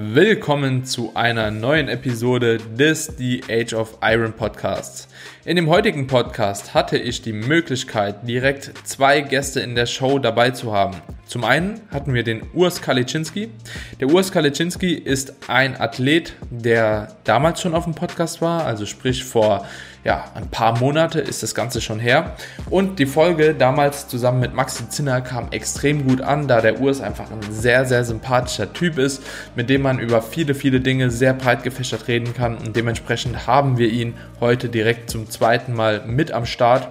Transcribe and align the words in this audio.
Willkommen 0.00 0.84
zu 0.84 1.16
einer 1.16 1.50
neuen 1.50 1.88
Episode 1.88 2.58
des 2.58 3.16
The 3.18 3.42
Age 3.50 3.74
of 3.74 3.98
Iron 4.00 4.32
Podcasts. 4.32 5.08
In 5.44 5.56
dem 5.56 5.68
heutigen 5.68 6.06
Podcast 6.06 6.72
hatte 6.72 6.96
ich 6.96 7.20
die 7.20 7.32
Möglichkeit, 7.32 8.28
direkt 8.28 8.70
zwei 8.84 9.22
Gäste 9.22 9.58
in 9.58 9.74
der 9.74 9.86
Show 9.86 10.20
dabei 10.20 10.52
zu 10.52 10.72
haben. 10.72 10.98
Zum 11.26 11.42
einen 11.42 11.80
hatten 11.90 12.14
wir 12.14 12.22
den 12.22 12.42
Urs 12.54 12.80
Kaliczynski. 12.80 13.50
Der 13.98 14.08
Urs 14.08 14.30
Kaliczynski 14.30 14.94
ist 14.94 15.34
ein 15.48 15.74
Athlet, 15.80 16.36
der 16.48 17.16
damals 17.24 17.60
schon 17.60 17.74
auf 17.74 17.82
dem 17.82 17.94
Podcast 17.94 18.40
war, 18.40 18.64
also 18.64 18.86
sprich 18.86 19.24
vor 19.24 19.66
ja, 20.08 20.24
ein 20.34 20.48
paar 20.48 20.78
Monate 20.78 21.20
ist 21.20 21.42
das 21.42 21.54
Ganze 21.54 21.82
schon 21.82 22.00
her. 22.00 22.34
Und 22.70 22.98
die 22.98 23.04
Folge 23.04 23.52
damals 23.52 24.08
zusammen 24.08 24.40
mit 24.40 24.54
Maxi 24.54 24.88
Zinner 24.88 25.20
kam 25.20 25.48
extrem 25.50 26.08
gut 26.08 26.22
an, 26.22 26.48
da 26.48 26.62
der 26.62 26.80
Urs 26.80 27.02
einfach 27.02 27.30
ein 27.30 27.42
sehr, 27.52 27.84
sehr 27.84 28.06
sympathischer 28.06 28.72
Typ 28.72 28.96
ist, 28.96 29.22
mit 29.54 29.68
dem 29.68 29.82
man 29.82 29.98
über 29.98 30.22
viele, 30.22 30.54
viele 30.54 30.80
Dinge 30.80 31.10
sehr 31.10 31.34
breit 31.34 31.62
gefächert 31.62 32.08
reden 32.08 32.32
kann. 32.32 32.56
Und 32.56 32.74
dementsprechend 32.74 33.46
haben 33.46 33.76
wir 33.76 33.90
ihn 33.90 34.14
heute 34.40 34.70
direkt 34.70 35.10
zum 35.10 35.28
zweiten 35.28 35.74
Mal 35.74 36.06
mit 36.06 36.32
am 36.32 36.46
Start. 36.46 36.88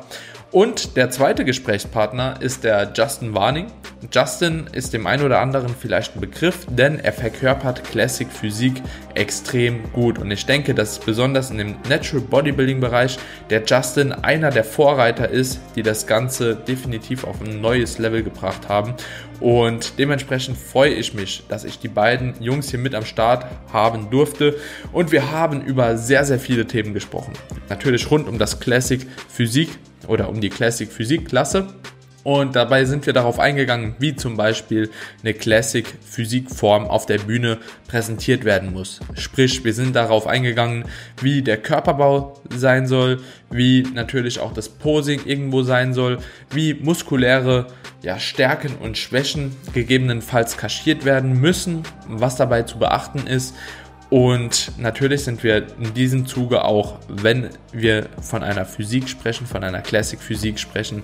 Und 0.52 0.96
der 0.96 1.10
zweite 1.10 1.44
Gesprächspartner 1.44 2.36
ist 2.40 2.64
der 2.64 2.94
Justin 2.96 3.34
Warning. 3.34 3.68
Justin 4.14 4.68
ist 4.72 4.94
dem 4.94 5.06
einen 5.06 5.23
oder 5.23 5.42
anderen 5.42 5.76
vielleicht 5.78 6.16
ein 6.16 6.22
Begriff, 6.22 6.66
denn 6.70 7.00
er 7.00 7.12
verkörpert 7.12 7.84
Classic 7.84 8.32
Physik 8.32 8.82
extrem 9.14 9.92
gut. 9.92 10.18
Und 10.20 10.32
ich 10.32 10.46
denke, 10.46 10.73
dass 10.73 11.00
besonders 11.00 11.52
in 11.52 11.58
dem 11.58 11.76
Natural 11.90 12.23
Bodybuilding 12.23 12.80
Bereich 12.80 13.18
der 13.50 13.64
Justin 13.66 14.14
einer 14.14 14.50
der 14.50 14.64
Vorreiter 14.64 15.30
ist, 15.30 15.60
die 15.76 15.84
das 15.84 16.08
Ganze 16.08 16.56
definitiv 16.56 17.26
auf 17.26 17.42
ein 17.42 17.59
neues 17.59 17.98
Level 17.98 18.23
gebracht 18.23 18.70
haben. 18.70 18.94
Und 19.42 20.00
dementsprechend 20.00 20.58
freue 20.58 20.94
ich 20.94 21.14
mich, 21.14 21.44
dass 21.50 21.66
ich 21.66 21.78
die 21.80 21.90
beiden 21.90 22.42
Jungs 22.42 22.70
hier 22.70 22.80
mit 22.80 22.95
am 22.95 23.04
Start 23.04 23.45
haben 23.73 24.09
durfte. 24.09 24.56
Und 24.94 25.12
wir 25.12 25.30
haben 25.32 25.62
über 25.62 25.98
sehr, 25.98 26.23
sehr 26.23 26.40
viele 26.40 26.66
Themen 26.66 26.94
gesprochen. 26.94 27.34
Natürlich 27.68 28.09
rund 28.09 28.30
um 28.30 28.40
das 28.40 28.62
Classic 28.62 29.06
Physik 29.28 29.70
oder 30.08 30.30
um 30.30 30.41
die 30.41 30.50
Classic 30.50 30.91
Physik 30.91 31.27
Klasse. 31.30 31.67
Und 32.27 32.58
dabei 32.58 32.83
sind 32.83 33.05
wir 33.05 33.13
darauf 33.13 33.39
eingegangen, 33.39 33.95
wie 34.00 34.13
zum 34.13 34.36
Beispiel 34.36 34.89
eine 35.22 35.33
Classic 35.33 35.86
Physikform 36.05 36.86
auf 36.86 37.05
der 37.05 37.19
Bühne 37.19 37.58
präsentiert 37.88 38.44
werden 38.44 38.73
muss. 38.73 39.00
Sprich, 39.13 39.63
wir 39.63 39.73
sind 39.73 39.95
darauf 39.95 40.28
eingegangen, 40.28 40.83
wie 41.22 41.41
der 41.41 41.55
Körperbau 41.55 42.38
sein 42.53 42.85
soll, 42.85 43.22
wie 43.50 43.83
natürlich 43.94 44.41
auch 44.41 44.52
das 44.52 44.67
Posing 44.67 45.22
irgendwo 45.25 45.63
sein 45.63 45.94
soll, 45.94 46.17
wie 46.50 46.73
muskuläre 46.73 47.67
ja, 48.03 48.19
Stärken 48.19 48.75
und 48.75 48.97
Schwächen 48.97 49.55
gegebenenfalls 49.73 50.58
kaschiert 50.58 51.05
werden 51.05 51.39
müssen, 51.39 51.83
was 52.09 52.35
dabei 52.35 52.63
zu 52.63 52.78
beachten 52.78 53.25
ist 53.25 53.55
und 54.09 54.72
natürlich 54.77 55.25
sind 55.25 55.44
wir 55.44 55.67
in 55.81 55.94
diesem 55.94 56.25
Zuge 56.25 56.63
auch, 56.63 57.00
wenn 57.09 57.50
wir 57.73 58.08
von 58.22 58.41
einer 58.41 58.66
Physik 58.66 59.09
sprechen, 59.09 59.45
von 59.45 59.66
einer 59.66 59.81
Classic 59.81 60.19
Physik 60.19 60.59
sprechen, 60.59 61.03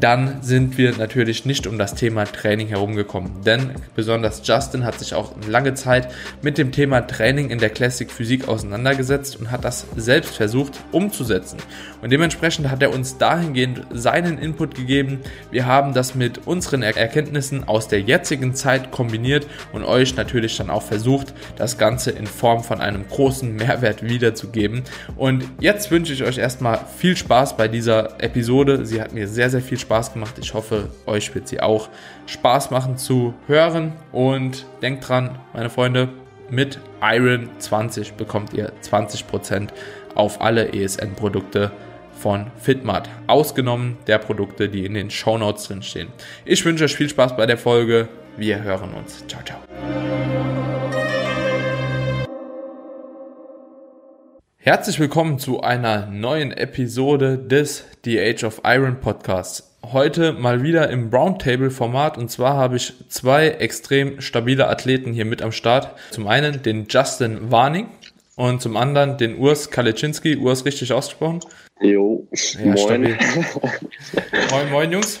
dann 0.00 0.42
sind 0.42 0.78
wir 0.78 0.96
natürlich 0.96 1.44
nicht 1.44 1.66
um 1.66 1.76
das 1.76 1.94
Thema 1.94 2.24
Training 2.24 2.68
herumgekommen. 2.68 3.42
Denn 3.44 3.72
besonders 3.94 4.40
Justin 4.44 4.84
hat 4.84 4.98
sich 4.98 5.12
auch 5.12 5.34
lange 5.46 5.74
Zeit 5.74 6.10
mit 6.40 6.56
dem 6.56 6.72
Thema 6.72 7.02
Training 7.02 7.50
in 7.50 7.58
der 7.58 7.68
Classic 7.68 8.10
Physik 8.10 8.48
auseinandergesetzt 8.48 9.38
und 9.38 9.50
hat 9.50 9.64
das 9.64 9.86
selbst 9.96 10.34
versucht 10.34 10.80
umzusetzen. 10.90 11.58
Und 12.02 12.10
dementsprechend 12.10 12.70
hat 12.70 12.82
er 12.82 12.92
uns 12.92 13.18
dahingehend 13.18 13.86
seinen 13.90 14.38
Input 14.38 14.74
gegeben. 14.74 15.20
Wir 15.50 15.66
haben 15.66 15.94
das 15.94 16.14
mit 16.14 16.46
unseren 16.46 16.82
Erkenntnissen 16.82 17.66
aus 17.66 17.88
der 17.88 18.00
jetzigen 18.00 18.54
Zeit 18.54 18.90
kombiniert 18.90 19.46
und 19.72 19.84
euch 19.84 20.16
natürlich 20.16 20.56
dann 20.56 20.70
auch 20.70 20.82
versucht, 20.82 21.34
das 21.56 21.78
Ganze 21.78 22.10
in 22.10 22.26
Form 22.26 22.62
von 22.62 22.80
einem 22.80 23.06
großen 23.08 23.54
Mehrwert 23.54 24.02
wiederzugeben. 24.02 24.82
Und 25.16 25.44
jetzt 25.60 25.90
wünsche 25.90 26.12
ich 26.12 26.22
euch 26.22 26.38
erstmal 26.38 26.80
viel 26.96 27.16
Spaß 27.16 27.56
bei 27.56 27.68
dieser 27.68 28.22
Episode. 28.22 28.86
Sie 28.86 29.00
hat 29.00 29.12
mir 29.12 29.28
sehr, 29.28 29.50
sehr 29.50 29.62
viel 29.62 29.78
Spaß 29.78 30.12
gemacht. 30.12 30.34
Ich 30.40 30.54
hoffe, 30.54 30.90
euch 31.06 31.34
wird 31.34 31.48
sie 31.48 31.60
auch 31.60 31.88
Spaß 32.26 32.70
machen 32.70 32.96
zu 32.96 33.34
hören. 33.46 33.92
Und 34.12 34.66
denkt 34.82 35.08
dran, 35.08 35.38
meine 35.52 35.70
Freunde, 35.70 36.08
mit 36.50 36.78
Iron 37.02 37.50
20 37.58 38.14
bekommt 38.14 38.54
ihr 38.54 38.72
20% 38.82 39.68
auf 40.14 40.40
alle 40.40 40.72
ESN-Produkte 40.72 41.70
von 42.18 42.50
Fitmat, 42.60 43.08
ausgenommen 43.26 43.96
der 44.06 44.18
Produkte, 44.18 44.68
die 44.68 44.84
in 44.84 44.94
den 44.94 45.10
Show 45.10 45.38
Notes 45.38 45.68
drin 45.68 45.82
stehen. 45.82 46.08
Ich 46.44 46.64
wünsche 46.64 46.84
euch 46.84 46.96
viel 46.96 47.08
Spaß 47.08 47.36
bei 47.36 47.46
der 47.46 47.58
Folge. 47.58 48.08
Wir 48.36 48.62
hören 48.62 48.92
uns. 48.94 49.24
Ciao, 49.28 49.42
ciao. 49.44 49.58
Herzlich 54.58 55.00
willkommen 55.00 55.38
zu 55.38 55.62
einer 55.62 56.06
neuen 56.06 56.52
Episode 56.52 57.38
des 57.38 57.84
The 58.04 58.20
Age 58.20 58.44
of 58.44 58.60
Iron 58.64 59.00
Podcasts. 59.00 59.76
Heute 59.92 60.32
mal 60.32 60.62
wieder 60.62 60.90
im 60.90 61.08
Roundtable-Format 61.08 62.18
und 62.18 62.30
zwar 62.30 62.56
habe 62.56 62.76
ich 62.76 62.92
zwei 63.08 63.48
extrem 63.48 64.20
stabile 64.20 64.68
Athleten 64.68 65.12
hier 65.12 65.24
mit 65.24 65.40
am 65.40 65.52
Start. 65.52 65.96
Zum 66.10 66.26
einen 66.26 66.62
den 66.62 66.86
Justin 66.88 67.50
Warning 67.50 67.86
und 68.34 68.60
zum 68.60 68.76
anderen 68.76 69.16
den 69.16 69.38
Urs 69.38 69.70
Kaliczynski. 69.70 70.36
Urs 70.36 70.64
richtig 70.64 70.92
ausgesprochen? 70.92 71.40
Jo, 71.80 72.26
ja, 72.32 72.74
moin. 72.74 73.02
moin, 74.50 74.70
moin 74.70 74.92
Jungs. 74.92 75.20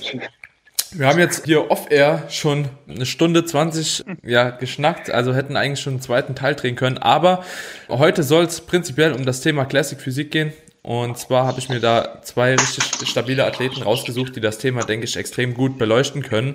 Wir 0.90 1.06
haben 1.06 1.18
jetzt 1.18 1.44
hier 1.44 1.70
off-air 1.70 2.24
schon 2.30 2.68
eine 2.88 3.06
Stunde 3.06 3.44
20 3.44 4.04
ja, 4.24 4.50
geschnackt, 4.50 5.10
also 5.10 5.34
hätten 5.34 5.56
eigentlich 5.56 5.80
schon 5.80 5.94
einen 5.94 6.02
zweiten 6.02 6.34
Teil 6.34 6.54
drehen 6.54 6.76
können. 6.76 6.98
Aber 6.98 7.44
heute 7.88 8.22
soll 8.22 8.44
es 8.44 8.62
prinzipiell 8.62 9.12
um 9.12 9.24
das 9.24 9.40
Thema 9.40 9.66
Classic 9.66 10.00
Physik 10.00 10.30
gehen. 10.30 10.52
Und 10.82 11.18
zwar 11.18 11.46
habe 11.46 11.58
ich 11.58 11.68
mir 11.68 11.80
da 11.80 12.22
zwei 12.22 12.54
richtig 12.54 13.06
stabile 13.06 13.44
Athleten 13.44 13.82
rausgesucht, 13.82 14.34
die 14.34 14.40
das 14.40 14.56
Thema, 14.56 14.84
denke 14.84 15.04
ich, 15.04 15.16
extrem 15.16 15.52
gut 15.52 15.78
beleuchten 15.78 16.22
können. 16.22 16.54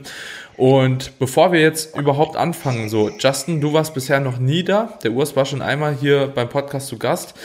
Und 0.57 1.19
bevor 1.19 1.51
wir 1.51 1.61
jetzt 1.61 1.95
überhaupt 1.95 2.35
anfangen, 2.35 2.89
so, 2.89 3.11
Justin, 3.19 3.61
du 3.61 3.73
warst 3.73 3.93
bisher 3.93 4.19
noch 4.19 4.39
nie 4.39 4.63
da. 4.63 4.97
Der 5.03 5.11
Urs 5.11 5.35
war 5.35 5.45
schon 5.45 5.61
einmal 5.61 5.95
hier 5.95 6.27
beim 6.27 6.49
Podcast 6.49 6.87
zu 6.87 6.97
Gast. 6.97 7.35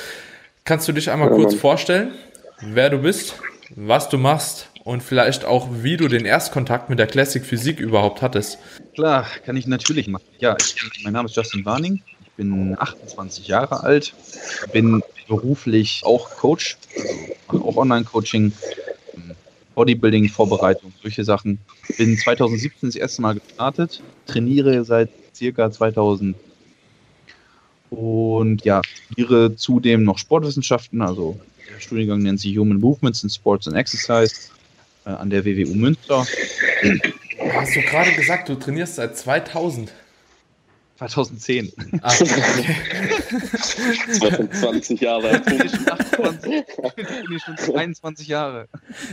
Kannst 0.65 0.87
du 0.89 0.93
dich 0.93 1.11
einmal 1.11 1.31
ja, 1.31 1.35
kurz 1.35 1.55
vorstellen, 1.55 2.13
wer 2.61 2.91
du 2.91 2.99
bist, 2.99 3.35
was 3.75 4.09
du 4.09 4.19
machst 4.19 4.69
und 4.85 5.03
vielleicht 5.03 5.45
auch, 5.45 5.69
wie 5.83 5.97
du 5.97 6.09
den 6.09 6.25
Erstkontakt 6.25 6.91
mit 6.91 6.99
der 6.99 7.07
Classic 7.07 7.45
Physik 7.45 7.81
überhaupt 7.81 8.23
hattest. 8.23 8.59
Klar, 8.95 9.27
kann 9.45 9.57
ich 9.57 9.67
natürlich 9.67 10.09
machen. 10.09 10.25
Ja, 10.39 10.57
ich, 10.59 10.77
mein 11.05 11.13
Name 11.13 11.29
ist 11.29 11.37
Justin 11.37 11.65
Warning. 11.65 12.03
Ich 12.23 12.31
bin 12.33 12.77
28 12.79 13.49
Jahre 13.49 13.83
alt, 13.83 14.15
bin 14.73 15.03
beruflich 15.27 16.03
auch 16.05 16.31
Coach, 16.31 16.79
also 17.49 17.65
auch 17.65 17.77
Online-Coaching, 17.77 18.53
Bodybuilding, 19.75 20.29
Vorbereitung, 20.29 20.93
solche 21.03 21.25
Sachen. 21.25 21.59
Bin 21.97 22.17
2017 22.17 22.89
das 22.89 22.97
erste 22.97 23.23
Mal 23.23 23.35
gestartet, 23.35 24.03
trainiere 24.27 24.85
seit 24.85 25.11
circa 25.35 25.71
2000 25.71 26.37
und 27.91 28.65
ja, 28.65 28.83
studiere 28.85 29.57
zudem 29.57 30.05
noch 30.05 30.19
Sportwissenschaften, 30.19 31.01
also 31.01 31.39
der 31.79 31.83
Studiengang 31.83 32.21
nennt 32.21 32.41
sich 32.41 32.57
Human 32.57 32.81
Movements 32.81 33.23
in 33.23 33.31
Sports 33.31 33.69
and 33.69 33.77
Exercise 33.77 34.51
äh, 35.07 35.11
an 35.11 35.31
der 35.31 35.45
WWU 35.45 35.75
Münster. 35.75 36.27
Hast 37.53 37.77
du 37.77 37.81
gerade 37.83 38.13
gesagt, 38.13 38.49
du 38.49 38.57
trainierst 38.57 38.97
seit 38.97 39.17
2000? 39.17 39.93
2010. 40.99 41.73
Ah, 42.03 42.13
okay. 42.21 42.75
20 44.51 45.01
Jahre. 45.01 45.37
Ich 45.37 45.45
bin 45.45 45.69
schon 45.69 45.89
28. 45.89 46.65
Ich 46.97 47.29
bin 47.29 47.39
schon 47.39 47.57
22 47.57 48.27
Jahre. 48.27 48.67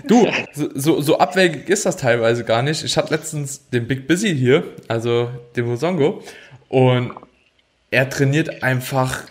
Du, 0.08 0.28
so, 0.74 1.00
so 1.02 1.20
abwägig 1.20 1.70
ist 1.70 1.86
das 1.86 1.98
teilweise 1.98 2.44
gar 2.44 2.64
nicht. 2.64 2.84
Ich 2.84 2.98
hatte 2.98 3.14
letztens 3.14 3.70
den 3.70 3.88
Big 3.88 4.08
Busy 4.08 4.36
hier, 4.36 4.64
also 4.88 5.30
den 5.56 5.68
Wosongo, 5.68 6.24
und 6.70 7.12
er 7.92 8.10
trainiert 8.10 8.64
einfach 8.64 9.26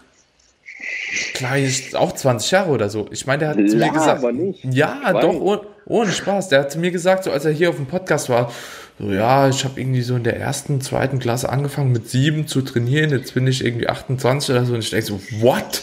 klar, 1.34 1.58
ist 1.58 1.96
auch 1.96 2.12
20 2.12 2.50
Jahre 2.50 2.70
oder 2.70 2.88
so. 2.88 3.06
Ich 3.10 3.26
meine, 3.26 3.40
der 3.40 3.48
hat 3.50 3.56
zu 3.56 3.76
mir 3.76 3.90
gesagt. 3.90 4.18
Aber 4.18 4.32
nicht. 4.32 4.64
Ja, 4.64 5.12
doch, 5.12 5.34
ohne, 5.34 5.60
ohne 5.86 6.12
Spaß. 6.12 6.48
Der 6.48 6.60
hat 6.60 6.72
zu 6.72 6.78
mir 6.78 6.90
gesagt, 6.90 7.24
so 7.24 7.30
als 7.30 7.44
er 7.44 7.52
hier 7.52 7.70
auf 7.70 7.76
dem 7.76 7.86
Podcast 7.86 8.28
war, 8.28 8.52
so 8.98 9.10
ja, 9.10 9.48
ich 9.48 9.64
habe 9.64 9.80
irgendwie 9.80 10.02
so 10.02 10.14
in 10.14 10.22
der 10.22 10.38
ersten, 10.38 10.80
zweiten 10.80 11.18
Klasse 11.18 11.48
angefangen 11.48 11.92
mit 11.92 12.08
sieben 12.08 12.46
zu 12.46 12.62
trainieren, 12.62 13.10
jetzt 13.10 13.34
bin 13.34 13.46
ich 13.46 13.64
irgendwie 13.64 13.88
28 13.88 14.50
oder 14.50 14.64
so 14.64 14.74
und 14.74 14.80
ich 14.80 14.90
denke 14.90 15.06
so, 15.06 15.20
what? 15.40 15.82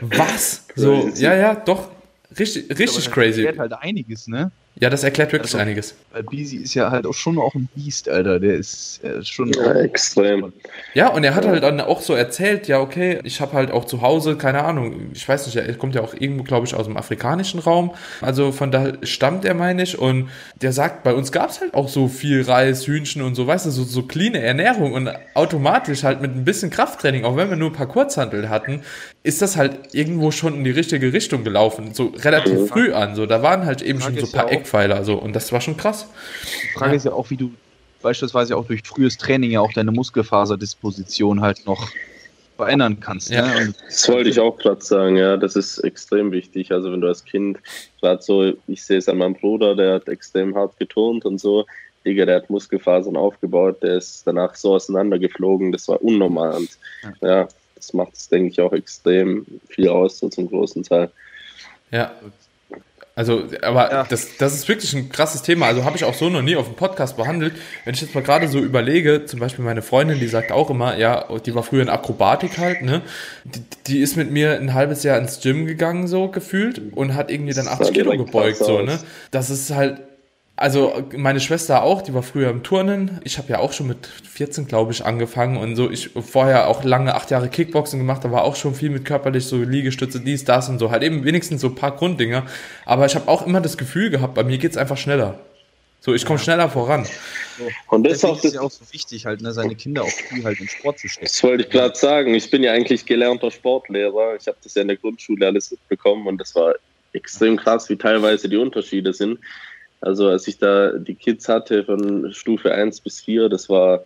Was? 0.00 0.64
So, 0.74 1.08
ja, 1.14 1.34
ja, 1.34 1.54
doch, 1.54 1.88
richtig, 2.36 2.76
richtig 2.76 3.10
crazy. 3.10 3.44
Das 3.44 3.58
halt 3.58 3.72
einiges, 3.74 4.26
ne? 4.26 4.50
Ja, 4.78 4.90
das 4.90 5.04
erklärt 5.04 5.32
wirklich 5.32 5.54
Also- 5.54 5.58
einiges. 5.58 5.94
Weil 6.12 6.22
Beasy 6.24 6.56
ist 6.58 6.74
ja 6.74 6.90
halt 6.90 7.06
auch 7.06 7.14
schon 7.14 7.38
auch 7.38 7.54
ein 7.54 7.66
Biest, 7.74 8.08
Alter. 8.10 8.38
Der 8.38 8.54
ist, 8.56 9.00
er 9.02 9.16
ist 9.16 9.28
schon. 9.28 9.50
Ja, 9.52 9.72
extrem. 9.74 10.52
Ja, 10.92 11.08
und 11.08 11.24
er 11.24 11.34
hat 11.34 11.46
halt 11.46 11.62
dann 11.62 11.80
auch 11.80 12.00
so 12.02 12.12
erzählt, 12.14 12.68
ja, 12.68 12.80
okay, 12.80 13.18
ich 13.24 13.40
habe 13.40 13.54
halt 13.54 13.70
auch 13.70 13.86
zu 13.86 14.02
Hause, 14.02 14.36
keine 14.36 14.64
Ahnung, 14.64 15.10
ich 15.14 15.26
weiß 15.26 15.46
nicht, 15.46 15.56
er 15.56 15.72
kommt 15.74 15.94
ja 15.94 16.02
auch 16.02 16.12
irgendwo, 16.12 16.42
glaube 16.42 16.66
ich, 16.66 16.74
aus 16.74 16.84
dem 16.86 16.96
afrikanischen 16.98 17.60
Raum. 17.60 17.94
Also 18.20 18.52
von 18.52 18.70
da 18.70 18.92
stammt 19.02 19.44
er, 19.46 19.54
meine 19.54 19.82
ich. 19.82 19.98
Und 19.98 20.28
der 20.60 20.72
sagt, 20.72 21.02
bei 21.04 21.14
uns 21.14 21.32
gab 21.32 21.48
es 21.50 21.60
halt 21.62 21.72
auch 21.72 21.88
so 21.88 22.08
viel 22.08 22.42
Reis, 22.42 22.86
Hühnchen 22.86 23.22
und 23.22 23.34
so, 23.34 23.46
weißt 23.46 23.64
du, 23.66 23.70
so, 23.70 23.84
so 23.84 24.02
clean 24.02 24.34
Ernährung 24.34 24.92
und 24.92 25.10
automatisch 25.34 26.02
halt 26.02 26.20
mit 26.20 26.34
ein 26.34 26.44
bisschen 26.44 26.68
Krafttraining, 26.70 27.24
auch 27.24 27.36
wenn 27.36 27.48
wir 27.48 27.56
nur 27.56 27.70
ein 27.70 27.74
paar 27.74 27.88
Kurzhantel 27.88 28.48
hatten, 28.50 28.82
ist 29.22 29.40
das 29.42 29.56
halt 29.56 29.94
irgendwo 29.94 30.30
schon 30.30 30.54
in 30.54 30.64
die 30.64 30.70
richtige 30.70 31.12
Richtung 31.12 31.44
gelaufen, 31.44 31.94
so 31.94 32.12
relativ 32.18 32.68
früh 32.68 32.92
an. 32.92 33.14
So, 33.14 33.26
da 33.26 33.42
waren 33.42 33.64
halt 33.64 33.82
eben 33.82 34.00
Frage 34.00 34.18
schon 34.18 34.26
so 34.26 34.36
ein 34.36 34.42
paar 34.42 34.52
ja 34.52 34.58
auch- 34.58 34.62
Eckpfeiler, 34.66 35.04
so, 35.04 35.14
und 35.14 35.34
das 35.34 35.52
war 35.52 35.60
schon 35.60 35.76
krass. 35.76 36.08
Die 36.62 36.78
Frage 36.78 36.96
ist 36.96 37.04
ja 37.04 37.12
auch, 37.12 37.30
wie 37.30 37.36
du 37.36 37.52
beispielsweise 38.02 38.56
auch 38.56 38.66
durch 38.66 38.82
frühes 38.82 39.16
Training 39.16 39.52
ja 39.52 39.60
auch 39.60 39.72
deine 39.72 39.92
Muskelfaserdisposition 39.92 41.40
halt 41.40 41.64
noch 41.66 41.88
verändern 42.56 42.98
kannst. 43.00 43.30
Ja. 43.30 43.46
Ne? 43.46 43.74
Das 43.86 44.08
wollte 44.08 44.30
ich 44.30 44.40
auch 44.40 44.56
gerade 44.58 44.82
sagen, 44.82 45.16
ja, 45.16 45.36
das 45.36 45.56
ist 45.56 45.78
extrem 45.78 46.32
wichtig. 46.32 46.72
Also 46.72 46.92
wenn 46.92 47.00
du 47.00 47.08
als 47.08 47.24
Kind, 47.24 47.58
gerade 48.00 48.22
so, 48.22 48.52
ich 48.66 48.84
sehe 48.84 48.98
es 48.98 49.08
an 49.08 49.18
meinem 49.18 49.34
Bruder, 49.34 49.76
der 49.76 49.94
hat 49.94 50.08
extrem 50.08 50.54
hart 50.54 50.78
geturnt 50.78 51.24
und 51.24 51.38
so, 51.38 51.66
Digga, 52.04 52.24
der 52.24 52.36
hat 52.36 52.50
Muskelfasern 52.50 53.16
aufgebaut, 53.16 53.82
der 53.82 53.96
ist 53.96 54.26
danach 54.26 54.54
so 54.54 54.74
auseinandergeflogen, 54.74 55.72
das 55.72 55.88
war 55.88 56.02
unnormal. 56.02 56.56
Und 56.56 56.70
ja, 57.20 57.48
das 57.74 57.92
macht 57.92 58.14
es, 58.14 58.28
denke 58.28 58.50
ich, 58.50 58.60
auch 58.60 58.72
extrem 58.72 59.44
viel 59.68 59.88
aus, 59.88 60.18
so 60.18 60.28
zum 60.28 60.48
großen 60.48 60.84
Teil. 60.84 61.10
Ja. 61.90 62.12
Also, 63.18 63.44
aber 63.62 63.90
Ja. 63.90 64.04
das, 64.04 64.36
das 64.36 64.54
ist 64.54 64.68
wirklich 64.68 64.92
ein 64.92 65.08
krasses 65.08 65.40
Thema. 65.40 65.66
Also 65.66 65.84
habe 65.84 65.96
ich 65.96 66.04
auch 66.04 66.12
so 66.12 66.28
noch 66.28 66.42
nie 66.42 66.54
auf 66.54 66.66
dem 66.66 66.74
Podcast 66.76 67.16
behandelt. 67.16 67.54
Wenn 67.86 67.94
ich 67.94 68.02
jetzt 68.02 68.14
mal 68.14 68.22
gerade 68.22 68.46
so 68.46 68.58
überlege, 68.58 69.24
zum 69.24 69.40
Beispiel 69.40 69.64
meine 69.64 69.80
Freundin, 69.80 70.20
die 70.20 70.26
sagt 70.28 70.52
auch 70.52 70.68
immer, 70.68 70.98
ja, 70.98 71.24
die 71.38 71.54
war 71.54 71.62
früher 71.62 71.80
in 71.80 71.88
Akrobatik 71.88 72.58
halt, 72.58 72.82
ne? 72.82 73.00
Die, 73.44 73.62
die 73.86 73.98
ist 74.00 74.18
mit 74.18 74.30
mir 74.30 74.52
ein 74.60 74.74
halbes 74.74 75.02
Jahr 75.02 75.16
ins 75.18 75.40
Gym 75.40 75.64
gegangen, 75.64 76.08
so 76.08 76.28
gefühlt, 76.28 76.80
und 76.92 77.14
hat 77.14 77.30
irgendwie 77.30 77.54
dann 77.54 77.64
Das 77.64 77.80
80 77.80 77.86
sah 77.86 77.92
Kilo 77.94 78.16
gebeugt, 78.22 78.58
so, 78.58 78.82
ne? 78.82 78.98
Das 79.30 79.48
ist 79.48 79.70
halt. 79.74 80.02
Also 80.58 81.04
meine 81.14 81.40
Schwester 81.40 81.82
auch, 81.82 82.00
die 82.00 82.14
war 82.14 82.22
früher 82.22 82.48
im 82.48 82.62
Turnen. 82.62 83.20
Ich 83.24 83.36
habe 83.36 83.50
ja 83.50 83.58
auch 83.58 83.74
schon 83.74 83.88
mit 83.88 84.06
14, 84.06 84.66
glaube 84.66 84.90
ich, 84.90 85.04
angefangen 85.04 85.58
und 85.58 85.76
so. 85.76 85.90
Ich 85.90 86.10
vorher 86.18 86.68
auch 86.68 86.82
lange 86.82 87.14
acht 87.14 87.30
Jahre 87.30 87.50
Kickboxen 87.50 87.98
gemacht, 87.98 88.24
da 88.24 88.32
war 88.32 88.42
auch 88.42 88.56
schon 88.56 88.74
viel 88.74 88.88
mit 88.88 89.04
körperlich 89.04 89.44
so 89.44 89.58
Liegestütze, 89.58 90.18
dies, 90.20 90.46
das 90.46 90.70
und 90.70 90.78
so. 90.78 90.90
Halt 90.90 91.02
eben 91.02 91.24
wenigstens 91.24 91.60
so 91.60 91.66
ein 91.66 91.74
paar 91.74 91.94
Grunddinger. 91.94 92.46
Aber 92.86 93.04
ich 93.04 93.14
habe 93.14 93.28
auch 93.28 93.46
immer 93.46 93.60
das 93.60 93.76
Gefühl 93.76 94.08
gehabt, 94.08 94.34
bei 94.34 94.44
mir 94.44 94.56
geht's 94.56 94.78
einfach 94.78 94.96
schneller. 94.96 95.38
So, 96.00 96.14
ich 96.14 96.24
komme 96.24 96.38
schneller 96.38 96.70
voran. 96.70 97.06
Und 97.88 98.04
das 98.04 98.14
ist 98.14 98.24
auch 98.24 98.36
ist 98.36 98.44
das, 98.44 98.50
es 98.52 98.54
ja 98.54 98.60
auch 98.62 98.70
so 98.70 98.84
wichtig, 98.92 99.26
halt, 99.26 99.42
ne, 99.42 99.52
seine 99.52 99.74
Kinder 99.74 100.04
auch 100.04 100.08
früh 100.08 100.42
halt 100.42 100.58
in 100.60 100.68
Sport 100.68 101.00
zu 101.00 101.08
stecken. 101.08 101.26
Das 101.26 101.42
wollte 101.42 101.64
ich 101.64 101.70
gerade 101.70 101.96
sagen. 101.96 102.34
Ich 102.34 102.48
bin 102.48 102.62
ja 102.62 102.72
eigentlich 102.72 103.04
gelernter 103.04 103.50
Sportlehrer. 103.50 104.36
Ich 104.40 104.46
habe 104.46 104.56
das 104.62 104.74
ja 104.74 104.82
in 104.82 104.88
der 104.88 104.96
Grundschule 104.96 105.46
alles 105.46 105.70
mitbekommen 105.70 106.26
und 106.26 106.38
das 106.38 106.54
war 106.54 106.76
extrem 107.12 107.56
krass, 107.56 107.90
wie 107.90 107.96
teilweise 107.96 108.48
die 108.48 108.56
Unterschiede 108.56 109.12
sind. 109.12 109.38
Also 110.00 110.28
als 110.28 110.46
ich 110.46 110.58
da 110.58 110.92
die 110.92 111.14
Kids 111.14 111.48
hatte 111.48 111.84
von 111.84 112.32
Stufe 112.32 112.72
1 112.72 113.00
bis 113.00 113.20
4, 113.20 113.48
das 113.48 113.68
war 113.68 114.04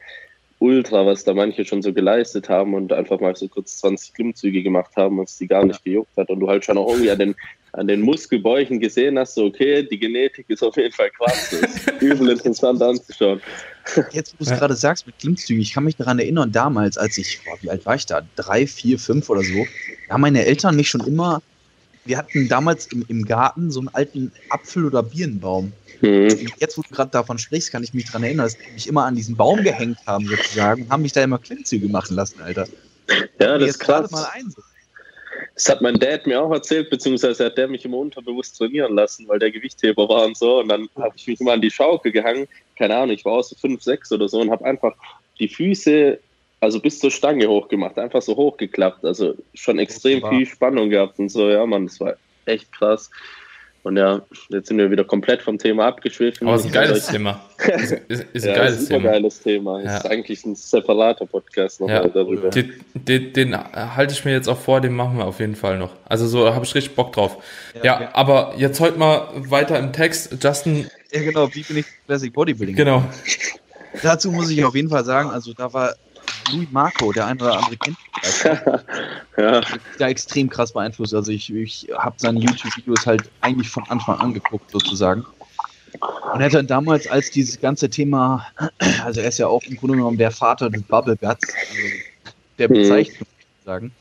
ultra, 0.60 1.06
was 1.06 1.24
da 1.24 1.32
manche 1.34 1.64
schon 1.64 1.82
so 1.82 1.92
geleistet 1.92 2.48
haben 2.48 2.74
und 2.74 2.92
einfach 2.92 3.18
mal 3.18 3.34
so 3.34 3.48
kurz 3.48 3.78
20 3.78 4.14
Klimmzüge 4.14 4.62
gemacht 4.62 4.92
haben 4.94 5.18
und 5.18 5.28
es 5.28 5.38
die 5.38 5.48
gar 5.48 5.64
nicht 5.64 5.82
gejuckt 5.82 6.16
hat 6.16 6.28
und 6.28 6.38
du 6.38 6.48
halt 6.48 6.64
schon 6.64 6.76
auch 6.76 6.88
irgendwie 6.90 7.10
an 7.10 7.18
den, 7.18 7.34
an 7.72 7.88
den 7.88 8.02
Muskelbäuchen 8.02 8.78
gesehen 8.78 9.18
hast, 9.18 9.34
so 9.34 9.46
okay, 9.46 9.82
die 9.82 9.98
Genetik 9.98 10.44
ist 10.48 10.62
auf 10.62 10.76
jeden 10.76 10.92
Fall 10.92 11.10
krass. 11.10 11.48
Das 11.50 11.76
ist 11.76 11.92
übel 12.02 12.28
interessant 12.28 12.82
anzuschauen. 12.82 13.40
Jetzt, 14.12 14.34
wo 14.34 14.44
du 14.44 14.50
es 14.50 14.58
gerade 14.58 14.74
sagst 14.74 15.06
mit 15.06 15.18
Klimmzügen, 15.18 15.62
ich 15.62 15.72
kann 15.72 15.84
mich 15.84 15.96
daran 15.96 16.18
erinnern, 16.18 16.52
damals, 16.52 16.98
als 16.98 17.16
ich, 17.16 17.40
boah, 17.44 17.56
wie 17.62 17.70
alt 17.70 17.86
war 17.86 17.94
ich 17.94 18.04
da? 18.04 18.20
Drei, 18.36 18.66
vier, 18.66 18.98
fünf 18.98 19.30
oder 19.30 19.42
so, 19.42 19.66
da 20.08 20.14
haben 20.14 20.20
meine 20.20 20.44
Eltern 20.44 20.76
mich 20.76 20.90
schon 20.90 21.06
immer, 21.06 21.40
wir 22.04 22.18
hatten 22.18 22.48
damals 22.48 22.86
im, 22.86 23.04
im 23.08 23.24
Garten 23.24 23.70
so 23.70 23.80
einen 23.80 23.88
alten 23.88 24.32
Apfel- 24.48 24.86
oder 24.86 25.02
Birnenbaum. 25.02 25.72
Mhm. 26.00 26.48
Jetzt, 26.58 26.78
wo 26.78 26.82
du 26.82 26.88
gerade 26.90 27.10
davon 27.10 27.38
sprichst, 27.38 27.70
kann 27.70 27.82
ich 27.82 27.92
mich 27.92 28.06
daran 28.06 28.22
erinnern, 28.22 28.46
dass 28.46 28.56
die 28.56 28.72
mich 28.72 28.86
immer 28.86 29.04
an 29.04 29.14
diesen 29.14 29.36
Baum 29.36 29.62
gehängt 29.62 29.98
haben, 30.06 30.26
sozusagen, 30.26 30.82
und 30.82 30.90
haben 30.90 31.02
mich 31.02 31.12
da 31.12 31.22
immer 31.22 31.38
Klimmzüge 31.38 31.88
machen 31.88 32.16
lassen, 32.16 32.40
Alter. 32.40 32.66
Ja, 33.40 33.58
das 33.58 33.70
ist 33.70 33.80
krass. 33.80 34.10
mal 34.10 34.26
ein. 34.32 34.52
Das 35.54 35.68
hat 35.68 35.82
mein 35.82 35.98
Dad 35.98 36.26
mir 36.26 36.40
auch 36.40 36.52
erzählt, 36.52 36.90
beziehungsweise 36.90 37.44
hat 37.44 37.58
der 37.58 37.68
mich 37.68 37.84
immer 37.84 37.98
unterbewusst 37.98 38.56
trainieren 38.56 38.94
lassen, 38.94 39.28
weil 39.28 39.38
der 39.38 39.50
Gewichtheber 39.50 40.08
war 40.08 40.24
und 40.24 40.36
so. 40.36 40.60
Und 40.60 40.68
dann 40.68 40.88
habe 40.96 41.12
ich 41.16 41.26
mich 41.26 41.40
immer 41.40 41.52
an 41.52 41.60
die 41.60 41.70
Schaukel 41.70 42.12
gehangen. 42.12 42.48
Keine 42.78 42.96
Ahnung, 42.96 43.14
ich 43.14 43.24
war 43.24 43.34
auch 43.34 43.42
so 43.42 43.54
fünf, 43.56 43.82
sechs 43.82 44.10
oder 44.10 44.28
so 44.28 44.40
und 44.40 44.50
habe 44.50 44.64
einfach 44.64 44.94
die 45.38 45.48
Füße, 45.48 46.18
also 46.60 46.80
bis 46.80 46.98
zur 46.98 47.10
Stange 47.10 47.46
hochgemacht, 47.48 47.98
einfach 47.98 48.22
so 48.22 48.36
hochgeklappt. 48.36 49.04
Also 49.04 49.34
schon 49.54 49.78
extrem 49.78 50.22
viel 50.28 50.46
Spannung 50.46 50.90
gehabt 50.90 51.18
und 51.18 51.28
so. 51.30 51.48
Ja, 51.48 51.64
Mann, 51.66 51.86
das 51.86 51.98
war 52.00 52.14
echt 52.46 52.70
krass. 52.72 53.10
Und 53.82 53.96
ja, 53.96 54.20
jetzt 54.50 54.68
sind 54.68 54.76
wir 54.76 54.90
wieder 54.90 55.04
komplett 55.04 55.40
vom 55.40 55.56
Thema 55.56 55.86
abgeschwiffen. 55.86 56.46
Aber 56.46 56.56
es 56.56 56.62
ist 56.62 56.66
ein 56.66 56.72
geiles 56.74 57.06
Thema. 57.06 57.40
Ist, 57.66 57.92
ist, 58.08 58.26
ist 58.34 58.44
ein 58.44 58.48
ja, 58.50 58.54
geiles 58.56 58.80
super 58.80 58.94
Thema. 58.96 59.08
geiles 59.10 59.40
Thema. 59.40 59.80
Ja. 59.82 59.96
Ist 59.96 60.06
eigentlich 60.06 60.44
ein 60.44 60.54
separater 60.54 61.24
Podcast 61.24 61.80
nochmal 61.80 62.02
Ja. 62.02 62.08
darüber. 62.08 62.50
Den, 62.50 62.74
den, 62.92 63.32
den 63.32 63.56
halte 63.56 64.12
ich 64.12 64.22
mir 64.26 64.32
jetzt 64.32 64.48
auch 64.48 64.58
vor, 64.58 64.82
den 64.82 64.92
machen 64.94 65.16
wir 65.16 65.24
auf 65.24 65.40
jeden 65.40 65.56
Fall 65.56 65.78
noch. 65.78 65.92
Also 66.06 66.26
so 66.26 66.44
da 66.44 66.54
habe 66.54 66.66
ich 66.66 66.74
richtig 66.74 66.94
Bock 66.94 67.14
drauf. 67.14 67.42
Ja, 67.76 67.82
Ja, 67.84 68.00
ja. 68.02 68.10
aber 68.12 68.52
jetzt 68.58 68.80
heute 68.80 68.98
mal 68.98 69.28
weiter 69.48 69.78
im 69.78 69.94
Text. 69.94 70.36
Justin, 70.44 70.86
Ja, 71.10 71.22
genau, 71.22 71.48
wie 71.54 71.62
bin 71.62 71.78
ich 71.78 71.86
Classic 72.06 72.30
Bodybuilding? 72.30 72.76
genau. 72.76 73.02
Dazu 74.02 74.30
muss 74.30 74.50
ich 74.50 74.62
auf 74.62 74.74
jeden 74.74 74.90
Fall 74.90 75.04
sagen, 75.04 75.30
also 75.30 75.52
da 75.54 75.72
war 75.72 75.94
Louis 76.50 76.68
Marco, 76.70 77.12
der 77.12 77.26
ein 77.26 77.40
oder 77.40 77.56
andere 77.56 77.76
kennt, 77.78 77.98
ja, 79.36 79.62
da 79.96 80.08
extrem 80.08 80.48
krass 80.48 80.72
beeinflusst. 80.72 81.14
Also 81.14 81.32
ich, 81.32 81.52
ich 81.52 81.88
habe 81.96 82.16
seine 82.18 82.40
YouTube-Videos 82.40 83.06
halt 83.06 83.30
eigentlich 83.40 83.70
von 83.70 83.84
Anfang 83.88 84.18
an 84.18 84.34
geguckt, 84.34 84.70
sozusagen. 84.70 85.26
Und 86.32 86.40
er 86.40 86.46
hat 86.46 86.54
dann 86.54 86.66
damals, 86.66 87.06
als 87.06 87.30
dieses 87.30 87.58
ganze 87.58 87.90
Thema, 87.90 88.46
also 89.02 89.20
er 89.20 89.28
ist 89.28 89.38
ja 89.38 89.48
auch 89.48 89.66
im 89.66 89.76
Grunde 89.76 89.96
genommen 89.96 90.18
der 90.18 90.30
Vater 90.30 90.70
des 90.70 90.84
Bubble 90.84 91.16
Guts, 91.16 91.58
also 91.68 92.04
der 92.58 92.68
Mhm. 92.68 92.72
Bezeichnung 92.72 93.26
sozusagen. 93.56 93.96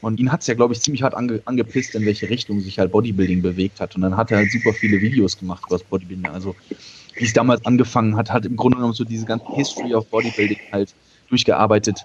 Und 0.00 0.20
ihn 0.20 0.32
hat 0.32 0.42
es 0.42 0.48
ja, 0.48 0.54
glaube 0.54 0.74
ich, 0.74 0.82
ziemlich 0.82 1.02
hart 1.02 1.14
ange 1.14 1.42
angepisst, 1.46 1.94
in 1.96 2.04
welche 2.06 2.28
Richtung 2.30 2.60
sich 2.60 2.78
halt 2.78 2.92
Bodybuilding 2.92 3.42
bewegt 3.42 3.80
hat. 3.80 3.96
Und 3.96 4.02
dann 4.02 4.16
hat 4.16 4.30
er 4.30 4.38
halt 4.38 4.50
super 4.50 4.74
viele 4.74 5.00
Videos 5.00 5.36
gemacht 5.38 5.64
über 5.66 5.76
das 5.76 5.84
Bodybuilding. 5.84 6.30
Also 6.32 6.56
wie 7.18 7.24
es 7.26 7.32
damals 7.32 7.64
angefangen 7.64 8.16
hat, 8.16 8.30
hat 8.32 8.46
im 8.46 8.56
Grunde 8.56 8.76
genommen 8.76 8.94
so 8.94 9.04
diese 9.04 9.26
ganze 9.26 9.46
History 9.52 9.94
of 9.94 10.08
Bodybuilding 10.10 10.58
halt 10.72 10.94
durchgearbeitet. 11.28 12.02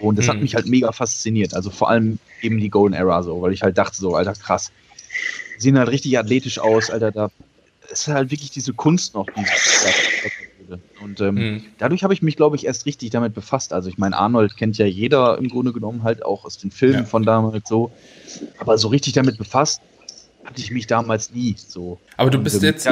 Und 0.00 0.18
das 0.18 0.28
hat 0.28 0.36
Mhm. 0.36 0.42
mich 0.42 0.54
halt 0.54 0.66
mega 0.66 0.92
fasziniert. 0.92 1.54
Also 1.54 1.70
vor 1.70 1.88
allem 1.88 2.18
eben 2.42 2.58
die 2.58 2.68
Golden 2.70 2.94
Era 2.94 3.22
so, 3.22 3.40
weil 3.40 3.52
ich 3.52 3.62
halt 3.62 3.78
dachte 3.78 3.96
so, 3.96 4.14
Alter, 4.14 4.34
krass. 4.34 4.70
Die 5.56 5.62
sehen 5.62 5.78
halt 5.78 5.88
richtig 5.90 6.18
athletisch 6.18 6.58
aus, 6.58 6.90
Alter, 6.90 7.12
da 7.12 7.28
ist 7.90 8.08
halt 8.08 8.30
wirklich 8.30 8.50
diese 8.50 8.74
Kunst 8.74 9.14
noch, 9.14 9.26
die 9.26 9.44
und 11.00 11.20
ähm, 11.20 11.36
Hm. 11.36 11.62
dadurch 11.78 12.02
habe 12.02 12.14
ich 12.14 12.22
mich, 12.22 12.36
glaube 12.36 12.56
ich, 12.56 12.66
erst 12.66 12.86
richtig 12.86 13.10
damit 13.10 13.34
befasst. 13.34 13.72
Also 13.72 13.88
ich 13.88 13.98
meine, 13.98 14.16
Arnold 14.16 14.56
kennt 14.56 14.76
ja 14.78 14.86
jeder 14.86 15.38
im 15.38 15.48
Grunde 15.48 15.72
genommen 15.72 16.02
halt 16.02 16.24
auch 16.24 16.44
aus 16.44 16.58
den 16.58 16.70
Filmen 16.70 17.00
Ja. 17.00 17.04
von 17.04 17.22
damals 17.24 17.68
so. 17.68 17.90
Aber 18.58 18.78
so 18.78 18.88
richtig 18.88 19.12
damit 19.12 19.38
befasst 19.38 19.80
hatte 20.44 20.60
ich 20.60 20.70
mich 20.70 20.86
damals 20.86 21.30
nie 21.30 21.56
so. 21.58 21.98
Aber 22.16 22.30
du 22.30 22.38
bist 22.38 22.56
ähm, 22.56 22.62
jetzt, 22.62 22.88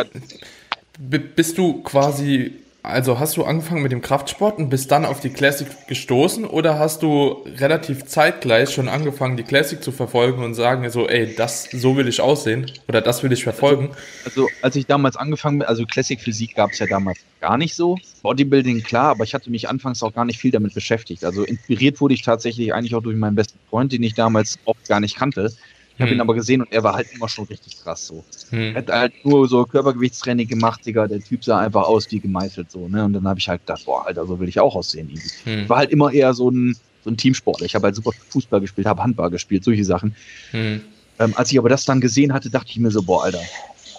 bist 0.99 1.59
du 1.59 1.83
quasi, 1.83 2.53
also 2.85 3.19
hast 3.19 3.39
du 3.39 3.45
angefangen 3.45 3.83
mit 3.83 3.93
dem 3.93 4.03
Kraftsport 4.03 4.59
und 4.59 4.69
bist 4.69 4.91
dann 4.91 5.07
auf 5.07 5.19
die 5.19 5.31
Classic 5.31 5.67
gestoßen 5.87 6.45
oder 6.45 6.79
hast 6.79 7.03
du 7.03 7.43
relativ 7.57 8.05
zeitgleich 8.05 8.71
schon 8.71 8.91
angefangen, 8.91 9.39
die 9.39 9.43
Classic 9.43 9.83
zu 9.83 9.91
verfolgen 9.91 10.45
und 10.45 10.53
sagen 10.53 10.89
so, 10.91 11.09
ey, 11.09 11.35
das, 11.35 11.65
so 11.73 11.97
will 11.97 12.09
ich 12.09 12.21
aussehen 12.21 12.71
oder 12.87 13.01
das 13.01 13.23
will 13.23 13.33
ich 13.33 13.43
verfolgen? 13.43 13.93
Also 14.27 14.49
als 14.61 14.77
ich 14.77 14.85
damals 14.85 15.17
angefangen 15.17 15.61
bin, 15.61 15.69
also 15.69 15.87
Classic 15.87 16.21
Physik 16.21 16.57
gab 16.57 16.73
es 16.73 16.79
ja 16.79 16.87
damals 16.87 17.19
gar 17.41 17.57
nicht 17.57 17.75
so. 17.75 17.97
Bodybuilding 18.23 18.83
klar, 18.83 19.13
aber 19.13 19.25
ich 19.25 19.33
hatte 19.33 19.51
mich 19.51 19.67
anfangs 19.67 20.03
auch 20.03 20.13
gar 20.13 20.27
nicht 20.27 20.39
viel 20.39 20.51
damit 20.51 20.75
beschäftigt. 20.75 21.25
Also 21.25 21.43
inspiriert 21.43 22.03
wurde 22.03 22.13
ich 22.13 22.21
tatsächlich 22.21 22.75
eigentlich 22.75 22.95
auch 22.95 23.03
durch 23.03 23.17
meinen 23.17 23.35
besten 23.35 23.59
Freund, 23.71 23.93
den 23.93 24.03
ich 24.03 24.13
damals 24.13 24.59
auch 24.67 24.77
gar 24.87 25.01
nicht 25.01 25.17
kannte. 25.17 25.51
Ich 25.95 26.01
habe 26.01 26.11
Hm. 26.11 26.17
ihn 26.17 26.21
aber 26.21 26.35
gesehen 26.35 26.61
und 26.61 26.73
er 26.73 26.83
war 26.83 26.95
halt 26.95 27.11
immer 27.13 27.29
schon 27.29 27.45
richtig 27.45 27.79
krass 27.79 28.07
so. 28.07 28.25
Er 28.51 28.59
Hm. 28.59 28.77
hat 28.77 28.91
halt 28.91 29.15
nur 29.25 29.49
so 29.49 29.65
Körpergewichtstraining 29.65 30.49
gemacht, 30.49 30.85
Digga. 30.85 31.07
Der 31.07 31.23
Typ 31.23 31.45
sah 31.45 31.59
einfach 31.59 31.85
aus 31.85 32.11
wie 32.11 32.21
gemeißelt 32.21 32.71
so, 32.71 32.89
ne? 32.89 33.05
Und 33.05 33.13
dann 33.13 33.29
habe 33.29 33.39
ich 33.39 33.49
halt 33.49 33.61
gedacht, 33.61 33.85
boah, 33.85 34.07
Alter, 34.07 34.27
so 34.27 34.41
will 34.41 34.49
ich 34.49 34.59
auch 34.61 34.75
aussehen. 34.75 35.09
Irgendwie. 35.09 35.31
Hm. 35.45 35.69
War 35.69 35.79
halt 35.79 35.91
immer 35.91 36.13
eher 36.13 36.35
so 36.35 36.51
ein, 36.51 36.75
so 37.01 37.11
ein 37.11 37.17
Teamsportler. 37.17 37.67
Ich 37.67 37.75
habe 37.75 37.87
halt 37.87 37.95
super 37.95 38.13
Fußball 38.29 38.61
gespielt, 38.61 38.87
habe 38.87 39.03
Handball 39.03 39.31
gespielt, 39.31 39.63
solche 39.65 39.85
Sachen. 39.85 40.17
Hm. 40.51 40.81
Ähm, 41.19 41.35
als 41.35 41.53
ich 41.53 41.59
aber 41.59 41.69
das 41.69 41.85
dann 41.85 42.01
gesehen 42.01 42.33
hatte, 42.33 42.51
dachte 42.51 42.71
ich 42.71 42.79
mir 42.79 42.91
so, 42.91 43.03
boah, 43.03 43.23
Alter, 43.25 43.49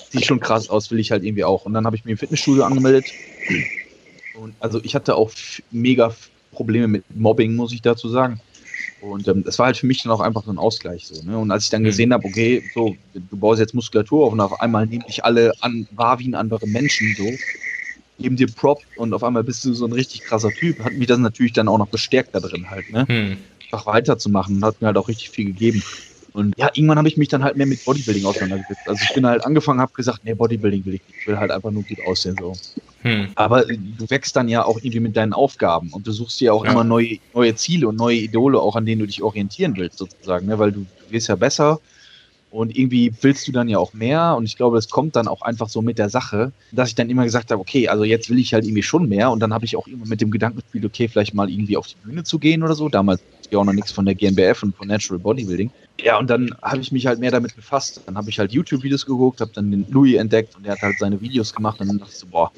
sieht 0.09 0.25
schon 0.25 0.39
krass 0.39 0.69
aus, 0.69 0.91
will 0.91 0.99
ich 0.99 1.11
halt 1.11 1.23
irgendwie 1.23 1.45
auch. 1.45 1.65
Und 1.65 1.73
dann 1.73 1.85
habe 1.85 1.95
ich 1.95 2.03
mir 2.03 2.11
im 2.11 2.17
Fitnessstudio 2.17 2.63
angemeldet. 2.63 3.13
Und 4.33 4.55
also 4.59 4.81
ich 4.83 4.95
hatte 4.95 5.15
auch 5.15 5.31
mega 5.71 6.13
Probleme 6.51 6.87
mit 6.87 7.03
Mobbing, 7.13 7.55
muss 7.55 7.73
ich 7.73 7.81
dazu 7.81 8.09
sagen. 8.09 8.41
Und 9.05 9.27
ähm, 9.27 9.43
das 9.43 9.59
war 9.59 9.67
halt 9.67 9.77
für 9.77 9.85
mich 9.85 10.03
dann 10.03 10.11
auch 10.11 10.19
einfach 10.19 10.43
so 10.43 10.51
ein 10.51 10.57
Ausgleich 10.57 11.07
so. 11.07 11.21
Ne? 11.23 11.37
Und 11.37 11.51
als 11.51 11.65
ich 11.65 11.69
dann 11.69 11.83
gesehen 11.83 12.13
habe, 12.13 12.25
okay, 12.25 12.63
so, 12.73 12.95
du 13.13 13.37
baust 13.37 13.59
jetzt 13.59 13.73
Muskulatur 13.73 14.25
auf 14.25 14.33
und 14.33 14.41
auf 14.41 14.59
einmal 14.59 14.85
nehmen 14.85 15.05
dich 15.07 15.23
alle 15.23 15.51
an, 15.61 15.87
wahr 15.91 16.19
wie 16.19 16.27
ein 16.27 16.35
anderer 16.35 16.65
Menschen 16.65 17.15
so, 17.15 17.25
geben 18.17 18.35
dir 18.35 18.47
Prop 18.47 18.81
und 18.95 19.13
auf 19.13 19.23
einmal 19.23 19.43
bist 19.43 19.63
du 19.65 19.73
so 19.73 19.85
ein 19.85 19.91
richtig 19.91 20.21
krasser 20.21 20.51
Typ, 20.51 20.79
hat 20.83 20.93
mich 20.93 21.07
das 21.07 21.19
natürlich 21.19 21.53
dann 21.53 21.67
auch 21.67 21.77
noch 21.77 21.87
bestärkt 21.87 22.33
da 22.33 22.39
drin 22.39 22.69
halt, 22.69 22.89
ne? 22.91 23.07
Hm. 23.07 23.37
Einfach 23.71 23.87
weiterzumachen 23.87 24.57
und 24.57 24.65
hat 24.65 24.79
mir 24.81 24.87
halt 24.87 24.97
auch 24.97 25.07
richtig 25.07 25.31
viel 25.31 25.45
gegeben. 25.45 25.83
Und 26.35 26.53
ja, 26.57 26.69
irgendwann 26.73 26.97
habe 26.97 27.07
ich 27.07 27.15
mich 27.15 27.29
dann 27.29 27.45
halt 27.45 27.55
mehr 27.55 27.65
mit 27.65 27.85
Bodybuilding 27.85 28.25
auseinandergesetzt. 28.25 28.81
Also 28.87 29.01
ich 29.07 29.13
bin 29.13 29.25
halt 29.25 29.45
angefangen, 29.45 29.79
habe 29.79 29.93
gesagt, 29.93 30.19
nee, 30.25 30.33
Bodybuilding 30.33 30.85
will 30.85 30.95
ich 30.95 31.01
nicht. 31.07 31.19
Ich 31.21 31.27
will 31.27 31.37
halt 31.37 31.49
einfach 31.49 31.71
nur 31.71 31.83
gut 31.83 31.97
aussehen 32.05 32.35
so. 32.37 32.53
Hm. 33.03 33.29
Aber 33.35 33.63
du 33.63 34.09
wächst 34.09 34.35
dann 34.35 34.49
ja 34.49 34.65
auch 34.65 34.77
irgendwie 34.77 34.99
mit 34.99 35.15
deinen 35.15 35.31
Aufgaben 35.31 35.91
und 35.93 36.05
du 36.05 36.11
suchst 36.11 36.41
dir 36.41 36.53
auch 36.53 36.65
ja. 36.65 36.71
immer 36.71 36.83
neue, 36.83 37.19
neue 37.33 37.55
Ziele 37.55 37.87
und 37.87 37.95
neue 37.95 38.17
Idole, 38.17 38.59
auch 38.59 38.75
an 38.75 38.85
denen 38.85 38.99
du 38.99 39.07
dich 39.07 39.23
orientieren 39.23 39.77
willst, 39.77 39.97
sozusagen, 39.97 40.47
ne? 40.47 40.59
weil 40.59 40.73
du 40.73 40.85
wirst 41.09 41.29
ja 41.29 41.35
besser 41.35 41.79
und 42.55 42.77
irgendwie 42.77 43.11
willst 43.21 43.47
du 43.47 43.51
dann 43.51 43.67
ja 43.67 43.77
auch 43.77 43.93
mehr 43.93 44.35
und 44.37 44.45
ich 44.45 44.55
glaube, 44.55 44.77
es 44.77 44.89
kommt 44.89 45.15
dann 45.15 45.27
auch 45.27 45.41
einfach 45.41 45.67
so 45.67 45.81
mit 45.81 45.97
der 45.97 46.09
Sache, 46.09 46.53
dass 46.71 46.89
ich 46.89 46.95
dann 46.95 47.09
immer 47.09 47.25
gesagt 47.25 47.51
habe, 47.51 47.59
okay, 47.59 47.89
also 47.89 48.05
jetzt 48.05 48.29
will 48.29 48.39
ich 48.39 48.53
halt 48.53 48.63
irgendwie 48.63 48.83
schon 48.83 49.09
mehr 49.09 49.29
und 49.29 49.41
dann 49.41 49.53
habe 49.53 49.65
ich 49.65 49.75
auch 49.75 49.87
immer 49.87 50.05
mit 50.05 50.21
dem 50.21 50.31
Gedanken 50.31 50.61
gespielt, 50.61 50.85
okay, 50.85 51.07
vielleicht 51.07 51.33
mal 51.33 51.49
irgendwie 51.49 51.75
auf 51.75 51.87
die 51.87 51.95
Bühne 52.03 52.23
zu 52.23 52.39
gehen 52.39 52.63
oder 52.63 52.73
so. 52.73 52.87
Damals 52.87 53.21
ja 53.51 53.59
auch 53.59 53.65
noch 53.65 53.73
nichts 53.73 53.91
von 53.91 54.05
der 54.05 54.15
GmbF 54.15 54.63
und 54.63 54.75
von 54.75 54.87
Natural 54.87 55.19
Bodybuilding. 55.19 55.69
Ja, 56.01 56.17
und 56.17 56.29
dann 56.29 56.55
habe 56.61 56.81
ich 56.81 56.91
mich 56.91 57.05
halt 57.07 57.19
mehr 57.19 57.31
damit 57.31 57.55
befasst. 57.55 58.01
Dann 58.05 58.17
habe 58.17 58.29
ich 58.29 58.39
halt 58.39 58.51
YouTube-Videos 58.51 59.05
geguckt, 59.05 59.41
habe 59.41 59.51
dann 59.53 59.71
den 59.71 59.85
Louis 59.89 60.15
entdeckt 60.15 60.55
und 60.55 60.65
er 60.65 60.73
hat 60.73 60.81
halt 60.81 60.97
seine 60.99 61.21
Videos 61.21 61.53
gemacht 61.53 61.79
und 61.79 61.87
dann 61.87 61.99
dachte 61.99 62.11
ich 62.11 62.19
so, 62.19 62.27
boah, 62.27 62.51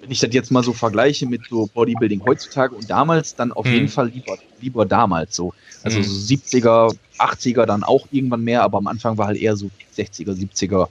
wenn 0.00 0.10
ich 0.10 0.20
das 0.20 0.32
jetzt 0.32 0.50
mal 0.50 0.62
so 0.62 0.72
vergleiche 0.72 1.26
mit 1.26 1.42
so 1.48 1.68
Bodybuilding 1.74 2.24
heutzutage 2.24 2.74
und 2.74 2.88
damals, 2.88 3.34
dann 3.34 3.52
auf 3.52 3.66
hm. 3.66 3.74
jeden 3.74 3.88
Fall 3.88 4.08
lieber, 4.08 4.38
lieber 4.60 4.86
damals 4.86 5.34
so. 5.34 5.52
Also 5.82 5.98
hm. 5.98 6.04
so 6.04 6.34
70er, 6.34 6.96
80er 7.18 7.66
dann 7.66 7.82
auch 7.82 8.06
irgendwann 8.10 8.42
mehr, 8.42 8.62
aber 8.62 8.78
am 8.78 8.86
Anfang 8.86 9.18
war 9.18 9.26
halt 9.26 9.38
eher 9.38 9.56
so 9.56 9.70
60er, 9.96 10.32
70er, 10.32 10.88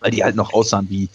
weil 0.00 0.10
die 0.10 0.22
halt 0.22 0.36
noch 0.36 0.52
aussahen 0.52 0.88
wie, 0.88 1.08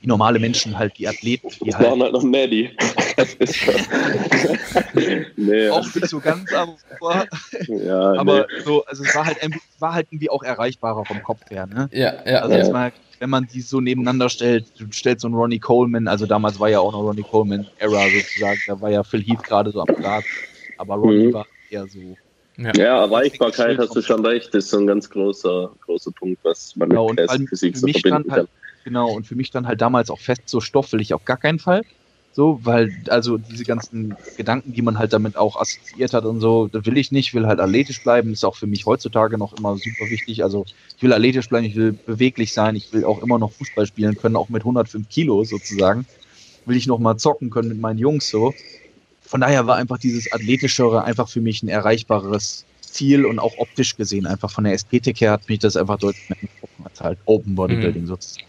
wie 0.00 0.06
normale 0.06 0.38
Menschen, 0.38 0.78
halt 0.78 0.96
die 0.98 1.06
Athleten. 1.06 1.48
Die 1.60 1.70
das 1.70 1.78
halt, 1.78 1.90
waren 1.90 2.02
halt 2.02 2.12
noch 2.12 2.22
Maddie. 2.22 2.70
nee, 5.36 5.68
auch 5.68 5.94
nicht 5.94 6.08
so 6.08 6.20
ganz, 6.20 6.52
aber, 6.52 7.26
ja, 7.68 8.12
aber 8.14 8.46
nee. 8.50 8.62
so, 8.64 8.84
also 8.84 9.04
es 9.04 9.14
war 9.14 9.26
halt, 9.26 9.38
war 9.78 9.94
halt 9.94 10.08
irgendwie 10.10 10.30
auch 10.30 10.42
erreichbarer 10.42 11.04
vom 11.04 11.22
Kopf 11.22 11.50
her. 11.50 11.66
Ne? 11.66 11.88
Ja, 11.92 12.14
ja. 12.26 12.40
Also 12.40 12.56
ja. 12.56 12.70
Mal, 12.70 12.92
wenn 13.18 13.30
man 13.30 13.46
die 13.46 13.60
so 13.60 13.80
nebeneinander 13.80 14.28
stellt, 14.28 14.66
du 14.78 14.86
stellst 14.92 15.22
so 15.22 15.28
einen 15.28 15.34
Ronnie 15.34 15.58
Coleman, 15.58 16.08
also 16.08 16.26
damals 16.26 16.58
war 16.58 16.68
ja 16.68 16.80
auch 16.80 16.92
noch 16.92 17.02
Ronnie 17.02 17.22
Coleman 17.22 17.66
Era 17.78 18.08
sozusagen, 18.08 18.60
da 18.66 18.80
war 18.80 18.90
ja 18.90 19.02
Phil 19.02 19.22
Heath 19.22 19.42
gerade 19.42 19.70
so 19.70 19.80
am 19.80 19.94
Start, 19.98 20.24
aber 20.78 20.96
Ronnie 20.96 21.28
mhm. 21.28 21.34
war 21.34 21.46
eher 21.70 21.86
so. 21.86 22.16
Ja, 22.56 22.72
ja 22.76 23.04
Erreichbarkeit 23.04 23.78
hast 23.78 23.94
du 23.94 24.02
schon 24.02 24.24
recht, 24.26 24.54
ist 24.54 24.70
so 24.70 24.78
ein 24.78 24.86
ganz 24.86 25.08
großer, 25.08 25.70
großer 25.84 26.10
Punkt, 26.12 26.44
was 26.44 26.76
man 26.76 26.90
genau, 26.90 27.12
mit 27.12 27.48
Physik 27.48 27.76
so 27.76 27.86
verbinden 27.86 28.28
kann. 28.28 28.30
Halt, 28.30 28.48
genau, 28.84 29.12
und 29.12 29.26
für 29.26 29.36
mich 29.36 29.50
dann 29.50 29.66
halt 29.66 29.80
damals 29.80 30.10
auch 30.10 30.20
fest, 30.20 30.42
so 30.46 30.60
Stoff 30.60 30.92
will 30.92 31.00
ich 31.00 31.14
auf 31.14 31.24
gar 31.24 31.38
keinen 31.38 31.58
Fall. 31.58 31.82
So, 32.34 32.60
weil, 32.62 32.90
also 33.08 33.36
diese 33.36 33.64
ganzen 33.64 34.16
Gedanken, 34.38 34.72
die 34.72 34.80
man 34.80 34.98
halt 34.98 35.12
damit 35.12 35.36
auch 35.36 35.60
assoziiert 35.60 36.14
hat 36.14 36.24
und 36.24 36.40
so, 36.40 36.66
das 36.68 36.86
will 36.86 36.96
ich 36.96 37.12
nicht, 37.12 37.34
will 37.34 37.46
halt 37.46 37.60
athletisch 37.60 38.02
bleiben, 38.02 38.32
ist 38.32 38.44
auch 38.44 38.56
für 38.56 38.66
mich 38.66 38.86
heutzutage 38.86 39.36
noch 39.36 39.52
immer 39.52 39.76
super 39.76 40.10
wichtig. 40.10 40.42
Also 40.42 40.64
ich 40.96 41.02
will 41.02 41.12
athletisch 41.12 41.50
bleiben, 41.50 41.66
ich 41.66 41.76
will 41.76 41.92
beweglich 41.92 42.54
sein, 42.54 42.74
ich 42.74 42.90
will 42.92 43.04
auch 43.04 43.22
immer 43.22 43.38
noch 43.38 43.52
Fußball 43.52 43.86
spielen 43.86 44.16
können, 44.16 44.36
auch 44.36 44.48
mit 44.48 44.62
105 44.62 45.10
Kilo 45.10 45.44
sozusagen. 45.44 46.06
Will 46.64 46.76
ich 46.76 46.86
noch 46.86 46.98
mal 46.98 47.18
zocken 47.18 47.50
können 47.50 47.68
mit 47.68 47.80
meinen 47.80 47.98
Jungs 47.98 48.30
so. 48.30 48.54
Von 49.20 49.42
daher 49.42 49.66
war 49.66 49.76
einfach 49.76 49.98
dieses 49.98 50.32
Athletischere 50.32 51.04
einfach 51.04 51.28
für 51.28 51.42
mich 51.42 51.62
ein 51.62 51.68
erreichbares 51.68 52.64
Ziel 52.80 53.26
und 53.26 53.38
auch 53.38 53.58
optisch 53.58 53.96
gesehen, 53.96 54.26
einfach 54.26 54.50
von 54.50 54.64
der 54.64 54.74
Ästhetik 54.74 55.20
her 55.20 55.32
hat 55.32 55.48
mich 55.48 55.58
das 55.58 55.76
einfach 55.76 55.98
deutlich 55.98 56.28
mehr 56.28 56.38
getroffen 56.40 56.84
als 56.84 57.00
halt 57.00 57.18
Open 57.24 57.54
Bodybuilding 57.54 58.02
mhm. 58.02 58.06
sozusagen. 58.06 58.46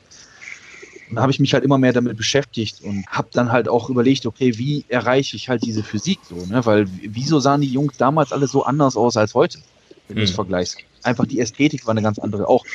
Und 1.10 1.20
habe 1.20 1.32
ich 1.32 1.40
mich 1.40 1.54
halt 1.54 1.64
immer 1.64 1.78
mehr 1.78 1.94
damit 1.94 2.18
beschäftigt 2.18 2.82
und 2.82 3.06
habe 3.08 3.28
dann 3.32 3.52
halt 3.52 3.68
auch 3.68 3.90
überlegt, 3.90 4.26
okay, 4.26 4.58
wie 4.58 4.86
erreiche 4.88 5.36
ich 5.36 5.50
halt 5.50 5.64
diese 5.66 5.84
Physik 5.84 6.20
so, 6.28 6.36
ne? 6.46 6.66
Weil 6.66 6.88
wieso 7.02 7.40
sahen 7.40 7.62
die 7.62 7.68
Jungs 7.68 7.98
damals 7.98 8.32
alle 8.32 8.48
so 8.48 8.64
anders 8.64 8.96
aus 8.96 9.18
als 9.18 9.34
heute, 9.34 9.60
wenn 10.08 10.18
du 10.18 10.24
es 10.24 10.32
mhm. 10.32 10.36
vergleichst? 10.36 10.78
Einfach 11.04 11.26
die 11.26 11.40
Ästhetik 11.40 11.86
war 11.86 11.92
eine 11.92 12.02
ganz 12.02 12.20
andere, 12.20 12.48
auch 12.48 12.66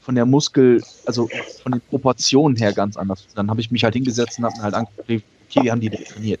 von 0.00 0.14
der 0.14 0.26
Muskel, 0.26 0.82
also 1.06 1.28
von 1.62 1.72
den 1.72 1.80
Proportionen 1.80 2.56
her 2.56 2.72
ganz 2.72 2.96
anders. 2.96 3.26
Dann 3.34 3.48
habe 3.48 3.60
ich 3.60 3.70
mich 3.70 3.84
halt 3.84 3.94
hingesetzt 3.94 4.38
und 4.38 4.44
habe 4.44 4.56
mir 4.56 4.62
halt 4.64 4.74
angeguckt, 4.74 5.00
okay, 5.08 5.22
wie 5.62 5.70
haben 5.70 5.80
die 5.80 5.90
trainiert? 5.90 6.40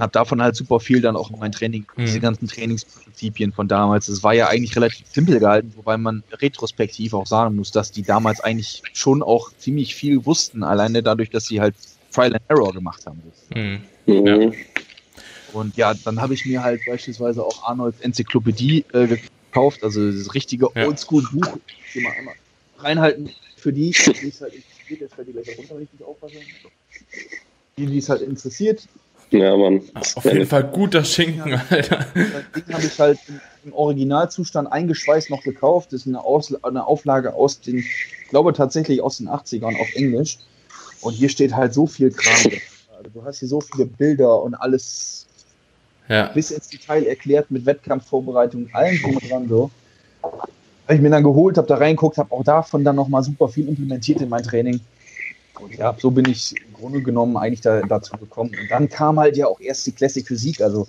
Und 0.00 0.04
habe 0.04 0.12
davon 0.12 0.40
halt 0.40 0.56
super 0.56 0.80
viel 0.80 1.02
dann 1.02 1.14
auch 1.14 1.30
in 1.30 1.38
mein 1.38 1.52
Training, 1.52 1.86
mhm. 1.94 2.06
diese 2.06 2.20
ganzen 2.20 2.48
Trainingsprinzipien 2.48 3.52
von 3.52 3.68
damals. 3.68 4.08
Es 4.08 4.22
war 4.22 4.32
ja 4.32 4.48
eigentlich 4.48 4.74
relativ 4.74 5.06
simpel 5.12 5.38
gehalten, 5.38 5.74
wobei 5.76 5.98
man 5.98 6.22
retrospektiv 6.32 7.12
auch 7.12 7.26
sagen 7.26 7.56
muss, 7.56 7.70
dass 7.70 7.92
die 7.92 8.02
damals 8.02 8.40
eigentlich 8.40 8.82
schon 8.94 9.22
auch 9.22 9.50
ziemlich 9.58 9.94
viel 9.94 10.24
wussten, 10.24 10.62
alleine 10.64 11.02
dadurch, 11.02 11.28
dass 11.28 11.44
sie 11.44 11.60
halt 11.60 11.74
Trial 12.12 12.32
and 12.32 12.42
Error 12.48 12.72
gemacht 12.72 13.04
haben. 13.04 13.22
Mhm. 13.54 13.80
Ja. 14.06 14.50
Und 15.52 15.76
ja, 15.76 15.92
dann 15.92 16.18
habe 16.18 16.32
ich 16.32 16.46
mir 16.46 16.62
halt 16.62 16.80
beispielsweise 16.86 17.44
auch 17.44 17.62
Arnolds 17.64 18.00
Enzyklopädie 18.00 18.86
äh, 18.94 19.06
gekauft, 19.06 19.84
also 19.84 20.10
das 20.10 20.34
richtige 20.34 20.68
ja. 20.74 20.86
Oldschool-Buch. 20.86 21.58
Ich 21.94 22.02
mal 22.02 22.12
einmal 22.18 22.34
reinhalten 22.78 23.30
für 23.56 23.72
die, 23.72 23.90
die 23.90 24.28
es 24.28 24.40
halt 24.40 24.54
interessiert. 24.54 25.00
Jetzt 25.00 25.14
fällt 25.14 25.28
die 25.28 25.32
gleich 25.32 25.58
runter, 25.58 25.74
wenn 25.74 25.82
ich 25.82 25.92
nicht 25.92 26.04
aufpasse. 26.04 26.36
Die, 27.76 27.86
die 27.86 27.98
es 27.98 28.08
halt 28.08 28.22
interessiert, 28.22 28.88
ja, 29.30 29.56
Mann. 29.56 29.82
Auf 30.14 30.24
jeden 30.24 30.46
Fall 30.46 30.64
guter 30.64 31.04
Schinken, 31.04 31.60
Alter. 31.70 32.06
Das 32.14 32.64
Ding 32.64 32.74
habe 32.74 32.86
ich 32.86 32.98
halt 32.98 33.18
im 33.64 33.72
Originalzustand 33.72 34.70
eingeschweißt 34.70 35.30
noch 35.30 35.42
gekauft. 35.42 35.92
Das 35.92 36.02
ist 36.02 36.06
eine, 36.06 36.22
aus 36.24 36.52
eine 36.64 36.86
Auflage 36.86 37.34
aus 37.34 37.60
den, 37.60 37.78
ich 37.78 38.28
glaube 38.28 38.52
tatsächlich 38.52 39.00
aus 39.02 39.18
den 39.18 39.28
80ern 39.28 39.80
auf 39.80 39.94
Englisch. 39.94 40.38
Und 41.00 41.12
hier 41.12 41.28
steht 41.28 41.54
halt 41.54 41.72
so 41.72 41.86
viel 41.86 42.10
Kram. 42.10 42.52
Also 42.98 43.10
du 43.14 43.24
hast 43.24 43.38
hier 43.38 43.48
so 43.48 43.60
viele 43.60 43.86
Bilder 43.86 44.42
und 44.42 44.54
alles 44.54 45.26
ja. 46.08 46.26
bis 46.28 46.50
ins 46.50 46.68
Detail 46.68 47.04
erklärt 47.06 47.50
mit 47.50 47.64
Wettkampfvorbereitung, 47.64 48.68
allem 48.72 49.00
drum 49.00 49.16
und 49.16 49.30
dran 49.30 49.48
so. 49.48 49.70
Habe 50.22 50.94
ich 50.96 51.00
mir 51.00 51.10
dann 51.10 51.22
geholt, 51.22 51.56
habe 51.56 51.68
da 51.68 51.76
reingeguckt, 51.76 52.18
habe 52.18 52.32
auch 52.32 52.44
davon 52.44 52.84
dann 52.84 52.96
nochmal 52.96 53.22
super 53.22 53.48
viel 53.48 53.68
implementiert 53.68 54.20
in 54.20 54.28
mein 54.28 54.42
Training. 54.42 54.80
Und 55.58 55.76
ja, 55.76 55.94
so 55.98 56.10
bin 56.10 56.26
ich 56.28 56.54
im 56.56 56.72
Grunde 56.72 57.02
genommen 57.02 57.36
eigentlich 57.36 57.60
da, 57.60 57.80
dazu 57.82 58.16
gekommen. 58.16 58.50
Und 58.50 58.70
dann 58.70 58.88
kam 58.88 59.18
halt 59.18 59.36
ja 59.36 59.46
auch 59.46 59.60
erst 59.60 59.86
die 59.86 59.92
Classic 59.92 60.26
Physik. 60.26 60.60
Also 60.60 60.86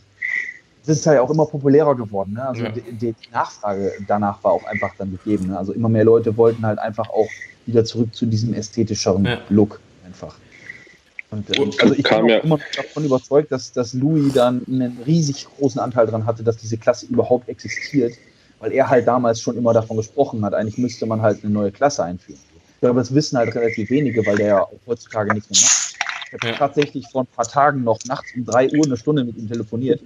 das 0.86 0.98
ist 0.98 1.08
halt 1.08 1.20
auch 1.20 1.30
immer 1.30 1.46
populärer 1.46 1.96
geworden. 1.96 2.34
Ne? 2.34 2.48
Also 2.48 2.63
ja. 2.63 2.70
die, 2.70 2.82
die, 2.82 3.15
Nachfrage 3.32 3.94
danach 4.08 4.44
war 4.44 4.53
auch 4.53 4.63
einfach 4.65 4.94
dann 4.98 5.12
gegeben. 5.12 5.48
Ne? 5.48 5.58
Also 5.58 5.74
immer 5.74 5.89
mehr 5.89 6.03
Leute 6.03 6.36
wollten 6.38 6.65
halt 6.65 6.80
einfach 6.80 7.10
auch 7.10 7.27
wieder 7.65 7.86
zurück 7.86 8.13
zu 8.15 8.25
diesem 8.25 8.53
ästhetischeren 8.53 9.25
ja. 9.25 9.39
Look 9.50 9.80
einfach. 10.06 10.36
Und, 11.30 11.58
ähm, 11.58 11.72
also 11.80 11.94
ich 11.94 12.03
bin 12.03 12.13
auch 12.13 12.27
ja. 12.27 12.38
immer 12.38 12.60
davon 12.75 13.06
überzeugt, 13.06 13.51
dass, 13.51 13.72
dass 13.72 13.94
Louis 13.94 14.34
dann 14.34 14.65
einen 14.68 14.98
riesig 15.06 15.48
großen 15.58 15.80
Anteil 15.80 16.06
daran 16.06 16.25
hatte, 16.25 16.44
dass 16.44 16.58
diese 16.58 16.77
Klasse 16.77 17.06
überhaupt 17.06 17.48
existiert, 17.48 18.13
weil 18.60 18.74
er 18.74 18.89
halt 18.89 19.08
damals 19.08 19.39
schon 19.39 19.58
immer 19.58 19.74
davon 19.74 19.98
gesprochen 19.98 20.44
hat, 20.44 20.53
eigentlich 20.53 20.77
müsste 20.77 21.06
man 21.06 21.22
halt 21.22 21.44
eine 21.44 21.53
neue 21.53 21.72
Klasse 21.72 22.03
einführen. 22.03 22.39
Ich 22.82 22.84
glaube, 22.88 23.00
das 23.00 23.14
wissen 23.14 23.38
halt 23.38 23.54
relativ 23.54 23.92
wenige, 23.92 24.26
weil 24.26 24.38
der 24.38 24.48
ja 24.48 24.68
heutzutage 24.88 25.36
nichts 25.36 25.52
mehr 25.52 25.60
macht. 25.62 25.96
Ich 26.26 26.34
habe 26.34 26.48
ja. 26.48 26.54
tatsächlich 26.58 27.06
vor 27.12 27.22
ein 27.22 27.28
paar 27.28 27.48
Tagen 27.48 27.84
noch 27.84 28.00
nachts 28.08 28.34
um 28.36 28.44
3 28.44 28.72
Uhr 28.72 28.88
eine 28.88 28.98
Stunde 28.98 29.24
mit 29.24 29.38
ihm 29.38 29.48
telefoniert. 29.48 30.02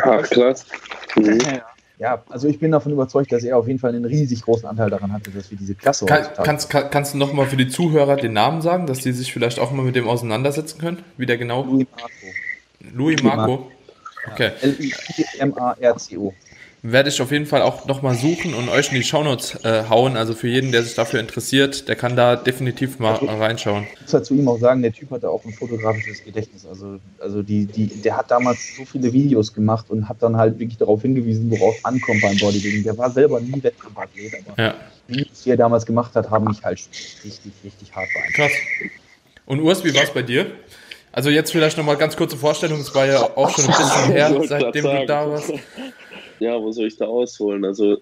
Ach, 0.00 0.22
krass. 0.22 0.64
Mhm. 1.16 1.40
Ja, 1.98 2.22
also 2.28 2.46
ich 2.46 2.60
bin 2.60 2.70
davon 2.70 2.92
überzeugt, 2.92 3.32
dass 3.32 3.42
er 3.42 3.58
auf 3.58 3.66
jeden 3.66 3.80
Fall 3.80 3.90
einen 3.90 4.04
riesig 4.04 4.42
großen 4.42 4.64
Anteil 4.64 4.90
daran 4.90 5.12
hatte, 5.12 5.32
dass 5.32 5.50
wir 5.50 5.58
diese 5.58 5.74
Klasse 5.74 6.06
kann, 6.06 6.24
kannst, 6.36 6.70
kann, 6.70 6.88
kannst 6.88 7.14
du 7.14 7.18
nochmal 7.18 7.46
für 7.46 7.56
die 7.56 7.66
Zuhörer 7.66 8.14
den 8.14 8.34
Namen 8.34 8.62
sagen, 8.62 8.86
dass 8.86 9.00
die 9.00 9.10
sich 9.10 9.32
vielleicht 9.32 9.58
auch 9.58 9.72
mal 9.72 9.84
mit 9.84 9.96
dem 9.96 10.06
auseinandersetzen 10.06 10.78
können? 10.78 11.02
Wie 11.16 11.26
der 11.26 11.36
genau? 11.36 11.64
Louis 11.64 11.88
Marco. 11.96 12.94
Louis 12.94 13.22
Marco. 13.24 13.72
Okay. 14.32 14.52
L-I-M-A-R-C-O 14.60 16.32
werde 16.84 17.10
ich 17.10 17.22
auf 17.22 17.30
jeden 17.30 17.46
Fall 17.46 17.62
auch 17.62 17.86
nochmal 17.86 18.16
suchen 18.16 18.54
und 18.54 18.68
euch 18.68 18.88
in 18.88 18.96
die 18.96 19.04
Shownotes 19.04 19.64
äh, 19.64 19.84
hauen. 19.88 20.16
Also 20.16 20.34
für 20.34 20.48
jeden, 20.48 20.72
der 20.72 20.82
sich 20.82 20.96
dafür 20.96 21.20
interessiert, 21.20 21.88
der 21.88 21.94
kann 21.94 22.16
da 22.16 22.34
definitiv 22.34 22.98
mal 22.98 23.14
also, 23.14 23.26
reinschauen. 23.26 23.86
Ich 23.94 24.00
muss 24.00 24.14
halt 24.14 24.26
zu 24.26 24.34
ihm 24.34 24.48
auch 24.48 24.58
sagen, 24.58 24.82
der 24.82 24.92
Typ 24.92 25.12
hatte 25.12 25.30
auch 25.30 25.44
ein 25.44 25.52
fotografisches 25.52 26.24
Gedächtnis. 26.24 26.66
Also, 26.66 26.98
also 27.20 27.42
die, 27.42 27.66
die, 27.66 27.86
der 27.86 28.16
hat 28.16 28.32
damals 28.32 28.76
so 28.76 28.84
viele 28.84 29.12
Videos 29.12 29.54
gemacht 29.54 29.86
und 29.90 30.08
hat 30.08 30.16
dann 30.20 30.36
halt 30.36 30.58
wirklich 30.58 30.76
darauf 30.76 31.02
hingewiesen, 31.02 31.48
worauf 31.52 31.76
es 31.78 31.84
ankommt 31.84 32.20
beim 32.20 32.36
Bodybuilding. 32.36 32.82
Der 32.82 32.98
war 32.98 33.10
selber 33.10 33.40
nie 33.40 33.62
Wettkampfathlet, 33.62 34.32
aber 34.48 34.60
ja. 34.60 34.74
die 35.08 35.14
Videos, 35.18 35.42
die 35.44 35.50
er 35.50 35.56
damals 35.56 35.86
gemacht 35.86 36.16
hat, 36.16 36.30
haben 36.30 36.48
mich 36.48 36.64
halt 36.64 36.80
richtig, 37.24 37.52
richtig 37.62 37.94
hart 37.94 38.08
beeinflusst. 38.12 38.56
Krass. 38.78 38.90
Und 39.46 39.60
Urs, 39.60 39.84
wie 39.84 39.94
war 39.94 40.02
es 40.02 40.10
bei 40.12 40.22
dir? 40.22 40.46
Also 41.12 41.30
jetzt 41.30 41.52
vielleicht 41.52 41.76
nochmal 41.76 41.96
ganz 41.96 42.16
kurze 42.16 42.36
Vorstellung, 42.36 42.80
es 42.80 42.92
war 42.92 43.06
ja 43.06 43.20
auch 43.36 43.50
schon 43.50 43.66
ein 43.66 43.70
bisschen 43.70 44.12
her, 44.12 44.42
seitdem 44.48 44.84
du 44.84 45.06
da 45.06 45.30
warst 45.30 45.52
ja, 46.42 46.60
wo 46.60 46.72
soll 46.72 46.86
ich 46.86 46.96
da 46.96 47.06
ausholen? 47.06 47.64
Also 47.64 47.98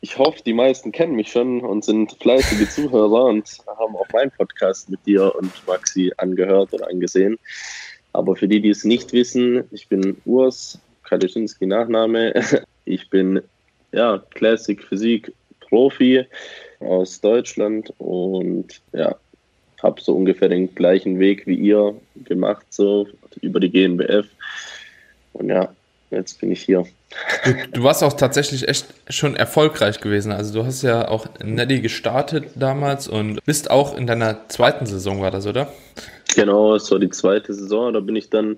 ich 0.00 0.18
hoffe, 0.18 0.42
die 0.44 0.52
meisten 0.52 0.92
kennen 0.92 1.14
mich 1.14 1.30
schon 1.30 1.60
und 1.60 1.84
sind 1.84 2.12
fleißige 2.20 2.68
Zuhörer 2.68 3.24
und 3.24 3.48
haben 3.66 3.96
auch 3.96 4.08
meinen 4.12 4.30
Podcast 4.32 4.90
mit 4.90 5.04
dir 5.06 5.34
und 5.34 5.50
Maxi 5.66 6.12
angehört 6.18 6.74
oder 6.74 6.88
angesehen. 6.88 7.38
Aber 8.12 8.36
für 8.36 8.46
die, 8.46 8.60
die 8.60 8.68
es 8.68 8.84
nicht 8.84 9.12
wissen, 9.12 9.64
ich 9.70 9.88
bin 9.88 10.16
Urs, 10.24 10.78
Kalischinski 11.04 11.66
Nachname. 11.66 12.34
Ich 12.86 13.08
bin 13.08 13.40
ja 13.92 14.22
Classic 14.34 14.82
Physik 14.82 15.32
Profi 15.60 16.26
aus 16.80 17.18
Deutschland 17.22 17.90
und 17.96 18.82
ja, 18.92 19.16
habe 19.82 20.02
so 20.02 20.14
ungefähr 20.14 20.50
den 20.50 20.74
gleichen 20.74 21.18
Weg 21.18 21.46
wie 21.46 21.54
ihr 21.54 21.94
gemacht, 22.26 22.66
so 22.68 23.08
über 23.40 23.60
die 23.60 23.70
GNBF. 23.70 24.26
Und 25.32 25.48
ja, 25.48 25.74
jetzt 26.10 26.40
bin 26.40 26.52
ich 26.52 26.60
hier. 26.60 26.86
Du, 27.44 27.54
du, 27.72 27.82
warst 27.82 28.02
auch 28.02 28.14
tatsächlich 28.14 28.68
echt 28.68 28.86
schon 29.08 29.36
erfolgreich 29.36 30.00
gewesen. 30.00 30.32
Also 30.32 30.54
du 30.54 30.66
hast 30.66 30.82
ja 30.82 31.08
auch 31.08 31.26
Neddy 31.42 31.80
gestartet 31.80 32.44
damals 32.54 33.08
und 33.08 33.44
bist 33.44 33.70
auch 33.70 33.96
in 33.96 34.06
deiner 34.06 34.48
zweiten 34.48 34.86
Saison, 34.86 35.20
war 35.20 35.30
das, 35.30 35.46
oder? 35.46 35.72
Genau, 36.34 36.74
es 36.74 36.90
war 36.90 36.98
die 36.98 37.10
zweite 37.10 37.52
Saison. 37.54 37.92
Da 37.92 38.00
bin 38.00 38.16
ich 38.16 38.30
dann 38.30 38.56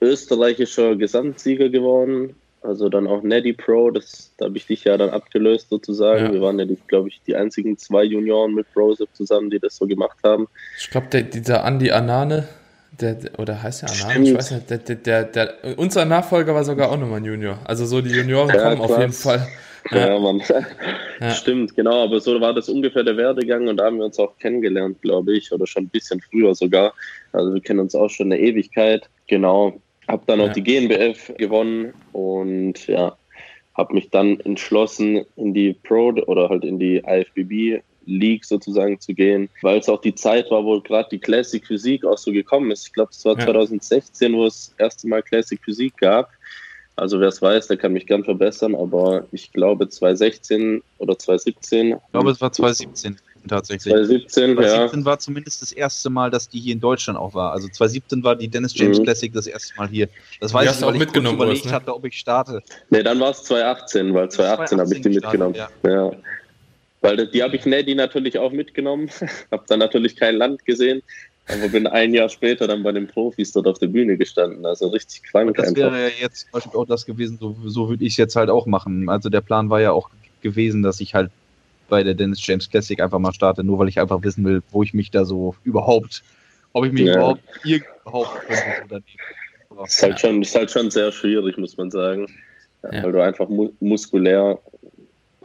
österreichischer 0.00 0.96
Gesamtsieger 0.96 1.68
geworden. 1.68 2.34
Also 2.62 2.88
dann 2.88 3.06
auch 3.06 3.22
Neddy 3.22 3.52
Pro, 3.52 3.90
das, 3.90 4.32
da 4.38 4.46
habe 4.46 4.56
ich 4.56 4.66
dich 4.66 4.84
ja 4.84 4.96
dann 4.96 5.10
abgelöst 5.10 5.68
sozusagen. 5.70 6.26
Ja. 6.26 6.32
Wir 6.32 6.40
waren 6.40 6.58
ja, 6.58 6.66
glaube 6.88 7.08
ich, 7.08 7.20
die 7.26 7.36
einzigen 7.36 7.78
zwei 7.78 8.02
Junioren 8.02 8.54
mit 8.54 8.72
Brosep 8.74 9.08
zusammen, 9.12 9.50
die 9.50 9.60
das 9.60 9.76
so 9.76 9.86
gemacht 9.86 10.18
haben. 10.24 10.48
Ich 10.78 10.90
glaube, 10.90 11.22
dieser 11.22 11.64
Andy 11.64 11.92
Anane, 11.92 12.48
der, 13.00 13.16
oder 13.38 13.62
heißt 13.62 13.82
der 13.82 13.90
Anane? 13.90 14.28
Ich 14.28 14.34
weiß 14.34 14.50
nicht, 14.52 14.70
der, 14.70 14.78
der, 14.78 15.24
der, 15.24 15.54
unser 15.76 16.04
Nachfolger 16.04 16.54
war 16.54 16.64
sogar 16.64 16.90
auch 16.90 16.98
nochmal 16.98 17.20
ein 17.20 17.24
Junior. 17.24 17.58
Also 17.64 17.86
so 17.86 18.00
die 18.00 18.10
Junioren 18.10 18.48
ja, 18.48 18.62
kommen 18.62 18.78
krass. 18.78 18.90
auf 18.90 18.98
jeden 18.98 19.12
Fall. 19.12 19.48
Ja, 19.90 20.08
ja 20.08 20.18
Mann. 20.18 20.42
Ja. 21.20 21.30
Stimmt, 21.34 21.74
genau. 21.74 22.04
Aber 22.04 22.20
so 22.20 22.40
war 22.40 22.54
das 22.54 22.68
ungefähr 22.68 23.04
der 23.04 23.16
Werdegang 23.16 23.68
und 23.68 23.76
da 23.76 23.84
haben 23.84 23.98
wir 23.98 24.04
uns 24.04 24.18
auch 24.18 24.36
kennengelernt, 24.38 25.00
glaube 25.02 25.36
ich, 25.36 25.52
oder 25.52 25.66
schon 25.66 25.84
ein 25.84 25.88
bisschen 25.88 26.20
früher 26.20 26.54
sogar. 26.54 26.94
Also 27.32 27.54
wir 27.54 27.60
kennen 27.60 27.80
uns 27.80 27.94
auch 27.94 28.10
schon 28.10 28.32
eine 28.32 28.40
Ewigkeit. 28.40 29.08
Genau. 29.26 29.80
Hab 30.08 30.26
dann 30.26 30.40
auch 30.40 30.52
die 30.52 30.62
GNBF 30.62 31.32
gewonnen 31.36 31.92
und 32.12 32.86
ja, 32.86 33.16
habe 33.74 33.94
mich 33.94 34.10
dann 34.10 34.38
entschlossen, 34.40 35.24
in 35.36 35.52
die 35.52 35.72
Pro 35.72 36.10
oder 36.26 36.48
halt 36.48 36.64
in 36.64 36.78
die 36.78 37.02
IFBB 37.06 37.82
League 38.06 38.44
sozusagen 38.44 38.98
zu 39.00 39.14
gehen, 39.14 39.48
weil 39.62 39.78
es 39.78 39.88
auch 39.88 40.00
die 40.00 40.14
Zeit 40.14 40.50
war, 40.50 40.64
wo 40.64 40.80
gerade 40.80 41.08
die 41.10 41.18
Classic 41.18 41.64
Physik 41.66 42.04
auch 42.04 42.18
so 42.18 42.32
gekommen 42.32 42.70
ist. 42.70 42.86
Ich 42.86 42.92
glaube, 42.92 43.10
es 43.12 43.24
war 43.24 43.38
ja. 43.38 43.44
2016, 43.44 44.32
wo 44.32 44.46
es 44.46 44.70
das 44.70 44.86
erste 44.86 45.08
Mal 45.08 45.22
Classic 45.22 45.60
Physik 45.62 45.96
gab. 45.98 46.30
Also 46.96 47.20
wer 47.20 47.28
es 47.28 47.42
weiß, 47.42 47.66
der 47.66 47.76
kann 47.76 47.92
mich 47.92 48.06
gern 48.06 48.24
verbessern, 48.24 48.74
aber 48.74 49.26
ich 49.30 49.52
glaube 49.52 49.86
2016 49.86 50.82
oder 50.98 51.18
2017. 51.18 51.88
Ich 51.88 51.96
glaube, 52.12 52.30
es 52.30 52.40
war 52.40 52.50
2017 52.50 53.18
tatsächlich. 53.46 53.92
2017, 53.92 54.56
2017 54.56 55.00
ja. 55.00 55.04
war 55.04 55.18
zumindest 55.18 55.60
das 55.60 55.72
erste 55.72 56.08
Mal, 56.08 56.30
dass 56.30 56.48
die 56.48 56.58
hier 56.58 56.72
in 56.72 56.80
Deutschland 56.80 57.18
auch 57.18 57.34
war. 57.34 57.52
Also 57.52 57.68
2017 57.68 58.24
war 58.24 58.34
die 58.34 58.48
Dennis 58.48 58.72
James 58.74 58.98
mhm. 58.98 59.04
Classic 59.04 59.32
das 59.32 59.46
erste 59.46 59.74
Mal 59.76 59.88
hier. 59.88 60.08
Das 60.40 60.54
weiß 60.54 60.74
ich, 60.74 60.82
weil 60.86 60.94
ich 60.94 61.00
mitgenommen 61.00 61.36
überlegt 61.36 61.64
hast, 61.64 61.66
ne? 61.66 61.72
hatte, 61.72 61.94
ob 61.94 62.04
ich 62.06 62.18
starte. 62.18 62.62
Nee, 62.88 63.02
dann 63.02 63.20
war 63.20 63.30
es 63.30 63.42
2018, 63.44 64.14
weil 64.14 64.30
2018 64.30 64.80
habe 64.80 64.94
ich 64.94 65.02
die 65.02 65.08
mitgenommen. 65.10 65.54
Ja. 65.54 65.68
ja. 65.84 66.10
Weil 67.00 67.26
die 67.28 67.42
habe 67.42 67.56
ich 67.56 67.66
Neddy 67.66 67.94
natürlich 67.94 68.38
auch 68.38 68.52
mitgenommen. 68.52 69.10
habe 69.50 69.64
dann 69.68 69.78
natürlich 69.78 70.16
kein 70.16 70.36
Land 70.36 70.64
gesehen. 70.64 71.02
Aber 71.48 71.68
bin 71.68 71.86
ein 71.86 72.12
Jahr 72.12 72.28
später 72.28 72.66
dann 72.66 72.82
bei 72.82 72.90
den 72.90 73.06
Profis 73.06 73.52
dort 73.52 73.68
auf 73.68 73.78
der 73.78 73.86
Bühne 73.86 74.16
gestanden. 74.16 74.66
Also 74.66 74.88
richtig 74.88 75.22
krank 75.22 75.56
das 75.56 75.68
einfach. 75.68 75.82
Das 75.82 75.92
wäre 75.92 76.08
ja 76.08 76.14
jetzt 76.22 76.40
zum 76.40 76.50
Beispiel 76.52 76.80
auch 76.80 76.86
das 76.86 77.06
gewesen, 77.06 77.38
so, 77.40 77.56
so 77.66 77.88
würde 77.88 78.04
ich 78.04 78.14
es 78.14 78.16
jetzt 78.16 78.34
halt 78.34 78.50
auch 78.50 78.66
machen. 78.66 79.08
Also 79.08 79.28
der 79.28 79.42
Plan 79.42 79.70
war 79.70 79.80
ja 79.80 79.92
auch 79.92 80.10
gewesen, 80.42 80.82
dass 80.82 81.00
ich 81.00 81.14
halt 81.14 81.30
bei 81.88 82.02
der 82.02 82.14
Dennis 82.14 82.44
James 82.44 82.68
Classic 82.68 83.00
einfach 83.00 83.20
mal 83.20 83.32
starte, 83.32 83.62
nur 83.62 83.78
weil 83.78 83.88
ich 83.88 84.00
einfach 84.00 84.22
wissen 84.22 84.44
will, 84.44 84.62
wo 84.70 84.82
ich 84.82 84.92
mich 84.92 85.12
da 85.12 85.24
so 85.24 85.54
überhaupt, 85.62 86.24
ob 86.72 86.84
ich 86.84 86.92
mich 86.92 87.02
ja. 87.02 87.14
überhaupt 87.14 87.42
überhaupt 87.64 88.50
nicht. 88.50 89.18
Ist 89.84 90.02
halt, 90.02 90.18
schon, 90.18 90.42
ist 90.42 90.54
halt 90.54 90.70
schon 90.70 90.90
sehr 90.90 91.12
schwierig, 91.12 91.58
muss 91.58 91.76
man 91.76 91.90
sagen. 91.90 92.26
Ja. 92.82 93.02
Weil 93.02 93.12
du 93.12 93.22
einfach 93.22 93.48
mu 93.48 93.70
muskulär 93.80 94.58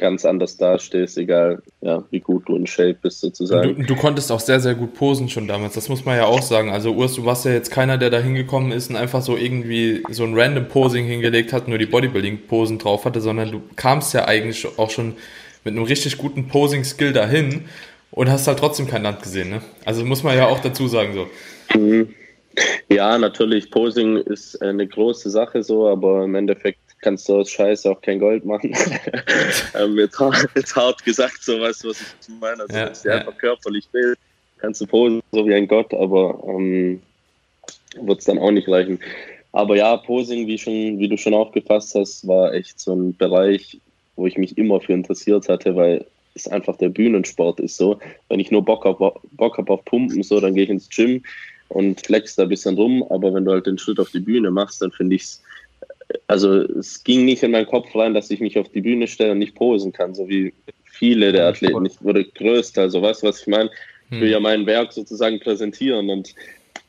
ganz 0.02 0.26
anders 0.26 0.58
dastehst, 0.58 1.18
egal 1.18 1.62
ja, 1.80 2.04
wie 2.10 2.20
gut 2.20 2.50
du 2.50 2.56
in 2.56 2.68
Shape 2.68 2.98
bist 3.02 3.22
sozusagen. 3.22 3.78
Du, 3.78 3.84
du, 3.84 3.96
konntest 3.96 4.32
auch 4.32 4.40
sehr, 4.40 4.60
sehr 4.60 4.76
gut 4.76 4.96
posen 4.96 5.30
schon 5.30 5.48
damals, 5.48 5.76
das 5.76 5.88
muss 5.88 6.04
man 6.04 6.18
ja 6.18 6.26
auch 6.26 6.42
sagen. 6.42 6.72
Also 6.72 6.92
Urs, 6.92 7.14
du 7.14 7.24
warst 7.24 7.46
ja 7.46 7.52
jetzt 7.52 7.72
keiner, 7.72 7.98
der 7.98 8.10
da 8.10 8.20
hingekommen 8.20 8.72
ist 8.72 8.90
und 8.90 8.98
einfach 8.98 9.22
so 9.22 9.38
irgendwie 9.38 10.04
so 10.10 10.24
ein 10.24 10.38
random 10.38 10.68
Posing 10.68 11.06
hingelegt 11.06 11.54
hat, 11.54 11.68
nur 11.68 11.78
die 11.78 11.86
Bodybuilding-Posen 11.86 12.80
drauf 12.80 13.06
hatte, 13.06 13.22
sondern 13.22 13.52
du 13.52 13.62
kamst 13.76 14.14
ja 14.14 14.26
eigentlich 14.26 14.68
auch 14.78 14.90
schon 14.90 15.14
mit 15.64 15.76
einem 15.76 15.84
richtig 15.84 16.18
guten 16.18 16.48
Posing-Skill 16.48 17.14
dahin 17.14 17.66
und 18.10 18.30
hast 18.30 18.48
halt 18.48 18.60
trotzdem 18.60 18.88
kein 18.88 19.04
Land 19.04 19.22
gesehen. 19.22 19.52
Ne? 19.52 19.62
Also 19.86 20.04
muss 20.04 20.24
man 20.24 20.36
ja 20.36 20.48
auch 20.48 20.60
dazu 20.60 20.88
sagen 20.88 21.14
so. 21.14 21.80
Mhm. 21.80 22.10
Ja, 22.90 23.18
natürlich, 23.18 23.72
Posing 23.72 24.18
ist 24.18 24.62
eine 24.62 24.86
große 24.86 25.30
Sache 25.30 25.64
so, 25.64 25.88
aber 25.88 26.26
im 26.26 26.36
Endeffekt 26.36 26.80
kannst 27.02 27.28
du 27.28 27.38
aus 27.38 27.50
Scheiße 27.50 27.90
auch 27.90 28.02
kein 28.02 28.20
Gold 28.20 28.46
machen. 28.46 28.76
ähm, 29.76 29.98
jetzt, 29.98 30.20
jetzt 30.56 30.76
hart 30.76 31.04
gesagt, 31.04 31.42
so 31.42 31.60
weißt 31.60 31.84
du, 31.84 31.90
was 31.90 32.02
ich 32.02 32.40
meine. 32.40 32.62
Also, 32.62 32.76
ja, 32.76 32.86
wenn 32.86 32.92
es 32.92 33.02
dir 33.02 33.10
ja. 33.10 33.18
einfach 33.18 33.38
körperlich 33.38 33.88
fehlt, 33.92 34.18
kannst 34.60 34.82
du 34.82 34.88
posen, 34.88 35.22
so 35.32 35.46
wie 35.46 35.54
ein 35.54 35.68
Gott, 35.68 35.94
aber 35.94 36.42
ähm, 36.48 37.02
wird 38.00 38.20
es 38.20 38.26
dann 38.26 38.40
auch 38.40 38.52
nicht 38.52 38.70
reichen. 38.70 39.00
Aber 39.52 39.76
ja, 39.76 39.98
Posing, 39.98 40.48
wie, 40.48 40.58
schon, 40.58 41.00
wie 41.00 41.10
du 41.10 41.18
schon 41.18 41.34
aufgefasst 41.34 41.96
hast, 41.96 42.26
war 42.28 42.54
echt 42.54 42.80
so 42.80 42.94
ein 42.94 43.16
Bereich, 43.18 43.80
wo 44.16 44.26
ich 44.28 44.38
mich 44.38 44.58
immer 44.58 44.80
für 44.80 44.94
interessiert 44.94 45.50
hatte, 45.50 45.76
weil 45.76 46.06
es 46.36 46.48
einfach 46.48 46.78
der 46.78 46.90
Bühnensport 46.90 47.60
ist 47.60 47.76
so. 47.76 48.00
Wenn 48.30 48.40
ich 48.40 48.52
nur 48.52 48.64
Bock 48.64 48.86
habe 48.86 49.14
Bock 49.32 49.58
hab 49.58 49.70
auf 49.70 49.84
Pumpen, 49.84 50.24
so, 50.24 50.40
dann 50.40 50.54
gehe 50.54 50.64
ich 50.64 50.70
ins 50.70 50.90
Gym 50.90 51.22
und 51.68 52.06
flex 52.06 52.36
da 52.36 52.44
ein 52.44 52.50
bisschen 52.50 52.76
rum. 52.76 53.04
Aber 53.10 53.34
wenn 53.34 53.44
du 53.44 53.52
halt 53.52 53.66
den 53.66 53.78
Schritt 53.78 54.00
auf 54.00 54.12
die 54.12 54.20
Bühne 54.20 54.52
machst, 54.52 54.82
dann 54.82 54.92
finde 54.92 55.18
ich 55.18 55.24
es, 55.24 55.44
also 56.28 56.62
es 56.62 57.04
ging 57.04 57.26
nicht 57.26 57.44
in 57.44 57.52
meinen 57.52 57.68
Kopf 57.68 57.96
rein, 57.96 58.14
dass 58.14 58.32
ich 58.32 58.40
mich 58.40 58.58
auf 58.58 58.70
die 58.70 58.82
Bühne 58.82 59.08
stelle 59.08 59.32
und 59.32 59.40
nicht 59.40 59.56
posen 59.56 59.92
kann, 59.92 60.16
so 60.16 60.28
wie 60.28 60.54
viele 60.84 61.32
der 61.32 61.48
Athleten. 61.48 61.86
Ich 61.86 62.02
wurde 62.04 62.24
größter, 62.26 62.82
also 62.82 63.02
weißt 63.02 63.24
du, 63.24 63.28
was 63.28 63.42
ich 63.42 63.48
meine? 63.48 63.70
Ich 64.10 64.20
will 64.20 64.28
hm. 64.28 64.32
ja 64.32 64.40
mein 64.40 64.66
Werk 64.66 64.92
sozusagen 64.94 65.40
präsentieren 65.40 66.10
und 66.10 66.36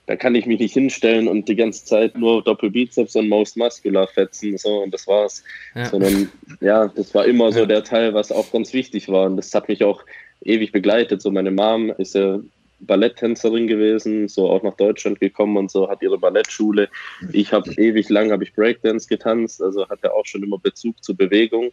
da 0.06 0.16
kann 0.16 0.34
ich 0.34 0.46
mich 0.46 0.58
nicht 0.58 0.74
hinstellen 0.74 1.28
und 1.28 1.48
die 1.48 1.54
ganze 1.54 1.84
Zeit 1.84 2.18
nur 2.18 2.42
Doppelbizeps 2.42 3.14
und 3.14 3.28
Most 3.28 3.56
Muscular 3.56 4.08
fetzen, 4.08 4.58
so, 4.58 4.82
und 4.82 4.92
das 4.92 5.06
war's. 5.06 5.44
Ja. 5.74 5.86
Sondern, 5.86 6.28
ja, 6.60 6.88
das 6.88 7.14
war 7.14 7.24
immer 7.24 7.52
so 7.52 7.66
der 7.66 7.84
Teil, 7.84 8.12
was 8.12 8.32
auch 8.32 8.50
ganz 8.50 8.72
wichtig 8.72 9.08
war. 9.08 9.26
Und 9.26 9.36
das 9.36 9.54
hat 9.54 9.68
mich 9.68 9.84
auch 9.84 10.02
ewig 10.44 10.72
begleitet. 10.72 11.22
So, 11.22 11.30
meine 11.30 11.52
Mom 11.52 11.90
ist 11.98 12.16
ja 12.16 12.40
Balletttänzerin 12.82 13.66
gewesen, 13.66 14.28
so 14.28 14.50
auch 14.50 14.62
nach 14.62 14.76
Deutschland 14.76 15.20
gekommen 15.20 15.56
und 15.56 15.70
so, 15.70 15.88
hat 15.88 16.02
ihre 16.02 16.18
Ballettschule. 16.18 16.88
Ich 17.32 17.52
habe 17.52 17.70
ewig 17.76 18.08
lang 18.08 18.30
habe 18.30 18.44
ich 18.44 18.54
Breakdance 18.54 19.08
getanzt, 19.08 19.62
also 19.62 19.88
hatte 19.88 20.12
auch 20.12 20.26
schon 20.26 20.42
immer 20.42 20.58
Bezug 20.58 21.02
zur 21.02 21.16
Bewegung 21.16 21.70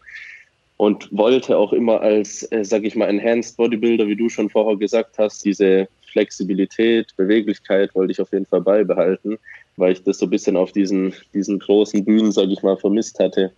und 0.77 1.09
wollte 1.11 1.57
auch 1.57 1.73
immer 1.73 1.99
als, 2.01 2.43
äh, 2.51 2.63
sag 2.63 2.83
ich 2.83 2.95
mal, 2.95 3.07
Enhanced 3.09 3.57
Bodybuilder, 3.57 4.07
wie 4.07 4.15
du 4.15 4.29
schon 4.29 4.49
vorher 4.49 4.77
gesagt 4.77 5.17
hast, 5.17 5.43
diese 5.43 5.89
Flexibilität, 6.11 7.15
Beweglichkeit 7.17 7.93
wollte 7.95 8.11
ich 8.13 8.21
auf 8.21 8.31
jeden 8.31 8.45
Fall 8.45 8.61
beibehalten, 8.61 9.37
weil 9.77 9.91
ich 9.91 10.03
das 10.03 10.19
so 10.19 10.25
ein 10.25 10.29
bisschen 10.29 10.55
auf 10.55 10.71
diesen, 10.71 11.13
diesen 11.33 11.59
großen 11.59 12.05
Bühnen, 12.05 12.31
sage 12.31 12.53
ich 12.53 12.63
mal, 12.63 12.77
vermisst 12.77 13.19
hatte. 13.19 13.51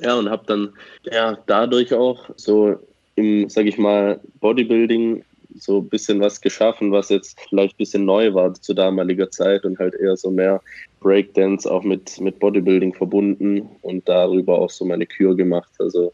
Ja, 0.00 0.16
und 0.16 0.30
habe 0.30 0.44
dann 0.46 0.72
ja 1.04 1.38
dadurch 1.46 1.94
auch 1.94 2.30
so 2.36 2.76
im, 3.14 3.48
sage 3.48 3.68
ich 3.68 3.78
mal, 3.78 4.20
Bodybuilding 4.40 5.24
so 5.56 5.78
ein 5.78 5.88
bisschen 5.88 6.20
was 6.20 6.40
geschaffen, 6.40 6.92
was 6.92 7.08
jetzt 7.08 7.38
vielleicht 7.48 7.74
ein 7.74 7.78
bisschen 7.78 8.04
neu 8.04 8.34
war 8.34 8.54
zu 8.54 8.74
damaliger 8.74 9.30
Zeit 9.30 9.64
und 9.64 9.78
halt 9.78 9.94
eher 9.94 10.16
so 10.16 10.30
mehr 10.30 10.60
Breakdance 11.00 11.70
auch 11.70 11.82
mit, 11.82 12.20
mit 12.20 12.38
Bodybuilding 12.38 12.94
verbunden 12.94 13.68
und 13.82 14.08
darüber 14.08 14.58
auch 14.58 14.70
so 14.70 14.84
meine 14.84 15.06
Kür 15.06 15.36
gemacht. 15.36 15.70
Also 15.78 16.12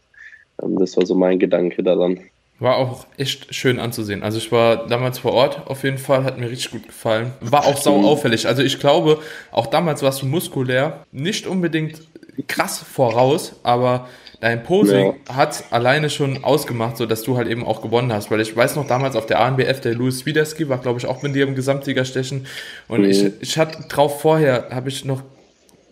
ähm, 0.61 0.77
das 0.79 0.97
war 0.97 1.05
so 1.05 1.15
mein 1.15 1.39
Gedanke 1.39 1.83
daran. 1.83 2.19
War 2.59 2.75
auch 2.75 3.07
echt 3.15 3.55
schön 3.55 3.79
anzusehen. 3.79 4.21
Also 4.21 4.37
ich 4.37 4.51
war 4.51 4.87
damals 4.87 5.19
vor 5.19 5.31
Ort 5.31 5.67
auf 5.67 5.83
jeden 5.83 5.97
Fall, 5.97 6.25
hat 6.25 6.37
mir 6.37 6.49
richtig 6.49 6.71
gut 6.71 6.87
gefallen. 6.87 7.31
War 7.39 7.65
auch 7.65 7.77
sau 7.77 8.03
auffällig. 8.03 8.47
Also 8.47 8.63
ich 8.63 8.79
glaube, 8.79 9.19
auch 9.51 9.67
damals 9.67 10.03
warst 10.03 10.21
du 10.21 10.25
muskulär 10.25 11.05
nicht 11.13 11.47
unbedingt 11.47 12.01
krass 12.47 12.79
voraus, 12.79 13.53
aber 13.63 14.07
dein 14.39 14.63
Posing 14.63 15.15
ja. 15.27 15.35
hat 15.35 15.65
alleine 15.71 16.09
schon 16.09 16.43
ausgemacht, 16.43 16.97
so 16.97 17.05
dass 17.05 17.23
du 17.23 17.37
halt 17.37 17.47
eben 17.47 17.65
auch 17.65 17.81
gewonnen 17.81 18.13
hast. 18.13 18.31
Weil 18.31 18.41
ich 18.41 18.55
weiß 18.55 18.75
noch 18.75 18.87
damals 18.87 19.15
auf 19.15 19.25
der 19.25 19.41
ANBF, 19.41 19.81
der 19.81 19.95
Louis 19.95 20.25
Widerski 20.25 20.69
war, 20.69 20.77
glaube 20.77 20.99
ich, 20.99 21.05
auch 21.05 21.21
mit 21.21 21.35
dir 21.35 21.45
im 21.45 21.55
Gesamtsieger 21.55 22.05
stechen. 22.05 22.45
Und 22.87 23.01
mhm. 23.01 23.09
ich, 23.09 23.31
ich 23.41 23.57
hatte 23.57 23.87
drauf 23.87 24.21
vorher, 24.21 24.69
habe 24.71 24.89
ich 24.89 25.05
noch 25.05 25.23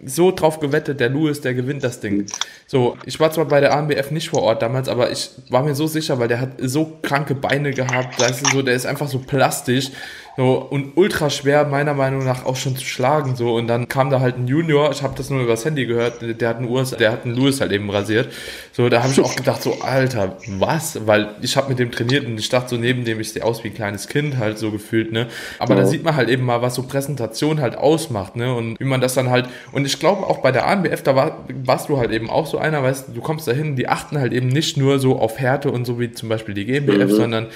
so 0.06 0.32
drauf 0.32 0.60
gewettet, 0.60 1.00
der 1.00 1.10
Louis, 1.10 1.42
der 1.42 1.54
gewinnt 1.54 1.84
das 1.84 2.00
Ding. 2.00 2.28
So, 2.68 2.98
ich 3.06 3.20
war 3.20 3.32
zwar 3.32 3.46
bei 3.46 3.60
der 3.60 3.76
ANBF 3.76 4.12
nicht 4.12 4.30
vor 4.30 4.44
Ort 4.44 4.62
damals, 4.62 4.90
aber 4.90 5.12
ich 5.12 5.32
war 5.50 5.64
mir 5.64 5.74
so 5.74 5.88
sicher, 5.88 6.20
weil 6.20 6.28
der 6.28 6.40
hat 6.40 6.52
so 6.60 7.00
kranke 7.02 7.34
Beine 7.34 7.72
gehabt, 7.72 8.20
weißt 8.20 8.46
du, 8.46 8.52
so, 8.52 8.62
der 8.62 8.76
ist 8.76 8.86
einfach 8.86 9.08
so 9.08 9.20
plastisch. 9.20 9.90
So, 10.38 10.54
und 10.54 10.92
ultra 10.96 11.32
schwer, 11.32 11.66
meiner 11.66 11.96
Meinung 11.96 12.24
nach, 12.24 12.46
auch 12.46 12.56
schon 12.56 12.76
zu 12.76 12.86
schlagen. 12.86 13.36
So. 13.36 13.56
Und 13.56 13.66
dann 13.66 13.88
kam 13.88 14.12
da 14.12 14.20
halt 14.20 14.38
ein 14.38 14.48
Junior, 14.48 14.92
ich 14.92 15.02
habe 15.02 15.16
das 15.18 15.32
nur 15.32 15.42
übers 15.42 15.66
Handy 15.66 15.88
gehört, 15.88 16.22
der 16.22 16.50
hat 16.50 16.58
einen 16.58 16.70
US, 16.70 16.92
der 16.92 17.12
hat 17.12 17.26
einen 17.26 17.34
Lewis 17.36 17.60
halt 17.60 17.72
eben 17.72 17.90
rasiert. 17.90 18.32
So, 18.72 18.88
da 18.88 19.02
habe 19.02 19.12
ich 19.12 19.20
auch 19.20 19.36
gedacht, 19.36 19.64
so, 19.64 19.82
Alter, 19.82 20.38
was? 20.60 21.08
Weil 21.08 21.30
ich 21.42 21.58
habe 21.58 21.70
mit 21.70 21.80
dem 21.80 21.90
trainiert 21.90 22.28
und 22.28 22.40
ich 22.40 22.50
dachte 22.50 22.70
so, 22.70 22.78
neben 22.78 23.04
dem 23.04 23.20
ich 23.20 23.34
sehe 23.34 23.44
aus 23.44 23.64
wie 23.64 23.70
ein 23.70 23.74
kleines 23.74 24.08
Kind, 24.08 24.38
halt 24.38 24.60
so 24.60 24.70
gefühlt, 24.70 25.12
ne? 25.12 25.26
Aber 25.58 25.74
ja. 25.74 25.82
da 25.82 25.88
sieht 25.88 26.04
man 26.04 26.16
halt 26.16 26.30
eben 26.30 26.46
mal, 26.46 26.62
was 26.62 26.76
so 26.76 26.84
Präsentation 26.84 27.60
halt 27.60 27.76
ausmacht, 27.76 28.36
ne? 28.36 28.54
Und 28.54 28.80
wie 28.80 28.86
man 28.86 29.02
das 29.02 29.16
dann 29.16 29.32
halt. 29.32 29.50
Und 29.72 29.88
ich 29.88 30.00
glaube 30.00 30.28
auch 30.28 30.38
bei 30.44 30.52
der 30.52 30.68
ANBF, 30.68 31.02
da 31.02 31.16
war, 31.16 31.48
warst 31.66 31.90
du 31.90 31.98
halt 31.98 32.12
eben 32.12 32.30
auch 32.30 32.46
so 32.46 32.60
einer, 32.60 32.84
weißt 32.84 33.08
du, 33.08 33.14
du 33.14 33.22
kommst 33.22 33.48
da 33.48 33.54
hin, 33.54 33.76
die 33.76 33.88
achten 33.88 34.20
halt 34.20 34.34
eben 34.34 34.50
nicht 34.50 34.78
nur 34.78 35.00
so 35.00 35.18
auf 35.18 35.40
Härte 35.40 35.72
und 35.72 35.86
so 35.86 36.00
wie 36.00 36.12
zum 36.12 36.30
Beispiel 36.30 36.54
die 36.54 36.66
GmbF, 36.66 37.10
mhm. 37.10 37.16
sondern 37.16 37.48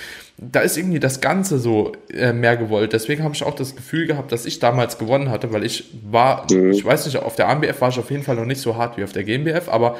da 0.42 0.62
ist 0.62 0.76
irgendwie 0.76 1.00
das 1.00 1.22
Ganze 1.22 1.60
so 1.60 1.92
äh, 2.12 2.34
mehr 2.34 2.58
gewollt. 2.58 2.94
Deswegen 2.94 3.24
habe 3.24 3.36
ich 3.36 3.44
auch 3.44 3.54
das 3.54 3.76
Gefühl 3.76 4.08
gehabt, 4.08 4.32
dass 4.32 4.48
ich 4.48 4.58
damals 4.58 4.98
gewonnen 4.98 5.30
hatte, 5.30 5.54
weil 5.54 5.64
ich 5.64 5.86
war, 6.04 6.52
mhm. 6.52 6.72
ich 6.72 6.84
weiß 6.84 7.06
nicht, 7.06 7.18
auf 7.18 7.36
der 7.36 7.48
AMBF 7.48 7.80
war 7.80 7.90
ich 7.90 8.00
auf 8.00 8.10
jeden 8.10 8.24
Fall 8.24 8.36
noch 8.36 8.46
nicht 8.46 8.60
so 8.60 8.76
hart 8.76 8.98
wie 8.98 9.04
auf 9.04 9.14
der 9.14 9.24
GmbF, 9.24 9.70
aber 9.70 9.98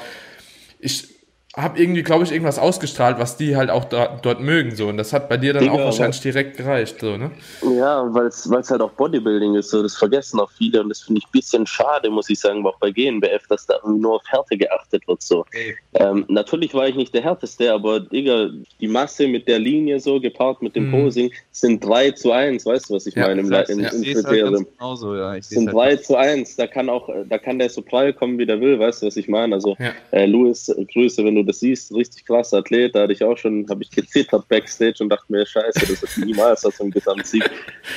ich 0.80 1.10
habe 1.58 1.78
irgendwie, 1.80 2.02
glaube 2.02 2.24
ich, 2.24 2.32
irgendwas 2.32 2.58
ausgestrahlt, 2.58 3.20
was 3.20 3.36
die 3.36 3.58
halt 3.58 3.70
auch 3.70 3.84
da, 3.84 4.20
dort 4.22 4.40
mögen. 4.40 4.74
So. 4.74 4.88
Und 4.88 4.96
das 4.96 5.12
hat 5.12 5.28
bei 5.28 5.36
dir 5.36 5.54
dann 5.54 5.66
ja, 5.66 5.72
auch 5.72 5.80
wahrscheinlich 5.80 6.22
direkt 6.22 6.56
gereicht. 6.56 7.02
So, 7.02 7.18
ne? 7.18 7.32
Ja, 7.78 8.08
weil 8.14 8.28
es 8.28 8.48
halt 8.70 8.82
auch 8.82 8.92
Bodybuilding 8.92 9.56
ist. 9.56 9.70
So. 9.70 9.84
Das 9.84 9.98
vergessen 9.98 10.40
auch 10.40 10.50
viele. 10.50 10.82
Und 10.82 10.88
das 10.88 11.02
finde 11.02 11.20
ich 11.20 11.26
ein 11.26 11.32
bisschen 11.34 11.68
schade, 11.68 12.10
muss 12.10 12.30
ich 12.30 12.40
sagen, 12.40 12.66
auch 12.66 12.78
bei 12.80 12.92
GNBF, 12.92 13.48
dass 13.50 13.66
da 13.66 13.76
nur 13.86 14.16
auf 14.16 14.22
Härte 14.28 14.58
geachtet 14.58 15.06
wird. 15.10 15.22
So. 15.22 15.40
Okay. 15.40 15.76
Ähm, 15.96 16.26
natürlich 16.30 16.74
war 16.74 16.88
ich 16.88 16.96
nicht 16.96 17.14
der 17.14 17.24
Härteste, 17.24 17.74
aber 17.74 18.00
Digga, 18.00 18.50
die 18.80 18.88
Masse 18.88 19.28
mit 19.28 19.46
der 19.50 19.60
Linie 19.60 20.00
so 20.00 20.22
gepaart 20.22 20.62
mit 20.62 20.78
dem 20.78 20.88
mhm. 20.88 20.92
Posing 20.92 21.32
sind 21.52 21.84
3 21.86 22.12
zu 22.12 22.32
1. 22.32 22.66
Weißt 22.66 22.90
du, 22.90 22.94
was 22.94 23.08
ich 23.08 23.16
ja, 23.16 23.28
meine? 23.28 23.42
Im, 23.42 23.52
im, 23.52 23.80
im 23.80 24.04
ich 24.04 24.16
halt 24.16 24.68
genauso, 24.78 25.18
ja. 25.18 25.36
Ich 25.36 25.48
sind 25.48 25.66
3 25.66 25.78
halt 25.78 26.06
zu 26.06 26.16
1. 26.16 26.56
Da 26.56 26.68
kann 26.68 26.88
auch, 26.88 27.10
da 27.28 27.38
kann 27.38 27.60
der 27.60 27.70
so 27.70 27.82
prall 27.82 28.14
kommen, 28.14 28.38
wie 28.38 28.46
der 28.46 28.62
will. 28.62 28.80
Weißt 28.80 29.02
du, 29.02 29.08
was 29.08 29.18
ich 29.18 29.28
meine? 29.28 29.56
Also, 29.56 29.76
ja. 29.80 29.92
äh, 30.12 30.26
Louis, 30.26 30.74
Grüße, 30.94 31.26
wenn 31.26 31.36
du 31.36 31.41
du 31.42 31.48
das 31.48 31.60
siehst, 31.60 31.94
richtig 31.94 32.26
krasser 32.26 32.58
Athlet. 32.58 32.96
Da 32.96 33.04
hatte 33.04 33.14
ich 33.14 33.24
auch 33.24 33.38
schon, 33.38 33.68
habe 33.70 33.84
ich 33.84 33.92
gezittert 33.92 34.48
backstage 34.48 34.98
und 35.02 35.10
dachte 35.10 35.26
mir, 35.30 35.46
scheiße, 35.46 35.80
das 35.80 36.04
ist 36.04 36.18
niemals 36.18 36.62
so 36.62 36.72
ein 36.80 36.92
Gesamtsieg. 36.92 37.50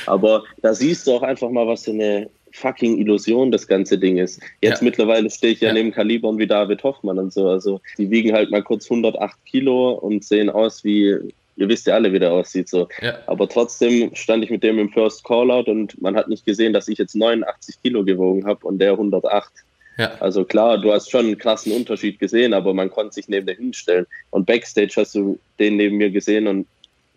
Aber 0.05 0.43
da 0.61 0.73
siehst 0.73 1.07
du 1.07 1.13
auch 1.13 1.21
einfach 1.21 1.49
mal, 1.49 1.67
was 1.67 1.85
für 1.85 1.91
eine 1.91 2.29
fucking 2.55 2.97
Illusion 2.97 3.51
das 3.51 3.67
ganze 3.67 3.97
Ding 3.97 4.17
ist. 4.17 4.41
Jetzt 4.61 4.81
ja. 4.81 4.85
mittlerweile 4.85 5.29
stehe 5.29 5.53
ich 5.53 5.61
ja, 5.61 5.69
ja, 5.69 5.73
neben 5.73 5.91
Kalibern 5.91 6.37
wie 6.37 6.47
David 6.47 6.83
Hoffmann 6.83 7.19
und 7.19 7.33
so. 7.33 7.47
Also 7.47 7.81
die 7.97 8.09
wiegen 8.09 8.33
halt 8.33 8.51
mal 8.51 8.63
kurz 8.63 8.89
108 8.89 9.37
Kilo 9.45 9.91
und 9.91 10.23
sehen 10.23 10.49
aus 10.49 10.83
wie, 10.83 11.09
ihr 11.57 11.69
wisst 11.69 11.87
ja 11.87 11.95
alle, 11.95 12.13
wie 12.13 12.19
der 12.19 12.31
aussieht. 12.31 12.69
So. 12.69 12.87
Ja. 13.01 13.19
Aber 13.27 13.47
trotzdem 13.49 14.15
stand 14.15 14.43
ich 14.43 14.49
mit 14.49 14.63
dem 14.63 14.79
im 14.79 14.89
First 14.89 15.23
Callout 15.23 15.69
und 15.69 16.01
man 16.01 16.15
hat 16.15 16.27
nicht 16.27 16.45
gesehen, 16.45 16.73
dass 16.73 16.87
ich 16.87 16.97
jetzt 16.97 17.15
89 17.15 17.81
Kilo 17.83 18.03
gewogen 18.03 18.45
habe 18.45 18.65
und 18.65 18.79
der 18.79 18.91
108. 18.91 19.51
Ja. 19.97 20.13
Also 20.19 20.43
klar, 20.43 20.77
du 20.77 20.91
hast 20.91 21.09
schon 21.09 21.25
einen 21.25 21.37
krassen 21.37 21.71
Unterschied 21.71 22.19
gesehen, 22.19 22.53
aber 22.53 22.73
man 22.73 22.89
konnte 22.89 23.13
sich 23.13 23.27
neben 23.29 23.45
der 23.45 23.55
hinstellen. 23.55 24.05
Und 24.29 24.45
Backstage 24.45 24.93
hast 24.97 25.15
du 25.15 25.39
den 25.59 25.77
neben 25.77 25.97
mir 25.97 26.09
gesehen 26.09 26.47
und 26.47 26.67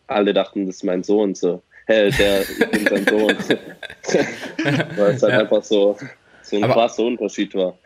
alle 0.06 0.32
dachten, 0.32 0.66
das 0.66 0.76
ist 0.76 0.84
mein 0.84 1.02
Sohn. 1.02 1.34
So, 1.34 1.62
hey, 1.86 2.10
der, 2.12 2.42
ich 2.42 2.70
bin 2.70 2.86
sein 2.86 3.06
Sohn. 3.06 3.36
Weil 4.96 5.14
es 5.14 5.22
halt 5.22 5.32
ja. 5.32 5.40
einfach 5.40 5.62
so, 5.62 5.96
so 6.42 6.56
ein 6.56 6.64
aber, 6.64 6.74
krasser 6.74 7.04
Unterschied 7.04 7.54
war. 7.54 7.76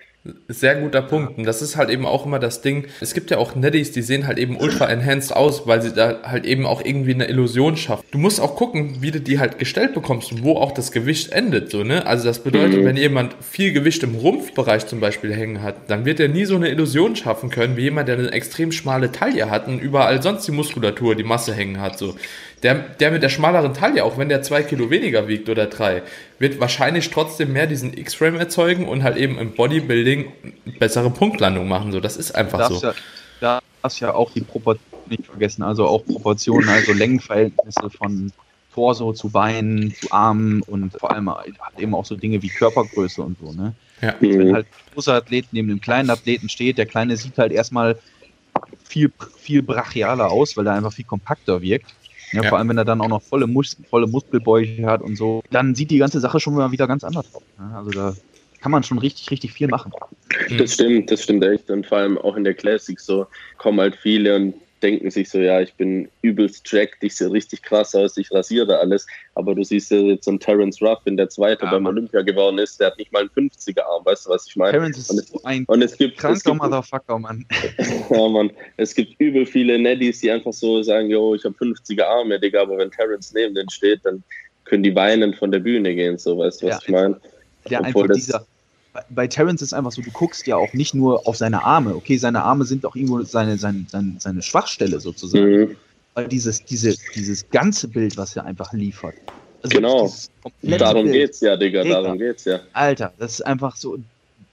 Sehr 0.47 0.77
guter 0.77 1.03
Punkt. 1.03 1.37
Und 1.37 1.45
das 1.45 1.63
ist 1.63 1.77
halt 1.77 1.91
eben 1.91 2.07
auch 2.07 2.27
immer 2.27 2.39
das 2.39 2.61
Ding. 2.61 2.87
Es 3.01 3.13
gibt 3.13 3.33
ja 3.33 3.39
auch 3.39 3.57
Netties, 3.57 3.91
die 3.91 4.03
sehen 4.03 4.29
halt 4.29 4.39
eben 4.39 4.57
ultra 4.57 4.89
enhanced 4.89 5.35
aus, 5.35 5.67
weil 5.67 5.83
sie 5.83 5.93
da 5.93 6.23
halt 6.23 6.47
eben 6.47 6.65
auch 6.65 6.85
irgendwie 6.85 7.13
eine 7.13 7.27
Illusion 7.27 7.77
schaffen. 7.77 8.05
Du 8.13 8.19
musst 8.19 8.41
auch 8.41 8.55
gucken, 8.55 8.99
wie 9.01 9.11
du 9.11 9.21
die 9.21 9.41
halt 9.41 9.59
gestellt 9.59 9.95
bekommst 9.95 10.31
und 10.31 10.45
wo 10.45 10.57
auch 10.57 10.71
das 10.71 10.93
Gewicht 10.93 11.33
endet, 11.33 11.73
so, 11.73 11.83
ne? 11.83 12.07
Also 12.07 12.25
das 12.25 12.39
bedeutet, 12.39 12.81
mhm. 12.81 12.85
wenn 12.85 12.97
jemand 12.97 13.35
viel 13.41 13.73
Gewicht 13.73 14.05
im 14.05 14.15
Rumpfbereich 14.15 14.87
zum 14.87 15.01
Beispiel 15.01 15.35
hängen 15.35 15.61
hat, 15.61 15.91
dann 15.91 16.05
wird 16.05 16.21
er 16.21 16.29
nie 16.29 16.45
so 16.45 16.55
eine 16.55 16.69
Illusion 16.69 17.17
schaffen 17.17 17.51
können, 17.51 17.77
wie 17.77 17.83
jemand, 17.83 18.07
der 18.07 18.17
eine 18.17 18.31
extrem 18.31 18.71
schmale 18.71 19.11
Taille 19.11 19.51
hat 19.51 19.67
und 19.67 19.81
überall 19.81 20.23
sonst 20.23 20.47
die 20.47 20.53
Muskulatur, 20.53 21.17
die 21.17 21.25
Masse 21.25 21.53
hängen 21.53 21.81
hat, 21.81 21.99
so. 21.99 22.15
Der, 22.63 22.75
der 22.77 23.11
mit 23.11 23.23
der 23.23 23.29
schmaleren 23.29 23.75
Taille, 23.75 24.05
auch 24.05 24.19
wenn 24.19 24.29
der 24.29 24.43
zwei 24.43 24.63
Kilo 24.63 24.89
weniger 24.89 25.27
wiegt 25.27 25.49
oder 25.49 25.67
drei, 25.67 26.03
wird 26.39 26.61
wahrscheinlich 26.61 27.11
trotzdem 27.11 27.53
mehr 27.53 27.67
diesen 27.67 27.97
X-Frame 27.97 28.37
erzeugen 28.37 28.87
und 28.89 29.03
halt 29.03 29.17
eben 29.17 29.39
im 29.39 29.53
Bodybuilding 29.53 30.33
bessere 30.79 31.11
Punktlandung 31.11 31.67
machen. 31.67 31.91
So, 31.91 31.99
das 31.99 32.17
ist 32.17 32.33
einfach 32.37 32.71
so. 32.71 32.87
Ja, 32.87 32.95
da 33.41 33.61
hast 33.83 33.99
ja 33.99 34.15
auch 34.15 34.31
die 34.33 34.43
Proportionen 34.43 34.93
nicht 35.09 35.27
vergessen, 35.27 35.63
also 35.63 35.87
auch 35.87 36.05
Proportionen, 36.05 36.69
also 36.69 36.93
Längenverhältnisse 36.93 37.91
von 37.91 38.33
Torso 38.73 39.13
zu 39.13 39.29
Beinen, 39.29 39.95
zu 39.95 40.11
Armen 40.13 40.63
und 40.63 40.93
vor 40.99 41.11
allem 41.13 41.31
halt 41.31 41.55
eben 41.79 41.95
auch 41.95 42.05
so 42.05 42.17
Dinge 42.17 42.41
wie 42.43 42.49
Körpergröße 42.49 43.23
und 43.23 43.37
so, 43.39 43.53
ne? 43.53 43.75
Ja. 44.01 44.15
Wenn 44.21 44.55
halt 44.55 44.67
ein 44.67 44.95
großer 44.95 45.15
Athlet 45.15 45.47
neben 45.53 45.69
dem 45.69 45.81
kleinen 45.81 46.11
Athleten 46.11 46.49
steht, 46.49 46.79
der 46.79 46.87
kleine 46.87 47.17
sieht 47.17 47.39
halt 47.39 47.53
erstmal 47.53 47.99
viel, 48.85 49.13
viel 49.39 49.63
brachialer 49.63 50.31
aus, 50.31 50.57
weil 50.57 50.67
er 50.67 50.75
einfach 50.75 50.93
viel 50.93 51.05
kompakter 51.05 51.63
wirkt. 51.63 51.95
Ja, 52.33 52.43
ja, 52.43 52.49
Vor 52.49 52.59
allem, 52.59 52.69
wenn 52.69 52.79
er 52.79 52.85
dann 52.85 53.01
auch 53.01 53.09
noch 53.09 53.23
volle, 53.23 53.47
Mus 53.47 53.77
volle 53.89 54.07
Muskelbäuche 54.07 54.87
hat 54.87 55.03
und 55.03 55.17
so, 55.17 55.43
dann 55.51 55.75
sieht 55.75 55.91
die 55.91 55.99
ganze 55.99 56.21
Sache 56.21 56.41
schon 56.41 56.55
mal 56.55 56.73
wieder 56.73 56.87
ganz 56.87 57.05
anders 57.05 57.27
aus. 57.35 57.43
Ne? 57.59 57.77
Also 57.77 57.91
da 57.91 58.15
kann 58.61 58.73
man 58.73 58.83
schon 58.83 58.99
richtig, 58.99 59.31
richtig 59.31 59.53
viel 59.53 59.69
machen. 59.69 59.93
Das 60.57 60.75
stimmt, 60.75 61.11
das 61.11 61.23
stimmt 61.23 61.45
echt. 61.45 61.71
Und 61.71 61.87
vor 61.87 61.99
allem 61.99 62.17
auch 62.17 62.37
in 62.37 62.45
der 62.45 62.55
Classic 62.55 62.99
so 62.99 63.27
kommen 63.59 63.81
halt 63.81 63.97
viele 63.97 64.37
und 64.37 64.55
denken 64.83 65.11
sich 65.11 65.31
so, 65.31 65.39
ja, 65.39 65.61
ich 65.61 65.75
bin 65.75 66.09
übelst 66.23 66.71
jacked, 66.71 67.03
ich 67.03 67.15
sehe 67.15 67.31
richtig 67.31 67.63
krass 67.63 67.95
aus, 67.95 68.17
ich 68.17 68.31
rasiere 68.33 68.79
alles. 68.79 69.07
Aber 69.35 69.55
du 69.55 69.63
siehst 69.65 69.91
ja 69.91 69.99
jetzt 69.99 70.25
so 70.25 70.33
einen 70.33 70.41
Terence 70.41 70.83
Ruffin, 70.83 71.17
der 71.17 71.29
Zweite 71.29 71.65
ja, 71.65 71.71
beim 71.71 71.85
Mann. 71.85 71.95
Olympia 71.95 72.23
geworden 72.23 72.59
ist, 72.59 72.81
der 72.81 72.89
hat 72.89 72.99
nicht 72.99 73.13
mal 73.13 73.21
einen 73.21 73.51
50er-Arm, 73.51 74.05
weißt 74.05 74.27
du, 74.27 74.31
was 74.31 74.47
ich 74.47 74.57
meine? 74.57 74.73
Terence 74.73 74.99
ist 74.99 75.11
und 75.11 75.19
es, 75.19 75.45
ein 75.45 75.65
und 75.67 75.83
es 75.83 75.97
gibt, 75.97 76.19
kranker 76.19 76.37
es 76.37 76.45
gibt, 76.45 76.57
Motherfucker, 76.57 77.19
Mann. 77.19 77.47
ja, 78.11 78.29
Mann. 78.29 78.51
Es 78.77 78.95
gibt 78.95 79.19
übel 79.21 79.47
viele 79.47 79.79
Neddies, 79.79 80.21
die 80.21 80.31
einfach 80.31 80.53
so 80.53 80.83
sagen, 80.83 81.09
yo, 81.09 81.35
ich 81.35 81.45
habe 81.45 81.55
50er-Arme, 81.55 82.41
Digga, 82.41 82.63
aber 82.63 82.79
wenn 82.79 82.91
Terence 82.91 83.33
neben 83.33 83.55
denen 83.55 83.71
steht, 83.71 84.01
dann 84.05 84.23
können 84.65 84.83
die 84.83 84.95
weinen 84.95 85.35
von 85.35 85.51
der 85.51 85.61
Bühne 85.61 85.95
gehen, 85.95 86.19
so, 86.19 86.39
weißt 86.39 86.63
du, 86.63 86.67
was 86.67 86.75
ja, 86.75 86.81
ich 86.83 86.89
meine? 86.89 87.21
Ja, 87.69 87.81
Obwohl 87.81 88.05
einfach 88.05 88.15
dieser 88.15 88.47
bei 89.11 89.27
Terence 89.27 89.63
ist 89.63 89.73
einfach 89.73 89.93
so, 89.93 90.03
du 90.03 90.11
guckst 90.11 90.47
ja 90.47 90.57
auch 90.57 90.73
nicht 90.75 90.95
nur 90.95 91.27
auf 91.27 91.37
seine 91.37 91.65
Arme. 91.65 91.95
Okay, 91.95 92.17
seine 92.19 92.43
Arme 92.43 92.65
sind 92.65 92.85
auch 92.85 92.95
irgendwo 92.95 93.23
seine, 93.23 93.57
seine, 93.57 93.87
seine, 93.89 94.17
seine 94.19 94.43
Schwachstelle 94.43 95.01
sozusagen. 95.01 95.61
Mhm. 95.61 95.77
Weil 96.15 96.29
dieses, 96.29 96.63
diese, 96.65 96.95
dieses 97.15 97.49
ganze 97.51 97.89
Bild, 97.89 98.19
was 98.19 98.37
er 98.37 98.45
einfach 98.45 98.73
liefert. 98.75 99.15
Also 99.63 99.77
genau. 99.77 100.13
Darum 100.63 101.05
Bild, 101.05 101.15
geht's 101.15 101.41
ja, 101.41 101.57
Digga, 101.57 101.85
Digga, 101.85 102.03
darum 102.03 102.19
geht's 102.19 102.45
ja. 102.45 102.61
Alter, 102.73 103.13
das 103.19 103.35
ist 103.35 103.43
einfach 103.43 103.77
so. 103.77 103.99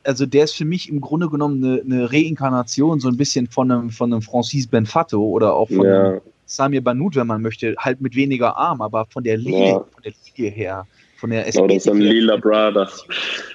Also 0.06 0.26
der 0.26 0.46
ist 0.46 0.56
für 0.56 0.64
mich 0.66 0.88
im 0.88 1.02
Grunde 1.02 1.28
genommen 1.30 1.64
eine, 1.64 1.82
eine 1.82 2.12
Reinkarnation 2.12 3.02
so 3.02 3.10
ein 3.10 3.18
bisschen 3.18 3.48
von 3.48 3.70
einem, 3.70 3.90
von 3.90 4.14
einem 4.14 4.22
Francis 4.22 4.68
Benfato 4.68 5.22
oder 5.22 5.54
auch 5.54 5.68
von 5.68 5.86
ja. 5.86 6.22
Samir 6.46 6.82
Banut, 6.82 7.18
wenn 7.18 7.28
man 7.28 7.42
möchte, 7.42 7.76
halt 7.78 8.00
mit 8.00 8.16
weniger 8.16 8.56
Arm, 8.56 8.82
aber 8.82 9.06
von 9.08 9.24
der 9.26 9.36
Linie, 9.36 9.68
ja. 9.68 9.80
von 9.80 10.04
der 10.04 10.14
Linie 10.36 10.52
her 10.52 10.88
von 11.20 11.30
der 11.30 11.48
Ästhetik. 11.48 11.72
Oder 11.72 11.80
so 11.80 11.92
ein 11.92 12.00
lila 12.00 12.38
Brother. 12.38 12.90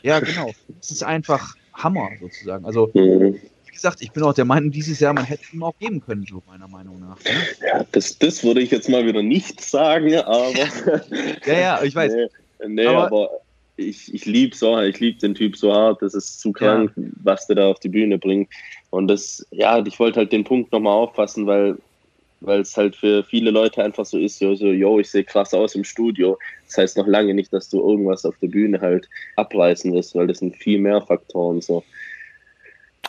Ja, 0.02 0.20
genau. 0.20 0.52
Es 0.80 0.90
ist 0.90 1.02
einfach 1.02 1.54
Hammer 1.72 2.10
sozusagen. 2.20 2.64
Also, 2.64 2.90
mhm. 2.94 3.40
wie 3.66 3.72
gesagt, 3.72 4.02
ich 4.02 4.12
bin 4.12 4.22
auch 4.22 4.34
der 4.34 4.44
Meinung, 4.44 4.70
dieses 4.70 5.00
Jahr, 5.00 5.12
man 5.12 5.24
hätte 5.24 5.42
es 5.44 5.52
ihm 5.52 5.62
auch 5.62 5.74
geben 5.78 6.00
können, 6.00 6.26
so 6.28 6.42
meiner 6.46 6.68
Meinung 6.68 7.00
nach. 7.00 7.16
Ne? 7.24 7.30
Ja, 7.66 7.84
das, 7.92 8.18
das 8.18 8.44
würde 8.44 8.60
ich 8.60 8.70
jetzt 8.70 8.88
mal 8.88 9.04
wieder 9.06 9.22
nicht 9.22 9.60
sagen, 9.60 10.14
aber. 10.16 10.52
ja, 11.46 11.58
ja, 11.58 11.82
ich 11.82 11.94
weiß. 11.94 12.12
Nee, 12.12 12.28
nee 12.68 12.86
aber, 12.86 13.06
aber, 13.06 13.30
ich, 13.76 14.12
ich 14.14 14.24
liebe 14.26 14.54
so, 14.54 14.80
ich 14.80 15.00
liebe 15.00 15.18
den 15.18 15.34
Typ 15.34 15.56
so 15.56 15.72
hart, 15.72 16.00
das 16.02 16.14
ist 16.14 16.40
zu 16.40 16.52
krank, 16.52 16.92
ja. 16.96 17.02
was 17.22 17.46
der 17.46 17.56
da 17.56 17.68
auf 17.68 17.80
die 17.80 17.88
Bühne 17.88 18.18
bringt. 18.18 18.48
Und 18.90 19.08
das, 19.08 19.44
ja, 19.50 19.84
ich 19.84 19.98
wollte 19.98 20.20
halt 20.20 20.32
den 20.32 20.44
Punkt 20.44 20.70
nochmal 20.70 20.92
auffassen, 20.92 21.46
weil 21.46 21.76
weil 22.46 22.60
es 22.60 22.76
halt 22.76 22.96
für 22.96 23.24
viele 23.24 23.50
Leute 23.50 23.82
einfach 23.82 24.04
so 24.04 24.18
ist, 24.18 24.38
so, 24.38 24.54
so, 24.54 24.66
yo, 24.66 24.98
ich 25.00 25.10
sehe 25.10 25.24
krass 25.24 25.54
aus 25.54 25.74
im 25.74 25.84
Studio. 25.84 26.38
Das 26.66 26.78
heißt 26.78 26.96
noch 26.96 27.06
lange 27.06 27.34
nicht, 27.34 27.52
dass 27.52 27.68
du 27.68 27.80
irgendwas 27.80 28.24
auf 28.24 28.36
der 28.38 28.48
Bühne 28.48 28.80
halt 28.80 29.08
abreißen 29.36 29.92
wirst, 29.92 30.14
weil 30.14 30.26
das 30.26 30.38
sind 30.38 30.56
viel 30.56 30.78
mehr 30.78 31.02
Faktoren 31.02 31.60
so. 31.60 31.84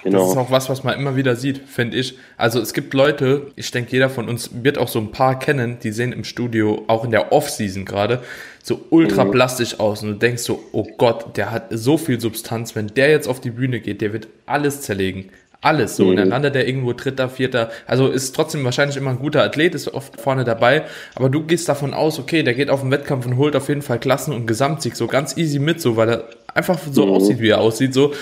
Genau. 0.04 0.19
Das 0.19 0.32
ist 0.32 0.38
auch 0.38 0.52
was, 0.52 0.69
was 0.69 0.84
man 0.84 1.00
immer 1.00 1.15
wieder 1.15 1.36
sieht, 1.36 1.58
finde 1.58 1.98
ich. 1.98 2.15
Also 2.38 2.60
es 2.60 2.74
gibt 2.74 2.93
Leute, 2.93 3.52
ich 3.56 3.71
denke, 3.71 3.91
jeder 3.91 4.10
von 4.10 4.30
uns 4.30 4.52
wird 4.63 4.78
auch 4.78 4.88
so 4.88 5.00
ein 5.00 5.12
paar 5.12 5.39
kennen, 5.39 5.80
die 5.82 5.91
sehen 5.91 6.12
im 6.12 6.24
Studio, 6.24 6.84
auch 6.88 7.06
in 7.06 7.12
der 7.12 7.32
Off-Season 7.32 7.86
gerade, 7.86 8.21
so 8.62 8.86
ultra 8.91 9.26
mhm. 9.26 9.32
plastisch 9.32 9.80
aus 9.80 10.04
und 10.04 10.10
du 10.10 10.15
denkst 10.15 10.43
so, 10.43 10.63
oh 10.74 10.88
Gott, 10.98 11.38
der 11.38 11.52
hat 11.52 11.67
so 11.71 11.98
viel 11.98 12.19
Substanz, 12.19 12.76
wenn 12.76 12.88
der 12.88 13.10
jetzt 13.10 13.28
auf 13.28 13.41
die 13.41 13.50
Bühne 13.50 13.80
geht, 13.80 14.02
der 14.02 14.13
wird 14.13 14.28
alles 14.45 14.82
zerlegen. 14.82 15.30
Alles 15.61 15.95
so. 15.95 16.03
Mhm. 16.03 16.09
Und 16.09 16.15
dann 16.17 16.29
landet 16.29 16.55
er 16.55 16.67
irgendwo 16.67 16.93
Dritter, 16.93 17.29
Vierter. 17.29 17.69
Also 17.87 18.09
ist 18.09 18.35
trotzdem 18.35 18.63
wahrscheinlich 18.63 18.97
immer 18.97 19.11
ein 19.11 19.19
guter 19.19 19.43
Athlet, 19.43 19.75
ist 19.75 19.93
oft 19.93 20.19
vorne 20.19 20.43
dabei. 20.43 20.83
Aber 21.15 21.29
du 21.29 21.43
gehst 21.43 21.67
davon 21.69 21.93
aus, 21.93 22.19
okay, 22.19 22.43
der 22.43 22.53
geht 22.53 22.69
auf 22.69 22.81
den 22.81 22.91
Wettkampf 22.91 23.25
und 23.25 23.37
holt 23.37 23.55
auf 23.55 23.69
jeden 23.69 23.81
Fall 23.81 23.99
Klassen 23.99 24.33
und 24.33 24.47
Gesamtsieg 24.47 24.95
so 24.95 25.07
ganz 25.07 25.37
easy 25.37 25.59
mit, 25.59 25.81
so, 25.81 25.97
weil 25.97 26.09
er 26.09 26.23
einfach 26.53 26.79
so 26.91 27.05
mhm. 27.05 27.13
aussieht, 27.13 27.39
wie 27.39 27.49
er 27.49 27.59
aussieht, 27.59 27.93
so. 27.93 28.13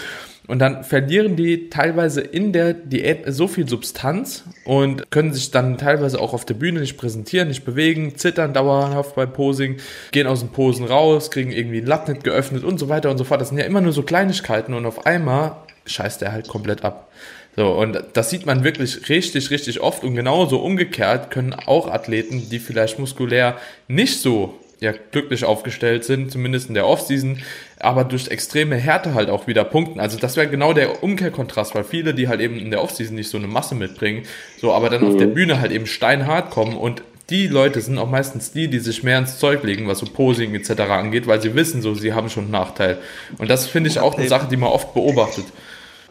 Und 0.45 0.59
dann 0.59 0.83
verlieren 0.83 1.37
die 1.37 1.69
teilweise 1.69 2.19
in 2.19 2.51
der 2.51 2.73
Diät 2.73 3.23
so 3.27 3.47
viel 3.47 3.67
Substanz 3.67 4.43
und 4.65 5.09
können 5.09 5.33
sich 5.33 5.51
dann 5.51 5.77
teilweise 5.77 6.19
auch 6.19 6.33
auf 6.33 6.43
der 6.43 6.55
Bühne 6.55 6.81
nicht 6.81 6.97
präsentieren, 6.97 7.47
nicht 7.47 7.63
bewegen, 7.63 8.17
zittern 8.17 8.53
dauerhaft 8.53 9.15
beim 9.15 9.31
Posing, 9.31 9.77
gehen 10.11 10.27
aus 10.27 10.41
den 10.41 10.49
Posen 10.49 10.85
raus, 10.85 11.31
kriegen 11.31 11.51
irgendwie 11.51 11.79
ein 11.79 11.85
Latt 11.85 12.09
nicht 12.09 12.25
geöffnet 12.25 12.65
und 12.65 12.77
so 12.77 12.89
weiter 12.89 13.09
und 13.09 13.17
so 13.17 13.23
fort. 13.23 13.39
Das 13.39 13.49
sind 13.49 13.57
ja 13.57 13.63
immer 13.63 13.79
nur 13.79 13.93
so 13.93 14.03
Kleinigkeiten 14.03 14.73
und 14.73 14.85
auf 14.85 15.05
einmal 15.05 15.62
scheißt 15.85 16.21
er 16.21 16.31
halt 16.31 16.47
komplett 16.47 16.83
ab. 16.83 17.11
So, 17.55 17.67
und 17.71 18.03
das 18.13 18.29
sieht 18.29 18.45
man 18.45 18.63
wirklich 18.63 19.09
richtig, 19.09 19.51
richtig 19.51 19.79
oft. 19.79 20.03
Und 20.03 20.15
genauso 20.15 20.59
umgekehrt 20.59 21.29
können 21.29 21.53
auch 21.53 21.87
Athleten, 21.87 22.49
die 22.49 22.59
vielleicht 22.59 22.97
muskulär 22.97 23.57
nicht 23.87 24.19
so 24.19 24.59
ja, 24.83 24.91
glücklich 25.11 25.45
aufgestellt 25.45 26.03
sind, 26.03 26.29
zumindest 26.29 26.67
in 26.67 26.73
der 26.73 26.85
Offseason, 26.85 27.37
aber 27.79 28.03
durch 28.03 28.27
extreme 28.27 28.75
Härte 28.75 29.13
halt 29.13 29.29
auch 29.29 29.47
wieder 29.47 29.63
punkten. 29.63 30.01
Also 30.01 30.19
das 30.19 30.35
wäre 30.35 30.49
genau 30.49 30.73
der 30.73 31.03
Umkehrkontrast, 31.03 31.73
weil 31.73 31.85
viele, 31.85 32.13
die 32.13 32.27
halt 32.27 32.41
eben 32.41 32.57
in 32.59 32.69
der 32.69 32.83
Offseason 32.83 33.15
nicht 33.15 33.29
so 33.29 33.37
eine 33.37 33.47
Masse 33.47 33.75
mitbringen, 33.75 34.23
so 34.59 34.73
aber 34.73 34.89
dann 34.89 35.01
mhm. 35.01 35.07
auf 35.07 35.17
der 35.17 35.27
mhm. 35.27 35.35
Bühne 35.35 35.61
halt 35.61 35.71
eben 35.71 35.85
steinhart 35.85 36.49
kommen 36.49 36.75
und 36.75 37.01
die 37.29 37.47
Leute 37.47 37.79
sind 37.79 37.97
auch 37.97 38.09
meistens 38.09 38.51
die, 38.51 38.67
die 38.67 38.79
sich 38.79 39.03
mehr 39.03 39.17
ins 39.17 39.39
Zeug 39.39 39.63
legen, 39.63 39.87
was 39.87 39.99
so 39.99 40.05
Posing 40.05 40.53
etc. 40.53 40.81
angeht, 40.81 41.27
weil 41.27 41.41
sie 41.41 41.55
wissen 41.55 41.81
so, 41.81 41.95
sie 41.95 42.11
haben 42.11 42.29
schon 42.29 42.43
einen 42.43 42.51
Nachteil. 42.51 42.97
Und 43.37 43.49
das 43.49 43.65
finde 43.65 43.89
ich 43.89 43.99
auch 43.99 44.17
eine 44.17 44.27
Sache, 44.27 44.49
die 44.49 44.57
man 44.57 44.69
oft 44.69 44.93
beobachtet. 44.93 45.45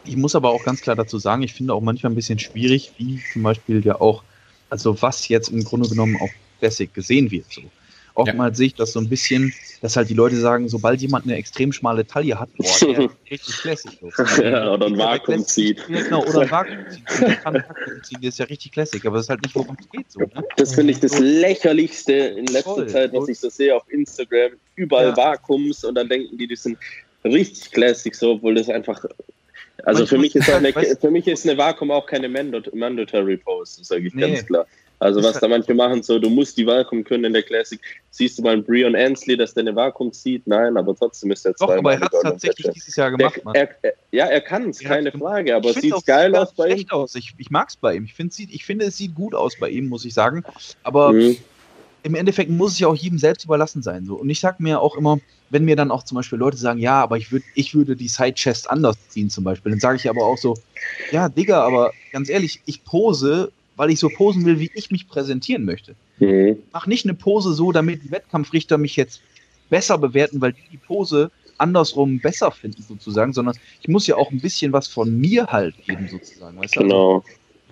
Ich 0.05 0.17
muss 0.17 0.35
aber 0.35 0.49
auch 0.49 0.63
ganz 0.63 0.81
klar 0.81 0.95
dazu 0.95 1.17
sagen, 1.17 1.43
ich 1.43 1.53
finde 1.53 1.73
auch 1.73 1.81
manchmal 1.81 2.11
ein 2.11 2.15
bisschen 2.15 2.39
schwierig, 2.39 2.91
wie 2.97 3.21
zum 3.31 3.43
Beispiel 3.43 3.85
ja 3.85 3.99
auch, 4.01 4.23
also 4.69 5.01
was 5.01 5.27
jetzt 5.27 5.49
im 5.49 5.63
Grunde 5.63 5.87
genommen 5.87 6.17
auf 6.19 6.29
Classic 6.59 6.93
gesehen 6.93 7.31
wird. 7.31 7.45
So. 7.51 7.61
Oftmals 8.15 8.53
ja. 8.53 8.57
sehe 8.57 8.67
ich 8.67 8.75
das 8.75 8.93
so 8.93 8.99
ein 8.99 9.09
bisschen, 9.09 9.53
dass 9.81 9.95
halt 9.95 10.07
die 10.07 10.13
Leute 10.13 10.35
sagen, 10.35 10.69
sobald 10.69 11.01
jemand 11.01 11.25
eine 11.25 11.35
extrem 11.35 11.71
schmale 11.73 12.05
Taille 12.05 12.39
hat, 12.39 12.49
boah, 12.57 12.65
der 12.81 12.99
ist 12.99 13.31
richtig 13.31 13.57
classic. 13.57 13.91
ja, 14.37 14.71
oder 14.71 14.85
ein 14.85 14.97
Vakuum 14.97 15.45
zieht. 15.45 15.85
Genau, 15.87 16.23
oder 16.23 16.41
ein 16.41 16.51
Vakuum 16.51 16.89
zieht. 16.89 17.21
Der 17.21 17.35
kann 17.37 17.55
ein 17.55 17.63
Vakuum 17.67 18.03
ziehen, 18.03 18.21
der 18.21 18.29
ist 18.29 18.39
ja 18.39 18.45
richtig 18.45 18.71
classic, 18.71 19.03
aber 19.05 19.17
das 19.17 19.25
ist 19.25 19.29
halt 19.29 19.41
nicht, 19.41 19.55
worum 19.55 19.75
es 19.79 19.89
geht. 19.89 20.11
So, 20.11 20.19
ne? 20.19 20.43
Das 20.57 20.75
finde 20.75 20.93
ich 20.93 20.99
das 20.99 21.17
lächerlichste 21.17 22.13
in 22.13 22.45
letzter 22.47 22.75
Voll. 22.75 22.87
Zeit, 22.87 23.13
was 23.13 23.29
ich 23.29 23.39
so 23.39 23.49
sehe 23.49 23.75
auf 23.75 23.83
Instagram. 23.89 24.51
Überall 24.75 25.07
ja. 25.07 25.17
Vakuums 25.17 25.83
und 25.83 25.95
dann 25.95 26.07
denken 26.07 26.37
die, 26.37 26.47
die 26.47 26.55
sind 26.55 26.77
richtig 27.23 27.71
classic, 27.71 28.13
so, 28.15 28.33
obwohl 28.33 28.55
das 28.55 28.69
einfach 28.69 29.03
also 29.83 30.05
für 30.05 30.17
mich, 30.17 30.35
ist 30.35 30.49
eine, 30.49 30.73
für 31.01 31.11
mich 31.11 31.27
ist 31.27 31.47
eine 31.47 31.57
Vakuum 31.57 31.91
auch 31.91 32.05
keine 32.05 32.29
Mandatory 32.29 33.37
Pose, 33.37 33.83
sage 33.83 34.07
ich 34.07 34.13
nee. 34.13 34.21
ganz 34.21 34.45
klar. 34.45 34.65
Also 34.99 35.21
was 35.21 35.37
da 35.37 35.49
manche 35.49 35.73
machen, 35.73 36.01
so 36.01 36.17
du 36.17 36.29
musst 36.29 36.57
die 36.57 36.65
Vakuum 36.65 37.03
können 37.03 37.25
in 37.25 37.33
der 37.33 37.43
Classic. 37.43 37.77
Siehst 38.09 38.37
du 38.37 38.41
mal 38.41 38.53
einen 38.53 38.63
Brion 38.63 38.95
Ansley, 38.95 39.35
dass 39.35 39.53
der 39.53 39.61
eine 39.61 39.75
Vakuum 39.75 40.13
zieht? 40.13 40.47
Nein, 40.47 40.77
aber 40.77 40.95
trotzdem 40.95 41.31
ist 41.31 41.45
er 41.45 41.53
zwei. 41.55 41.65
Doch, 41.65 41.77
aber 41.79 41.93
er 41.93 41.99
hat 41.99 42.13
es 42.13 42.21
tatsächlich 42.21 42.71
dieses 42.73 42.95
Jahr 42.95 43.11
gemacht. 43.11 43.41
Der, 43.53 43.69
er, 43.81 43.93
ja, 44.11 44.27
er 44.27 44.39
kann 44.39 44.69
es, 44.69 44.79
keine 44.79 45.11
Frage, 45.11 45.55
aber 45.55 45.71
es 45.71 45.75
sieht 45.75 46.05
geil 46.05 46.33
aus 46.35 46.53
bei 46.53 46.69
ihm. 46.69 46.89
Aus. 46.89 47.15
Ich, 47.15 47.33
ich 47.37 47.51
mag 47.51 47.67
es 47.67 47.75
bei 47.75 47.95
ihm. 47.95 48.05
Ich, 48.05 48.17
ich 48.17 48.65
finde, 48.65 48.85
es 48.85 48.97
sieht 48.97 49.13
gut 49.13 49.35
aus 49.35 49.57
bei 49.59 49.69
ihm, 49.69 49.89
muss 49.89 50.05
ich 50.05 50.13
sagen. 50.13 50.45
Aber 50.83 51.11
mhm. 51.11 51.35
Im 52.03 52.15
Endeffekt 52.15 52.51
muss 52.51 52.73
es 52.73 52.79
ja 52.79 52.87
auch 52.87 52.95
jedem 52.95 53.17
selbst 53.17 53.45
überlassen 53.45 53.81
sein. 53.81 54.05
So. 54.05 54.15
Und 54.15 54.29
ich 54.29 54.39
sage 54.39 54.57
mir 54.59 54.81
auch 54.81 54.95
immer, 54.95 55.19
wenn 55.49 55.65
mir 55.65 55.75
dann 55.75 55.91
auch 55.91 56.03
zum 56.03 56.15
Beispiel 56.15 56.37
Leute 56.37 56.57
sagen, 56.57 56.79
ja, 56.79 57.01
aber 57.01 57.17
ich, 57.17 57.31
würd, 57.31 57.43
ich 57.55 57.73
würde 57.73 57.95
die 57.95 58.07
Side-Chest 58.07 58.69
anders 58.69 58.97
ziehen 59.09 59.29
zum 59.29 59.43
Beispiel, 59.43 59.71
dann 59.71 59.79
sage 59.79 59.97
ich 59.97 60.09
aber 60.09 60.25
auch 60.25 60.37
so, 60.37 60.57
ja, 61.11 61.29
Digga, 61.29 61.65
aber 61.65 61.91
ganz 62.11 62.29
ehrlich, 62.29 62.61
ich 62.65 62.83
pose 62.83 63.51
weil 63.75 63.89
ich 63.89 63.99
so 63.99 64.09
posen 64.09 64.45
will, 64.45 64.59
wie 64.59 64.71
ich 64.73 64.91
mich 64.91 65.07
präsentieren 65.07 65.65
möchte. 65.65 65.95
Mhm. 66.19 66.57
Mach 66.71 66.87
nicht 66.87 67.05
eine 67.05 67.13
Pose 67.13 67.53
so, 67.53 67.71
damit 67.71 68.03
die 68.03 68.11
Wettkampfrichter 68.11 68.77
mich 68.77 68.95
jetzt 68.95 69.21
besser 69.69 69.97
bewerten, 69.97 70.41
weil 70.41 70.53
die 70.53 70.61
die 70.71 70.77
Pose 70.77 71.31
andersrum 71.57 72.19
besser 72.19 72.51
finden 72.51 72.83
sozusagen, 72.83 73.33
sondern 73.33 73.55
ich 73.81 73.87
muss 73.87 74.07
ja 74.07 74.15
auch 74.15 74.31
ein 74.31 74.39
bisschen 74.39 74.73
was 74.73 74.87
von 74.87 75.19
mir 75.19 75.47
halt 75.47 75.75
geben 75.85 76.07
sozusagen. 76.09 76.57
Weißt 76.57 76.75
genau. 76.75 77.17
Also, 77.17 77.25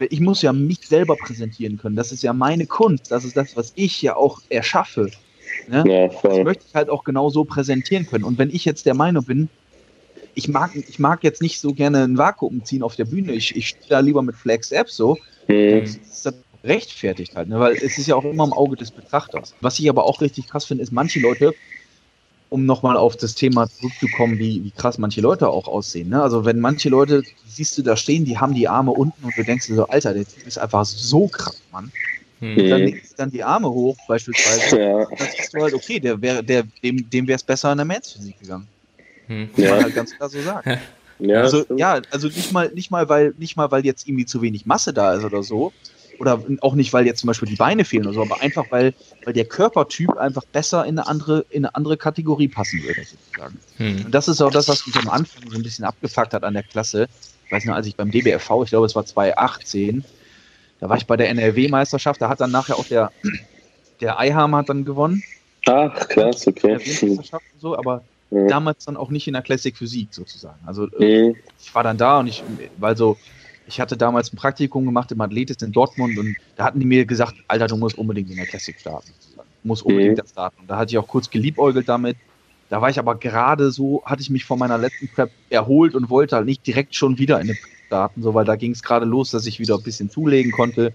ich 0.09 0.19
muss 0.19 0.41
ja 0.41 0.53
mich 0.53 0.79
selber 0.85 1.15
präsentieren 1.15 1.77
können. 1.77 1.95
Das 1.95 2.11
ist 2.11 2.23
ja 2.23 2.33
meine 2.33 2.65
Kunst. 2.65 3.11
Das 3.11 3.23
ist 3.23 3.35
das, 3.35 3.55
was 3.55 3.71
ich 3.75 4.01
ja 4.01 4.15
auch 4.15 4.39
erschaffe. 4.49 5.09
Ne? 5.67 5.83
Ja, 5.87 6.07
das 6.07 6.43
möchte 6.43 6.65
ich 6.67 6.73
halt 6.73 6.89
auch 6.89 7.03
genau 7.03 7.29
so 7.29 7.45
präsentieren 7.45 8.05
können. 8.05 8.23
Und 8.23 8.37
wenn 8.37 8.49
ich 8.49 8.65
jetzt 8.65 8.85
der 8.85 8.95
Meinung 8.95 9.25
bin, 9.25 9.49
ich 10.33 10.47
mag, 10.47 10.71
ich 10.75 10.99
mag 10.99 11.23
jetzt 11.23 11.41
nicht 11.41 11.59
so 11.59 11.73
gerne 11.73 12.03
ein 12.03 12.17
Vakuum 12.17 12.63
ziehen 12.63 12.83
auf 12.83 12.95
der 12.95 13.05
Bühne, 13.05 13.33
ich, 13.33 13.55
ich 13.55 13.67
stehe 13.69 13.89
da 13.89 13.99
lieber 13.99 14.21
mit 14.21 14.35
Flex 14.35 14.71
App 14.71 14.89
so, 14.89 15.17
Mhm. 15.51 15.81
Das 15.81 15.95
ist 15.95 16.33
rechtfertigt 16.63 17.35
halt, 17.35 17.49
ne? 17.49 17.59
weil 17.59 17.73
es 17.73 17.97
ist 17.97 18.07
ja 18.07 18.15
auch 18.15 18.23
immer 18.23 18.43
im 18.43 18.53
Auge 18.53 18.75
des 18.75 18.91
Betrachters. 18.91 19.55
Was 19.61 19.79
ich 19.79 19.89
aber 19.89 20.05
auch 20.05 20.21
richtig 20.21 20.47
krass 20.47 20.65
finde, 20.65 20.83
ist, 20.83 20.91
manche 20.91 21.19
Leute, 21.19 21.53
um 22.51 22.65
nochmal 22.65 22.97
auf 22.97 23.15
das 23.15 23.33
Thema 23.33 23.69
zurückzukommen, 23.69 24.37
wie, 24.37 24.61
wie 24.65 24.71
krass 24.71 24.97
manche 24.97 25.21
Leute 25.21 25.47
auch 25.47 25.69
aussehen. 25.69 26.09
Ne? 26.09 26.21
Also 26.21 26.43
wenn 26.43 26.59
manche 26.59 26.89
Leute, 26.89 27.23
siehst 27.47 27.77
du 27.77 27.81
da 27.81 27.95
stehen, 27.95 28.25
die 28.25 28.37
haben 28.37 28.53
die 28.53 28.67
Arme 28.67 28.91
unten 28.91 29.23
und 29.23 29.37
du 29.37 29.43
denkst 29.43 29.67
dir 29.67 29.75
so, 29.75 29.87
Alter, 29.87 30.13
der 30.13 30.25
Typ 30.25 30.45
ist 30.45 30.59
einfach 30.59 30.83
so 30.83 31.29
krass, 31.29 31.61
Mann. 31.71 31.89
Und 32.41 32.69
dann 32.69 32.81
legst 32.81 33.13
du 33.13 33.17
dann 33.17 33.31
die 33.31 33.43
Arme 33.43 33.69
hoch, 33.69 33.95
beispielsweise. 34.05 34.81
Ja. 34.81 35.05
Dann 35.05 35.27
siehst 35.37 35.53
du 35.53 35.61
halt, 35.61 35.73
okay, 35.73 35.99
der 35.99 36.21
wär, 36.21 36.43
der, 36.43 36.63
dem, 36.83 37.09
dem 37.09 37.25
wäre 37.25 37.37
es 37.37 37.43
besser 37.43 37.71
in 37.71 37.77
der 37.77 37.85
Mans-Physik 37.85 38.37
gegangen. 38.41 38.67
Mhm. 39.29 39.49
Muss 39.55 39.65
ja. 39.65 39.75
man 39.75 39.83
halt 39.85 39.95
ganz 39.95 40.15
klar 40.15 40.29
so 40.29 40.41
sagen. 40.41 40.79
Ja, 41.23 41.41
also, 41.41 41.63
ja, 41.77 42.01
also 42.09 42.29
nicht 42.29 42.51
mal, 42.51 42.71
nicht 42.73 42.89
mal, 42.89 43.07
weil, 43.07 43.35
nicht 43.37 43.55
mal, 43.55 43.69
weil 43.69 43.85
jetzt 43.85 44.07
irgendwie 44.07 44.25
zu 44.25 44.41
wenig 44.41 44.65
Masse 44.65 44.91
da 44.91 45.13
ist 45.13 45.23
oder 45.23 45.43
so. 45.43 45.71
Oder 46.21 46.39
auch 46.61 46.75
nicht, 46.75 46.93
weil 46.93 47.07
jetzt 47.07 47.21
zum 47.21 47.27
Beispiel 47.27 47.49
die 47.49 47.55
Beine 47.55 47.83
fehlen 47.83 48.05
oder 48.05 48.13
so, 48.13 48.21
aber 48.21 48.41
einfach, 48.41 48.65
weil, 48.69 48.93
weil 49.25 49.33
der 49.33 49.45
Körpertyp 49.45 50.15
einfach 50.17 50.45
besser 50.45 50.85
in 50.85 50.99
eine 50.99 51.07
andere, 51.07 51.45
in 51.49 51.65
eine 51.65 51.73
andere 51.73 51.97
Kategorie 51.97 52.47
passen 52.47 52.83
würde, 52.83 53.01
sozusagen. 53.03 53.57
Hm. 53.77 54.05
Und 54.05 54.11
das 54.13 54.27
ist 54.27 54.39
auch 54.39 54.51
das, 54.51 54.67
was 54.67 54.85
mich 54.85 54.95
am 54.97 55.09
Anfang 55.09 55.49
so 55.49 55.57
ein 55.57 55.63
bisschen 55.63 55.83
abgefuckt 55.83 56.35
hat 56.35 56.43
an 56.43 56.53
der 56.53 56.61
Klasse. 56.61 57.07
Ich 57.47 57.51
weiß 57.51 57.65
noch, 57.65 57.73
als 57.73 57.87
ich 57.87 57.95
beim 57.95 58.11
DBFV, 58.11 58.61
ich 58.63 58.69
glaube, 58.69 58.85
es 58.85 58.93
war 58.93 59.03
2018, 59.03 60.05
da 60.79 60.89
war 60.89 60.97
ich 60.97 61.07
bei 61.07 61.17
der 61.17 61.29
NRW-Meisterschaft, 61.29 62.21
da 62.21 62.29
hat 62.29 62.39
dann 62.39 62.51
nachher 62.51 62.75
auch 62.77 62.85
der, 62.85 63.11
der 63.99 64.19
Eiham 64.19 64.55
hat 64.55 64.69
dann 64.69 64.85
gewonnen. 64.85 65.23
Ach, 65.65 66.07
krass, 66.07 66.45
okay. 66.45 66.77
So, 67.59 67.75
aber 67.75 68.03
damals 68.29 68.85
dann 68.85 68.95
auch 68.95 69.09
nicht 69.09 69.25
in 69.25 69.33
der 69.33 69.41
Classic 69.41 69.75
Physik 69.75 70.09
sozusagen. 70.11 70.59
Also 70.67 70.83
mhm. 70.99 71.35
ich 71.59 71.73
war 71.73 71.81
dann 71.83 71.97
da 71.97 72.19
und 72.19 72.27
ich, 72.27 72.43
weil 72.77 72.95
so, 72.95 73.17
ich 73.71 73.79
hatte 73.79 73.95
damals 73.95 74.31
ein 74.31 74.35
Praktikum 74.35 74.85
gemacht 74.85 75.11
im 75.11 75.21
Athletis 75.21 75.61
in 75.61 75.71
Dortmund 75.71 76.17
und 76.17 76.35
da 76.57 76.65
hatten 76.65 76.79
die 76.79 76.85
mir 76.85 77.05
gesagt, 77.05 77.35
Alter, 77.47 77.67
du 77.67 77.77
musst 77.77 77.97
unbedingt 77.97 78.29
in 78.29 78.35
der 78.35 78.45
Classic 78.45 78.77
starten. 78.79 79.11
Du 79.35 79.67
musst 79.67 79.83
unbedingt 79.83 80.17
mhm. 80.17 80.21
das 80.21 80.31
starten. 80.31 80.61
Und 80.61 80.69
da 80.69 80.77
hatte 80.77 80.91
ich 80.91 80.97
auch 80.97 81.07
kurz 81.07 81.29
geliebäugelt 81.29 81.87
damit. 81.87 82.17
Da 82.69 82.81
war 82.81 82.89
ich 82.89 82.99
aber 82.99 83.15
gerade 83.15 83.71
so, 83.71 84.01
hatte 84.05 84.21
ich 84.21 84.29
mich 84.29 84.45
von 84.45 84.59
meiner 84.59 84.77
letzten 84.77 85.07
Prep 85.07 85.31
erholt 85.49 85.95
und 85.95 86.09
wollte 86.09 86.35
halt 86.35 86.45
nicht 86.45 86.65
direkt 86.67 86.95
schon 86.95 87.17
wieder 87.17 87.35
in 87.39 87.49
eine 87.49 87.53
Prep 87.53 87.71
starten, 87.87 88.21
so 88.23 88.33
weil 88.33 88.45
da 88.45 88.55
ging 88.55 88.71
es 88.71 88.83
gerade 88.83 89.05
los, 89.05 89.31
dass 89.31 89.45
ich 89.45 89.59
wieder 89.59 89.75
ein 89.75 89.83
bisschen 89.83 90.09
zulegen 90.09 90.51
konnte, 90.51 90.93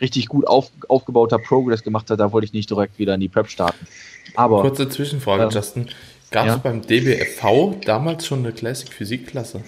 richtig 0.00 0.28
gut 0.28 0.46
auf, 0.46 0.70
aufgebauter 0.88 1.38
Progress 1.38 1.82
gemacht 1.82 2.10
hat, 2.10 2.18
da 2.18 2.32
wollte 2.32 2.46
ich 2.46 2.52
nicht 2.52 2.68
direkt 2.70 2.98
wieder 2.98 3.14
in 3.14 3.20
die 3.20 3.28
Prep 3.28 3.48
starten. 3.48 3.86
Aber 4.34 4.62
kurze 4.62 4.88
Zwischenfrage, 4.88 5.44
äh, 5.44 5.48
Justin. 5.48 5.88
Gab 6.32 6.46
es 6.46 6.52
ja. 6.54 6.56
beim 6.58 6.80
DBFV 6.80 7.80
damals 7.84 8.26
schon 8.26 8.40
eine 8.40 8.52
Classic 8.52 8.88
Physik-Klasse? 8.88 9.62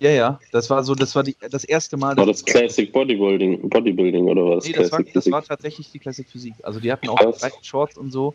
Ja, 0.00 0.10
ja, 0.10 0.40
das 0.52 0.70
war 0.70 0.84
so, 0.84 0.94
das 0.94 1.14
war 1.16 1.24
die, 1.24 1.36
das 1.50 1.64
erste 1.64 1.96
Mal. 1.96 2.16
War 2.16 2.26
das 2.26 2.44
Classic 2.44 2.92
Bodybuilding, 2.92 3.68
Bodybuilding 3.68 4.26
oder 4.26 4.56
was? 4.56 4.64
Nee, 4.64 4.72
das 4.72 4.92
war, 4.92 5.02
das 5.02 5.30
war, 5.30 5.42
tatsächlich 5.42 5.90
die 5.90 5.98
Classic 5.98 6.28
Physik. 6.28 6.54
Also 6.62 6.78
die 6.78 6.92
hatten 6.92 7.08
auch 7.08 7.18
drei 7.18 7.50
Shorts 7.62 7.98
und 7.98 8.12
so. 8.12 8.34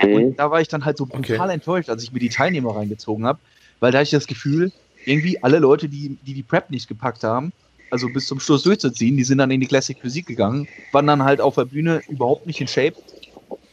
Mhm. 0.00 0.14
Und 0.14 0.36
da 0.36 0.50
war 0.50 0.60
ich 0.60 0.68
dann 0.68 0.84
halt 0.84 0.96
so 0.96 1.04
brutal 1.04 1.40
okay. 1.40 1.54
enttäuscht, 1.54 1.90
als 1.90 2.02
ich 2.02 2.12
mir 2.12 2.18
die 2.18 2.30
Teilnehmer 2.30 2.74
reingezogen 2.74 3.26
habe, 3.26 3.38
weil 3.80 3.92
da 3.92 3.98
hatte 3.98 4.04
ich 4.04 4.10
das 4.10 4.26
Gefühl, 4.26 4.72
irgendwie 5.04 5.42
alle 5.42 5.58
Leute, 5.58 5.88
die, 5.88 6.16
die 6.22 6.32
die 6.32 6.42
Prep 6.42 6.70
nicht 6.70 6.88
gepackt 6.88 7.24
haben, 7.24 7.52
also 7.90 8.08
bis 8.08 8.26
zum 8.26 8.40
Schluss 8.40 8.62
durchzuziehen, 8.62 9.18
die 9.18 9.24
sind 9.24 9.38
dann 9.38 9.50
in 9.50 9.60
die 9.60 9.66
Classic 9.66 9.98
Physik 9.98 10.26
gegangen, 10.26 10.66
waren 10.92 11.06
dann 11.06 11.24
halt 11.24 11.42
auf 11.42 11.56
der 11.56 11.66
Bühne 11.66 12.00
überhaupt 12.08 12.46
nicht 12.46 12.60
in 12.60 12.68
Shape, 12.68 12.94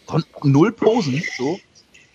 konnten 0.05 0.51
null 0.51 0.73
posen, 0.73 1.23
so, 1.37 1.59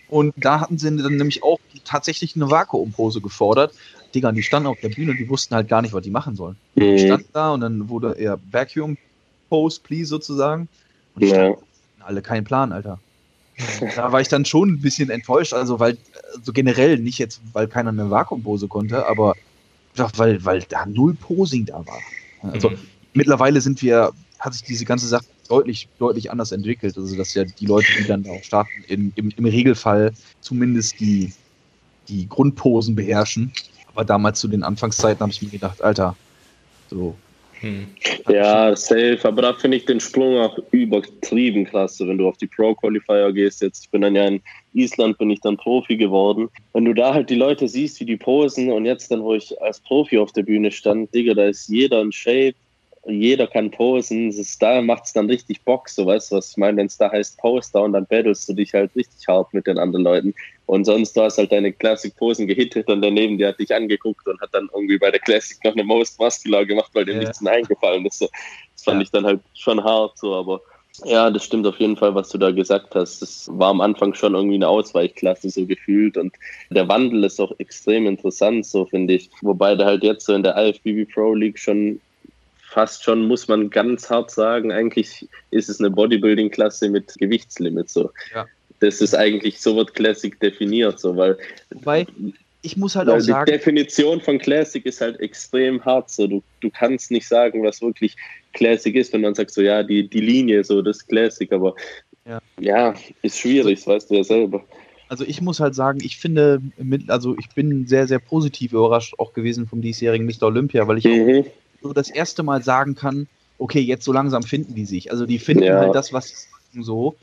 und 0.07 0.33
da 0.37 0.59
hatten 0.59 0.77
sie 0.77 0.95
dann 0.95 1.17
nämlich 1.17 1.43
auch 1.43 1.59
tatsächlich 1.83 2.35
eine 2.35 2.49
Vakuumpose 2.49 3.21
gefordert. 3.21 3.73
Digga, 4.15 4.31
die 4.31 4.43
standen 4.43 4.67
auf 4.67 4.79
der 4.81 4.89
Bühne 4.89 5.11
und 5.11 5.17
die 5.17 5.29
wussten 5.29 5.55
halt 5.55 5.67
gar 5.67 5.81
nicht, 5.81 5.93
was 5.93 6.03
die 6.03 6.09
machen 6.09 6.35
sollen. 6.35 6.55
Mhm. 6.75 6.81
Die 6.81 6.99
standen 6.99 7.29
da 7.33 7.53
und 7.53 7.61
dann 7.61 7.89
wurde 7.89 8.13
er 8.17 8.39
Vacuum 8.51 8.97
Pose, 9.49 9.79
please 9.81 10.07
sozusagen. 10.07 10.67
Und 11.13 11.23
die 11.23 11.29
ja. 11.29 11.55
alle 11.99 12.21
keinen 12.21 12.43
Plan, 12.43 12.71
Alter. 12.71 12.99
da 13.95 14.11
war 14.11 14.21
ich 14.21 14.27
dann 14.27 14.45
schon 14.45 14.69
ein 14.69 14.81
bisschen 14.81 15.09
enttäuscht, 15.09 15.53
also 15.53 15.79
weil, 15.79 15.97
also 16.37 16.51
generell 16.51 16.97
nicht 16.97 17.19
jetzt, 17.19 17.41
weil 17.53 17.67
keiner 17.67 17.89
eine 17.89 18.09
Vakuumpose 18.09 18.67
konnte, 18.67 19.07
aber 19.07 19.35
doch, 19.95 20.11
weil, 20.17 20.43
weil 20.43 20.61
da 20.67 20.85
null 20.85 21.13
Posing 21.13 21.65
da 21.65 21.85
war. 21.85 21.99
Also 22.51 22.71
mhm. 22.71 22.77
mittlerweile 23.13 23.61
sind 23.61 23.81
wir, 23.81 24.11
hat 24.39 24.53
sich 24.53 24.63
diese 24.63 24.83
ganze 24.83 25.07
Sache 25.07 25.25
deutlich, 25.47 25.87
deutlich 25.99 26.31
anders 26.31 26.51
entwickelt. 26.51 26.97
Also, 26.97 27.15
dass 27.15 27.33
ja 27.33 27.45
die 27.45 27.65
Leute, 27.65 27.87
die 27.97 28.07
dann 28.07 28.27
auch 28.27 28.43
starten, 28.43 28.83
in, 28.87 29.13
im, 29.15 29.31
im 29.35 29.45
Regelfall 29.45 30.11
zumindest 30.41 30.99
die, 30.99 31.31
die 32.09 32.27
Grundposen 32.27 32.95
beherrschen. 32.95 33.53
Aber 33.95 34.03
damals 34.03 34.39
zu 34.39 34.49
den 34.49 34.63
Anfangszeiten 34.63 35.21
habe 35.21 35.31
ich 35.31 35.41
mir 35.41 35.49
gedacht, 35.49 35.81
Alter, 35.81 36.15
so. 36.89 37.15
Hm. 37.61 37.87
Ja, 38.27 38.75
safe. 38.75 39.19
Aber 39.23 39.41
da 39.41 39.53
finde 39.53 39.77
ich 39.77 39.85
den 39.85 40.01
Sprung 40.01 40.37
auch 40.37 40.59
übertrieben 40.71 41.65
klasse, 41.65 42.05
wenn 42.07 42.17
du 42.17 42.27
auf 42.27 42.37
die 42.37 42.47
Pro-Qualifier 42.47 43.31
gehst. 43.31 43.61
Jetzt, 43.61 43.85
ich 43.85 43.89
bin 43.89 44.01
dann 44.01 44.15
ja 44.15 44.25
in 44.25 44.41
Island 44.73 45.17
bin 45.17 45.29
ich 45.29 45.39
dann 45.39 45.55
Profi 45.55 45.95
geworden. 45.95 46.49
Wenn 46.73 46.83
du 46.83 46.93
da 46.93 47.13
halt 47.13 47.29
die 47.29 47.35
Leute 47.35 47.69
siehst, 47.69 48.01
wie 48.01 48.05
die 48.05 48.17
posen 48.17 48.71
und 48.71 48.85
jetzt 48.85 49.09
dann, 49.09 49.23
wo 49.23 49.33
ich 49.33 49.59
als 49.61 49.79
Profi 49.79 50.17
auf 50.17 50.33
der 50.33 50.43
Bühne 50.43 50.71
stand, 50.71 51.13
Digga, 51.15 51.33
da 51.33 51.45
ist 51.45 51.69
jeder 51.69 52.01
in 52.01 52.11
Shape, 52.11 52.55
jeder 53.07 53.47
kann 53.47 53.71
posen. 53.71 54.35
Das 54.35 54.57
da 54.57 54.81
macht 54.81 55.05
es 55.05 55.13
dann 55.13 55.29
richtig 55.29 55.61
Bock, 55.61 55.87
so 55.87 56.05
weißt 56.05 56.31
du, 56.31 56.35
was 56.35 56.51
ich 56.51 56.57
meine, 56.57 56.77
wenn 56.77 56.87
es 56.87 56.97
da 56.97 57.09
heißt 57.09 57.37
Poster 57.37 57.83
und 57.83 57.93
dann 57.93 58.05
battlest 58.05 58.49
du 58.49 58.53
dich 58.53 58.73
halt 58.73 58.93
richtig 58.95 59.25
hart 59.27 59.53
mit 59.53 59.65
den 59.65 59.79
anderen 59.79 60.03
Leuten. 60.03 60.33
Und 60.65 60.85
sonst 60.85 61.15
du 61.15 61.21
hast 61.21 61.37
halt 61.37 61.51
deine 61.51 61.71
Classic-Posen 61.71 62.47
gehittet 62.47 62.87
und 62.87 63.01
daneben, 63.01 63.37
die 63.37 63.45
hat 63.45 63.59
dich 63.59 63.73
angeguckt 63.73 64.27
und 64.27 64.39
hat 64.41 64.49
dann 64.51 64.69
irgendwie 64.73 64.97
bei 64.97 65.11
der 65.11 65.19
Classic 65.19 65.63
noch 65.63 65.73
eine 65.73 65.83
Most 65.83 66.19
Muscular 66.19 66.65
gemacht, 66.65 66.89
weil 66.93 67.05
dem 67.05 67.17
ja. 67.17 67.21
nichts 67.21 67.41
mehr 67.41 67.53
eingefallen 67.53 68.05
ist. 68.05 68.21
Das 68.21 68.83
fand 68.83 68.97
ja. 68.97 69.03
ich 69.03 69.11
dann 69.11 69.25
halt 69.25 69.41
schon 69.53 69.83
hart, 69.83 70.17
so, 70.17 70.33
aber 70.33 70.61
ja, 71.03 71.29
das 71.29 71.43
stimmt 71.43 71.67
auf 71.67 71.79
jeden 71.79 71.97
Fall, 71.97 72.15
was 72.15 72.29
du 72.29 72.37
da 72.37 72.51
gesagt 72.51 72.95
hast. 72.95 73.21
Das 73.21 73.49
war 73.51 73.69
am 73.69 73.81
Anfang 73.81 74.13
schon 74.13 74.33
irgendwie 74.33 74.55
eine 74.55 74.69
Ausweichklasse 74.69 75.49
so 75.49 75.65
gefühlt 75.65 76.17
und 76.17 76.33
der 76.69 76.87
Wandel 76.87 77.23
ist 77.25 77.39
auch 77.39 77.51
extrem 77.59 78.07
interessant, 78.07 78.65
so 78.65 78.85
finde 78.85 79.15
ich. 79.15 79.29
Wobei 79.41 79.75
der 79.75 79.87
halt 79.87 80.03
jetzt 80.03 80.25
so 80.25 80.33
in 80.33 80.43
der 80.43 80.55
IFBB 80.55 81.11
Pro 81.13 81.33
League 81.33 81.59
schon 81.59 81.99
fast 82.69 83.03
schon, 83.03 83.27
muss 83.27 83.47
man 83.47 83.69
ganz 83.69 84.09
hart 84.09 84.31
sagen, 84.31 84.71
eigentlich 84.71 85.27
ist 85.51 85.69
es 85.69 85.79
eine 85.79 85.91
Bodybuilding-Klasse 85.91 86.89
mit 86.89 87.13
Gewichtslimit 87.17 87.89
so. 87.89 88.11
Ja. 88.33 88.45
Das 88.79 89.01
ist 89.01 89.15
eigentlich, 89.15 89.59
so 89.59 89.75
wird 89.75 89.93
Classic 89.93 90.39
definiert, 90.39 90.99
so, 90.99 91.15
weil. 91.15 91.37
Wobei, 91.71 92.05
ich 92.61 92.77
muss 92.77 92.95
halt 92.95 93.09
auch 93.09 93.19
sagen. 93.19 93.45
Die 93.45 93.51
Definition 93.51 94.21
von 94.21 94.37
Classic 94.37 94.85
ist 94.85 95.01
halt 95.01 95.19
extrem 95.19 95.83
hart, 95.83 96.09
so. 96.09 96.27
Du, 96.27 96.43
du 96.61 96.69
kannst 96.69 97.11
nicht 97.11 97.27
sagen, 97.27 97.63
was 97.63 97.81
wirklich 97.81 98.15
Classic 98.53 98.95
ist, 98.95 99.13
wenn 99.13 99.21
man 99.21 99.35
sagt, 99.35 99.51
so, 99.51 99.61
ja, 99.61 99.83
die, 99.83 100.07
die 100.07 100.21
Linie, 100.21 100.63
so, 100.63 100.81
das 100.81 100.97
ist 100.97 101.07
Classic, 101.07 101.51
aber 101.51 101.75
ja, 102.27 102.41
ja 102.59 102.93
ist 103.21 103.39
schwierig, 103.39 103.79
das 103.79 103.87
weißt 103.87 104.09
du 104.09 104.15
ja 104.15 104.23
selber. 104.23 104.63
Also 105.07 105.23
ich 105.23 105.39
muss 105.39 105.59
halt 105.59 105.75
sagen, 105.75 105.99
ich 106.01 106.17
finde, 106.17 106.61
also 107.07 107.37
ich 107.37 107.49
bin 107.49 107.85
sehr, 107.85 108.07
sehr 108.07 108.17
positiv 108.17 108.73
überrascht 108.73 109.13
auch 109.19 109.33
gewesen 109.33 109.67
vom 109.67 109.81
diesjährigen 109.81 110.25
Mr. 110.25 110.43
Olympia, 110.47 110.87
weil 110.87 110.97
ich 110.97 111.05
mhm 111.05 111.45
so 111.85 111.93
das 111.93 112.09
erste 112.09 112.43
Mal 112.43 112.63
sagen 112.63 112.95
kann, 112.95 113.27
okay, 113.57 113.79
jetzt 113.79 114.05
so 114.05 114.11
langsam 114.11 114.43
finden 114.43 114.75
die 114.75 114.85
sich. 114.85 115.11
Also 115.11 115.25
die 115.25 115.39
finden 115.39 115.63
ja. 115.63 115.79
halt 115.79 115.95
das, 115.95 116.13
was 116.13 116.29
sie 116.29 116.35
sagen, 116.35 116.83
so. 116.83 117.15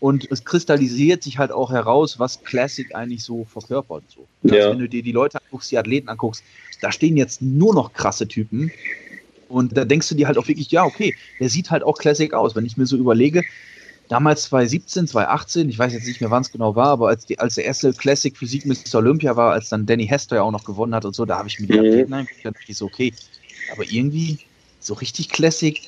Und 0.00 0.30
es 0.30 0.44
kristallisiert 0.44 1.22
sich 1.22 1.38
halt 1.38 1.52
auch 1.52 1.70
heraus, 1.70 2.18
was 2.18 2.42
Classic 2.42 2.94
eigentlich 2.94 3.22
so 3.22 3.44
verkörpert. 3.44 4.02
So. 4.08 4.26
Also 4.42 4.56
ja. 4.56 4.70
wenn 4.70 4.78
du 4.78 4.88
dir 4.88 5.02
die 5.02 5.12
Leute 5.12 5.38
anguckst, 5.44 5.70
die 5.70 5.78
Athleten 5.78 6.08
anguckst, 6.08 6.42
da 6.80 6.90
stehen 6.90 7.18
jetzt 7.18 7.42
nur 7.42 7.74
noch 7.74 7.92
krasse 7.92 8.26
Typen. 8.26 8.72
Und 9.48 9.76
da 9.76 9.84
denkst 9.84 10.08
du 10.08 10.14
dir 10.14 10.26
halt 10.26 10.38
auch 10.38 10.48
wirklich, 10.48 10.70
ja, 10.70 10.84
okay, 10.84 11.14
der 11.38 11.50
sieht 11.50 11.70
halt 11.70 11.82
auch 11.82 11.98
Classic 11.98 12.32
aus. 12.32 12.56
Wenn 12.56 12.64
ich 12.64 12.78
mir 12.78 12.86
so 12.86 12.96
überlege, 12.96 13.44
damals 14.08 14.44
2017, 14.44 15.06
2018, 15.06 15.68
ich 15.68 15.78
weiß 15.78 15.92
jetzt 15.92 16.06
nicht 16.06 16.20
mehr, 16.20 16.30
wann 16.30 16.42
es 16.42 16.50
genau 16.50 16.74
war, 16.74 16.88
aber 16.88 17.08
als, 17.08 17.26
die, 17.26 17.38
als 17.38 17.56
der 17.56 17.64
erste 17.64 17.92
Classic 17.92 18.36
Physik 18.36 18.64
Mr. 18.64 18.96
Olympia 18.96 19.36
war, 19.36 19.52
als 19.52 19.68
dann 19.68 19.86
Danny 19.86 20.06
Hester 20.06 20.36
ja 20.36 20.42
auch 20.42 20.50
noch 20.50 20.64
gewonnen 20.64 20.94
hat 20.94 21.04
und 21.04 21.14
so, 21.14 21.26
da 21.26 21.36
habe 21.36 21.48
ich 21.48 21.60
mir 21.60 21.66
die 21.66 21.74
mhm. 21.74 21.78
Athleten 21.78 22.12
angeguckt, 22.14 22.44
da 22.44 22.50
dachte 22.50 22.64
ich 22.68 22.76
so, 22.76 22.86
okay, 22.86 23.12
aber 23.72 23.84
irgendwie 23.84 24.38
so 24.80 24.94
richtig 24.94 25.28
Classic 25.28 25.80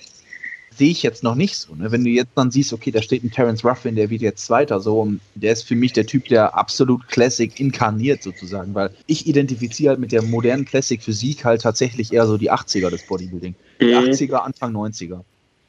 sehe 0.76 0.90
ich 0.90 1.02
jetzt 1.02 1.22
noch 1.22 1.34
nicht 1.34 1.56
so. 1.56 1.74
Ne? 1.74 1.92
Wenn 1.92 2.04
du 2.04 2.10
jetzt 2.10 2.30
dann 2.34 2.50
siehst, 2.50 2.72
okay, 2.72 2.90
da 2.90 3.02
steht 3.02 3.24
ein 3.24 3.30
Terence 3.30 3.64
Ruffin, 3.64 3.96
der 3.96 4.10
wird 4.10 4.22
jetzt 4.22 4.44
Zweiter, 4.44 4.80
so, 4.80 5.12
der 5.34 5.52
ist 5.52 5.62
für 5.62 5.76
mich 5.76 5.92
der 5.92 6.06
Typ, 6.06 6.26
der 6.26 6.56
absolut 6.56 7.06
Classic 7.08 7.58
inkarniert 7.60 8.22
sozusagen, 8.22 8.74
weil 8.74 8.90
ich 9.06 9.26
identifiziere 9.26 9.90
halt 9.90 10.00
mit 10.00 10.12
der 10.12 10.22
modernen 10.22 10.64
Classic 10.64 11.02
Physik 11.02 11.44
halt 11.44 11.62
tatsächlich 11.62 12.12
eher 12.12 12.26
so 12.26 12.38
die 12.38 12.50
80er 12.50 12.90
des 12.90 13.06
Bodybuilding. 13.06 13.54
Die 13.80 13.86
mhm. 13.86 13.92
80er, 13.92 14.36
Anfang 14.36 14.74
90er. 14.74 15.20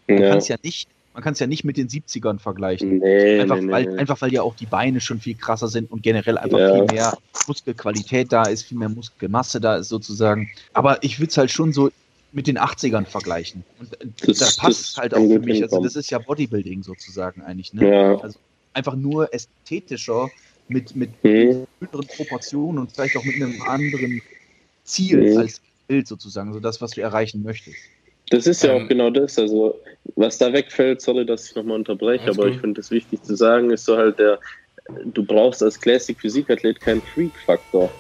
Man 0.07 0.21
ja. 0.21 0.29
kann 0.29 0.37
es 0.37 0.47
ja 0.47 0.57
nicht 0.63 0.87
man 1.13 1.21
kann 1.21 1.33
es 1.33 1.39
ja 1.39 1.47
nicht 1.47 1.63
mit 1.63 1.77
den 1.77 1.87
70ern 1.87 2.39
vergleichen. 2.39 2.97
Nee, 2.97 3.39
einfach, 3.39 3.59
nee, 3.59 3.71
weil, 3.71 3.85
nee. 3.85 3.97
einfach 3.97 4.19
weil 4.21 4.33
ja 4.33 4.41
auch 4.41 4.55
die 4.55 4.65
Beine 4.65 4.99
schon 4.99 5.19
viel 5.19 5.35
krasser 5.35 5.67
sind 5.67 5.91
und 5.91 6.01
generell 6.01 6.37
einfach 6.37 6.57
ja. 6.57 6.73
viel 6.73 6.85
mehr 6.85 7.17
Muskelqualität 7.47 8.31
da 8.31 8.43
ist, 8.43 8.63
viel 8.63 8.77
mehr 8.77 8.89
Muskelmasse 8.89 9.61
da 9.61 9.75
ist 9.75 9.89
sozusagen. 9.89 10.49
Aber 10.73 11.03
ich 11.03 11.19
würde 11.19 11.29
es 11.29 11.37
halt 11.37 11.51
schon 11.51 11.71
so 11.71 11.91
mit 12.33 12.47
den 12.47 12.57
80ern 12.57 13.05
vergleichen. 13.05 13.63
Und 13.79 13.93
äh, 14.01 14.07
das, 14.25 14.39
da 14.39 14.61
passt 14.61 14.97
halt 14.97 15.13
auch 15.13 15.25
für 15.25 15.39
mich. 15.39 15.63
Also 15.63 15.81
das 15.81 15.95
ist 15.95 16.09
ja 16.09 16.19
Bodybuilding 16.19 16.83
sozusagen 16.83 17.41
eigentlich. 17.41 17.73
Ne? 17.73 17.89
Ja. 17.89 18.17
Also 18.17 18.39
einfach 18.73 18.95
nur 18.95 19.33
ästhetischer 19.33 20.29
mit, 20.67 20.95
mit 20.95 21.11
hm. 21.21 21.67
höheren 21.79 22.07
Proportionen 22.07 22.79
und 22.79 22.91
vielleicht 22.91 23.15
auch 23.15 23.23
mit 23.23 23.35
einem 23.35 23.61
anderen 23.61 24.21
Ziel 24.83 25.31
hm. 25.31 25.37
als 25.37 25.61
Bild 25.87 26.07
sozusagen, 26.07 26.53
so 26.53 26.59
das, 26.59 26.81
was 26.81 26.91
du 26.91 27.01
erreichen 27.01 27.43
möchtest. 27.43 27.77
Das 28.29 28.47
ist 28.47 28.63
ja 28.63 28.73
ähm, 28.73 28.83
auch 28.83 28.89
genau 28.89 29.09
das. 29.09 29.37
Also, 29.37 29.79
was 30.15 30.37
da 30.37 30.51
wegfällt, 30.51 31.01
sorry, 31.01 31.25
dass 31.25 31.49
ich 31.49 31.55
nochmal 31.55 31.77
unterbreche, 31.77 32.29
aber 32.29 32.45
gut. 32.45 32.55
ich 32.55 32.61
finde 32.61 32.81
es 32.81 32.89
wichtig 32.89 33.21
zu 33.21 33.35
sagen, 33.35 33.69
ist 33.69 33.85
so 33.85 33.97
halt 33.97 34.17
der, 34.17 34.39
du 35.05 35.23
brauchst 35.23 35.61
als 35.61 35.79
Classic 35.79 36.19
Physikathlet 36.19 36.79
keinen 36.79 37.01
Freak-Faktor. 37.01 37.91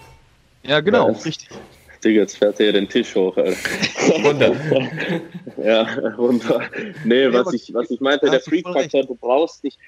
Ja, 0.63 0.79
genau, 0.79 1.11
ja, 1.11 1.17
richtig. 1.17 1.49
Digga, 2.03 2.21
jetzt 2.21 2.37
fährt 2.37 2.59
er 2.59 2.73
den 2.73 2.89
Tisch 2.89 3.15
hoch, 3.15 3.35
Alter. 3.37 3.57
runter. 4.23 4.55
ja, 5.63 5.81
runter. 6.17 6.61
Nee, 7.05 7.23
ja, 7.23 7.33
was, 7.33 7.53
ich, 7.53 7.73
was 7.73 7.89
ich 7.91 8.01
meinte, 8.01 8.29
der 8.29 8.39
Freak-Faktor, 8.39 9.05
du 9.05 9.15
brauchst 9.15 9.63
nicht, 9.63 9.79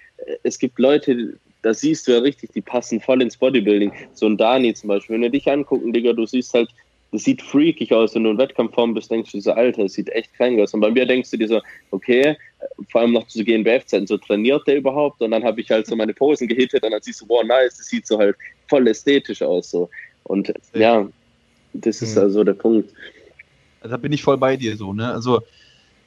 es 0.43 0.57
gibt 0.59 0.79
Leute, 0.79 1.37
da 1.61 1.73
siehst 1.73 2.07
du 2.07 2.13
ja 2.13 2.19
richtig, 2.19 2.51
die 2.53 2.61
passen 2.61 3.01
voll 3.01 3.21
ins 3.21 3.37
Bodybuilding. 3.37 3.91
So 4.13 4.27
ein 4.27 4.37
Dani 4.37 4.73
zum 4.73 4.89
Beispiel, 4.89 5.15
wenn 5.15 5.23
du 5.23 5.31
dich 5.31 5.49
angucken, 5.49 5.91
Digga, 5.93 6.13
du 6.13 6.25
siehst 6.25 6.53
halt, 6.53 6.69
das 7.11 7.23
sieht 7.23 7.41
freakig 7.41 7.93
aus, 7.93 8.13
wenn 8.13 8.23
du 8.23 8.31
in 8.31 8.37
Wettkampfform 8.37 8.93
bist, 8.93 9.09
denkst 9.09 9.31
du 9.31 9.39
so, 9.39 9.51
Alter, 9.51 9.83
das 9.83 9.93
sieht 9.93 10.09
echt 10.09 10.33
krank 10.33 10.59
aus. 10.59 10.73
Und 10.73 10.81
bei 10.81 10.91
mir 10.91 11.05
denkst 11.05 11.31
du 11.31 11.37
dir 11.37 11.47
so, 11.47 11.61
okay, 11.91 12.35
vor 12.91 13.01
allem 13.01 13.13
noch 13.13 13.27
zu 13.27 13.43
GNBF-Zeiten, 13.43 14.07
so 14.07 14.17
trainiert 14.17 14.67
der 14.67 14.77
überhaupt? 14.77 15.21
Und 15.21 15.31
dann 15.31 15.43
habe 15.43 15.61
ich 15.61 15.71
halt 15.71 15.87
so 15.87 15.95
meine 15.95 16.13
Posen 16.13 16.47
gehittet 16.47 16.83
und 16.83 16.91
dann 16.91 17.01
siehst 17.01 17.21
du, 17.21 17.25
wow, 17.29 17.43
nice, 17.43 17.77
das 17.77 17.87
sieht 17.87 18.05
so 18.05 18.17
halt 18.17 18.35
voll 18.67 18.87
ästhetisch 18.87 19.41
aus. 19.41 19.71
So. 19.71 19.89
Und 20.23 20.53
ja, 20.73 21.07
das 21.81 22.01
ist 22.01 22.15
mhm. 22.15 22.21
also 22.23 22.43
der 22.43 22.53
Punkt. 22.53 22.93
Da 23.81 23.97
bin 23.97 24.11
ich 24.11 24.23
voll 24.23 24.37
bei 24.37 24.57
dir 24.57 24.77
so, 24.77 24.93
ne? 24.93 25.11
Also 25.11 25.41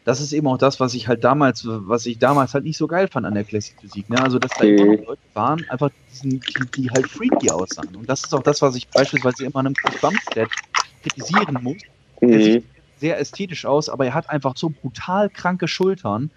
das 0.09 0.22
ist 0.22 0.33
eben 0.33 0.46
auch 0.46 0.57
das, 0.57 0.81
was 0.81 0.94
ich 0.94 1.07
halt 1.07 1.22
damals, 1.22 1.64
was 1.66 2.07
ich 2.07 2.18
damals 2.18 2.54
halt 2.54 2.64
nicht 2.64 2.78
so 2.78 2.87
geil 2.87 3.09
fand 3.09 3.26
an 3.26 3.35
der 3.35 3.44
Classic 3.44 3.76
Physik. 3.78 4.09
Ne? 4.09 4.18
Also, 4.18 4.38
dass 4.38 4.52
da 4.52 4.64
immer 4.64 4.96
noch 4.96 5.07
Leute 5.07 5.20
waren, 5.35 5.66
einfach 5.68 5.90
diesen, 6.11 6.40
die, 6.40 6.54
die, 6.74 6.90
halt 6.90 7.07
freaky 7.07 7.50
aussahen. 7.50 7.94
Und 7.94 8.09
das 8.09 8.24
ist 8.24 8.35
auch 8.35 8.42
das, 8.42 8.62
was 8.62 8.74
ich 8.74 8.88
beispielsweise 8.88 9.44
immer 9.44 9.57
an 9.57 9.66
einem 9.66 9.74
Bumstead 10.00 10.48
kritisieren 11.02 11.59
muss. 11.62 11.76
Mhm. 12.22 12.31
Er 12.31 12.42
sieht 12.42 12.64
sehr 12.96 13.20
ästhetisch 13.20 13.66
aus, 13.66 13.90
aber 13.90 14.07
er 14.07 14.14
hat 14.14 14.31
einfach 14.31 14.57
so 14.57 14.70
brutal 14.70 15.28
kranke 15.28 15.68
Schultern, 15.68 16.31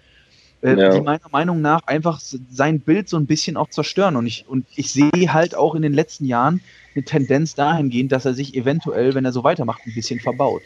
äh, 0.62 0.78
ja. 0.78 0.90
die 0.90 1.00
meiner 1.00 1.28
Meinung 1.30 1.60
nach 1.60 1.86
einfach 1.86 2.20
sein 2.20 2.80
Bild 2.80 3.08
so 3.08 3.16
ein 3.16 3.26
bisschen 3.26 3.56
auch 3.56 3.68
zerstören. 3.70 4.16
Und 4.16 4.26
ich, 4.26 4.46
und 4.48 4.66
ich 4.76 4.92
sehe 4.92 5.32
halt 5.32 5.54
auch 5.54 5.74
in 5.74 5.82
den 5.82 5.92
letzten 5.92 6.24
Jahren 6.24 6.60
eine 6.94 7.04
Tendenz 7.04 7.54
dahingehend, 7.54 8.12
dass 8.12 8.24
er 8.24 8.34
sich 8.34 8.54
eventuell, 8.54 9.14
wenn 9.14 9.24
er 9.24 9.32
so 9.32 9.44
weitermacht, 9.44 9.82
ein 9.86 9.94
bisschen 9.94 10.20
verbaut. 10.20 10.62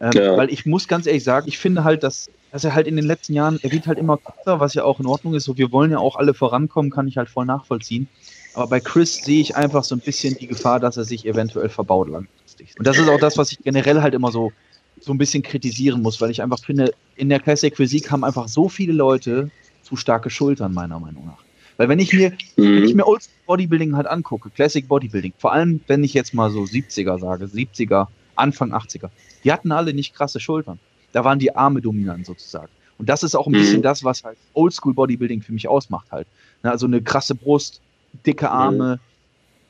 Ähm, 0.00 0.12
ja. 0.14 0.36
Weil 0.36 0.50
ich 0.50 0.66
muss 0.66 0.88
ganz 0.88 1.06
ehrlich 1.06 1.24
sagen, 1.24 1.48
ich 1.48 1.58
finde 1.58 1.84
halt, 1.84 2.02
dass, 2.02 2.30
dass 2.52 2.64
er 2.64 2.74
halt 2.74 2.86
in 2.86 2.96
den 2.96 3.04
letzten 3.04 3.32
Jahren, 3.32 3.58
er 3.62 3.72
wird 3.72 3.86
halt 3.86 3.98
immer 3.98 4.16
kürzer, 4.16 4.60
was 4.60 4.74
ja 4.74 4.84
auch 4.84 5.00
in 5.00 5.06
Ordnung 5.06 5.34
ist. 5.34 5.44
So, 5.44 5.56
wir 5.56 5.72
wollen 5.72 5.90
ja 5.90 5.98
auch 5.98 6.16
alle 6.16 6.34
vorankommen, 6.34 6.90
kann 6.90 7.08
ich 7.08 7.16
halt 7.16 7.28
voll 7.28 7.46
nachvollziehen. 7.46 8.08
Aber 8.54 8.68
bei 8.68 8.80
Chris 8.80 9.16
sehe 9.16 9.40
ich 9.40 9.56
einfach 9.56 9.84
so 9.84 9.94
ein 9.94 10.00
bisschen 10.00 10.36
die 10.36 10.46
Gefahr, 10.46 10.80
dass 10.80 10.96
er 10.96 11.04
sich 11.04 11.26
eventuell 11.26 11.68
verbaut 11.68 12.08
langfristig. 12.08 12.74
Und 12.78 12.86
das 12.86 12.98
ist 12.98 13.08
auch 13.08 13.20
das, 13.20 13.38
was 13.38 13.52
ich 13.52 13.58
generell 13.58 14.02
halt 14.02 14.14
immer 14.14 14.32
so, 14.32 14.52
so 15.00 15.12
ein 15.12 15.18
bisschen 15.18 15.42
kritisieren 15.42 16.02
muss, 16.02 16.20
weil 16.20 16.30
ich 16.30 16.42
einfach 16.42 16.58
finde, 16.64 16.92
in 17.16 17.28
der 17.28 17.40
Classic 17.40 17.74
Physik 17.76 18.10
haben 18.10 18.24
einfach 18.24 18.48
so 18.48 18.68
viele 18.68 18.92
Leute 18.92 19.50
zu 19.82 19.96
starke 19.96 20.30
Schultern, 20.30 20.74
meiner 20.74 21.00
Meinung 21.00 21.26
nach. 21.26 21.38
Weil 21.76 21.88
wenn 21.88 21.98
ich 21.98 22.12
mir, 22.12 22.30
mhm. 22.56 22.76
wenn 22.76 22.84
ich 22.84 22.94
mir 22.94 23.06
Old 23.06 23.22
Bodybuilding 23.46 23.96
halt 23.96 24.06
angucke, 24.06 24.50
Classic 24.50 24.86
Bodybuilding, 24.86 25.32
vor 25.38 25.52
allem 25.52 25.80
wenn 25.86 26.04
ich 26.04 26.12
jetzt 26.12 26.34
mal 26.34 26.50
so 26.50 26.62
70er 26.62 27.18
sage, 27.18 27.46
70er, 27.46 28.08
Anfang 28.34 28.72
80er, 28.72 29.10
die 29.44 29.52
hatten 29.52 29.72
alle 29.72 29.94
nicht 29.94 30.14
krasse 30.14 30.40
Schultern. 30.40 30.78
Da 31.12 31.24
waren 31.24 31.38
die 31.38 31.54
Arme 31.54 31.80
dominant 31.80 32.26
sozusagen. 32.26 32.70
Und 32.98 33.08
das 33.08 33.22
ist 33.22 33.36
auch 33.36 33.46
ein 33.46 33.52
mhm. 33.52 33.58
bisschen 33.58 33.82
das, 33.82 34.04
was 34.04 34.24
halt 34.24 34.36
Oldschool 34.54 34.92
Bodybuilding 34.92 35.40
für 35.42 35.52
mich 35.52 35.68
ausmacht 35.68 36.10
halt. 36.10 36.26
Also 36.62 36.86
eine 36.86 37.00
krasse 37.00 37.36
Brust, 37.36 37.80
dicke 38.26 38.50
Arme, 38.50 38.96
mhm. 38.96 39.17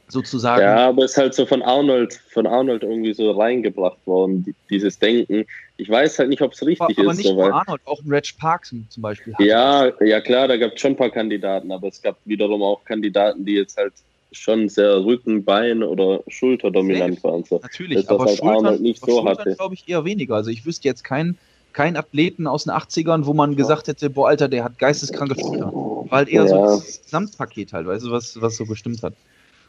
Sozusagen. 0.09 0.62
Ja, 0.62 0.88
aber 0.88 1.05
es 1.05 1.12
ist 1.12 1.16
halt 1.18 1.35
so 1.35 1.47
von 1.47 1.62
Arnold, 1.62 2.14
von 2.14 2.47
Arnold 2.47 2.83
irgendwie 2.83 3.12
so 3.12 3.31
reingebracht 3.31 3.99
worden, 4.07 4.55
dieses 4.71 4.99
Denken. 4.99 5.44
Ich 5.77 5.88
weiß 5.88 6.18
halt 6.18 6.29
nicht, 6.29 6.42
ob 6.42 6.53
es 6.53 6.64
richtig 6.64 6.81
aber, 6.81 6.92
aber 6.92 7.03
ist. 7.03 7.09
Aber 7.09 7.14
nicht 7.14 7.33
nur 7.35 7.55
Arnold, 7.55 7.81
auch 7.85 8.03
ein 8.03 8.11
Reg 8.11 8.37
Parks 8.38 8.75
zum 8.88 9.03
Beispiel. 9.03 9.35
Ja, 9.38 9.92
ja 10.03 10.21
klar, 10.21 10.49
da 10.49 10.57
gab 10.57 10.75
es 10.75 10.81
schon 10.81 10.92
ein 10.92 10.97
paar 10.97 11.11
Kandidaten, 11.11 11.71
aber 11.71 11.88
es 11.88 12.03
gab 12.03 12.18
wiederum 12.25 12.62
auch 12.62 12.85
Kandidaten, 12.85 13.44
die 13.44 13.55
jetzt 13.55 13.77
halt 13.77 13.92
schon 14.33 14.68
sehr 14.68 15.05
Rücken, 15.05 15.44
Bein 15.44 15.83
oder 15.83 16.21
Schulter 16.29 16.71
dominant 16.71 17.23
waren. 17.25 17.44
So. 17.44 17.61
Natürlich, 17.62 18.01
das, 18.01 18.09
aber 18.09 18.27
halt 18.27 18.38
Schultern, 18.38 18.83
nicht 18.83 19.05
so 19.05 19.25
hatte. 19.25 19.55
glaube 19.55 19.75
ich 19.75 19.88
eher 19.88 20.05
weniger. 20.05 20.35
Also 20.35 20.51
ich 20.51 20.66
wüsste 20.66 20.88
jetzt 20.88 21.05
keinen 21.05 21.38
kein 21.73 21.97
Athleten 21.97 22.47
aus 22.47 22.64
den 22.64 22.73
80ern, 22.73 23.27
wo 23.27 23.35
man 23.35 23.55
gesagt 23.55 23.88
hätte, 23.88 24.11
boah, 24.11 24.29
Alter, 24.29 24.49
der 24.49 24.64
hat 24.64 24.79
geisteskranke 24.79 25.38
Schultern. 25.38 25.73
War 25.73 26.18
halt 26.18 26.29
eher 26.29 26.42
ja. 26.42 26.49
so 26.49 26.57
das 26.57 27.03
Gesamtpaket 27.03 27.73
halt, 27.73 27.87
weißt 27.87 28.07
du, 28.07 28.11
was, 28.11 28.40
was 28.40 28.57
so 28.57 28.66
bestimmt 28.66 29.03
hat. 29.03 29.14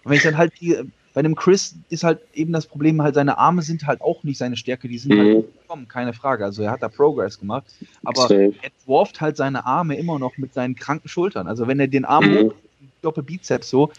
Und 0.04 0.12
wenn 0.12 0.18
ich 0.18 0.24
dann 0.24 0.38
halt 0.38 0.54
die, 0.60 0.78
bei 1.14 1.20
einem 1.20 1.36
Chris 1.36 1.76
ist 1.90 2.04
halt 2.04 2.20
eben 2.34 2.54
das 2.54 2.66
Problem, 2.66 3.02
halt 3.02 3.16
seine 3.16 3.38
Arme 3.38 3.62
sind 3.62 3.86
halt 3.88 4.02
auch 4.02 4.24
nicht 4.24 4.38
seine 4.38 4.56
Stärke, 4.56 4.88
die 4.88 4.98
sind 4.98 5.18
halt 5.18 5.28
mhm. 5.28 5.34
halt 5.36 5.62
gekommen, 5.62 5.88
keine 5.88 6.14
Frage. 6.14 6.46
Also 6.46 6.64
er 6.64 6.72
hat 6.72 6.84
da 6.84 6.90
Progress 6.90 7.40
gemacht, 7.40 7.66
aber 8.04 8.22
Safe. 8.22 8.54
er 8.62 8.70
dwarft 8.86 9.20
halt 9.20 9.38
seine 9.38 9.66
Arme 9.66 9.98
immer 9.98 10.20
noch 10.20 10.38
mit 10.38 10.54
seinen 10.54 10.76
kranken 10.76 11.10
Schultern. 11.10 11.48
Also 11.48 11.68
wenn 11.68 11.80
er 11.80 11.88
den 11.88 12.06
Arm 12.06 12.26
mhm. 12.26 12.38
hoch, 12.38 12.54
Doppelbizeps 13.02 13.70
so, 13.70 13.92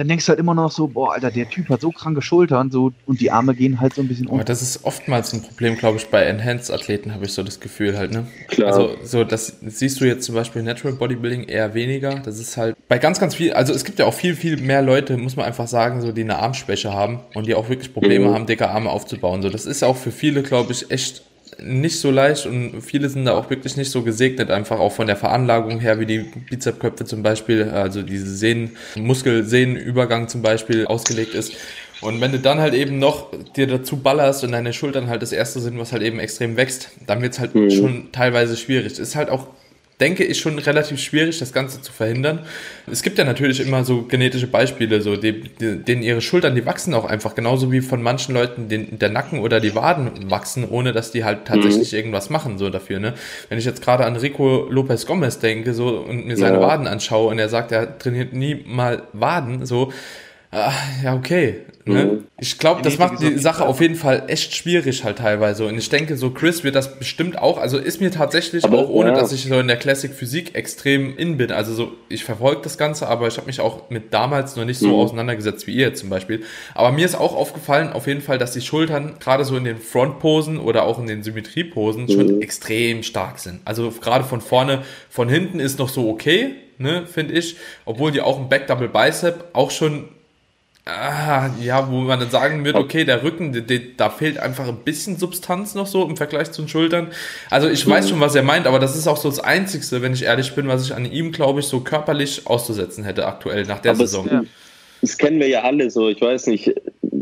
dann 0.00 0.08
denkst 0.08 0.24
du 0.24 0.30
halt 0.30 0.38
immer 0.38 0.54
noch 0.54 0.70
so, 0.70 0.86
boah, 0.86 1.12
Alter, 1.12 1.30
der 1.30 1.46
Typ 1.50 1.68
hat 1.68 1.82
so 1.82 1.90
kranke 1.90 2.22
Schultern 2.22 2.70
so, 2.70 2.90
und 3.04 3.20
die 3.20 3.30
Arme 3.30 3.54
gehen 3.54 3.82
halt 3.82 3.92
so 3.92 4.00
ein 4.00 4.08
bisschen 4.08 4.28
um. 4.28 4.36
Aber 4.36 4.44
das 4.44 4.62
ist 4.62 4.86
oftmals 4.86 5.34
ein 5.34 5.42
Problem, 5.42 5.76
glaube 5.76 5.98
ich, 5.98 6.06
bei 6.06 6.22
Enhanced-Athleten, 6.22 7.12
habe 7.12 7.26
ich 7.26 7.34
so 7.34 7.42
das 7.42 7.60
Gefühl 7.60 7.98
halt, 7.98 8.10
ne? 8.10 8.26
Klar. 8.48 8.72
Also, 8.72 8.96
so, 9.04 9.24
das 9.24 9.58
siehst 9.60 10.00
du 10.00 10.06
jetzt 10.06 10.24
zum 10.24 10.34
Beispiel 10.34 10.62
Natural 10.62 10.96
Bodybuilding 10.96 11.44
eher 11.44 11.74
weniger. 11.74 12.14
Das 12.14 12.40
ist 12.40 12.56
halt 12.56 12.76
bei 12.88 12.96
ganz, 12.96 13.20
ganz 13.20 13.34
viel, 13.34 13.52
also 13.52 13.74
es 13.74 13.84
gibt 13.84 13.98
ja 13.98 14.06
auch 14.06 14.14
viel, 14.14 14.34
viel 14.34 14.56
mehr 14.56 14.80
Leute, 14.80 15.18
muss 15.18 15.36
man 15.36 15.44
einfach 15.44 15.68
sagen, 15.68 16.00
so, 16.00 16.12
die 16.12 16.22
eine 16.22 16.38
Armschwäche 16.38 16.94
haben 16.94 17.20
und 17.34 17.46
die 17.46 17.54
auch 17.54 17.68
wirklich 17.68 17.92
Probleme 17.92 18.28
mhm. 18.28 18.34
haben, 18.34 18.46
dicke 18.46 18.70
Arme 18.70 18.88
aufzubauen. 18.88 19.42
So, 19.42 19.50
das 19.50 19.66
ist 19.66 19.84
auch 19.84 19.98
für 19.98 20.12
viele, 20.12 20.42
glaube 20.42 20.72
ich, 20.72 20.90
echt 20.90 21.24
nicht 21.62 22.00
so 22.00 22.10
leicht 22.10 22.46
und 22.46 22.82
viele 22.82 23.08
sind 23.08 23.24
da 23.24 23.32
auch 23.32 23.50
wirklich 23.50 23.76
nicht 23.76 23.90
so 23.90 24.02
gesegnet, 24.02 24.50
einfach 24.50 24.78
auch 24.78 24.92
von 24.92 25.06
der 25.06 25.16
Veranlagung 25.16 25.80
her, 25.80 25.98
wie 25.98 26.06
die 26.06 26.18
Bizepsköpfe 26.18 27.04
zum 27.04 27.22
Beispiel, 27.22 27.64
also 27.70 28.02
diese 28.02 28.34
Sehnen, 28.34 28.76
Muskel-Sehnenübergang 28.96 30.28
zum 30.28 30.42
Beispiel 30.42 30.86
ausgelegt 30.86 31.34
ist. 31.34 31.52
Und 32.00 32.20
wenn 32.20 32.32
du 32.32 32.38
dann 32.38 32.60
halt 32.60 32.74
eben 32.74 32.98
noch 32.98 33.30
dir 33.56 33.66
dazu 33.66 33.98
ballerst 33.98 34.42
und 34.42 34.52
deine 34.52 34.72
Schultern 34.72 35.08
halt 35.08 35.20
das 35.20 35.32
erste 35.32 35.60
sind, 35.60 35.78
was 35.78 35.92
halt 35.92 36.02
eben 36.02 36.18
extrem 36.18 36.56
wächst, 36.56 36.90
dann 37.06 37.20
wird's 37.20 37.38
halt 37.38 37.54
mhm. 37.54 37.70
schon 37.70 38.12
teilweise 38.12 38.56
schwierig. 38.56 38.98
Ist 38.98 39.16
halt 39.16 39.28
auch 39.28 39.48
denke 40.00 40.24
ich, 40.24 40.40
schon 40.40 40.58
relativ 40.58 40.98
schwierig, 40.98 41.38
das 41.38 41.52
Ganze 41.52 41.82
zu 41.82 41.92
verhindern. 41.92 42.40
Es 42.90 43.02
gibt 43.02 43.18
ja 43.18 43.24
natürlich 43.24 43.60
immer 43.60 43.84
so 43.84 44.02
genetische 44.02 44.46
Beispiele, 44.46 45.02
so 45.02 45.16
die, 45.16 45.42
die, 45.42 45.76
denen 45.76 46.02
ihre 46.02 46.20
Schultern, 46.20 46.54
die 46.54 46.66
wachsen 46.66 46.94
auch 46.94 47.04
einfach, 47.04 47.34
genauso 47.34 47.70
wie 47.70 47.80
von 47.80 48.02
manchen 48.02 48.34
Leuten 48.34 48.68
den, 48.68 48.98
der 48.98 49.10
Nacken 49.10 49.40
oder 49.40 49.60
die 49.60 49.74
Waden 49.74 50.30
wachsen, 50.30 50.66
ohne 50.68 50.92
dass 50.92 51.12
die 51.12 51.24
halt 51.24 51.44
tatsächlich 51.44 51.92
mhm. 51.92 51.98
irgendwas 51.98 52.30
machen, 52.30 52.58
so 52.58 52.70
dafür, 52.70 52.98
ne? 52.98 53.14
Wenn 53.48 53.58
ich 53.58 53.64
jetzt 53.64 53.82
gerade 53.82 54.04
an 54.06 54.16
Rico 54.16 54.66
Lopez 54.70 55.06
Gomez 55.06 55.38
denke, 55.38 55.74
so, 55.74 55.98
und 55.98 56.26
mir 56.26 56.36
seine 56.36 56.56
ja. 56.56 56.62
Waden 56.62 56.86
anschaue 56.86 57.30
und 57.30 57.38
er 57.38 57.48
sagt, 57.48 57.72
er 57.72 57.98
trainiert 57.98 58.32
nie 58.32 58.64
mal 58.66 59.02
Waden, 59.12 59.66
so, 59.66 59.92
Ah, 60.52 60.72
ja, 61.04 61.14
okay. 61.14 61.60
Ne? 61.86 62.04
Mhm. 62.04 62.24
Ich 62.38 62.58
glaube, 62.58 62.82
das 62.82 62.98
macht 62.98 63.22
die 63.22 63.38
Sache 63.38 63.64
auf 63.64 63.80
jeden 63.80 63.94
Fall 63.94 64.24
echt 64.28 64.54
schwierig 64.54 65.02
halt 65.04 65.18
teilweise. 65.18 65.66
Und 65.66 65.78
ich 65.78 65.88
denke, 65.88 66.16
so 66.16 66.30
Chris 66.30 66.62
wird 66.62 66.74
das 66.74 66.98
bestimmt 66.98 67.38
auch. 67.38 67.58
Also 67.58 67.78
ist 67.78 68.00
mir 68.00 68.10
tatsächlich 68.10 68.64
aber, 68.64 68.78
auch 68.78 68.88
ohne, 68.90 69.10
ja. 69.10 69.14
dass 69.14 69.32
ich 69.32 69.44
so 69.44 69.58
in 69.58 69.66
der 69.66 69.78
Classic 69.78 70.12
Physik 70.12 70.54
extrem 70.54 71.16
in 71.16 71.38
bin. 71.38 71.52
Also 71.52 71.72
so, 71.72 71.92
ich 72.08 72.24
verfolge 72.24 72.60
das 72.62 72.76
Ganze, 72.76 73.08
aber 73.08 73.28
ich 73.28 73.36
habe 73.38 73.46
mich 73.46 73.60
auch 73.60 73.88
mit 73.88 74.12
damals 74.12 74.56
noch 74.56 74.66
nicht 74.66 74.78
so 74.78 74.88
mhm. 74.88 74.94
auseinandergesetzt 74.94 75.66
wie 75.66 75.72
ihr 75.72 75.94
zum 75.94 76.10
Beispiel. 76.10 76.42
Aber 76.74 76.92
mir 76.92 77.06
ist 77.06 77.14
auch 77.14 77.34
aufgefallen, 77.34 77.92
auf 77.92 78.06
jeden 78.06 78.20
Fall, 78.20 78.36
dass 78.36 78.52
die 78.52 78.60
Schultern 78.60 79.14
gerade 79.18 79.44
so 79.44 79.56
in 79.56 79.64
den 79.64 79.78
Frontposen 79.78 80.58
oder 80.58 80.84
auch 80.84 80.98
in 80.98 81.06
den 81.06 81.22
Symmetrieposen 81.22 82.04
mhm. 82.04 82.10
schon 82.10 82.42
extrem 82.42 83.02
stark 83.02 83.38
sind. 83.38 83.60
Also 83.64 83.90
gerade 83.90 84.24
von 84.24 84.42
vorne, 84.42 84.82
von 85.08 85.30
hinten 85.30 85.60
ist 85.60 85.78
noch 85.78 85.88
so 85.88 86.10
okay, 86.10 86.56
ne, 86.76 87.06
finde 87.06 87.34
ich. 87.34 87.56
Obwohl 87.86 88.12
die 88.12 88.20
auch 88.20 88.38
ein 88.38 88.50
Back 88.50 88.66
Double 88.66 88.88
Bicep 88.88 89.44
auch 89.54 89.70
schon 89.70 90.08
Ah, 90.86 91.50
ja, 91.62 91.90
wo 91.90 91.98
man 91.98 92.18
dann 92.18 92.30
sagen 92.30 92.64
würde, 92.64 92.78
okay, 92.78 93.04
der 93.04 93.22
Rücken, 93.22 93.52
der, 93.52 93.62
der, 93.62 93.80
da 93.96 94.08
fehlt 94.08 94.38
einfach 94.38 94.66
ein 94.66 94.78
bisschen 94.78 95.18
Substanz 95.18 95.74
noch 95.74 95.86
so 95.86 96.04
im 96.04 96.16
Vergleich 96.16 96.50
zu 96.52 96.62
den 96.62 96.68
Schultern. 96.68 97.08
Also 97.50 97.68
ich 97.68 97.86
weiß 97.86 98.08
schon, 98.08 98.20
was 98.20 98.34
er 98.34 98.42
meint, 98.42 98.66
aber 98.66 98.78
das 98.78 98.96
ist 98.96 99.06
auch 99.06 99.18
so 99.18 99.28
das 99.28 99.40
Einzigste, 99.40 100.00
wenn 100.00 100.14
ich 100.14 100.24
ehrlich 100.24 100.54
bin, 100.54 100.68
was 100.68 100.86
ich 100.86 100.94
an 100.94 101.10
ihm, 101.10 101.32
glaube 101.32 101.60
ich, 101.60 101.66
so 101.66 101.80
körperlich 101.80 102.46
auszusetzen 102.46 103.04
hätte 103.04 103.26
aktuell 103.26 103.66
nach 103.66 103.80
der 103.80 103.92
aber 103.92 104.06
Saison. 104.06 104.26
Es, 104.26 104.48
das 105.02 105.18
kennen 105.18 105.38
wir 105.38 105.48
ja 105.48 105.62
alle 105.62 105.90
so. 105.90 106.08
Ich 106.08 106.20
weiß 106.20 106.46
nicht, 106.46 106.72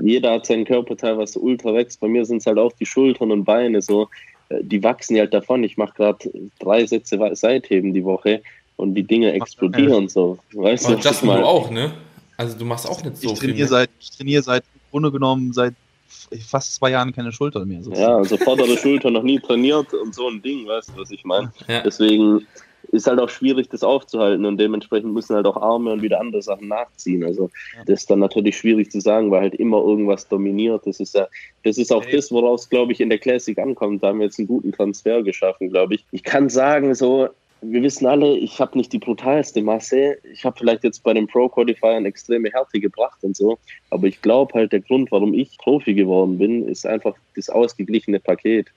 jeder 0.03 0.33
hat 0.33 0.47
seinen 0.47 0.65
Körperteil, 0.65 1.19
was 1.19 1.33
so 1.33 1.41
ultra 1.41 1.75
wächst. 1.75 2.01
Bei 2.01 2.09
mir 2.09 2.25
sind 2.25 2.39
es 2.39 2.47
halt 2.47 2.59
auch 2.59 2.73
die 2.73 2.87
Schultern 2.87 3.33
und 3.33 3.45
Beine 3.45 3.83
so. 3.83 4.09
Die 4.51 4.83
wachsen 4.83 5.19
halt 5.19 5.35
davon. 5.35 5.65
Ich 5.65 5.77
mache 5.77 5.95
gerade 5.95 6.31
drei 6.61 6.87
Sätze 6.87 7.19
Seitheben 7.35 7.93
die 7.93 8.05
Woche 8.05 8.41
und 8.77 8.95
die 8.95 9.03
Dinge 9.03 9.33
explodieren 9.33 10.09
so. 10.09 10.39
Weißt 10.53 10.87
aber 10.87 10.97
du, 10.97 11.03
Justin, 11.03 11.29
du 11.29 11.45
auch, 11.45 11.71
ne? 11.71 11.93
Also 12.39 12.57
du 12.57 12.65
machst 12.65 12.89
auch 12.89 13.03
nicht 13.05 13.19
so 13.19 13.33
ich 13.33 13.39
trainiere 13.39 13.57
viel. 13.57 13.69
Seit, 13.69 13.91
ich 14.01 14.11
trainiere 14.13 14.43
seit, 14.43 14.63
im 14.63 14.91
Grunde 14.93 15.13
genommen, 15.13 15.53
seit 15.53 15.75
fast 16.47 16.75
zwei 16.75 16.91
Jahren 16.91 17.13
keine 17.13 17.33
Schulter 17.33 17.65
mehr. 17.67 17.83
Sozusagen. 17.83 18.11
Ja, 18.11 18.17
also 18.17 18.37
vordere 18.39 18.77
Schulter 18.79 19.11
noch 19.11 19.25
nie 19.25 19.41
trainiert 19.41 19.93
und 19.93 20.15
so 20.15 20.29
ein 20.29 20.41
Ding, 20.41 20.67
weißt 20.67 20.91
du, 20.91 21.01
was 21.01 21.11
ich 21.11 21.25
meine? 21.25 21.53
Ja. 21.67 21.83
Deswegen 21.83 22.47
ist 22.93 23.07
halt 23.07 23.19
auch 23.19 23.29
schwierig, 23.29 23.69
das 23.69 23.83
aufzuhalten 23.83 24.47
und 24.47 24.57
dementsprechend 24.57 25.13
müssen 25.13 25.35
halt 25.35 25.47
auch 25.47 25.57
Arme 25.57 25.93
und 25.93 26.01
wieder 26.01 26.21
andere 26.21 26.41
Sachen 26.41 26.69
nachziehen. 26.69 27.25
Also 27.25 27.51
ja. 27.77 27.85
das 27.85 28.01
ist 28.01 28.11
dann 28.11 28.21
natürlich 28.21 28.57
schwierig 28.57 28.91
zu 28.91 29.01
sagen, 29.01 29.31
weil 29.31 29.43
halt 29.43 29.55
immer 29.57 29.79
irgendwas 29.79 30.29
dominiert. 30.29 30.87
Das 30.87 31.01
ist 31.01 31.15
ja, 31.15 31.27
das 31.65 31.77
ist 31.77 31.93
auch 31.93 32.05
hey. 32.05 32.17
das, 32.17 32.31
woraus, 32.31 32.69
glaube 32.69 32.93
ich, 32.93 33.01
in 33.01 33.11
der 33.11 33.19
Classic 33.19 33.59
ankommt. 33.59 34.03
Da 34.03 34.09
haben 34.09 34.21
wir 34.21 34.27
jetzt 34.27 34.39
einen 34.39 34.49
guten 34.49 34.73
Transfer 34.73 35.23
geschaffen, 35.23 35.71
glaube 35.71 35.97
ich. 35.97 36.05
Ich 36.13 36.23
kann 36.23 36.49
sagen, 36.49 36.95
so, 36.95 37.29
wir 37.61 37.83
wissen 37.83 38.07
alle, 38.07 38.37
ich 38.37 38.61
habe 38.61 38.79
nicht 38.79 38.93
die 38.93 38.99
brutalste 38.99 39.63
Masse. 39.63 40.19
Ich 40.33 40.45
habe 40.45 40.57
vielleicht 40.59 40.85
jetzt 40.85 41.03
bei 41.03 41.13
den 41.13 41.27
Pro 41.27 41.49
Qualifier 41.49 41.91
eine 41.91 42.09
extreme 42.09 42.51
Härte 42.51 42.81
gebracht 42.81 43.19
und 43.23 43.37
so. 43.37 43.59
Aber 43.91 44.07
ich 44.07 44.23
glaube 44.23 44.55
halt, 44.55 44.73
der 44.73 44.81
Grund, 44.81 45.11
warum 45.11 45.35
ich 45.35 45.59
Profi 45.59 45.95
geworden 45.95 46.39
bin, 46.39 46.69
ist 46.69 46.87
einfach 46.87 47.15
das 47.35 47.51
ausgeglichene 47.51 48.21
Paket. 48.21 48.69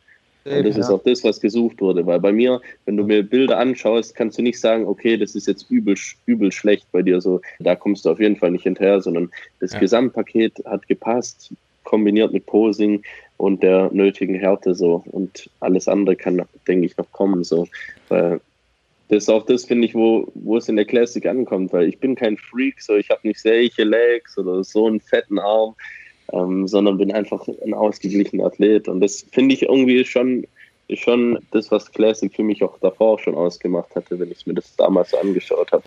Und 0.44 0.66
das 0.66 0.76
ja. 0.76 0.82
ist 0.82 0.90
auch 0.90 1.04
das, 1.04 1.24
was 1.24 1.40
gesucht 1.40 1.82
wurde. 1.82 2.06
Weil 2.06 2.20
bei 2.20 2.32
mir, 2.32 2.62
wenn 2.86 2.98
du 2.98 3.04
mir 3.04 3.22
Bilder 3.22 3.60
anschaust, 3.60 4.16
kannst 4.16 4.40
du 4.40 4.42
nicht 4.42 4.60
sagen, 4.60 4.88
okay, 4.88 5.16
das 5.18 5.36
ist 5.36 5.48
jetzt 5.48 5.70
übel, 5.70 5.96
übel 6.26 6.52
schlecht 6.52 6.92
bei 6.92 7.04
dir. 7.04 7.22
So, 7.22 7.42
da 7.60 7.76
kommst 7.76 8.06
du 8.06 8.10
auf 8.10 8.20
jeden 8.20 8.38
Fall 8.38 8.52
nicht 8.52 8.64
hinterher, 8.64 9.02
sondern 9.02 9.30
das 9.60 9.74
ja. 9.74 9.80
Gesamtpaket 9.80 10.64
hat 10.66 10.88
gepasst, 10.88 11.54
kombiniert 11.84 12.34
mit 12.34 12.48
Posing 12.48 13.04
und 13.38 13.62
der 13.62 13.92
nötigen 13.94 14.36
Härte 14.36 14.74
so. 14.74 15.04
Und 15.12 15.50
alles 15.60 15.88
andere 15.88 16.16
kann, 16.16 16.42
denke 16.68 16.88
ich, 16.88 16.98
noch 16.98 17.12
kommen. 17.12 17.44
So. 17.44 17.68
Weil 18.10 18.42
das 19.12 19.24
ist 19.24 19.30
auch 19.30 19.46
das, 19.46 19.66
finde 19.66 19.86
ich, 19.86 19.94
wo, 19.94 20.26
wo 20.36 20.56
es 20.56 20.70
in 20.70 20.78
der 20.78 20.86
Classic 20.86 21.26
ankommt, 21.26 21.74
weil 21.74 21.90
ich 21.90 22.00
bin 22.00 22.16
kein 22.16 22.38
Freak, 22.38 22.82
so 22.82 22.96
ich 22.96 23.10
habe 23.10 23.28
nicht 23.28 23.42
solche 23.42 23.84
Legs 23.84 24.38
oder 24.38 24.64
so 24.64 24.88
einen 24.88 25.02
fetten 25.02 25.38
Arm, 25.38 25.76
ähm, 26.32 26.66
sondern 26.66 26.98
bin 26.98 27.12
einfach 27.12 27.46
ein 27.66 27.74
ausgeglichener 27.74 28.46
Athlet. 28.46 28.88
Und 28.88 29.02
das 29.02 29.26
finde 29.34 29.54
ich 29.54 29.64
irgendwie 29.64 30.06
schon, 30.06 30.48
schon 30.94 31.40
das, 31.52 31.70
was 31.72 31.92
Classic 31.92 32.34
für 32.34 32.44
mich 32.44 32.64
auch 32.64 32.80
davor 32.80 33.20
schon 33.20 33.36
ausgemacht 33.36 33.94
hatte, 33.96 34.18
wenn 34.18 34.32
ich 34.32 34.48
mir 34.48 34.54
das 34.54 34.78
damals 34.78 35.10
so 35.12 35.18
angeschaut 35.18 35.74
habe. 35.74 35.84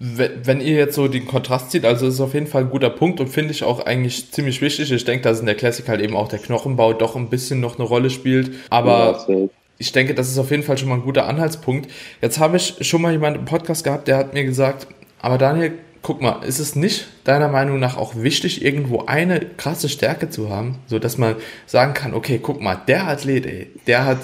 Wenn 0.00 0.60
ihr 0.60 0.74
jetzt 0.74 0.96
so 0.96 1.06
den 1.06 1.26
Kontrast 1.28 1.70
zieht, 1.70 1.84
also 1.84 2.08
ist 2.08 2.20
auf 2.20 2.34
jeden 2.34 2.48
Fall 2.48 2.64
ein 2.64 2.70
guter 2.70 2.90
Punkt 2.90 3.20
und 3.20 3.28
finde 3.28 3.52
ich 3.52 3.62
auch 3.62 3.86
eigentlich 3.86 4.32
ziemlich 4.32 4.60
wichtig. 4.60 4.90
Ich 4.90 5.04
denke, 5.04 5.22
dass 5.22 5.38
in 5.38 5.46
der 5.46 5.54
Classic 5.54 5.88
halt 5.88 6.00
eben 6.00 6.16
auch 6.16 6.26
der 6.26 6.40
Knochenbau 6.40 6.92
doch 6.92 7.14
ein 7.14 7.30
bisschen 7.30 7.60
noch 7.60 7.78
eine 7.78 7.86
Rolle 7.86 8.10
spielt. 8.10 8.50
Aber 8.68 9.24
ja, 9.28 9.48
ich 9.78 9.92
denke, 9.92 10.14
das 10.14 10.28
ist 10.28 10.38
auf 10.38 10.50
jeden 10.50 10.64
Fall 10.64 10.76
schon 10.76 10.88
mal 10.88 10.96
ein 10.96 11.02
guter 11.02 11.26
Anhaltspunkt. 11.26 11.90
Jetzt 12.20 12.38
habe 12.38 12.56
ich 12.56 12.76
schon 12.80 13.00
mal 13.00 13.12
jemanden 13.12 13.40
im 13.40 13.44
Podcast 13.44 13.84
gehabt, 13.84 14.08
der 14.08 14.16
hat 14.16 14.34
mir 14.34 14.44
gesagt, 14.44 14.88
aber 15.20 15.38
Daniel, 15.38 15.72
guck 16.02 16.20
mal, 16.20 16.42
ist 16.44 16.58
es 16.58 16.74
nicht 16.76 17.08
deiner 17.24 17.48
Meinung 17.48 17.78
nach 17.78 17.96
auch 17.96 18.16
wichtig, 18.16 18.64
irgendwo 18.64 19.06
eine 19.06 19.40
krasse 19.40 19.88
Stärke 19.88 20.30
zu 20.30 20.50
haben, 20.50 20.78
so 20.86 20.98
dass 20.98 21.18
man 21.18 21.36
sagen 21.66 21.94
kann, 21.94 22.14
okay, 22.14 22.40
guck 22.42 22.60
mal, 22.60 22.76
der 22.76 23.06
Athlet, 23.06 23.46
ey, 23.46 23.70
der 23.86 24.04
hat 24.04 24.18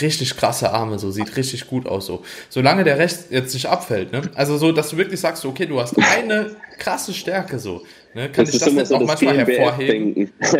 richtig 0.00 0.36
krasse 0.36 0.70
Arme, 0.72 0.98
so 0.98 1.10
sieht 1.10 1.36
richtig 1.36 1.66
gut 1.66 1.86
aus, 1.86 2.06
so. 2.06 2.22
Solange 2.48 2.84
der 2.84 2.98
Rest 2.98 3.30
jetzt 3.30 3.54
nicht 3.54 3.66
abfällt, 3.66 4.12
ne? 4.12 4.22
Also 4.34 4.56
so, 4.56 4.72
dass 4.72 4.90
du 4.90 4.96
wirklich 4.96 5.20
sagst, 5.20 5.44
okay, 5.44 5.66
du 5.66 5.80
hast 5.80 5.96
eine 5.98 6.56
krasse 6.78 7.12
Stärke, 7.12 7.58
so. 7.58 7.82
Ne? 8.14 8.30
Kann 8.30 8.46
das 8.46 8.54
ich 8.54 8.60
das 8.60 8.72
jetzt 8.72 8.88
so 8.88 8.96
auch 8.96 9.04
manchmal 9.04 9.36
hervorheben? 9.36 10.32
das 10.40 10.52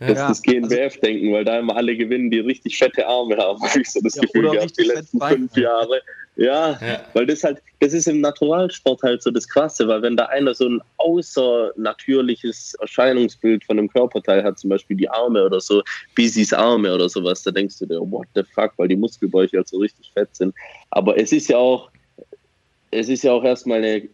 ja. 0.00 0.08
ist 0.08 0.18
das 0.18 0.42
GNBF-Denken, 0.42 1.32
weil 1.32 1.44
da 1.44 1.58
immer 1.58 1.76
alle 1.76 1.96
gewinnen, 1.96 2.30
die 2.30 2.40
richtig 2.40 2.78
fette 2.78 3.06
Arme 3.06 3.36
haben, 3.36 3.62
habe 3.68 3.80
ich 3.80 3.90
so 3.90 4.00
das 4.00 4.16
ja, 4.16 4.22
Gefühl 4.22 4.50
gehabt, 4.50 4.78
die 4.78 4.84
letzten 4.84 5.20
fünf 5.20 5.56
Jahre. 5.56 6.00
Ja, 6.36 6.78
ja, 6.82 7.00
weil 7.14 7.24
das 7.24 7.42
halt, 7.44 7.62
das 7.80 7.94
ist 7.94 8.06
im 8.06 8.20
Naturalsport 8.20 9.02
halt 9.02 9.22
so 9.22 9.30
das 9.30 9.48
Krasse, 9.48 9.88
weil 9.88 10.02
wenn 10.02 10.18
da 10.18 10.26
einer 10.26 10.52
so 10.54 10.68
ein 10.68 10.82
außernatürliches 10.98 12.74
Erscheinungsbild 12.80 13.64
von 13.64 13.78
einem 13.78 13.88
Körperteil 13.88 14.44
hat, 14.44 14.58
zum 14.58 14.68
Beispiel 14.68 14.98
die 14.98 15.08
Arme 15.08 15.44
oder 15.44 15.60
so, 15.60 15.82
Bisis 16.14 16.52
Arme 16.52 16.94
oder 16.94 17.08
sowas, 17.08 17.42
da 17.42 17.50
denkst 17.50 17.78
du 17.78 17.86
dir, 17.86 18.00
what 18.00 18.28
the 18.34 18.42
fuck, 18.54 18.72
weil 18.76 18.88
die 18.88 18.96
Muskelbäuche 18.96 19.56
halt 19.56 19.68
so 19.68 19.78
richtig 19.78 20.10
fett 20.12 20.28
sind. 20.36 20.54
Aber 20.90 21.18
es 21.18 21.32
ist 21.32 21.48
ja 21.48 21.56
auch, 21.56 21.90
es 22.90 23.08
ist 23.08 23.24
ja 23.24 23.32
auch 23.32 23.44
erstmal 23.44 23.78
eine 23.78 24.08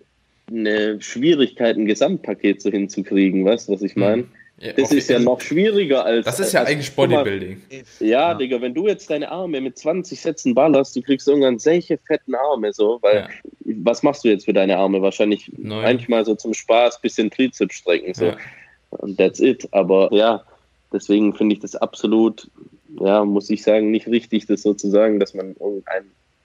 eine 0.50 1.00
Schwierigkeit, 1.00 1.76
ein 1.76 1.86
Gesamtpaket 1.86 2.60
so 2.62 2.70
hinzukriegen, 2.70 3.44
weißt 3.44 3.68
du, 3.68 3.72
was 3.72 3.82
ich 3.82 3.96
meine? 3.96 4.24
Ja, 4.62 4.72
das 4.74 4.92
ist 4.92 5.10
ja 5.10 5.18
noch 5.18 5.40
schwieriger 5.40 6.04
als. 6.04 6.24
Das 6.24 6.38
ist 6.38 6.52
ja 6.52 6.60
als, 6.60 6.70
eigentlich 6.70 6.94
Bodybuilding. 6.94 7.62
Mal, 7.68 7.82
ja, 7.98 8.06
ja, 8.06 8.34
Digga, 8.34 8.60
wenn 8.60 8.74
du 8.74 8.86
jetzt 8.86 9.10
deine 9.10 9.28
Arme 9.28 9.60
mit 9.60 9.76
20 9.76 10.20
Sätzen 10.20 10.54
ballerst, 10.54 10.94
du 10.94 11.02
kriegst 11.02 11.26
irgendwann 11.26 11.58
solche 11.58 11.98
fetten 11.98 12.36
Arme, 12.36 12.72
so, 12.72 13.00
weil 13.02 13.16
ja. 13.16 13.28
was 13.82 14.04
machst 14.04 14.22
du 14.22 14.28
jetzt 14.28 14.44
für 14.44 14.52
deine 14.52 14.76
Arme? 14.76 15.02
Wahrscheinlich 15.02 15.50
Neun. 15.56 15.82
manchmal 15.82 16.24
so 16.24 16.36
zum 16.36 16.54
Spaß 16.54 17.00
bisschen 17.00 17.28
Trizeps 17.28 17.74
strecken, 17.74 18.14
so. 18.14 18.32
Und 18.90 19.18
that's 19.18 19.40
it. 19.40 19.66
Aber 19.72 20.08
ja, 20.12 20.44
deswegen 20.92 21.34
finde 21.34 21.56
ich 21.56 21.60
das 21.60 21.74
absolut, 21.74 22.48
ja, 23.00 23.24
muss 23.24 23.50
ich 23.50 23.64
sagen, 23.64 23.90
nicht 23.90 24.06
richtig, 24.06 24.46
das 24.46 24.62
sozusagen, 24.62 25.18
dass 25.18 25.34
man 25.34 25.56
irgendein 25.58 26.04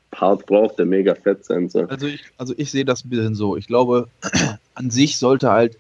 Part 0.09 0.47
braucht, 0.47 0.80
der 0.80 0.88
mega 0.88 1.13
fett 1.13 1.45
sein 1.45 1.70
soll. 1.70 1.86
Also 1.86 2.07
ich, 2.07 2.24
also 2.38 2.55
ich 2.57 2.72
sehe 2.72 2.86
das 2.86 3.05
ein 3.05 3.09
bisschen 3.09 3.36
so. 3.36 3.57
Ich 3.57 3.68
glaube, 3.68 4.07
an 4.74 4.89
sich 4.89 5.18
sollte 5.18 5.51
halt 5.51 5.78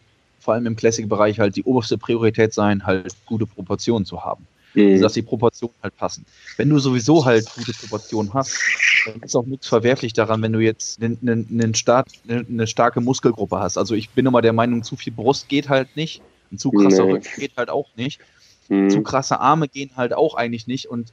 vor 0.47 0.53
allem 0.53 0.65
im 0.65 0.77
Classic-Bereich 0.77 1.41
halt 1.41 1.57
die 1.57 1.63
oberste 1.65 1.97
Priorität 1.97 2.53
sein, 2.53 2.85
halt 2.85 3.13
gute 3.25 3.45
Proportionen 3.45 4.05
zu 4.05 4.23
haben. 4.23 4.47
Also, 4.77 5.03
dass 5.03 5.11
die 5.11 5.21
Proportionen 5.21 5.75
halt 5.83 5.97
passen. 5.97 6.25
Wenn 6.55 6.69
du 6.69 6.79
sowieso 6.79 7.25
halt 7.25 7.53
gute 7.53 7.73
Proportionen 7.73 8.33
hast, 8.33 8.57
dann 9.05 9.21
ist 9.21 9.35
auch 9.35 9.45
nichts 9.45 9.67
verwerflich 9.67 10.13
daran, 10.13 10.41
wenn 10.41 10.53
du 10.53 10.59
jetzt 10.59 11.03
eine, 11.03 11.17
eine, 11.21 11.45
eine, 11.51 11.75
Start, 11.75 12.07
eine 12.29 12.65
starke 12.65 13.01
Muskelgruppe 13.01 13.59
hast. 13.59 13.77
Also 13.77 13.93
ich 13.93 14.09
bin 14.11 14.25
immer 14.25 14.41
der 14.41 14.53
Meinung, 14.53 14.83
zu 14.83 14.95
viel 14.95 15.11
Brust 15.11 15.49
geht 15.49 15.67
halt 15.67 15.93
nicht, 15.97 16.21
ein 16.49 16.57
zu 16.57 16.71
krasser 16.71 17.03
nee. 17.03 17.11
Rücken 17.11 17.29
geht 17.37 17.57
halt 17.57 17.69
auch 17.69 17.89
nicht. 17.97 18.21
Mhm. 18.69 18.89
Zu 18.89 19.03
krasse 19.03 19.41
Arme 19.41 19.67
gehen 19.67 19.91
halt 19.97 20.13
auch 20.13 20.35
eigentlich 20.35 20.65
nicht 20.65 20.85
und 20.85 21.11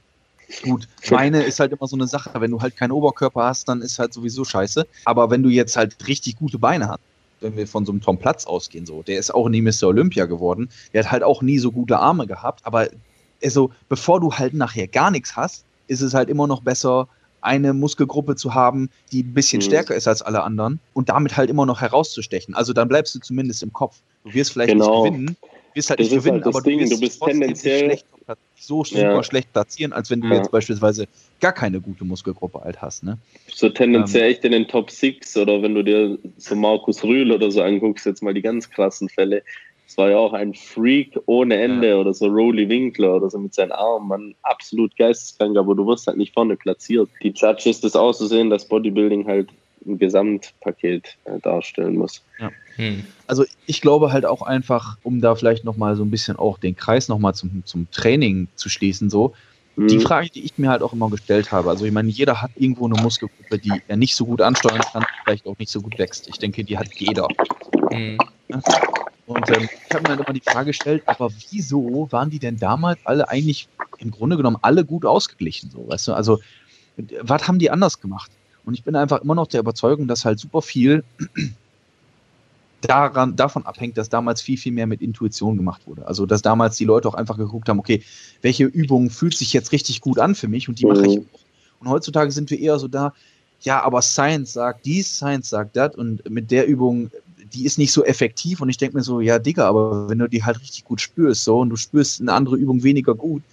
Gut, 0.63 0.87
Beine 1.09 1.43
ist 1.43 1.59
halt 1.59 1.73
immer 1.73 1.87
so 1.87 1.97
eine 1.97 2.07
Sache. 2.07 2.29
Wenn 2.39 2.51
du 2.51 2.61
halt 2.61 2.77
keinen 2.77 2.91
Oberkörper 2.91 3.43
hast, 3.43 3.67
dann 3.67 3.81
ist 3.81 3.99
halt 3.99 4.13
sowieso 4.13 4.45
scheiße. 4.45 4.87
Aber 5.03 5.29
wenn 5.29 5.43
du 5.43 5.49
jetzt 5.49 5.75
halt 5.75 6.07
richtig 6.07 6.37
gute 6.37 6.57
Beine 6.57 6.87
hast, 6.87 7.01
wenn 7.41 7.55
wir 7.57 7.67
von 7.67 7.85
so 7.85 7.91
einem 7.91 8.01
Tom 8.01 8.17
Platz 8.17 8.45
ausgehen, 8.45 8.85
so, 8.85 9.03
der 9.03 9.19
ist 9.19 9.33
auch 9.33 9.49
nie 9.49 9.61
Mr. 9.61 9.83
Olympia 9.83 10.25
geworden. 10.25 10.69
Der 10.93 11.03
hat 11.03 11.11
halt 11.11 11.23
auch 11.23 11.41
nie 11.41 11.59
so 11.59 11.71
gute 11.71 11.99
Arme 11.99 12.27
gehabt. 12.27 12.61
Aber 12.65 12.87
also, 13.43 13.71
bevor 13.89 14.19
du 14.19 14.33
halt 14.33 14.53
nachher 14.53 14.87
gar 14.87 15.11
nichts 15.11 15.35
hast, 15.35 15.65
ist 15.87 16.01
es 16.01 16.13
halt 16.13 16.29
immer 16.29 16.47
noch 16.47 16.61
besser, 16.61 17.07
eine 17.41 17.73
Muskelgruppe 17.73 18.35
zu 18.35 18.55
haben, 18.55 18.89
die 19.11 19.23
ein 19.23 19.33
bisschen 19.33 19.59
mhm. 19.59 19.65
stärker 19.65 19.95
ist 19.95 20.07
als 20.07 20.21
alle 20.21 20.43
anderen 20.43 20.79
und 20.93 21.09
damit 21.09 21.37
halt 21.37 21.49
immer 21.49 21.65
noch 21.65 21.79
herauszustechen. 21.79 22.55
Also 22.55 22.73
dann 22.73 22.87
bleibst 22.87 23.13
du 23.13 23.19
zumindest 23.19 23.61
im 23.61 23.71
Kopf. 23.71 23.97
Du 24.23 24.33
wirst 24.33 24.51
vielleicht 24.51 24.71
genau. 24.71 25.03
nicht 25.03 25.13
gewinnen, 25.13 25.37
wirst 25.75 25.89
halt 25.89 25.99
das 25.99 26.09
nicht 26.09 26.19
gewinnen, 26.19 26.43
halt 26.43 26.55
aber 26.55 26.61
Ding. 26.61 26.79
du, 26.79 26.83
wirst 26.85 26.93
du 26.93 26.99
bist 26.99 27.21
tendenziell 27.21 27.85
schlecht, 27.85 28.05
so 28.55 28.83
super 28.83 29.01
ja. 29.01 29.23
schlecht 29.23 29.53
platzieren, 29.53 29.93
als 29.93 30.09
wenn 30.09 30.21
du 30.21 30.27
ja. 30.29 30.35
jetzt 30.35 30.51
beispielsweise 30.51 31.07
gar 31.39 31.53
keine 31.53 31.81
gute 31.81 32.05
Muskelgruppe 32.05 32.61
halt 32.61 32.81
hast. 32.81 33.03
Ne? 33.03 33.17
So 33.53 33.69
tendenziell 33.69 34.23
ähm, 34.23 34.31
echt 34.31 34.45
in 34.45 34.51
den 34.51 34.67
Top 34.67 34.89
6 34.89 35.37
oder 35.37 35.61
wenn 35.61 35.75
du 35.75 35.83
dir 35.83 36.17
so 36.37 36.55
Markus 36.55 37.03
Rühl 37.03 37.31
oder 37.31 37.51
so 37.51 37.61
anguckst, 37.61 38.05
jetzt 38.05 38.23
mal 38.23 38.33
die 38.33 38.41
ganz 38.41 38.69
krassen 38.69 39.09
Fälle, 39.09 39.43
das 39.85 39.97
war 39.97 40.09
ja 40.09 40.17
auch 40.17 40.33
ein 40.33 40.53
Freak 40.53 41.19
ohne 41.27 41.57
Ende 41.57 41.89
ja. 41.89 41.95
oder 41.97 42.13
so 42.13 42.25
Rolly 42.25 42.67
Winkler 42.67 43.17
oder 43.17 43.29
so 43.29 43.37
mit 43.37 43.53
seinen 43.53 43.71
Armen, 43.71 44.07
man 44.07 44.35
absolut 44.41 44.95
geisteskrank, 44.97 45.57
aber 45.57 45.75
du 45.75 45.85
wirst 45.85 46.07
halt 46.07 46.17
nicht 46.17 46.33
vorne 46.33 46.55
platziert. 46.55 47.09
Die 47.21 47.33
Judges 47.35 47.81
das 47.81 47.95
auch 47.95 48.13
so 48.13 48.25
sehen, 48.25 48.49
dass 48.49 48.67
Bodybuilding 48.67 49.27
halt 49.27 49.49
ein 49.85 49.99
Gesamtpaket 49.99 51.17
äh, 51.25 51.39
darstellen 51.39 51.97
muss. 51.97 52.23
Ja. 52.39 52.51
Hm. 52.75 53.05
Also 53.27 53.45
ich 53.65 53.81
glaube 53.81 54.11
halt 54.11 54.25
auch 54.25 54.41
einfach, 54.41 54.97
um 55.03 55.21
da 55.21 55.35
vielleicht 55.35 55.63
nochmal 55.63 55.95
so 55.95 56.03
ein 56.03 56.11
bisschen 56.11 56.37
auch 56.37 56.57
den 56.57 56.75
Kreis 56.75 57.07
nochmal 57.07 57.33
zum, 57.33 57.63
zum 57.65 57.89
Training 57.91 58.47
zu 58.55 58.69
schließen, 58.69 59.09
so, 59.09 59.33
hm. 59.75 59.87
die 59.87 59.99
Frage, 59.99 60.29
die 60.29 60.43
ich 60.43 60.57
mir 60.57 60.69
halt 60.69 60.81
auch 60.81 60.93
immer 60.93 61.09
gestellt 61.09 61.51
habe, 61.51 61.69
also 61.69 61.85
ich 61.85 61.91
meine, 61.91 62.09
jeder 62.09 62.41
hat 62.41 62.51
irgendwo 62.55 62.85
eine 62.85 63.01
Muskelgruppe, 63.01 63.59
die 63.59 63.81
er 63.87 63.97
nicht 63.97 64.15
so 64.15 64.25
gut 64.25 64.41
ansteuern 64.41 64.81
kann, 64.91 65.05
vielleicht 65.23 65.45
auch 65.47 65.57
nicht 65.57 65.71
so 65.71 65.81
gut 65.81 65.97
wächst. 65.97 66.27
Ich 66.27 66.37
denke, 66.37 66.63
die 66.63 66.77
hat 66.77 66.87
jeder. 66.95 67.27
Hm. 67.91 68.17
Und 69.27 69.49
ähm, 69.49 69.67
ich 69.87 69.95
habe 69.95 70.03
mir 70.03 70.09
halt 70.09 70.19
immer 70.19 70.33
die 70.33 70.41
Frage 70.41 70.67
gestellt, 70.67 71.03
aber 71.07 71.31
wieso 71.49 72.07
waren 72.11 72.29
die 72.29 72.39
denn 72.39 72.57
damals 72.57 72.99
alle 73.05 73.27
eigentlich 73.29 73.67
im 73.97 74.11
Grunde 74.11 74.37
genommen 74.37 74.57
alle 74.61 74.85
gut 74.85 75.05
ausgeglichen, 75.05 75.71
so, 75.71 75.87
weißt 75.87 76.09
du? 76.09 76.13
Also, 76.13 76.39
was 77.21 77.47
haben 77.47 77.59
die 77.59 77.71
anders 77.71 77.99
gemacht? 77.99 78.31
Und 78.65 78.73
ich 78.73 78.83
bin 78.83 78.95
einfach 78.95 79.21
immer 79.21 79.35
noch 79.35 79.47
der 79.47 79.59
Überzeugung, 79.61 80.07
dass 80.07 80.25
halt 80.25 80.39
super 80.39 80.61
viel 80.61 81.03
daran, 82.87 83.35
davon 83.35 83.65
abhängt, 83.65 83.97
dass 83.97 84.09
damals 84.09 84.41
viel, 84.41 84.57
viel 84.57 84.71
mehr 84.71 84.87
mit 84.87 85.01
Intuition 85.01 85.57
gemacht 85.57 85.85
wurde. 85.85 86.07
Also, 86.07 86.25
dass 86.25 86.41
damals 86.41 86.77
die 86.77 86.85
Leute 86.85 87.07
auch 87.07 87.13
einfach 87.13 87.37
geguckt 87.37 87.69
haben, 87.69 87.79
okay, 87.79 88.03
welche 88.41 88.65
Übung 88.65 89.09
fühlt 89.09 89.37
sich 89.37 89.53
jetzt 89.53 89.71
richtig 89.71 90.01
gut 90.01 90.19
an 90.19 90.35
für 90.35 90.47
mich 90.47 90.69
und 90.69 90.79
die 90.79 90.85
mache 90.85 91.05
ich 91.05 91.17
mhm. 91.17 91.25
auch. 91.33 91.39
Und 91.81 91.89
heutzutage 91.89 92.31
sind 92.31 92.49
wir 92.49 92.59
eher 92.59 92.79
so 92.79 92.87
da, 92.87 93.13
ja, 93.61 93.81
aber 93.81 94.01
Science 94.01 94.53
sagt 94.53 94.85
dies, 94.85 95.17
Science 95.17 95.49
sagt 95.49 95.75
das 95.75 95.95
und 95.95 96.29
mit 96.29 96.51
der 96.51 96.67
Übung, 96.67 97.09
die 97.53 97.65
ist 97.65 97.77
nicht 97.77 97.91
so 97.91 98.03
effektiv 98.03 98.61
und 98.61 98.69
ich 98.69 98.77
denke 98.77 98.97
mir 98.97 99.03
so, 99.03 99.21
ja, 99.21 99.39
Digga, 99.39 99.67
aber 99.67 100.09
wenn 100.09 100.19
du 100.19 100.27
die 100.27 100.43
halt 100.43 100.59
richtig 100.59 100.85
gut 100.85 101.01
spürst 101.01 101.43
so 101.43 101.59
und 101.59 101.69
du 101.69 101.75
spürst 101.75 102.21
eine 102.21 102.33
andere 102.33 102.57
Übung 102.57 102.83
weniger 102.83 103.15
gut, 103.15 103.43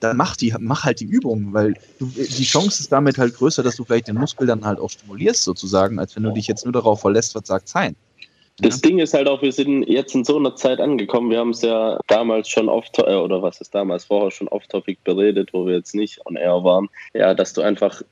dann 0.00 0.16
mach 0.16 0.36
die, 0.36 0.54
mach 0.58 0.84
halt 0.84 1.00
die 1.00 1.04
Übung, 1.04 1.52
weil 1.52 1.74
du, 1.98 2.06
die 2.06 2.44
Chance 2.44 2.82
ist 2.82 2.90
damit 2.90 3.18
halt 3.18 3.34
größer, 3.36 3.62
dass 3.62 3.76
du 3.76 3.84
vielleicht 3.84 4.08
den 4.08 4.16
Muskel 4.16 4.46
dann 4.46 4.64
halt 4.64 4.80
auch 4.80 4.90
stimulierst 4.90 5.44
sozusagen, 5.44 5.98
als 5.98 6.16
wenn 6.16 6.22
du 6.22 6.32
dich 6.32 6.46
jetzt 6.46 6.64
nur 6.64 6.72
darauf 6.72 7.00
verlässt, 7.00 7.34
was 7.34 7.46
sagt 7.46 7.68
Science. 7.68 7.96
Das 8.62 8.80
Ding 8.80 8.98
ist 8.98 9.14
halt 9.14 9.28
auch, 9.28 9.42
wir 9.42 9.52
sind 9.52 9.84
jetzt 9.84 10.14
in 10.14 10.24
so 10.24 10.36
einer 10.36 10.54
Zeit 10.56 10.80
angekommen. 10.80 11.30
Wir 11.30 11.38
haben 11.38 11.50
es 11.50 11.62
ja 11.62 11.98
damals 12.06 12.48
schon 12.48 12.68
oft, 12.68 12.98
äh, 12.98 13.14
oder 13.14 13.42
was 13.42 13.60
ist 13.60 13.74
damals 13.74 14.04
vorher 14.04 14.30
schon 14.30 14.48
off-topic 14.48 14.98
beredet, 15.04 15.50
wo 15.52 15.66
wir 15.66 15.76
jetzt 15.76 15.94
nicht 15.94 16.24
on 16.26 16.36
air 16.36 16.62
waren. 16.64 16.88
Ja, 17.14 17.34
dass 17.34 17.52
du 17.52 17.62
einfach, 17.62 18.02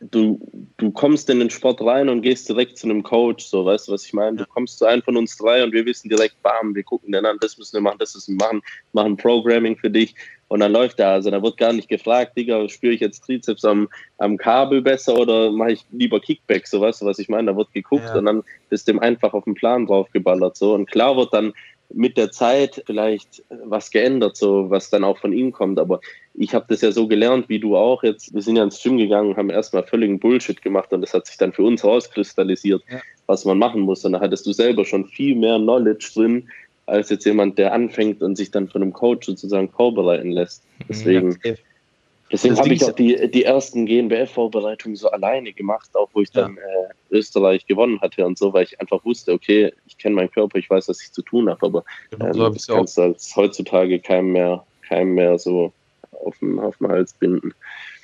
du, 0.00 0.40
du 0.76 0.90
kommst 0.90 1.30
in 1.30 1.38
den 1.38 1.50
Sport 1.50 1.80
rein 1.80 2.08
und 2.08 2.22
gehst 2.22 2.48
direkt 2.48 2.78
zu 2.78 2.88
einem 2.88 3.02
Coach, 3.02 3.44
so, 3.44 3.64
weißt 3.64 3.88
du, 3.88 3.92
was 3.92 4.04
ich 4.04 4.12
meine? 4.12 4.38
Du 4.38 4.46
kommst 4.46 4.78
zu 4.78 4.86
einem 4.86 5.02
von 5.02 5.16
uns 5.16 5.36
drei 5.36 5.62
und 5.62 5.72
wir 5.72 5.86
wissen 5.86 6.08
direkt, 6.08 6.42
bam, 6.42 6.74
wir 6.74 6.82
gucken 6.82 7.12
den 7.12 7.26
an, 7.26 7.38
das 7.40 7.58
müssen 7.58 7.74
wir 7.74 7.82
machen, 7.82 7.98
das 7.98 8.14
müssen 8.14 8.38
wir 8.38 8.46
machen, 8.46 8.62
machen 8.92 9.16
Programming 9.16 9.76
für 9.76 9.90
dich. 9.90 10.14
Und 10.48 10.60
dann 10.60 10.72
läuft 10.72 10.98
er. 10.98 11.10
Also 11.10 11.30
da 11.30 11.42
wird 11.42 11.58
gar 11.58 11.72
nicht 11.72 11.88
gefragt, 11.88 12.36
Digga, 12.36 12.68
spüre 12.68 12.94
ich 12.94 13.00
jetzt 13.00 13.24
Trizeps 13.24 13.64
am, 13.64 13.88
am 14.16 14.38
Kabel 14.38 14.80
besser 14.82 15.16
oder 15.16 15.52
mache 15.52 15.72
ich 15.72 15.84
lieber 15.92 16.20
Kickback, 16.20 16.66
so 16.66 16.80
weißt 16.80 17.02
du, 17.02 17.06
was 17.06 17.18
ich 17.18 17.28
meine? 17.28 17.52
Da 17.52 17.56
wird 17.56 17.72
geguckt 17.72 18.06
ja. 18.06 18.16
und 18.16 18.24
dann 18.24 18.42
ist 18.70 18.88
dem 18.88 18.98
einfach 18.98 19.34
auf 19.34 19.44
den 19.44 19.54
Plan 19.54 19.86
draufgeballert. 19.86 20.56
So. 20.56 20.74
Und 20.74 20.90
klar 20.90 21.16
wird 21.16 21.34
dann 21.34 21.52
mit 21.90 22.16
der 22.16 22.30
Zeit 22.30 22.82
vielleicht 22.86 23.42
was 23.64 23.90
geändert, 23.90 24.36
so 24.36 24.70
was 24.70 24.90
dann 24.90 25.04
auch 25.04 25.18
von 25.18 25.32
ihm 25.32 25.52
kommt. 25.52 25.78
Aber 25.78 26.00
ich 26.34 26.54
habe 26.54 26.66
das 26.68 26.82
ja 26.82 26.92
so 26.92 27.08
gelernt, 27.08 27.48
wie 27.48 27.58
du 27.58 27.76
auch 27.76 28.02
jetzt. 28.02 28.34
Wir 28.34 28.42
sind 28.42 28.56
ja 28.56 28.62
ins 28.62 28.82
Gym 28.82 28.98
gegangen, 28.98 29.36
haben 29.36 29.50
erstmal 29.50 29.84
völligen 29.84 30.18
Bullshit 30.18 30.60
gemacht 30.60 30.92
und 30.92 31.00
das 31.00 31.14
hat 31.14 31.26
sich 31.26 31.38
dann 31.38 31.52
für 31.52 31.62
uns 31.62 31.84
rauskristallisiert, 31.84 32.82
ja. 32.90 33.00
was 33.26 33.44
man 33.44 33.58
machen 33.58 33.82
muss. 33.82 34.04
Und 34.04 34.12
da 34.12 34.20
hattest 34.20 34.46
du 34.46 34.52
selber 34.52 34.84
schon 34.84 35.06
viel 35.06 35.34
mehr 35.34 35.58
Knowledge 35.58 36.10
drin, 36.14 36.48
als 36.88 37.10
jetzt 37.10 37.24
jemand, 37.24 37.58
der 37.58 37.72
anfängt 37.72 38.22
und 38.22 38.36
sich 38.36 38.50
dann 38.50 38.68
von 38.68 38.82
einem 38.82 38.92
Coach 38.92 39.26
sozusagen 39.26 39.68
vorbereiten 39.68 40.32
lässt. 40.32 40.64
Mhm. 40.64 40.84
Deswegen, 40.88 41.38
deswegen 42.32 42.56
habe 42.56 42.72
ich 42.72 42.84
auch 42.84 42.92
die, 42.92 43.30
die 43.30 43.44
ersten 43.44 43.86
GNBF-Vorbereitungen 43.86 44.96
so 44.96 45.10
alleine 45.10 45.52
gemacht, 45.52 45.90
auch 45.94 46.08
wo 46.14 46.22
ich 46.22 46.30
dann 46.30 46.56
ja. 46.56 46.62
äh, 46.62 47.16
Österreich 47.16 47.66
gewonnen 47.66 48.00
hatte 48.00 48.24
und 48.26 48.38
so, 48.38 48.52
weil 48.52 48.64
ich 48.64 48.80
einfach 48.80 49.04
wusste, 49.04 49.32
okay, 49.32 49.72
ich 49.86 49.98
kenne 49.98 50.16
meinen 50.16 50.30
Körper, 50.30 50.58
ich 50.58 50.68
weiß, 50.68 50.88
was 50.88 51.02
ich 51.02 51.12
zu 51.12 51.22
tun 51.22 51.48
habe, 51.48 51.64
aber 51.64 51.84
genau, 52.10 52.26
ähm, 52.26 52.32
so 52.34 52.48
das 52.48 52.66
kannst 52.66 52.98
du 52.98 53.02
als 53.02 53.36
heutzutage 53.36 53.98
keinem 54.00 54.32
mehr, 54.32 54.64
keinem 54.88 55.14
mehr 55.14 55.38
so 55.38 55.72
auf 56.24 56.38
dem, 56.38 56.58
auf 56.58 56.76
dem 56.78 56.88
Hals 56.88 57.12
binden. 57.12 57.52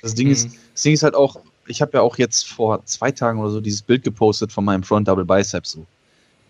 Das 0.01 0.13
Ding, 0.13 0.27
mhm. 0.27 0.33
ist, 0.33 0.49
das 0.73 0.83
Ding 0.83 0.93
ist 0.93 1.03
halt 1.03 1.15
auch, 1.15 1.39
ich 1.67 1.81
habe 1.81 1.93
ja 1.95 2.01
auch 2.01 2.17
jetzt 2.17 2.47
vor 2.47 2.85
zwei 2.85 3.11
Tagen 3.11 3.39
oder 3.39 3.49
so 3.49 3.61
dieses 3.61 3.81
Bild 3.81 4.03
gepostet 4.03 4.51
von 4.51 4.63
meinem 4.63 4.83
Front 4.83 5.07
Double 5.07 5.25
Biceps 5.25 5.71
so. 5.71 5.85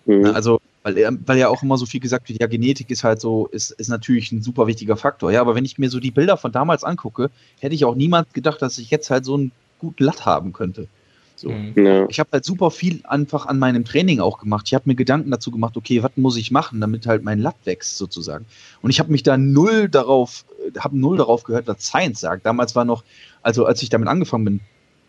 Mhm. 0.05 0.25
Also 0.25 0.59
weil, 0.85 1.17
weil 1.25 1.39
ja 1.39 1.49
auch 1.49 1.63
immer 1.63 1.79
so 1.79 1.87
viel 1.87 1.99
gesagt 1.99 2.29
wird, 2.29 2.39
ja, 2.39 2.45
Genetik 2.45 2.91
ist 2.91 3.03
halt 3.03 3.19
so, 3.19 3.47
ist, 3.47 3.71
ist 3.71 3.87
natürlich 3.87 4.31
ein 4.31 4.43
super 4.43 4.67
wichtiger 4.67 4.95
Faktor. 4.95 5.31
Ja, 5.31 5.41
aber 5.41 5.55
wenn 5.55 5.65
ich 5.65 5.79
mir 5.79 5.89
so 5.89 5.99
die 5.99 6.11
Bilder 6.11 6.37
von 6.37 6.51
damals 6.51 6.83
angucke, 6.83 7.31
hätte 7.59 7.73
ich 7.73 7.85
auch 7.85 7.95
niemand 7.95 8.35
gedacht, 8.35 8.61
dass 8.61 8.77
ich 8.77 8.91
jetzt 8.91 9.09
halt 9.09 9.25
so 9.25 9.33
einen 9.33 9.51
guten 9.79 10.03
Latt 10.03 10.27
haben 10.27 10.53
könnte. 10.53 10.87
So. 11.35 11.49
Mhm. 11.49 11.73
Ja. 11.75 12.07
Ich 12.07 12.19
habe 12.19 12.29
halt 12.33 12.45
super 12.45 12.69
viel 12.69 13.01
einfach 13.05 13.47
an 13.47 13.57
meinem 13.57 13.83
Training 13.83 14.19
auch 14.19 14.37
gemacht. 14.37 14.67
Ich 14.67 14.75
habe 14.75 14.83
mir 14.85 14.93
Gedanken 14.93 15.31
dazu 15.31 15.49
gemacht, 15.49 15.75
okay, 15.75 16.03
was 16.03 16.11
muss 16.17 16.37
ich 16.37 16.51
machen, 16.51 16.79
damit 16.79 17.07
halt 17.07 17.23
mein 17.23 17.39
Latt 17.39 17.57
wächst 17.63 17.97
sozusagen. 17.97 18.45
Und 18.83 18.91
ich 18.91 18.99
habe 18.99 19.11
mich 19.11 19.23
da 19.23 19.37
null 19.37 19.89
darauf, 19.89 20.45
habe 20.77 20.99
null 20.99 21.17
darauf 21.17 21.45
gehört, 21.45 21.65
was 21.65 21.81
Science 21.81 22.19
sagt. 22.19 22.45
Damals 22.45 22.75
war 22.75 22.85
noch, 22.85 23.03
also 23.41 23.65
als 23.65 23.81
ich 23.81 23.89
damit 23.89 24.07
angefangen 24.07 24.45
bin, 24.45 24.59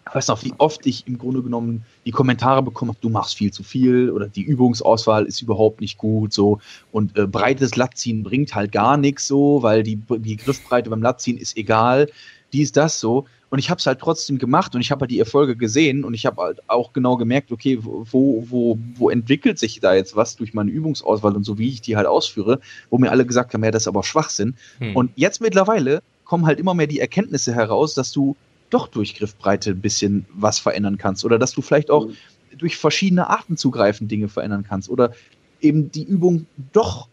ich 0.09 0.15
weiß 0.15 0.29
noch, 0.29 0.45
wie 0.45 0.53
oft 0.59 0.87
ich 0.87 1.07
im 1.07 1.19
Grunde 1.19 1.43
genommen 1.43 1.85
die 2.05 2.13
Kommentare 2.13 2.63
bekomme, 2.63 2.95
du 3.01 3.09
machst 3.09 3.37
viel 3.37 3.53
zu 3.53 3.63
viel 3.63 4.11
oder 4.11 4.29
die 4.29 4.43
Übungsauswahl 4.43 5.27
ist 5.27 5.43
überhaupt 5.43 5.81
nicht 5.81 5.99
gut 5.99 6.33
so 6.33 6.61
und 6.93 7.17
äh, 7.19 7.27
breites 7.27 7.77
Latziehen 7.77 8.23
bringt 8.23 8.55
halt 8.55 8.73
gar 8.73 8.97
nichts 8.97 9.27
so, 9.27 9.63
weil 9.63 9.83
die, 9.83 9.97
die 10.19 10.37
Griffbreite 10.37 10.91
beim 10.91 11.03
Latziehen 11.03 11.37
ist 11.39 11.57
egal, 11.57 12.09
die 12.53 12.63
ist 12.63 12.77
das 12.77 13.01
so 13.01 13.27
und 13.51 13.59
ich 13.59 13.69
habe 13.69 13.79
es 13.79 13.87
halt 13.87 13.99
trotzdem 13.99 14.39
gemacht 14.39 14.75
und 14.75 14.81
ich 14.81 14.91
habe 14.91 15.01
halt 15.01 15.11
die 15.11 15.19
Erfolge 15.19 15.57
gesehen 15.57 16.05
und 16.05 16.15
ich 16.15 16.25
habe 16.25 16.43
halt 16.43 16.69
auch 16.69 16.93
genau 16.93 17.17
gemerkt, 17.17 17.51
okay, 17.51 17.79
wo, 17.81 18.45
wo, 18.49 18.79
wo 18.95 19.11
entwickelt 19.11 19.59
sich 19.59 19.81
da 19.81 19.95
jetzt 19.95 20.15
was 20.15 20.37
durch 20.37 20.55
meine 20.55 20.71
Übungsauswahl 20.71 21.35
und 21.35 21.45
so, 21.45 21.59
wie 21.59 21.69
ich 21.69 21.81
die 21.81 21.97
halt 21.97 22.07
ausführe, 22.07 22.61
wo 22.91 22.99
mir 22.99 23.11
alle 23.11 23.27
gesagt 23.27 23.55
haben, 23.55 23.65
ja, 23.65 23.71
das 23.71 23.85
ist 23.85 23.89
aber 23.89 24.03
Schwachsinn. 24.03 24.55
Hm. 24.79 24.97
Und 24.97 25.11
jetzt 25.17 25.41
mittlerweile 25.41 26.03
kommen 26.25 26.45
halt 26.45 26.59
immer 26.59 26.75
mehr 26.75 26.89
die 26.89 27.01
Erkenntnisse 27.01 27.55
heraus, 27.55 27.95
dass 27.95 28.13
du 28.13 28.37
doch 28.71 28.89
durch 28.89 29.15
Griffbreite 29.15 29.71
ein 29.71 29.81
bisschen 29.81 30.27
was 30.35 30.59
verändern 30.59 30.99
kannst 30.99 31.25
oder 31.25 31.39
dass 31.39 31.53
du 31.53 31.63
vielleicht 31.63 31.91
auch 31.91 32.07
mhm. 32.07 32.17
durch 32.59 32.77
verschiedene 32.77 33.29
Arten 33.29 33.57
zugreifen 33.57 34.09
Dinge 34.09 34.29
verändern 34.29 34.65
kannst 34.69 34.89
oder 34.89 35.13
eben 35.61 35.91
die 35.91 36.05
Übung 36.05 36.47
doch 36.73 37.09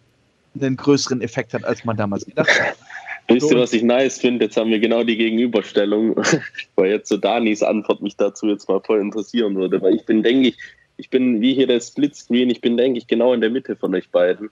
einen 0.59 0.77
größeren 0.77 1.21
Effekt 1.21 1.53
hat, 1.53 1.63
als 1.65 1.83
man 1.85 1.97
damals 1.97 2.25
gedacht 2.25 2.59
hat. 2.59 2.75
Wisst 3.29 3.51
ihr, 3.51 3.57
was 3.57 3.71
ich 3.71 3.83
nice 3.83 4.19
finde? 4.19 4.45
Jetzt 4.45 4.57
haben 4.57 4.69
wir 4.69 4.79
genau 4.79 5.03
die 5.03 5.15
Gegenüberstellung, 5.15 6.17
weil 6.75 6.91
jetzt 6.91 7.07
so 7.07 7.17
Danis 7.17 7.63
Antwort 7.63 8.01
mich 8.01 8.17
dazu 8.17 8.47
jetzt 8.47 8.67
mal 8.67 8.81
voll 8.81 8.99
interessieren 8.99 9.55
würde, 9.55 9.81
weil 9.81 9.95
ich 9.95 10.05
bin, 10.05 10.23
denke 10.23 10.49
ich, 10.49 10.57
ich 10.97 11.09
bin 11.09 11.41
wie 11.41 11.53
hier 11.53 11.67
der 11.67 11.79
Splitscreen, 11.79 12.49
ich 12.49 12.61
bin, 12.61 12.75
denke 12.75 12.97
ich, 12.97 13.07
genau 13.07 13.33
in 13.33 13.41
der 13.41 13.49
Mitte 13.49 13.75
von 13.75 13.95
euch 13.95 14.09
beiden, 14.09 14.49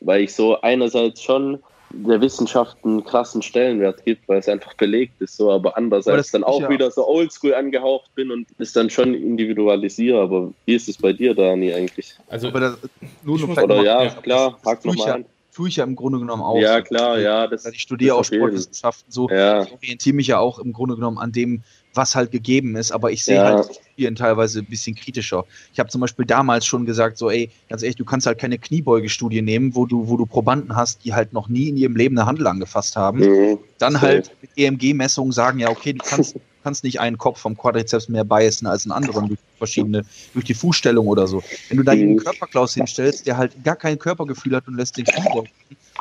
weil 0.00 0.22
ich 0.22 0.34
so 0.34 0.60
einerseits 0.60 1.22
schon 1.22 1.58
der 1.92 2.20
Wissenschaft 2.20 2.76
einen 2.84 3.04
krassen 3.04 3.42
Stellenwert 3.42 4.04
gibt, 4.04 4.28
weil 4.28 4.38
es 4.38 4.48
einfach 4.48 4.74
belegt 4.74 5.20
ist, 5.20 5.36
so, 5.36 5.50
aber 5.50 5.76
andererseits 5.76 6.30
dann 6.30 6.44
auch 6.44 6.60
ja. 6.62 6.70
wieder 6.70 6.90
so 6.90 7.06
oldschool 7.06 7.54
angehaucht 7.54 8.14
bin 8.14 8.30
und 8.30 8.48
es 8.58 8.72
dann 8.72 8.90
schon 8.90 9.14
individualisiere. 9.14 10.20
Aber 10.20 10.52
wie 10.64 10.74
ist 10.74 10.88
es 10.88 10.96
bei 10.96 11.12
dir, 11.12 11.34
Dani, 11.34 11.72
eigentlich? 11.72 12.14
Also, 12.28 12.50
das, 12.50 12.78
nur 13.22 13.38
noch 13.38 13.62
oder 13.62 13.82
ja, 13.82 14.08
klar, 14.10 14.58
hack 14.64 14.84
nochmal 14.84 15.08
ja, 15.08 15.14
an. 15.14 15.24
tue 15.54 15.68
ich 15.68 15.76
ja 15.76 15.84
im 15.84 15.96
Grunde 15.96 16.18
genommen 16.18 16.42
auch. 16.42 16.58
Ja, 16.58 16.80
klar, 16.80 17.18
ja. 17.18 17.46
Das, 17.46 17.66
ich 17.66 17.80
studiere 17.80 18.16
auch 18.16 18.24
Sportwissenschaften, 18.24 19.12
so 19.12 19.28
ja. 19.28 19.62
ich 19.62 19.72
orientiere 19.72 20.16
mich 20.16 20.26
ja 20.28 20.38
auch 20.38 20.58
im 20.58 20.72
Grunde 20.72 20.94
genommen 20.94 21.18
an 21.18 21.32
dem, 21.32 21.62
was 21.94 22.14
halt 22.14 22.30
gegeben 22.30 22.76
ist, 22.76 22.92
aber 22.92 23.10
ich 23.10 23.24
sehe 23.24 23.36
ja. 23.36 23.44
halt 23.44 23.80
Studien 23.92 24.14
teilweise 24.14 24.60
ein 24.60 24.66
bisschen 24.66 24.94
kritischer. 24.94 25.44
Ich 25.72 25.78
habe 25.78 25.90
zum 25.90 26.00
Beispiel 26.00 26.24
damals 26.24 26.64
schon 26.66 26.86
gesagt, 26.86 27.18
so, 27.18 27.30
ey, 27.30 27.50
ganz 27.68 27.82
ehrlich, 27.82 27.96
du 27.96 28.04
kannst 28.04 28.26
halt 28.26 28.38
keine 28.38 28.58
Kniebeugestudie 28.58 29.42
nehmen, 29.42 29.74
wo 29.74 29.86
du, 29.86 30.08
wo 30.08 30.16
du 30.16 30.26
Probanden 30.26 30.74
hast, 30.74 31.04
die 31.04 31.14
halt 31.14 31.32
noch 31.32 31.48
nie 31.48 31.68
in 31.68 31.76
ihrem 31.76 31.96
Leben 31.96 32.18
eine 32.18 32.26
Handel 32.26 32.46
angefasst 32.46 32.96
haben. 32.96 33.20
Mhm. 33.20 33.58
Dann 33.78 34.00
halt 34.00 34.34
mit 34.40 34.50
EMG-Messungen 34.56 35.32
sagen, 35.32 35.58
ja, 35.58 35.68
okay, 35.68 35.92
du 35.92 36.04
kannst 36.04 36.36
kannst 36.62 36.84
nicht 36.84 37.00
einen 37.00 37.18
Kopf 37.18 37.40
vom 37.40 37.56
Quadrizeps 37.56 38.08
mehr 38.08 38.24
beißen 38.24 38.66
als 38.66 38.84
einen 38.84 38.92
anderen 38.92 39.28
durch 39.28 39.40
verschiedene, 39.58 40.04
durch 40.32 40.44
die 40.44 40.54
Fußstellung 40.54 41.06
oder 41.06 41.26
so. 41.26 41.42
Wenn 41.68 41.78
du 41.78 41.82
da 41.82 41.92
einen 41.92 42.14
mhm. 42.14 42.18
Körperklaus 42.18 42.74
hinstellst, 42.74 43.26
der 43.26 43.36
halt 43.36 43.62
gar 43.64 43.76
kein 43.76 43.98
Körpergefühl 43.98 44.56
hat 44.56 44.68
und 44.68 44.76
lässt 44.76 44.96
den 44.96 45.04
Knie 45.04 45.48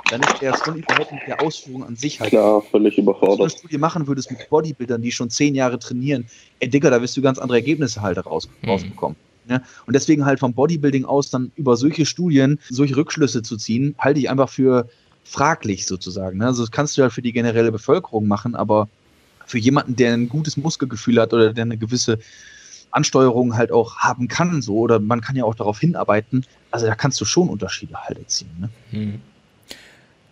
dann 0.10 0.22
ist 0.22 0.42
der 0.42 0.56
schon 0.58 0.78
überhaupt 0.78 1.12
mit 1.12 1.22
der 1.28 1.42
Ausführung 1.42 1.84
an 1.84 1.96
sich 1.96 2.20
halt. 2.20 2.30
Klar, 2.30 2.62
völlig 2.62 2.98
überfordert. 2.98 3.30
Wenn 3.32 3.38
du 3.38 3.44
eine 3.44 3.50
Studie 3.52 3.78
machen 3.78 4.08
würdest 4.08 4.32
mit 4.32 4.50
Bodybuildern, 4.50 5.02
die 5.02 5.12
schon 5.12 5.30
zehn 5.30 5.56
Jahre 5.56 5.80
trainieren, 5.80 6.26
ey 6.60 6.70
Digga, 6.70 6.90
da 6.90 7.02
wirst 7.02 7.16
du 7.18 7.22
ganz 7.22 7.40
andere 7.40 7.58
Ergebnisse 7.58 8.02
halt 8.02 8.24
raus, 8.26 8.50
mhm. 8.62 8.70
rausbekommen. 8.70 9.18
Ja, 9.50 9.62
und 9.88 9.96
deswegen 9.96 10.26
halt 10.26 10.40
vom 10.40 10.54
Bodybuilding 10.54 11.06
aus 11.06 11.30
dann 11.30 11.52
über 11.56 11.76
solche 11.76 12.06
Studien, 12.06 12.60
solche 12.70 12.96
Rückschlüsse 12.96 13.42
zu 13.42 13.58
ziehen, 13.58 13.96
halte 13.98 14.20
ich 14.20 14.30
einfach 14.30 14.50
für 14.50 14.88
fraglich 15.24 15.88
sozusagen. 15.88 16.38
Ne? 16.38 16.46
Also 16.46 16.64
das 16.64 16.72
kannst 16.72 16.98
du 16.98 17.02
halt 17.02 17.14
für 17.14 17.22
die 17.22 17.34
generelle 17.34 17.72
Bevölkerung 17.72 18.28
machen, 18.28 18.56
aber 18.56 18.88
für 19.46 19.58
jemanden, 19.58 19.96
der 19.96 20.14
ein 20.14 20.30
gutes 20.30 20.58
Muskelgefühl 20.58 21.20
hat 21.20 21.34
oder 21.34 21.54
der 21.54 21.64
eine 21.64 21.78
gewisse 21.78 22.20
Ansteuerung 22.92 23.56
halt 23.56 23.72
auch 23.72 23.98
haben 23.98 24.28
kann, 24.28 24.62
so, 24.62 24.78
oder 24.78 25.00
man 25.00 25.22
kann 25.22 25.36
ja 25.36 25.44
auch 25.44 25.56
darauf 25.56 25.80
hinarbeiten, 25.80 26.46
also 26.72 26.86
da 26.86 26.96
kannst 26.96 27.20
du 27.22 27.26
schon 27.26 27.50
Unterschiede 27.50 27.96
halt 27.96 28.18
erzielen. 28.18 28.56
Ne? 28.60 28.70
Hm. 28.92 29.22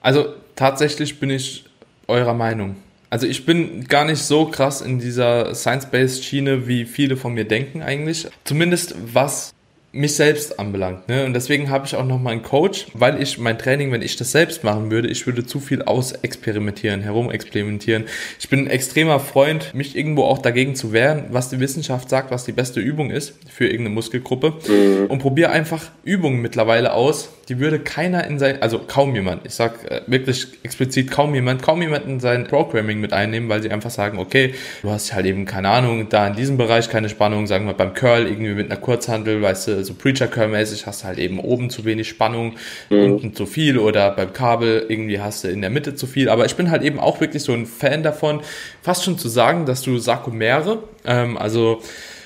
Also 0.01 0.33
tatsächlich 0.55 1.19
bin 1.19 1.29
ich 1.29 1.65
eurer 2.07 2.33
Meinung. 2.33 2.75
Also 3.09 3.25
ich 3.25 3.45
bin 3.45 3.87
gar 3.87 4.05
nicht 4.05 4.21
so 4.21 4.45
krass 4.45 4.81
in 4.81 4.99
dieser 4.99 5.55
Science-Based 5.55 6.23
Schiene, 6.23 6.67
wie 6.67 6.85
viele 6.85 7.17
von 7.17 7.33
mir 7.33 7.45
denken 7.45 7.81
eigentlich. 7.81 8.27
Zumindest 8.43 8.95
was 9.13 9.53
mich 9.91 10.15
selbst 10.15 10.59
anbelangt. 10.59 11.07
Ne? 11.07 11.25
Und 11.25 11.33
deswegen 11.33 11.69
habe 11.69 11.87
ich 11.87 11.95
auch 11.95 12.05
noch 12.05 12.19
mal 12.19 12.31
einen 12.31 12.43
Coach, 12.43 12.87
weil 12.93 13.21
ich 13.21 13.39
mein 13.39 13.57
Training, 13.57 13.91
wenn 13.91 14.03
ich 14.03 14.15
das 14.17 14.31
selbst 14.31 14.63
machen 14.63 14.91
würde, 14.91 15.07
ich 15.07 15.25
würde 15.25 15.45
zu 15.45 15.59
viel 15.59 15.81
ausexperimentieren, 15.81 17.01
herumexperimentieren. 17.01 18.05
Ich 18.39 18.49
bin 18.49 18.65
ein 18.65 18.67
extremer 18.67 19.19
Freund, 19.19 19.73
mich 19.73 19.95
irgendwo 19.95 20.25
auch 20.25 20.37
dagegen 20.37 20.75
zu 20.75 20.93
wehren, 20.93 21.25
was 21.31 21.49
die 21.49 21.59
Wissenschaft 21.59 22.09
sagt, 22.09 22.29
was 22.29 22.45
die 22.45 22.51
beste 22.51 22.79
Übung 22.79 23.09
ist 23.09 23.33
für 23.49 23.65
irgendeine 23.65 23.95
Muskelgruppe. 23.95 24.53
Mhm. 24.67 25.07
Und 25.07 25.19
probiere 25.19 25.49
einfach 25.49 25.83
Übungen 26.03 26.41
mittlerweile 26.41 26.93
aus, 26.93 27.29
die 27.49 27.59
würde 27.59 27.79
keiner 27.79 28.27
in 28.27 28.37
sein, 28.37 28.61
also 28.61 28.79
kaum 28.79 29.15
jemand, 29.15 29.45
ich 29.45 29.55
sag 29.55 29.89
äh, 29.89 30.01
wirklich 30.05 30.47
explizit 30.61 31.09
kaum 31.09 31.33
jemand, 31.33 31.63
kaum 31.63 31.81
jemand 31.81 32.05
in 32.05 32.19
sein 32.19 32.45
Programming 32.45 32.99
mit 32.99 33.11
einnehmen, 33.11 33.49
weil 33.49 33.63
sie 33.63 33.71
einfach 33.71 33.89
sagen, 33.89 34.19
okay, 34.19 34.53
du 34.83 34.91
hast 34.91 35.13
halt 35.13 35.25
eben 35.25 35.45
keine 35.45 35.69
Ahnung, 35.69 36.09
da 36.09 36.27
in 36.27 36.35
diesem 36.35 36.57
Bereich 36.57 36.89
keine 36.89 37.09
Spannung, 37.09 37.47
sagen 37.47 37.65
wir 37.65 37.73
beim 37.73 37.95
Curl 37.95 38.27
irgendwie 38.27 38.53
mit 38.53 38.71
einer 38.71 38.79
Kurzhandel, 38.79 39.41
weißt 39.41 39.67
du, 39.67 39.78
so 39.83 39.93
Preacher 39.93 40.27
Curl 40.27 40.49
mäßig 40.49 40.85
hast 40.85 41.03
du 41.03 41.07
halt 41.07 41.19
eben 41.19 41.39
oben 41.39 41.69
zu 41.69 41.85
wenig 41.85 42.09
Spannung, 42.09 42.55
mhm. 42.89 43.13
unten 43.13 43.35
zu 43.35 43.45
viel 43.45 43.77
oder 43.77 44.11
beim 44.11 44.33
Kabel 44.33 44.85
irgendwie 44.87 45.19
hast 45.19 45.43
du 45.43 45.49
in 45.49 45.61
der 45.61 45.69
Mitte 45.69 45.95
zu 45.95 46.07
viel, 46.07 46.29
aber 46.29 46.45
ich 46.45 46.55
bin 46.55 46.71
halt 46.71 46.83
eben 46.83 46.99
auch 46.99 47.21
wirklich 47.21 47.43
so 47.43 47.53
ein 47.53 47.65
Fan 47.65 48.03
davon, 48.03 48.41
fast 48.81 49.03
schon 49.03 49.17
zu 49.17 49.29
sagen, 49.29 49.65
dass 49.65 49.81
du 49.81 49.97
Sarkomere, 49.97 50.83
ähm, 51.05 51.37
also 51.37 51.81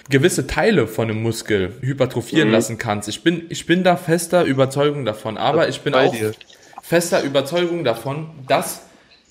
gewisse 0.09 0.47
Teile 0.47 0.87
von 0.87 1.09
einem 1.09 1.21
Muskel 1.21 1.73
hypertrophieren 1.81 2.49
mhm. 2.49 2.53
lassen 2.53 2.77
kannst. 2.77 3.07
Ich 3.09 3.23
bin, 3.23 3.45
ich 3.49 3.65
bin 3.65 3.83
da 3.83 3.95
fester 3.95 4.43
Überzeugung 4.43 5.05
davon, 5.05 5.37
aber 5.37 5.69
ich 5.69 5.81
bin 5.81 5.93
auch 5.93 6.11
dir. 6.11 6.33
fester 6.81 7.23
Überzeugung 7.23 7.83
davon, 7.83 8.29
dass 8.47 8.81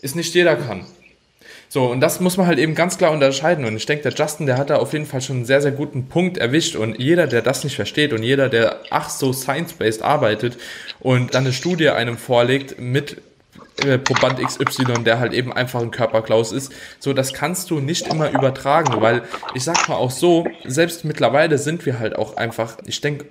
es 0.00 0.14
nicht 0.14 0.34
jeder 0.34 0.56
kann. 0.56 0.86
So, 1.72 1.86
und 1.86 2.00
das 2.00 2.20
muss 2.20 2.36
man 2.36 2.46
halt 2.46 2.58
eben 2.58 2.74
ganz 2.74 2.98
klar 2.98 3.12
unterscheiden. 3.12 3.64
Und 3.64 3.74
ich 3.76 3.86
denke, 3.86 4.02
der 4.02 4.12
Justin, 4.12 4.44
der 4.44 4.58
hat 4.58 4.68
da 4.68 4.76
auf 4.76 4.92
jeden 4.92 5.06
Fall 5.06 5.22
schon 5.22 5.36
einen 5.36 5.44
sehr, 5.46 5.62
sehr 5.62 5.70
guten 5.70 6.06
Punkt 6.06 6.36
erwischt. 6.36 6.76
Und 6.76 6.98
jeder, 6.98 7.26
der 7.26 7.40
das 7.40 7.64
nicht 7.64 7.76
versteht 7.76 8.12
und 8.12 8.22
jeder, 8.22 8.50
der 8.50 8.80
ach 8.90 9.08
so 9.08 9.32
science-based 9.32 10.02
arbeitet 10.02 10.58
und 11.00 11.32
dann 11.32 11.44
eine 11.44 11.54
Studie 11.54 11.88
einem 11.88 12.18
vorlegt 12.18 12.78
mit 12.78 13.22
äh, 13.86 13.96
Proband 13.96 14.38
XY, 14.46 15.02
der 15.02 15.18
halt 15.18 15.32
eben 15.32 15.50
einfach 15.50 15.80
ein 15.80 15.90
Körperklaus 15.90 16.52
ist. 16.52 16.74
So, 16.98 17.14
das 17.14 17.32
kannst 17.32 17.70
du 17.70 17.80
nicht 17.80 18.06
immer 18.06 18.30
übertragen, 18.30 19.00
weil 19.00 19.22
ich 19.54 19.64
sag 19.64 19.88
mal 19.88 19.96
auch 19.96 20.10
so, 20.10 20.46
selbst 20.66 21.06
mittlerweile 21.06 21.56
sind 21.56 21.86
wir 21.86 21.98
halt 21.98 22.16
auch 22.16 22.36
einfach, 22.36 22.76
ich 22.84 23.00
denke, 23.00 23.24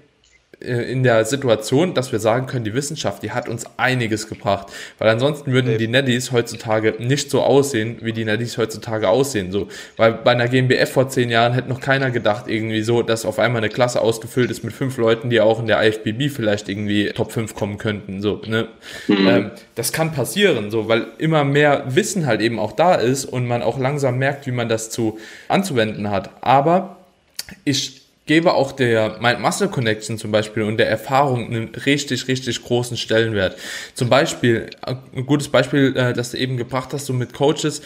in 0.61 1.01
der 1.01 1.25
Situation, 1.25 1.93
dass 1.95 2.11
wir 2.11 2.19
sagen 2.19 2.45
können, 2.45 2.63
die 2.63 2.73
Wissenschaft, 2.73 3.23
die 3.23 3.31
hat 3.31 3.49
uns 3.49 3.65
einiges 3.77 4.27
gebracht. 4.27 4.67
Weil 4.99 5.09
ansonsten 5.09 5.51
würden 5.51 5.77
die 5.77 5.87
Netties 5.87 6.31
heutzutage 6.31 6.95
nicht 6.99 7.31
so 7.31 7.41
aussehen, 7.41 7.97
wie 8.01 8.13
die 8.13 8.25
Netties 8.25 8.57
heutzutage 8.57 9.09
aussehen. 9.09 9.51
So. 9.51 9.67
Weil 9.97 10.13
bei 10.13 10.31
einer 10.31 10.47
GmbF 10.47 10.91
vor 10.91 11.09
zehn 11.09 11.29
Jahren 11.29 11.53
hätte 11.53 11.67
noch 11.67 11.81
keiner 11.81 12.11
gedacht, 12.11 12.47
irgendwie 12.47 12.83
so, 12.83 13.01
dass 13.01 13.25
auf 13.25 13.39
einmal 13.39 13.61
eine 13.61 13.69
Klasse 13.69 14.01
ausgefüllt 14.01 14.51
ist 14.51 14.63
mit 14.63 14.73
fünf 14.73 14.97
Leuten, 14.97 15.31
die 15.31 15.41
auch 15.41 15.59
in 15.59 15.67
der 15.67 15.81
IFBB 15.83 16.29
vielleicht 16.29 16.69
irgendwie 16.69 17.09
Top 17.09 17.31
5 17.31 17.55
kommen 17.55 17.77
könnten. 17.79 18.21
So, 18.21 18.41
ne? 18.45 18.67
Mhm. 19.07 19.27
Ähm, 19.27 19.51
das 19.73 19.91
kann 19.91 20.11
passieren, 20.11 20.69
so, 20.69 20.87
weil 20.87 21.07
immer 21.17 21.43
mehr 21.43 21.85
Wissen 21.87 22.27
halt 22.27 22.41
eben 22.41 22.59
auch 22.59 22.73
da 22.73 22.95
ist 22.95 23.25
und 23.25 23.47
man 23.47 23.63
auch 23.63 23.79
langsam 23.79 24.17
merkt, 24.19 24.45
wie 24.45 24.51
man 24.51 24.69
das 24.69 24.91
zu 24.91 25.17
anzuwenden 25.47 26.11
hat. 26.11 26.29
Aber 26.41 26.97
ich 27.63 28.00
gebe 28.31 28.53
auch 28.53 28.71
der 28.71 29.17
Mind-Muscle 29.19 29.67
Connection 29.67 30.17
zum 30.17 30.31
Beispiel 30.31 30.63
und 30.63 30.77
der 30.77 30.89
Erfahrung 30.89 31.47
einen 31.47 31.75
richtig, 31.75 32.29
richtig 32.29 32.63
großen 32.63 32.95
Stellenwert. 32.95 33.57
Zum 33.93 34.07
Beispiel, 34.07 34.69
ein 34.83 35.25
gutes 35.25 35.49
Beispiel, 35.49 35.93
äh, 35.97 36.13
das 36.13 36.31
du 36.31 36.37
eben 36.37 36.55
gebracht 36.55 36.93
hast, 36.93 37.07
so 37.07 37.11
mit 37.11 37.33
Coaches. 37.33 37.81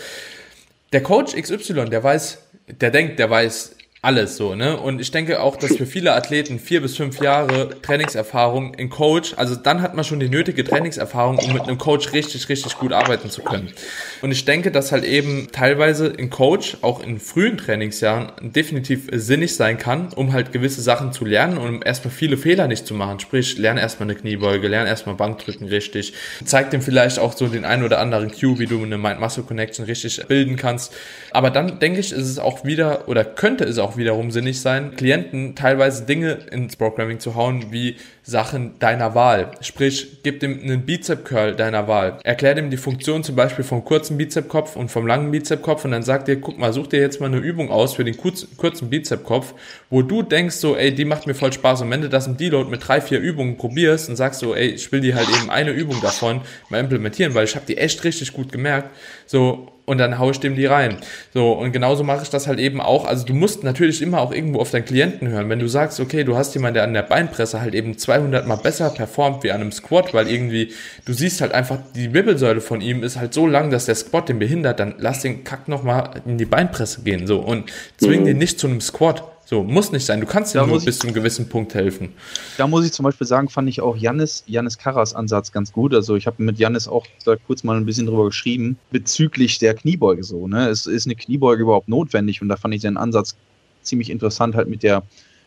Der 0.94 1.02
Coach 1.02 1.34
XY, 1.34 1.86
der 1.86 2.04
weiß, 2.04 2.44
der 2.68 2.92
denkt, 2.92 3.18
der 3.18 3.28
weiß 3.32 3.76
alles 4.06 4.38
so, 4.38 4.54
ne? 4.54 4.78
Und 4.78 5.02
ich 5.02 5.10
denke 5.10 5.42
auch, 5.42 5.56
dass 5.56 5.76
für 5.76 5.88
viele 5.88 6.14
Athleten 6.14 6.60
vier 6.60 6.82
bis 6.82 6.96
fünf 6.96 7.20
Jahre 7.22 7.70
Trainingserfahrung 7.82 8.76
in 8.76 8.90
Coach, 8.90 9.34
also 9.36 9.56
dann 9.56 9.82
hat 9.82 9.96
man 9.96 10.06
schon 10.06 10.20
die 10.20 10.30
nötige 10.30 10.64
Trainingserfahrung, 10.64 11.40
um 11.40 11.54
mit 11.54 11.64
einem 11.64 11.80
Coach 11.80 12.14
richtig, 12.14 12.48
richtig 12.48 12.78
gut 12.78 12.94
arbeiten 12.94 13.32
zu 13.32 13.42
können. 13.42 13.74
Und 14.22 14.32
ich 14.32 14.46
denke, 14.46 14.70
dass 14.70 14.92
halt 14.92 15.06
eben 15.06 15.48
teilweise 15.52 16.06
in 16.06 16.30
Coach, 16.30 16.78
auch 16.82 17.02
in 17.02 17.20
frühen 17.20 17.58
Trainingsjahren, 17.58 18.32
definitiv 18.42 19.08
sinnig 19.12 19.56
sein 19.56 19.80
kann, 19.80 20.14
um 20.16 20.34
halt 20.34 20.52
gewisse 20.52 20.82
Sachen 20.82 21.12
zu 21.12 21.26
lernen 21.26 21.58
und 21.58 21.68
um 21.68 21.82
erstmal 21.84 22.14
viele 22.14 22.38
Fehler 22.38 22.68
nicht 22.68 22.86
zu 22.86 22.94
machen. 22.94 23.20
Sprich, 23.20 23.58
lern 23.58 23.78
erstmal 23.78 24.08
eine 24.08 24.20
Kniebeuge, 24.20 24.68
lern 24.68 24.86
erstmal 24.86 25.16
Bankdrücken 25.16 25.68
richtig, 25.68 26.14
zeig 26.46 26.70
dem 26.70 26.84
vielleicht 26.84 27.18
auch 27.18 27.36
so 27.36 27.48
den 27.48 27.66
einen 27.66 27.84
oder 27.84 28.00
anderen 28.00 28.32
Cue, 28.32 28.60
wie 28.60 28.68
du 28.68 28.84
eine 28.84 29.00
Mind-Muscle-Connection 29.00 29.86
richtig 29.86 30.24
bilden 30.28 30.58
kannst. 30.58 30.94
Aber 31.32 31.50
dann 31.50 31.80
denke 31.80 32.00
ich, 32.00 32.12
ist 32.12 32.30
es 32.30 32.38
auch 32.38 32.64
wieder, 32.66 33.08
oder 33.08 33.26
könnte 33.26 33.64
es 33.64 33.80
auch 33.80 33.95
wiederum 33.98 34.32
sinnig 34.32 34.62
sein, 34.62 34.96
Klienten 34.96 35.56
teilweise 35.56 36.06
Dinge 36.06 36.40
ins 36.52 36.76
Programming 36.76 37.20
zu 37.20 37.36
hauen, 37.36 37.72
wie 37.72 37.96
Sachen 38.28 38.80
deiner 38.80 39.14
Wahl. 39.14 39.52
Sprich, 39.62 40.24
gib 40.24 40.40
dem 40.40 40.60
einen 40.60 40.84
Bizep-Curl 40.84 41.56
deiner 41.56 41.88
Wahl. 41.88 42.18
Erklär 42.24 42.56
dem 42.56 42.72
die 42.72 42.78
Funktion 42.78 43.24
zum 43.24 43.36
Beispiel 43.36 43.64
vom 43.64 43.86
kurzen 43.86 44.18
Bizep-Kopf 44.18 44.76
und 44.76 44.90
vom 44.90 45.06
langen 45.06 45.30
Bizep-Kopf 45.30 45.86
und 45.86 45.92
dann 45.92 46.02
sagt 46.02 46.28
dir, 46.28 46.42
guck 46.42 46.58
mal, 46.58 46.74
such 46.74 46.88
dir 46.88 47.00
jetzt 47.00 47.22
mal 47.22 47.28
eine 47.28 47.38
Übung 47.38 47.70
aus 47.70 47.94
für 47.94 48.04
den 48.04 48.18
kurzen 48.18 48.90
Bizep-Kopf, 48.90 49.54
wo 49.92 50.02
du 50.02 50.24
denkst 50.24 50.56
so, 50.56 50.76
ey, 50.76 50.94
die 50.94 51.06
macht 51.06 51.28
mir 51.28 51.36
voll 51.36 51.54
Spaß 51.54 51.82
und 51.82 51.92
wenn 51.92 52.02
du 52.02 52.10
das 52.10 52.26
im 52.26 52.36
Deload 52.36 52.72
mit 52.72 52.88
drei, 52.88 53.00
vier 53.00 53.20
Übungen 53.20 53.58
probierst 53.58 54.10
und 54.10 54.16
sagst 54.16 54.40
so, 54.40 54.56
ey, 54.56 54.70
ich 54.70 54.92
will 54.92 55.02
die 55.02 55.14
halt 55.14 55.30
eben 55.30 55.52
eine 55.52 55.72
Übung 55.72 56.02
davon 56.02 56.42
mal 56.70 56.80
implementieren, 56.80 57.36
weil 57.36 57.46
ich 57.46 57.56
habe 57.56 57.68
die 57.68 57.78
echt 57.78 58.04
richtig 58.04 58.34
gut 58.34 58.52
gemerkt, 58.52 58.90
so 59.28 59.72
und 59.86 60.00
dann 60.00 60.18
haue 60.20 60.32
ich 60.32 60.40
dem 60.40 60.56
die 60.56 60.66
rein. 60.66 60.98
So, 61.34 61.54
und 61.54 61.72
genauso 61.72 62.04
mache 62.04 62.24
ich 62.24 62.30
das 62.30 62.48
halt 62.48 62.60
eben 62.60 62.82
auch. 62.82 63.06
Also 63.06 63.26
du 63.26 63.34
musst 63.34 63.64
natürlich 63.64 64.02
immer 64.02 64.20
auch 64.20 64.32
irgendwo 64.32 64.60
auf 64.60 64.72
deinen 64.72 64.86
Klienten 64.86 65.28
hören. 65.28 65.50
Wenn 65.50 65.60
du 65.60 65.68
sagst, 65.68 66.00
okay, 66.00 66.24
du 66.24 66.36
hast 66.36 66.54
jemanden, 66.56 66.76
der 66.76 66.84
an 66.84 66.94
der 66.94 67.04
Beinpresse 67.04 67.62
halt 67.62 67.76
eben 67.76 67.98
200 68.16 68.48
mal 68.48 68.56
besser 68.56 68.90
performt 68.90 69.44
wie 69.44 69.52
an 69.52 69.62
einem 69.62 69.72
Squat, 69.72 70.14
weil 70.14 70.30
irgendwie, 70.30 70.72
du 71.06 71.14
siehst 71.14 71.42
halt 71.42 71.52
einfach, 71.52 71.80
die 71.96 72.14
Wirbelsäule 72.14 72.62
von 72.62 72.82
ihm 72.82 73.04
ist 73.04 73.18
halt 73.18 73.34
so 73.34 73.46
lang, 73.48 73.70
dass 73.70 73.86
der 73.86 73.96
Squat 73.96 74.30
den 74.30 74.40
behindert, 74.40 74.80
dann 74.80 74.96
lass 74.98 75.22
den 75.22 75.44
Kack 75.44 75.68
nochmal 75.68 76.22
in 76.26 76.38
die 76.38 76.46
Beinpresse 76.46 77.02
gehen, 77.02 77.28
so, 77.28 77.40
und 77.40 77.72
zwing 77.98 78.22
mhm. 78.22 78.26
den 78.26 78.38
nicht 78.38 78.60
zu 78.60 78.68
einem 78.68 78.82
Squat. 78.82 79.24
So, 79.48 79.64
muss 79.64 79.92
nicht 79.92 80.04
sein. 80.04 80.20
Du 80.22 80.26
kannst 80.26 80.56
dir 80.56 80.66
nur 80.66 80.84
bis 80.84 80.98
zu 80.98 81.06
einem 81.06 81.14
gewissen 81.14 81.48
Punkt 81.48 81.76
helfen. 81.76 82.14
Da 82.58 82.66
muss 82.66 82.84
ich 82.84 82.92
zum 82.92 83.04
Beispiel 83.04 83.28
sagen, 83.28 83.48
fand 83.48 83.70
ich 83.70 83.80
auch 83.80 83.96
Jannis, 83.96 84.44
Jannis 84.48 84.80
Karras 84.80 85.14
Ansatz 85.14 85.52
ganz 85.52 85.72
gut. 85.72 85.94
Also 85.94 86.16
ich 86.16 86.26
habe 86.26 86.42
mit 86.42 86.58
Jannis 86.58 86.88
auch 86.88 87.06
da 87.26 87.36
kurz 87.36 87.64
mal 87.64 87.78
ein 87.78 87.86
bisschen 87.86 88.08
drüber 88.08 88.26
geschrieben, 88.26 88.80
bezüglich 88.90 89.60
der 89.60 89.76
Kniebeuge 89.76 90.24
so. 90.24 90.48
Ne? 90.48 90.68
Es 90.70 90.88
ist 90.88 91.06
eine 91.06 91.14
Kniebeuge 91.14 91.62
überhaupt 91.62 91.88
notwendig 91.88 92.42
und 92.42 92.50
da 92.50 92.56
fand 92.58 92.74
ich 92.74 92.82
seinen 92.82 92.98
Ansatz 92.98 93.36
ziemlich 93.84 94.10
interessant, 94.10 94.56
halt 94.56 94.68
mit 94.68 94.82
der, 94.82 95.04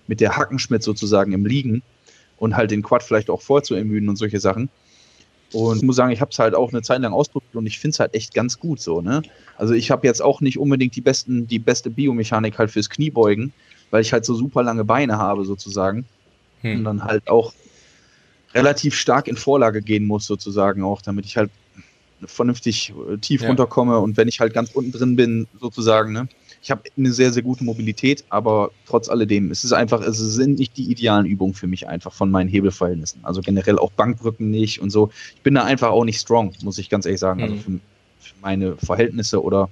mit 0.07 0.21
der 0.21 0.37
Hackenschmidt 0.37 0.85
sozusagen 0.85 1.33
im 1.33 1.45
Liegen 1.45 1.83
und 2.39 2.57
halt 2.57 2.71
den 2.71 2.83
Quad 2.83 3.03
vielleicht 3.03 3.31
auch 3.31 3.43
vorzuermüden 3.43 4.09
und 4.09 4.17
solche 4.17 4.41
Sachen. 4.41 4.69
Und 5.53 5.79
ich 5.79 5.83
muss 5.83 5.97
sagen, 5.97 6.13
ich 6.13 6.21
habe 6.21 6.31
es 6.31 6.39
halt 6.39 6.55
auch 6.55 6.71
eine 6.71 6.83
Zeit 6.83 7.01
lang 7.01 7.13
ausprobiert 7.13 7.55
und 7.55 7.67
ich 7.67 7.79
finde 7.79 7.95
es 7.95 8.01
halt 8.01 8.15
echt 8.15 8.35
ganz 8.35 8.59
gut 8.59 8.81
so. 8.81 9.01
Ne? 9.01 9.23
Also 9.57 9.73
ich 9.73 9.91
habe 9.91 10.07
jetzt 10.07 10.21
auch 10.21 10.41
nicht 10.41 10.59
unbedingt 10.59 10.95
die 10.95 11.01
besten, 11.01 11.47
die 11.47 11.59
beste 11.59 11.89
Biomechanik 11.89 12.59
halt 12.59 12.71
fürs 12.71 12.91
Kniebeugen, 12.91 13.53
weil 13.91 14.03
ich 14.03 14.13
halt 14.13 14.27
so 14.27 14.35
super 14.35 14.63
lange 14.63 14.85
Beine 14.85 15.17
habe 15.17 15.45
sozusagen. 15.47 16.05
Hm. 16.61 16.79
Und 16.79 16.85
dann 16.85 17.05
halt 17.05 17.29
auch 17.29 17.55
relativ 18.55 18.95
stark 18.95 19.29
in 19.29 19.37
Vorlage 19.37 19.81
gehen 19.81 20.07
muss, 20.07 20.27
sozusagen 20.27 20.83
auch, 20.83 21.01
damit 21.03 21.25
ich 21.25 21.37
halt 21.37 21.51
vernünftig 22.25 22.93
äh, 23.11 23.17
tief 23.19 23.43
ja. 23.43 23.49
runterkomme 23.49 23.99
und 23.99 24.17
wenn 24.17 24.29
ich 24.29 24.41
halt 24.41 24.53
ganz 24.53 24.73
unten 24.73 24.93
drin 24.93 25.17
bin, 25.17 25.47
sozusagen, 25.61 26.13
ne? 26.13 26.29
Ich 26.63 26.71
habe 26.71 26.83
eine 26.97 27.13
sehr, 27.13 27.33
sehr 27.33 27.43
gute 27.43 27.65
Mobilität, 27.65 28.25
aber 28.31 28.71
trotz 28.87 29.09
alledem, 29.09 29.51
es 29.51 29.65
ist 29.65 29.73
einfach, 29.73 30.01
es 30.01 30.19
sind 30.19 30.59
nicht 30.59 30.77
die 30.77 30.91
idealen 30.91 31.27
Übungen 31.27 31.55
für 31.55 31.67
mich 31.67 31.89
einfach 31.89 32.13
von 32.13 32.31
meinen 32.31 32.49
Hebelverhältnissen. 32.49 33.21
Also 33.23 33.41
generell 33.41 33.79
auch 33.79 33.93
Bankdrücken 33.93 34.51
nicht 34.51 34.81
und 34.81 34.91
so. 34.91 35.11
Ich 35.37 35.43
bin 35.43 35.55
da 35.55 35.65
einfach 35.65 35.91
auch 35.91 36.05
nicht 36.05 36.21
strong, 36.21 36.53
muss 36.63 36.79
ich 36.79 36.91
ganz 36.91 37.07
ehrlich 37.07 37.21
sagen. 37.21 37.43
Also 37.43 37.55
mhm. 37.55 37.59
Also 37.59 37.71
für, 37.71 38.35
für, 38.35 38.35
meine 38.43 38.77
Verhältnisse 38.77 39.43
oder 39.43 39.69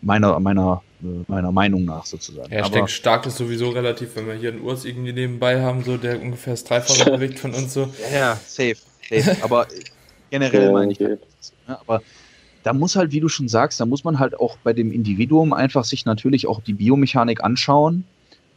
meiner, 0.00 0.38
meiner, 0.38 0.82
meiner 1.26 1.52
Meinung 1.52 1.84
nach 1.84 2.06
sozusagen. 2.06 2.52
Ja, 2.52 2.64
ich 2.64 2.68
denke, 2.68 2.90
stark 2.90 3.26
ist 3.26 3.36
sowieso 3.36 3.70
relativ, 3.70 4.16
wenn 4.16 4.26
wir 4.26 4.34
hier 4.34 4.50
einen 4.50 4.60
Urs 4.60 4.84
irgendwie 4.84 5.12
nebenbei 5.12 5.60
haben, 5.60 5.82
so 5.82 5.96
der 5.96 6.20
ungefähr 6.20 6.52
das 6.52 6.64
Dreifache 6.64 7.10
bewegt 7.10 7.38
von 7.38 7.52
uns 7.54 7.74
so. 7.74 7.92
Ja, 8.12 8.38
safe. 8.46 8.76
safe. 9.08 9.36
Aber 9.42 9.66
generell 10.30 10.72
meine 10.72 10.92
ich. 10.92 11.00
Halt, 11.00 11.20
ja, 11.68 11.80
aber 11.80 12.02
da 12.64 12.72
muss 12.72 12.96
halt, 12.96 13.12
wie 13.12 13.20
du 13.20 13.28
schon 13.28 13.46
sagst, 13.46 13.78
da 13.78 13.86
muss 13.86 14.04
man 14.04 14.18
halt 14.18 14.40
auch 14.40 14.56
bei 14.64 14.72
dem 14.72 14.90
Individuum 14.90 15.52
einfach 15.52 15.84
sich 15.84 16.06
natürlich 16.06 16.48
auch 16.48 16.60
die 16.62 16.72
Biomechanik 16.72 17.44
anschauen 17.44 18.04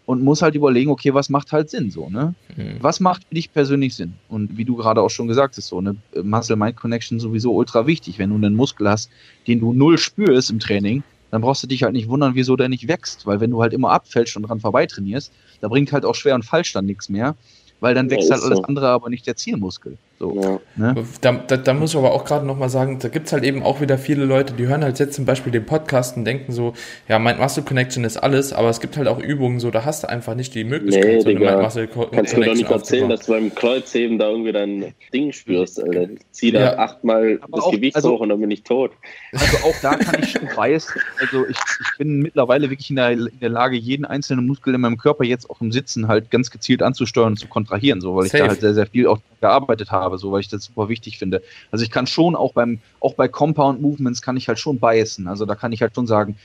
und 0.05 0.23
muss 0.23 0.41
halt 0.41 0.55
überlegen, 0.55 0.89
okay, 0.89 1.13
was 1.13 1.29
macht 1.29 1.51
halt 1.51 1.69
Sinn 1.69 1.91
so, 1.91 2.09
ne? 2.09 2.33
Mhm. 2.55 2.77
Was 2.79 3.01
macht 3.01 3.25
für 3.27 3.35
dich 3.35 3.51
persönlich 3.51 3.95
Sinn? 3.95 4.13
Und 4.29 4.57
wie 4.57 4.63
du 4.63 4.77
gerade 4.77 5.01
auch 5.01 5.09
schon 5.09 5.27
gesagt 5.27 5.57
hast, 5.57 5.67
so 5.67 5.77
eine 5.77 5.97
Muscle-Mind-Connection 6.23 7.19
sowieso 7.19 7.53
ultra 7.53 7.85
wichtig. 7.85 8.17
Wenn 8.17 8.29
du 8.29 8.37
einen 8.37 8.55
Muskel 8.55 8.89
hast, 8.89 9.09
den 9.45 9.59
du 9.59 9.73
null 9.73 9.97
spürst 9.97 10.51
im 10.51 10.59
Training, 10.59 11.03
dann 11.29 11.41
brauchst 11.41 11.61
du 11.63 11.67
dich 11.67 11.83
halt 11.83 11.91
nicht 11.91 12.07
wundern, 12.07 12.33
wieso 12.35 12.55
der 12.55 12.69
nicht 12.69 12.87
wächst, 12.87 13.25
weil 13.25 13.41
wenn 13.41 13.51
du 13.51 13.61
halt 13.61 13.73
immer 13.73 13.91
abfällst 13.91 14.37
und 14.37 14.43
dran 14.43 14.61
vorbei 14.61 14.85
trainierst, 14.85 15.33
da 15.59 15.67
bringt 15.67 15.91
halt 15.91 16.05
auch 16.05 16.15
schwer 16.15 16.35
und 16.35 16.45
falsch 16.45 16.71
dann 16.71 16.85
nichts 16.85 17.09
mehr, 17.09 17.35
weil 17.81 17.93
dann 17.93 18.09
wächst 18.09 18.29
ja, 18.29 18.35
halt 18.35 18.45
alles 18.45 18.59
so. 18.59 18.63
andere, 18.63 18.87
aber 18.87 19.09
nicht 19.09 19.27
der 19.27 19.35
Zielmuskel. 19.35 19.97
So, 20.19 20.33
ja. 20.41 20.59
ne? 20.93 21.05
da, 21.21 21.31
da, 21.33 21.57
da, 21.57 21.73
muss 21.75 21.91
ich 21.91 21.97
aber 21.97 22.11
auch 22.11 22.25
gerade 22.25 22.43
nochmal 22.43 22.69
sagen, 22.69 22.97
da 22.99 23.07
gibt 23.07 23.27
es 23.27 23.33
halt 23.33 23.43
eben 23.43 23.61
auch 23.61 23.81
wieder 23.81 23.99
viele 23.99 24.25
Leute, 24.25 24.53
die 24.53 24.65
hören 24.65 24.83
halt 24.83 24.97
jetzt 24.97 25.13
zum 25.13 25.25
Beispiel 25.25 25.51
den 25.51 25.67
Podcast 25.67 26.17
und 26.17 26.25
denken 26.25 26.51
so, 26.51 26.73
ja, 27.07 27.19
mein 27.19 27.37
Muscle 27.37 27.61
Connection 27.61 28.03
ist 28.03 28.17
alles, 28.17 28.51
aber 28.51 28.69
es 28.69 28.79
gibt 28.79 28.97
halt 28.97 29.07
auch 29.07 29.19
Übungen, 29.19 29.59
so 29.59 29.69
da 29.69 29.85
hast 29.85 30.03
du 30.03 30.09
einfach 30.09 30.33
nicht 30.33 30.55
die 30.55 30.63
Möglichkeit, 30.63 31.05
nee, 31.05 31.19
so 31.19 31.29
Digga, 31.29 31.61
Muscle 31.61 31.87
Co 31.87 32.07
Kannst 32.07 32.33
du 32.33 32.39
mir 32.39 32.47
doch 32.47 32.55
nicht 32.55 32.71
erzählen, 32.71 33.09
dass 33.09 33.27
du 33.27 33.33
beim 33.33 33.53
Kreuzheben 33.53 34.17
da 34.17 34.29
irgendwie 34.29 34.51
dein 34.53 34.95
Ding 35.13 35.31
spürst, 35.31 35.79
Alter. 35.83 36.07
Zieh 36.31 36.51
da 36.51 36.59
ja. 36.59 36.77
achtmal 36.79 37.37
aber 37.41 37.57
das 37.57 37.65
auch, 37.65 37.71
Gewicht 37.71 37.95
also, 37.95 38.13
hoch 38.13 38.21
und 38.21 38.29
dann 38.29 38.39
bin 38.39 38.49
ich 38.49 38.63
tot. 38.63 38.93
Also 39.33 39.57
auch 39.67 39.75
da 39.83 39.95
kann 39.97 40.23
ich 40.23 40.31
schon 40.31 40.47
weiß, 40.55 40.93
also 41.21 41.45
ich, 41.47 41.57
ich 41.57 41.97
bin 41.99 42.21
mittlerweile 42.21 42.71
wirklich 42.71 42.89
in 42.89 42.95
der, 42.95 43.11
in 43.11 43.39
der 43.39 43.49
Lage, 43.49 43.77
jeden 43.77 44.05
einzelnen 44.05 44.47
Muskel 44.47 44.73
in 44.73 44.81
meinem 44.81 44.97
Körper 44.97 45.25
jetzt 45.25 45.47
auch 45.47 45.61
im 45.61 45.71
Sitzen 45.71 46.07
halt 46.07 46.31
ganz 46.31 46.49
gezielt 46.49 46.81
anzusteuern 46.81 47.33
und 47.33 47.37
zu 47.37 47.47
kontrahieren, 47.47 48.01
so, 48.01 48.15
weil 48.15 48.25
Safe. 48.25 48.37
ich 48.37 48.43
da 48.43 48.49
halt 48.49 48.61
sehr, 48.61 48.73
sehr 48.73 48.87
viel 48.87 49.05
auch 49.05 49.19
gearbeitet 49.41 49.91
habe, 49.91 50.06
so 50.15 50.31
weil 50.31 50.41
ich 50.41 50.47
das 50.47 50.63
super 50.63 50.87
wichtig 50.87 51.17
finde. 51.17 51.41
Also 51.71 51.83
ich 51.83 51.91
kann 51.91 52.07
schon 52.07 52.35
auch 52.35 52.53
beim, 52.53 52.79
auch 52.99 53.15
bei 53.15 53.27
Compound 53.27 53.81
Movements 53.81 54.21
kann 54.21 54.37
ich 54.37 54.47
halt 54.47 54.59
schon 54.59 54.79
biasen. 54.79 55.27
Also 55.27 55.45
da 55.45 55.55
kann 55.55 55.71
ich 55.73 55.81
halt 55.81 55.93
schon 55.95 56.07
sagen, 56.07 56.37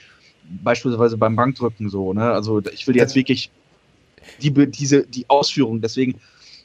beispielsweise 0.63 1.17
beim 1.17 1.37
Bankdrücken 1.37 1.89
so, 1.89 2.13
ne? 2.13 2.33
Also 2.33 2.61
ich 2.73 2.87
will 2.87 2.97
jetzt 2.97 3.15
wirklich 3.15 3.51
die, 4.41 4.53
diese, 4.53 5.07
die 5.07 5.29
Ausführung, 5.29 5.81
deswegen 5.81 6.21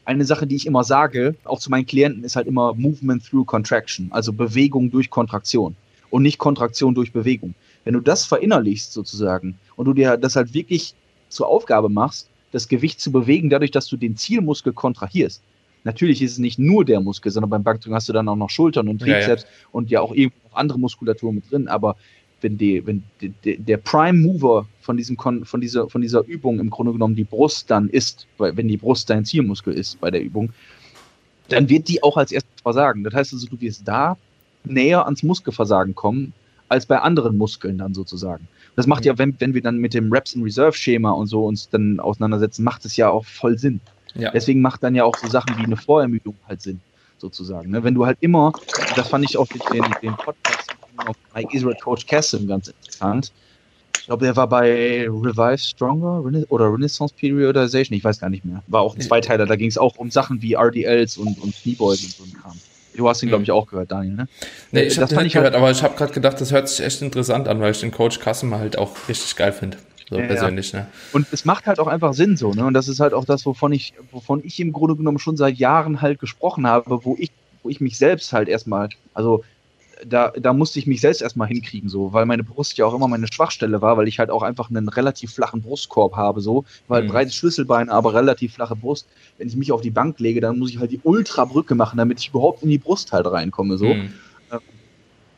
eine 0.05 0.25
Sache, 0.25 0.47
die 0.47 0.55
ich 0.55 0.65
immer 0.65 0.83
sage, 0.83 1.35
auch 1.43 1.59
zu 1.59 1.69
meinen 1.69 1.85
Klienten, 1.85 2.23
ist 2.23 2.35
halt 2.35 2.47
immer 2.47 2.73
Movement 2.73 3.25
through 3.25 3.45
Contraction, 3.45 4.07
also 4.11 4.31
Bewegung 4.31 4.89
durch 4.89 5.09
Kontraktion 5.09 5.75
und 6.09 6.23
nicht 6.23 6.37
Kontraktion 6.37 6.95
durch 6.95 7.11
Bewegung. 7.11 7.55
Wenn 7.83 7.93
du 7.93 7.99
das 7.99 8.25
verinnerlichst 8.25 8.93
sozusagen 8.93 9.57
und 9.75 9.85
du 9.85 9.93
dir 9.93 10.17
das 10.17 10.35
halt 10.35 10.53
wirklich 10.53 10.93
zur 11.29 11.47
Aufgabe 11.47 11.89
machst, 11.89 12.29
das 12.51 12.67
Gewicht 12.67 13.01
zu 13.01 13.11
bewegen, 13.11 13.49
dadurch, 13.49 13.71
dass 13.71 13.87
du 13.87 13.97
den 13.97 14.15
Zielmuskel 14.15 14.73
kontrahierst, 14.73 15.41
Natürlich 15.87 16.21
ist 16.21 16.33
es 16.33 16.37
nicht 16.37 16.59
nur 16.59 16.83
der 16.83 16.99
Muskel, 16.99 17.31
sondern 17.31 17.49
beim 17.49 17.63
Bankdrücken 17.63 17.95
hast 17.95 18.09
du 18.09 18.13
dann 18.13 18.27
auch 18.27 18.35
noch 18.35 18.49
Schultern 18.49 18.89
und 18.89 18.99
Trizeps 18.99 19.43
ja, 19.43 19.49
ja. 19.49 19.67
und 19.71 19.89
ja 19.89 20.01
auch 20.01 20.13
irgendwo 20.13 20.37
noch 20.49 20.57
andere 20.57 20.77
Muskulatur 20.77 21.31
mit 21.31 21.49
drin. 21.49 21.69
Aber 21.69 21.95
wenn, 22.41 22.57
die, 22.57 22.85
wenn 22.85 23.03
die, 23.21 23.57
der 23.57 23.77
Prime 23.77 24.19
Mover 24.19 24.67
von, 24.81 24.97
diesem 24.97 25.15
von, 25.17 25.61
dieser, 25.61 25.89
von 25.89 26.01
dieser 26.01 26.25
Übung 26.25 26.59
im 26.59 26.69
Grunde 26.69 26.91
genommen 26.91 27.15
die 27.15 27.23
Brust 27.23 27.71
dann 27.71 27.87
ist, 27.87 28.27
wenn 28.37 28.67
die 28.67 28.75
Brust 28.75 29.09
dein 29.09 29.23
Zielmuskel 29.23 29.73
ist 29.73 29.97
bei 30.01 30.11
der 30.11 30.21
Übung, 30.21 30.51
dann 31.47 31.69
wird 31.69 31.87
die 31.87 32.03
auch 32.03 32.17
als 32.17 32.33
erstes 32.33 32.61
versagen. 32.61 33.05
Das 33.05 33.13
heißt 33.13 33.31
also, 33.31 33.47
du 33.47 33.61
wirst 33.61 33.87
da 33.87 34.17
näher 34.65 35.05
ans 35.05 35.23
Muskelversagen 35.23 35.95
kommen, 35.95 36.33
als 36.67 36.85
bei 36.85 36.99
anderen 36.99 37.37
Muskeln 37.37 37.77
dann 37.77 37.93
sozusagen. 37.93 38.45
Das 38.75 38.87
macht 38.87 39.05
ja, 39.05 39.17
wenn, 39.17 39.39
wenn 39.39 39.53
wir 39.53 39.61
dann 39.61 39.77
mit 39.77 39.93
dem 39.93 40.11
Reps 40.11 40.35
in 40.35 40.43
Reserve 40.43 40.75
Schema 40.75 41.11
und 41.11 41.27
so 41.27 41.45
uns 41.45 41.69
dann 41.69 42.01
auseinandersetzen, 42.01 42.65
macht 42.65 42.83
es 42.83 42.97
ja 42.97 43.09
auch 43.09 43.23
voll 43.23 43.57
Sinn. 43.57 43.79
Ja. 44.17 44.31
Deswegen 44.31 44.61
macht 44.61 44.83
dann 44.83 44.95
ja 44.95 45.03
auch 45.03 45.15
so 45.17 45.27
Sachen 45.27 45.57
wie 45.57 45.63
eine 45.63 45.77
Vorermüdung 45.77 46.35
halt 46.47 46.61
Sinn, 46.61 46.81
sozusagen. 47.17 47.71
Ne? 47.71 47.83
Wenn 47.83 47.93
du 47.93 48.05
halt 48.05 48.17
immer, 48.21 48.51
das 48.95 49.07
fand 49.09 49.25
ich 49.25 49.37
auch 49.37 49.47
den, 49.47 49.83
den 50.01 50.15
Podcast 50.15 50.69
auf 50.97 51.15
Mike 51.35 51.55
Israel 51.55 51.77
Coach 51.81 52.05
Cassim 52.05 52.47
ganz 52.47 52.69
interessant. 52.69 53.31
Ich 53.99 54.05
glaube, 54.05 54.25
der 54.25 54.35
war 54.37 54.47
bei 54.47 55.05
Revive 55.09 55.57
Stronger 55.57 56.23
oder 56.49 56.71
Renaissance 56.71 57.13
Periodization, 57.13 57.97
ich 57.97 58.03
weiß 58.03 58.19
gar 58.19 58.29
nicht 58.29 58.45
mehr. 58.45 58.63
War 58.67 58.81
auch 58.81 58.95
ein 58.95 59.01
Zweiteiler, 59.01 59.45
da 59.45 59.55
ging 59.57 59.67
es 59.67 59.77
auch 59.77 59.97
um 59.97 60.11
Sachen 60.11 60.41
wie 60.41 60.53
RDLs 60.53 61.17
und, 61.17 61.41
und 61.41 61.53
Kniebeugen 61.53 62.05
und 62.05 62.11
so 62.13 62.23
ein 62.23 62.33
Kram. 62.33 62.57
Du 62.95 63.07
hast 63.07 63.21
ihn, 63.21 63.29
glaube 63.29 63.43
ich, 63.43 63.51
auch 63.51 63.67
gehört, 63.67 63.91
Daniel, 63.91 64.15
ne? 64.15 64.27
Nee, 64.71 64.83
ich 64.83 64.97
habe 64.97 65.13
den 65.13 65.23
nicht 65.23 65.33
gehört, 65.33 65.53
halt 65.53 65.61
aber 65.61 65.69
ich 65.69 65.83
habe 65.83 65.95
gerade 65.95 66.13
gedacht, 66.13 66.41
das 66.41 66.51
hört 66.51 66.67
sich 66.67 66.83
echt 66.83 67.01
interessant 67.01 67.47
an, 67.47 67.59
weil 67.59 67.71
ich 67.71 67.79
den 67.79 67.91
Coach 67.91 68.19
Kassem 68.19 68.55
halt 68.55 68.77
auch 68.77 69.07
richtig 69.07 69.35
geil 69.35 69.51
finde. 69.51 69.77
So 70.09 70.17
ja, 70.17 70.25
persönlich, 70.25 70.71
ne? 70.73 70.87
Und 71.11 71.27
es 71.31 71.43
macht 71.43 71.67
halt 71.67 71.79
auch 71.79 71.87
einfach 71.87 72.13
Sinn 72.13 72.37
so, 72.37 72.53
ne? 72.53 72.65
Und 72.65 72.73
das 72.73 72.87
ist 72.87 72.99
halt 72.99 73.13
auch 73.13 73.25
das, 73.25 73.45
wovon 73.45 73.73
ich, 73.73 73.93
wovon 74.11 74.41
ich 74.43 74.59
im 74.59 74.71
Grunde 74.71 74.95
genommen 74.95 75.19
schon 75.19 75.35
seit 75.35 75.57
Jahren 75.57 76.01
halt 76.01 76.19
gesprochen 76.19 76.65
habe, 76.65 77.03
wo 77.03 77.15
ich, 77.19 77.31
wo 77.63 77.69
ich 77.69 77.81
mich 77.81 77.97
selbst 77.97 78.31
halt 78.31 78.47
erstmal, 78.47 78.89
also 79.13 79.43
da, 80.05 80.31
da 80.39 80.53
musste 80.53 80.79
ich 80.79 80.87
mich 80.87 81.01
selbst 81.01 81.21
erstmal 81.21 81.47
hinkriegen, 81.47 81.89
so, 81.89 82.13
weil 82.13 82.25
meine 82.25 82.43
Brust 82.43 82.77
ja 82.77 82.85
auch 82.85 82.93
immer 82.93 83.07
meine 83.07 83.27
Schwachstelle 83.27 83.81
war, 83.81 83.97
weil 83.97 84.07
ich 84.07 84.19
halt 84.19 84.29
auch 84.29 84.43
einfach 84.43 84.69
einen 84.69 84.87
relativ 84.89 85.33
flachen 85.33 85.61
Brustkorb 85.61 86.15
habe, 86.15 86.41
so, 86.41 86.65
weil 86.87 87.03
mhm. 87.03 87.07
breites 87.07 87.35
Schlüsselbein, 87.35 87.89
aber 87.89 88.13
relativ 88.13 88.53
flache 88.53 88.75
Brust. 88.75 89.07
Wenn 89.37 89.47
ich 89.47 89.55
mich 89.55 89.71
auf 89.71 89.81
die 89.81 89.91
Bank 89.91 90.19
lege, 90.19 90.41
dann 90.41 90.59
muss 90.59 90.69
ich 90.69 90.79
halt 90.79 90.91
die 90.91 91.01
Ultrabrücke 91.03 91.75
machen, 91.75 91.97
damit 91.97 92.19
ich 92.19 92.29
überhaupt 92.29 92.63
in 92.63 92.69
die 92.69 92.77
Brust 92.77 93.11
halt 93.11 93.25
reinkomme, 93.25 93.77
so. 93.77 93.93
Mhm. 93.93 94.13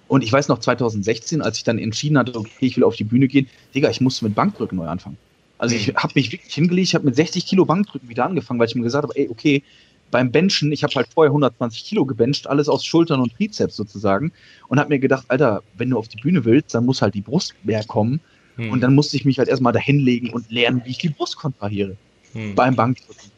Und 0.09 0.23
ich 0.23 0.33
weiß 0.33 0.47
noch 0.47 0.57
2016, 0.57 1.41
als 1.41 1.59
ich 1.59 1.63
dann 1.63 1.77
entschieden 1.77 2.17
hatte, 2.17 2.35
okay, 2.35 2.65
ich 2.65 2.75
will 2.75 2.83
auf 2.83 2.95
die 2.95 3.03
Bühne 3.03 3.27
gehen, 3.27 3.47
Digga, 3.75 3.91
ich 3.91 4.01
musste 4.01 4.25
mit 4.25 4.33
Bankdrücken 4.33 4.75
neu 4.77 4.87
anfangen. 4.87 5.17
Also 5.59 5.75
ich 5.75 5.93
habe 5.95 6.13
mich 6.15 6.31
wirklich 6.31 6.53
hingelegt, 6.53 6.87
ich 6.87 6.95
habe 6.95 7.05
mit 7.05 7.15
60 7.15 7.45
Kilo 7.45 7.63
Bankdrücken 7.63 8.09
wieder 8.09 8.25
angefangen, 8.25 8.59
weil 8.59 8.67
ich 8.67 8.75
mir 8.75 8.81
gesagt 8.81 9.03
habe, 9.03 9.15
ey, 9.15 9.29
okay, 9.29 9.61
beim 10.09 10.31
Benchen, 10.31 10.71
ich 10.71 10.83
habe 10.83 10.95
halt 10.95 11.09
vorher 11.13 11.29
120 11.29 11.83
Kilo 11.83 12.05
gebencht, 12.05 12.47
alles 12.47 12.67
aus 12.69 12.83
Schultern 12.83 13.21
und 13.21 13.35
Trizeps 13.35 13.75
sozusagen 13.75 14.31
und 14.67 14.79
habe 14.79 14.89
mir 14.89 14.99
gedacht, 14.99 15.25
Alter, 15.27 15.61
wenn 15.77 15.91
du 15.91 15.99
auf 15.99 16.07
die 16.07 16.17
Bühne 16.17 16.43
willst, 16.43 16.73
dann 16.73 16.85
muss 16.85 17.03
halt 17.03 17.13
die 17.13 17.21
Brust 17.21 17.53
mehr 17.63 17.83
kommen 17.83 18.19
hm. 18.55 18.71
und 18.71 18.81
dann 18.81 18.95
musste 18.95 19.15
ich 19.15 19.25
mich 19.25 19.37
halt 19.37 19.47
erstmal 19.47 19.73
dahinlegen 19.73 20.31
und 20.31 20.49
lernen, 20.49 20.81
wie 20.85 20.91
ich 20.91 20.97
die 20.97 21.09
Brust 21.09 21.35
kontrahiere 21.35 21.97
hm. 22.33 22.55
beim 22.55 22.75
Bankdrücken 22.75 23.29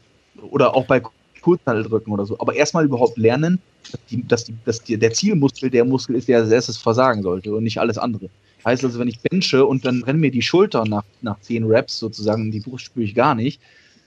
oder 0.41 0.74
auch 0.74 0.86
bei 0.86 1.01
Kurzhandeldrücken 1.41 2.13
oder 2.13 2.25
so. 2.25 2.39
Aber 2.39 2.53
erstmal 2.53 2.85
überhaupt 2.85 3.17
lernen, 3.17 3.59
dass, 3.91 4.05
die, 4.09 4.27
dass, 4.27 4.43
die, 4.45 4.55
dass 4.65 4.83
die, 4.83 4.97
der 4.97 5.13
Zielmuskel 5.13 5.69
der 5.69 5.85
Muskel 5.85 6.15
ist, 6.15 6.27
der 6.27 6.39
als 6.39 6.51
erstes 6.51 6.77
versagen 6.77 7.23
sollte 7.23 7.53
und 7.53 7.63
nicht 7.63 7.79
alles 7.79 7.97
andere. 7.97 8.29
Heißt 8.65 8.83
also, 8.83 8.99
wenn 8.99 9.07
ich 9.07 9.19
benche 9.19 9.65
und 9.65 9.85
dann 9.85 10.03
rennen 10.03 10.19
mir 10.19 10.31
die 10.31 10.41
Schultern 10.41 10.87
nach, 10.89 11.03
nach 11.21 11.39
zehn 11.41 11.63
Raps 11.65 11.97
sozusagen, 11.97 12.51
die 12.51 12.59
Brust 12.59 12.85
spüre 12.85 13.05
ich 13.05 13.15
gar 13.15 13.33
nicht, 13.33 13.59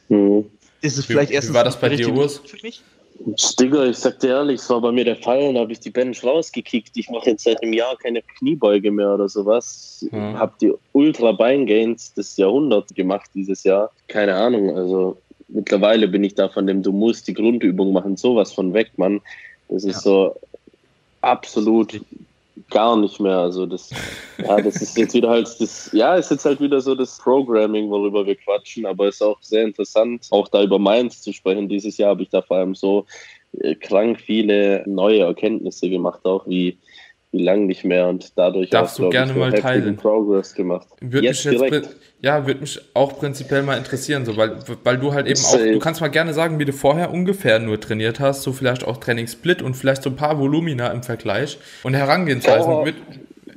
mhm. 0.09 0.45
ist 0.81 0.97
es 0.97 1.07
vielleicht 1.07 1.33
erst. 1.33 1.51
Wie 1.51 1.55
war 1.55 1.65
das 1.65 1.79
bei 1.79 1.89
dir, 1.89 2.13
Urs? 2.15 2.41
Für 2.45 2.59
mich? 2.63 2.83
Digga, 3.61 3.85
ich 3.85 3.99
sag 3.99 4.19
dir 4.21 4.31
ehrlich, 4.31 4.61
es 4.61 4.69
war 4.69 4.81
bei 4.81 4.91
mir 4.91 5.05
der 5.05 5.17
Fall 5.17 5.41
und 5.43 5.57
habe 5.57 5.73
ich 5.73 5.81
die 5.81 5.91
Bench 5.91 6.23
rausgekickt. 6.25 6.97
Ich 6.97 7.09
mache 7.09 7.31
jetzt 7.31 7.45
seit 7.45 7.63
einem 7.63 7.73
Jahr 7.73 7.97
keine 7.97 8.23
Kniebeuge 8.23 8.91
mehr 8.91 9.15
oder 9.15 9.29
sowas. 9.29 10.05
Hm. 10.11 10.37
Habe 10.37 10.53
die 10.61 10.73
Ultra 10.93 11.33
Beingains 11.33 12.13
des 12.15 12.37
Jahrhunderts 12.37 12.93
gemacht 12.93 13.31
dieses 13.35 13.63
Jahr. 13.63 13.93
Keine 14.09 14.35
Ahnung, 14.35 14.77
also 14.77 15.17
mittlerweile 15.49 16.09
bin 16.09 16.25
ich 16.25 16.35
da 16.35 16.49
von 16.49 16.67
dem, 16.67 16.83
du 16.83 16.93
musst 16.93 17.29
die 17.29 17.35
Grundübung 17.35 17.93
machen, 17.93 18.17
sowas 18.17 18.53
von 18.53 18.73
weg, 18.75 18.93
Mann. 18.97 19.21
Das 19.69 19.85
ist 19.85 19.97
ja. 19.97 20.01
so 20.01 20.37
absolut 21.21 22.01
gar 22.71 22.97
nicht 22.97 23.21
mehr. 23.21 23.39
Also 23.39 23.67
das, 23.67 23.91
ja, 24.39 24.61
das 24.61 24.81
ist 24.81 24.97
jetzt 24.97 25.15
wieder 25.15 25.31
halt 25.31 25.49
das, 25.59 25.91
ja, 25.93 26.15
ist 26.17 26.31
jetzt 26.31 26.45
halt 26.45 26.61
wieder 26.61 26.81
so 26.81 26.95
das 26.95 27.19
Programming, 27.19 27.91
worüber 27.91 28.27
wir 28.27 28.37
quatschen, 28.37 28.87
aber 28.87 29.09
es 29.09 29.17
ist 29.17 29.23
auch 29.23 29.39
sehr 29.43 29.65
interessant, 29.65 30.27
auch 30.31 30.49
da 30.49 30.63
über 30.63 30.79
Mainz 30.79 31.23
zu 31.23 31.33
sprechen. 31.33 31.69
Dieses 31.69 31.99
Jahr 31.99 32.11
habe 32.11 32.23
ich 32.23 32.31
da 32.31 32.43
vor 32.43 32.59
allem 32.59 32.75
so 32.75 33.07
äh, 33.61 33.75
krank 33.75 34.21
viele 34.21 34.85
neue 34.87 35.21
Erkenntnisse 35.21 35.91
gemacht, 35.91 36.25
auch 36.25 36.47
wie 36.47 36.79
wie 37.35 37.43
lange 37.43 37.67
nicht 37.67 37.85
mehr 37.85 38.07
und 38.07 38.33
dadurch 38.37 38.71
Darfst 38.71 39.01
auch, 39.01 39.05
du 39.05 39.11
gerne 39.11 39.33
ich, 39.33 39.39
mal 39.39 39.53
teilen. 39.53 39.97
Progress 39.97 40.55
gemacht. 40.55 40.87
Würde 41.01 41.29
mich 41.29 41.45
jetzt, 41.45 41.97
ja, 42.21 42.47
würde 42.47 42.61
mich 42.61 42.81
auch 42.95 43.19
prinzipiell 43.19 43.63
mal 43.63 43.77
interessieren, 43.77 44.25
so, 44.25 44.37
weil, 44.37 44.59
weil 44.85 44.99
du 44.99 45.13
halt 45.13 45.27
eben 45.27 45.41
auch, 45.45 45.57
du 45.57 45.79
kannst 45.81 46.01
mal 46.01 46.09
gerne 46.09 46.33
sagen, 46.33 46.61
wie 46.61 46.65
du 46.65 46.73
vorher 46.73 47.13
ungefähr 47.13 47.59
nur 47.59 47.81
trainiert 47.81 48.21
hast, 48.21 48.43
so 48.43 48.53
vielleicht 48.53 48.85
auch 48.85 48.99
Trainingssplit 48.99 49.63
und 49.63 49.75
vielleicht 49.75 50.05
so 50.05 50.11
ein 50.11 50.17
paar 50.17 50.39
Volumina 50.39 50.89
im 50.93 51.03
Vergleich 51.03 51.59
und 51.83 51.95
Herangehensweisen. 51.95 52.73
Oh. 52.73 52.85
Mit, 52.85 52.95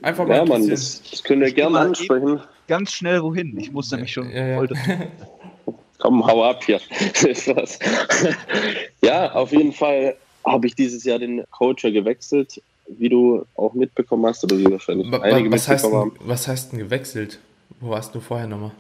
einfach 0.02 0.26
mal 0.26 0.38
ja, 0.38 0.46
Mann, 0.46 0.68
das, 0.68 1.04
das 1.10 1.24
können 1.24 1.42
wir 1.42 1.52
gerne 1.52 1.80
ansprechen. 1.80 2.42
Ganz 2.68 2.92
schnell 2.92 3.22
wohin, 3.22 3.58
ich 3.60 3.72
muss 3.72 3.92
nämlich 3.92 4.12
schon 4.12 4.32
ja, 4.32 4.64
ja. 4.64 4.68
komm, 6.00 6.26
hau 6.26 6.44
ab 6.44 6.64
hier. 6.64 6.82
ja, 9.04 9.32
auf 9.34 9.52
jeden 9.52 9.72
Fall 9.72 10.16
habe 10.46 10.66
ich 10.66 10.76
dieses 10.76 11.04
Jahr 11.04 11.20
den 11.20 11.44
Coacher 11.52 11.92
gewechselt, 11.92 12.60
wie 12.90 13.10
du 13.10 13.44
auch 13.56 13.74
mitbekommen 13.74 14.26
hast, 14.26 14.44
oder 14.44 14.58
wie 14.58 14.72
wahrscheinlich 14.72 15.12
Wa- 15.12 15.20
wa- 15.20 15.24
einige 15.24 15.52
was, 15.52 15.68
heißt 15.68 15.84
mitbekommen 15.86 16.12
denn, 16.14 16.20
haben. 16.22 16.30
was 16.30 16.48
heißt 16.48 16.72
denn 16.72 16.80
gewechselt? 16.80 17.40
Wo 17.80 17.90
warst 17.90 18.16
du 18.16 18.20
vorher 18.20 18.48
nochmal? 18.48 18.72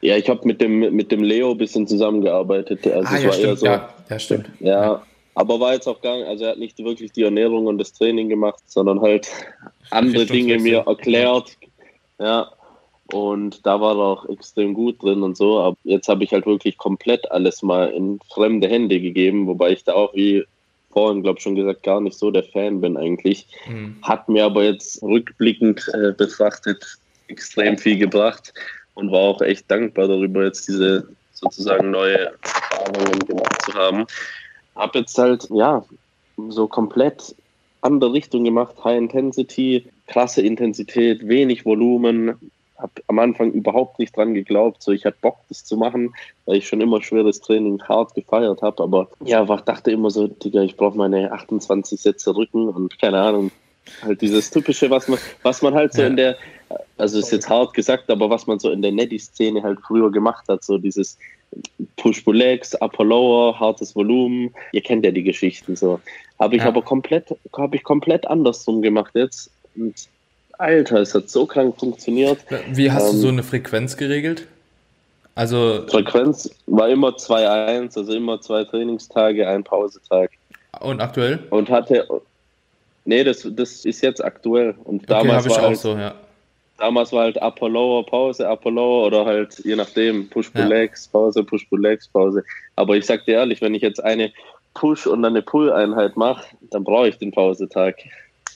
Ja, 0.00 0.16
ich 0.16 0.28
habe 0.28 0.46
mit 0.46 0.60
dem, 0.60 0.80
mit 0.94 1.10
dem 1.12 1.22
Leo 1.22 1.52
ein 1.52 1.58
bisschen 1.58 1.86
zusammengearbeitet. 1.86 2.86
Also 2.86 3.08
ah, 3.14 3.18
ja, 3.18 3.32
stimmt. 3.32 3.58
so, 3.58 3.66
Ja, 3.66 3.88
ja, 4.10 4.18
stimmt. 4.18 4.50
Ja, 4.60 5.02
aber 5.34 5.60
war 5.60 5.72
jetzt 5.74 5.86
auch 5.88 6.00
gar 6.00 6.16
nicht, 6.18 6.26
also 6.26 6.44
er 6.44 6.50
hat 6.52 6.58
nicht 6.58 6.78
wirklich 6.84 7.12
die 7.12 7.22
Ernährung 7.22 7.66
und 7.66 7.78
das 7.78 7.92
Training 7.92 8.28
gemacht, 8.28 8.62
sondern 8.66 9.00
halt 9.00 9.28
andere 9.90 10.26
Dinge 10.26 10.58
mir 10.58 10.84
erklärt. 10.86 11.56
Ja. 12.18 12.50
Und 13.12 13.66
da 13.66 13.80
war 13.80 13.96
er 13.96 14.02
auch 14.04 14.28
extrem 14.30 14.72
gut 14.74 15.02
drin 15.02 15.22
und 15.22 15.36
so. 15.36 15.58
Aber 15.60 15.76
jetzt 15.84 16.08
habe 16.08 16.24
ich 16.24 16.32
halt 16.32 16.46
wirklich 16.46 16.78
komplett 16.78 17.30
alles 17.30 17.62
mal 17.62 17.88
in 17.90 18.18
fremde 18.32 18.66
Hände 18.68 19.00
gegeben, 19.00 19.46
wobei 19.46 19.72
ich 19.72 19.84
da 19.84 19.92
auch, 19.94 20.14
wie 20.14 20.44
vorhin, 20.94 21.22
glaube 21.22 21.38
ich, 21.38 21.42
schon 21.42 21.56
gesagt, 21.56 21.82
gar 21.82 22.00
nicht 22.00 22.16
so 22.16 22.30
der 22.30 22.44
Fan 22.44 22.80
bin 22.80 22.96
eigentlich. 22.96 23.46
Mhm. 23.68 23.96
Hat 24.02 24.28
mir 24.28 24.44
aber 24.44 24.64
jetzt 24.64 25.02
rückblickend 25.02 25.86
äh, 25.92 26.12
betrachtet 26.12 26.98
extrem 27.28 27.76
viel 27.76 27.98
gebracht 27.98 28.54
und 28.94 29.10
war 29.10 29.20
auch 29.20 29.42
echt 29.42 29.70
dankbar 29.70 30.08
darüber, 30.08 30.44
jetzt 30.44 30.66
diese 30.68 31.06
sozusagen 31.32 31.90
neue 31.90 32.32
Erfahrungen 32.42 33.18
gemacht 33.26 33.62
zu 33.62 33.74
haben. 33.74 34.06
Hab 34.74 34.94
jetzt 34.94 35.18
halt, 35.18 35.48
ja, 35.50 35.84
so 36.48 36.66
komplett 36.66 37.34
andere 37.82 38.12
Richtung 38.12 38.44
gemacht, 38.44 38.74
High 38.82 38.98
Intensity, 38.98 39.86
krasse 40.06 40.42
Intensität, 40.42 41.26
wenig 41.26 41.64
Volumen. 41.64 42.34
Hab 42.76 42.90
am 43.06 43.18
Anfang 43.20 43.52
überhaupt 43.52 43.98
nicht 43.98 44.16
dran 44.16 44.34
geglaubt, 44.34 44.82
so 44.82 44.90
ich 44.90 45.04
hatte 45.04 45.18
Bock, 45.20 45.36
das 45.48 45.64
zu 45.64 45.76
machen, 45.76 46.12
weil 46.46 46.56
ich 46.56 46.66
schon 46.66 46.80
immer 46.80 47.00
schweres 47.02 47.40
Training 47.40 47.80
hart 47.82 48.14
gefeiert 48.14 48.62
habe, 48.62 48.82
aber 48.82 49.08
ja, 49.24 49.42
einfach 49.42 49.60
dachte 49.60 49.92
immer 49.92 50.10
so, 50.10 50.26
Digga, 50.26 50.62
ich 50.62 50.76
brauche 50.76 50.98
meine 50.98 51.30
28 51.30 52.00
Sätze 52.00 52.34
Rücken 52.34 52.68
und 52.68 52.98
keine 52.98 53.20
Ahnung, 53.20 53.52
halt 54.02 54.20
dieses 54.20 54.50
typische, 54.50 54.90
was 54.90 55.06
man, 55.08 55.18
was 55.42 55.62
man 55.62 55.74
halt 55.74 55.92
so 55.92 56.02
Ja. 56.02 56.08
in 56.08 56.16
der, 56.16 56.36
also 56.98 57.18
ist 57.18 57.30
jetzt 57.30 57.48
hart 57.48 57.74
gesagt, 57.74 58.10
aber 58.10 58.28
was 58.28 58.46
man 58.46 58.58
so 58.58 58.70
in 58.70 58.82
der 58.82 58.92
Netty-Szene 58.92 59.62
halt 59.62 59.78
früher 59.86 60.10
gemacht 60.10 60.44
hat, 60.48 60.64
so 60.64 60.78
dieses 60.78 61.16
Push-Pull-Legs, 61.96 62.74
Upper-Lower, 62.80 63.60
hartes 63.60 63.94
Volumen, 63.94 64.52
ihr 64.72 64.82
kennt 64.82 65.04
ja 65.04 65.12
die 65.12 65.22
Geschichten 65.22 65.76
so. 65.76 66.00
Habe 66.40 66.56
ich 66.56 66.62
Ja. 66.62 66.68
aber 66.68 66.82
komplett, 66.82 67.34
habe 67.56 67.76
ich 67.76 67.84
komplett 67.84 68.26
andersrum 68.26 68.82
gemacht 68.82 69.12
jetzt 69.14 69.50
und 69.76 70.08
Alter, 70.58 71.00
es 71.00 71.14
hat 71.14 71.28
so 71.28 71.46
krank 71.46 71.78
funktioniert. 71.78 72.38
Wie 72.72 72.90
hast 72.90 73.10
du 73.12 73.16
Ähm, 73.16 73.20
so 73.22 73.28
eine 73.28 73.42
Frequenz 73.42 73.96
geregelt? 73.96 74.46
Also, 75.36 75.84
Frequenz 75.88 76.48
war 76.66 76.88
immer 76.88 77.08
2-1, 77.10 77.98
also 77.98 78.12
immer 78.12 78.40
zwei 78.40 78.62
Trainingstage, 78.64 79.48
ein 79.48 79.64
Pausetag. 79.64 80.30
und 80.80 81.00
aktuell? 81.00 81.40
Und 81.50 81.68
hatte, 81.70 82.06
nee, 83.04 83.24
das, 83.24 83.46
das 83.50 83.84
ist 83.84 84.00
jetzt 84.02 84.22
aktuell. 84.24 84.74
Und 84.84 85.02
Okay, 85.02 85.06
damals 85.08 85.48
war 85.48 85.58
auch 85.58 85.62
halt, 85.62 85.76
so, 85.78 85.96
ja. 85.96 86.14
damals 86.78 87.10
war 87.12 87.24
halt 87.24 87.36
Upper 87.42 87.68
Lower 87.68 88.06
Pause, 88.06 88.48
Upper 88.48 88.70
Lower 88.70 89.06
oder 89.08 89.24
halt 89.24 89.58
je 89.64 89.74
nachdem 89.74 90.28
Push 90.30 90.50
Pull 90.50 90.62
Ja. 90.62 90.68
Legs 90.68 91.08
Pause, 91.08 91.42
Push 91.42 91.64
Pull 91.64 91.80
Legs 91.82 92.06
Pause. 92.06 92.44
Aber 92.76 92.96
ich 92.96 93.04
sag 93.04 93.24
dir 93.24 93.32
ehrlich, 93.34 93.60
wenn 93.60 93.74
ich 93.74 93.82
jetzt 93.82 94.02
eine 94.04 94.32
Push 94.74 95.06
und 95.08 95.22
dann 95.22 95.32
eine 95.32 95.42
Pull 95.42 95.72
Einheit 95.72 96.16
mache, 96.16 96.44
dann 96.70 96.84
brauche 96.84 97.08
ich 97.08 97.18
den 97.18 97.32
Pausetag. 97.32 97.96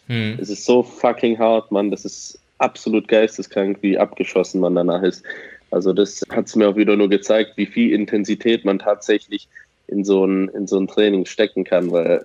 Hm. 0.09 0.39
Es 0.41 0.51
ist 0.51 0.65
so 0.65 0.83
fucking 0.83 1.39
hart, 1.39 1.71
Mann. 1.71 1.91
Das 1.91 2.05
ist 2.05 2.39
absolut 2.59 3.09
geisteskrank, 3.09 3.79
wie 3.83 3.99
abgeschossen 3.99 4.61
man 4.61 4.75
danach 4.75 5.03
ist. 5.03 5.23
Also 5.71 5.93
das 5.93 6.23
hat 6.31 6.47
es 6.47 6.57
mir 6.57 6.69
auch 6.69 6.77
wieder 6.77 6.97
nur 6.97 7.09
gezeigt, 7.09 7.53
wie 7.57 7.67
viel 7.67 7.93
Intensität 7.93 8.65
man 8.65 8.79
tatsächlich 8.79 9.49
in 9.87 10.05
so 10.05 10.25
ein, 10.25 10.49
in 10.49 10.67
so 10.67 10.79
ein 10.79 10.89
Training 10.89 11.27
stecken 11.27 11.65
kann, 11.65 11.91
weil 11.91 12.25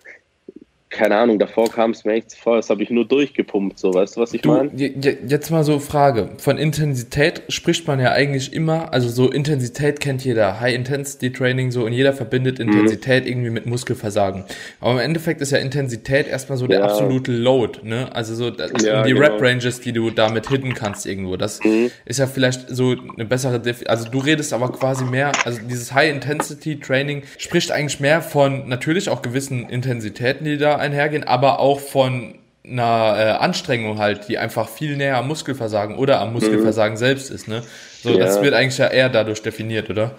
keine 0.93 1.17
Ahnung, 1.17 1.39
davor 1.39 1.69
kam 1.69 1.91
es 1.91 2.05
mir 2.05 2.13
echt 2.13 2.33
vor, 2.35 2.55
das 2.57 2.69
habe 2.69 2.83
ich 2.83 2.89
nur 2.89 3.05
durchgepumpt, 3.05 3.77
so, 3.79 3.93
weißt 3.93 4.15
du, 4.15 4.21
was 4.21 4.33
ich 4.33 4.43
meine? 4.45 4.69
je- 4.75 4.93
je- 5.01 5.17
jetzt 5.27 5.49
mal 5.49 5.63
so 5.63 5.79
Frage. 5.79 6.29
Von 6.37 6.57
Intensität 6.57 7.41
spricht 7.49 7.87
man 7.87 7.99
ja 7.99 8.11
eigentlich 8.11 8.53
immer, 8.53 8.93
also 8.93 9.09
so 9.09 9.31
Intensität 9.31 9.99
kennt 9.99 10.23
jeder, 10.23 10.59
High 10.59 10.75
Intensity 10.75 11.31
Training 11.31 11.71
so 11.71 11.85
und 11.85 11.93
jeder 11.93 12.13
verbindet 12.13 12.59
Mhm. 12.59 12.69
Intensität 12.69 13.25
irgendwie 13.27 13.49
mit 13.49 13.65
Muskelversagen. 13.65 14.43
Aber 14.79 14.93
im 14.93 14.99
Endeffekt 14.99 15.41
ist 15.41 15.51
ja 15.51 15.57
Intensität 15.57 16.27
erstmal 16.27 16.57
so 16.57 16.67
der 16.67 16.79
Ja. 16.79 16.85
absolute 16.85 17.31
Load, 17.31 17.79
ne? 17.83 18.09
Also 18.15 18.35
so 18.35 18.49
Ja, 18.83 19.03
die 19.03 19.13
genau. 19.13 19.25
Rep 19.25 19.41
Ranges, 19.41 19.81
die 19.81 19.91
du 19.93 20.11
damit 20.11 20.49
hitten 20.49 20.73
kannst 20.73 21.05
irgendwo. 21.05 21.37
Das 21.37 21.59
Mhm. 21.63 21.89
ist 22.05 22.19
ja 22.19 22.27
vielleicht 22.27 22.69
so 22.69 22.95
eine 23.15 23.25
bessere 23.25 23.59
Defi 23.59 23.87
also 23.87 24.07
du 24.09 24.19
redest 24.19 24.53
aber 24.53 24.71
quasi 24.71 25.03
mehr, 25.05 25.31
also 25.45 25.59
dieses 25.67 25.93
High 25.93 26.11
Intensity 26.13 26.79
Training 26.79 27.23
spricht 27.37 27.71
eigentlich 27.71 27.99
mehr 27.99 28.21
von 28.21 28.67
natürlich 28.69 29.09
auch 29.09 29.21
gewissen 29.21 29.67
Intensitäten, 29.69 30.45
die 30.45 30.57
da 30.57 30.75
einhergehen, 30.83 31.23
aber 31.23 31.59
auch 31.59 31.79
von 31.79 32.35
einer 32.65 33.15
äh, 33.17 33.23
Anstrengung 33.43 33.97
halt, 33.99 34.29
die 34.29 34.37
einfach 34.37 34.69
viel 34.69 34.95
näher 34.95 35.17
am 35.17 35.27
Muskelversagen 35.27 35.97
oder 35.97 36.21
am 36.21 36.33
Muskelversagen 36.33 36.95
selbst 36.97 37.29
ist, 37.31 37.47
ne? 37.47 37.63
So, 38.01 38.17
das 38.17 38.35
Ja. 38.37 38.41
wird 38.41 38.53
eigentlich 38.53 38.77
ja 38.77 38.87
eher 38.87 39.09
dadurch 39.09 39.41
definiert, 39.41 39.89
oder? 39.89 40.11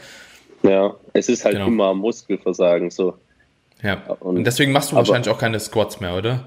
Ja, 0.62 0.94
es 1.12 1.28
ist 1.28 1.44
halt 1.44 1.54
Genau. 1.54 1.66
immer 1.68 1.84
am 1.86 1.98
Muskelversagen 1.98 2.90
so. 2.90 3.14
Ja. 3.82 4.02
Und- 4.20 4.38
Und, 4.38 4.44
deswegen 4.44 4.72
machst 4.72 4.90
du 4.92 4.96
aber- 4.96 5.06
wahrscheinlich 5.06 5.30
auch 5.32 5.38
keine 5.38 5.60
Squats 5.60 6.00
mehr, 6.00 6.14
oder? 6.16 6.44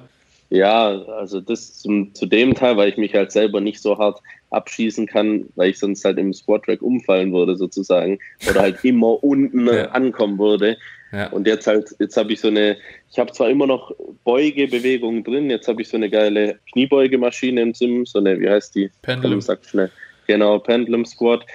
Ja, 0.49 0.87
also 1.19 1.41
das 1.41 1.79
zum, 1.79 2.13
zu 2.15 2.25
dem 2.25 2.53
Teil, 2.55 2.77
weil 2.77 2.89
ich 2.89 2.97
mich 2.97 3.13
halt 3.13 3.31
selber 3.31 3.59
nicht 3.59 3.81
so 3.81 3.97
hart 3.97 4.21
abschießen 4.49 5.05
kann, 5.05 5.45
weil 5.55 5.71
ich 5.71 5.77
sonst 5.79 6.05
halt 6.05 6.17
im 6.19 6.33
Squat-Track 6.33 6.81
umfallen 6.81 7.33
würde 7.33 7.57
sozusagen 7.57 8.17
oder 8.49 8.61
halt 8.61 8.83
immer 8.85 9.21
unten 9.23 9.67
Ja. 9.67 9.87
ankommen 9.89 10.39
würde. 10.39 10.77
Ja. 11.11 11.29
Und 11.29 11.47
jetzt 11.47 11.67
halt, 11.67 11.95
jetzt 11.99 12.17
habe 12.17 12.33
ich 12.33 12.41
so 12.41 12.49
eine, 12.49 12.77
ich 13.11 13.17
habe 13.17 13.31
zwar 13.31 13.49
immer 13.49 13.65
noch 13.65 13.93
Beugebewegungen 14.23 15.23
drin, 15.23 15.49
jetzt 15.49 15.67
habe 15.67 15.81
ich 15.81 15.89
so 15.89 15.97
eine 15.97 16.09
geile 16.09 16.59
Kniebeugemaschine 16.71 17.61
im 17.61 17.73
Sim, 17.73 18.05
so 18.05 18.19
eine, 18.19 18.39
wie 18.39 18.49
heißt 18.49 18.75
die? 18.75 18.91
Pendulum. 19.01 19.41
Schnell. 19.41 19.89
Genau, 20.27 20.59
Pendulum 20.59 21.05
Squat. 21.05 21.45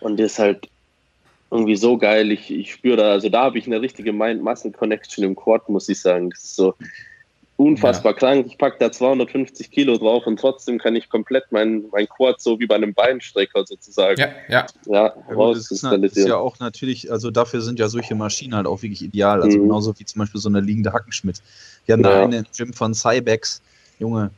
Und 0.00 0.18
das 0.18 0.32
ist 0.32 0.38
halt 0.38 0.68
irgendwie 1.50 1.76
so 1.76 1.96
geil. 1.98 2.32
Ich, 2.32 2.50
ich 2.50 2.72
spüre 2.72 2.96
da, 2.96 3.12
also 3.12 3.28
da 3.28 3.44
habe 3.44 3.58
ich 3.58 3.66
eine 3.66 3.80
richtige 3.80 4.12
Mind-Muscle-Connection 4.12 5.24
im 5.24 5.36
Quad, 5.36 5.68
muss 5.68 5.88
ich 5.88 6.00
sagen. 6.00 6.30
Das 6.30 6.42
ist 6.42 6.56
so 6.56 6.74
unfassbar 7.56 8.14
krank. 8.14 8.46
Ich 8.48 8.58
packe 8.58 8.76
da 8.78 8.92
250 8.92 9.70
Kilo 9.70 9.96
drauf 9.96 10.26
und 10.26 10.38
trotzdem 10.38 10.78
kann 10.78 10.94
ich 10.94 11.08
komplett 11.08 11.44
mein, 11.50 11.84
mein 11.90 12.06
Quad 12.08 12.40
so 12.40 12.58
wie 12.60 12.66
bei 12.66 12.74
einem 12.74 12.92
Beinstrecker 12.94 13.64
sozusagen 13.66 14.20
Ja, 14.20 14.28
ja. 14.48 14.66
ja, 14.86 15.14
Ja, 15.28 15.34
gut, 15.34 15.56
das 15.56 15.70
ist, 15.70 15.82
na- 15.82 15.96
das 15.96 16.12
ist 16.12 16.28
ja 16.28 16.36
auch 16.36 16.58
natürlich, 16.58 17.10
also 17.10 17.30
dafür 17.30 17.60
sind 17.62 17.78
ja 17.78 17.88
solche 17.88 18.14
Maschinen 18.14 18.54
halt 18.54 18.66
auch 18.66 18.82
wirklich 18.82 19.02
ideal. 19.02 19.42
Also 19.42 19.56
Mhm. 19.58 19.62
genauso 19.62 19.98
wie 19.98 20.04
zum 20.04 20.20
Beispiel 20.20 20.40
so 20.40 20.48
eine 20.48 20.60
liegende 20.60 20.92
Hackenschmidt. 20.92 21.40
Wir 21.86 21.94
haben 21.94 22.02
da 22.02 22.12
Ja. 22.18 22.24
eine 22.24 22.38
im 22.38 22.46
Gym 22.56 22.72
von 22.72 22.92
Cybex. 22.94 23.62
Junge, 23.98 24.30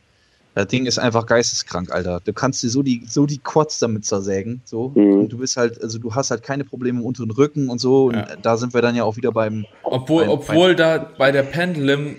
das 0.55 0.69
Ding 0.69 0.87
ist 0.87 0.99
einfach 0.99 1.27
geisteskrank, 1.27 1.91
Alter. 1.91 2.21
Du 2.25 2.33
kannst 2.33 2.63
dir 2.63 2.69
so 2.71 2.83
die, 2.83 3.03
so 3.09 3.27
die 3.27 3.39
Quads 3.39 3.81
damit 3.81 4.05
zersägen. 4.05 4.61
So. 4.65 4.93
Mhm. 4.95 5.13
Und 5.23 5.29
du 5.33 5.39
bist 5.39 5.57
halt, 5.57 5.83
also 5.83 5.99
du 5.99 6.15
hast 6.15 6.31
halt 6.31 6.43
keine 6.45 6.65
Probleme 6.65 7.01
im 7.01 7.05
unteren 7.07 7.31
Rücken 7.33 7.69
und 7.69 7.81
so. 7.81 8.05
Und 8.07 8.15
Ja. 8.15 8.27
da 8.43 8.57
sind 8.57 8.75
wir 8.75 8.83
dann 8.83 8.95
ja 8.95 9.03
auch 9.05 9.17
wieder 9.17 9.33
beim. 9.33 9.67
Obwohl, 9.83 10.23
Bein- 10.23 10.31
obwohl 10.31 10.75
da 10.77 10.99
bei 11.19 11.33
der 11.33 11.43
Pendulum. 11.43 12.17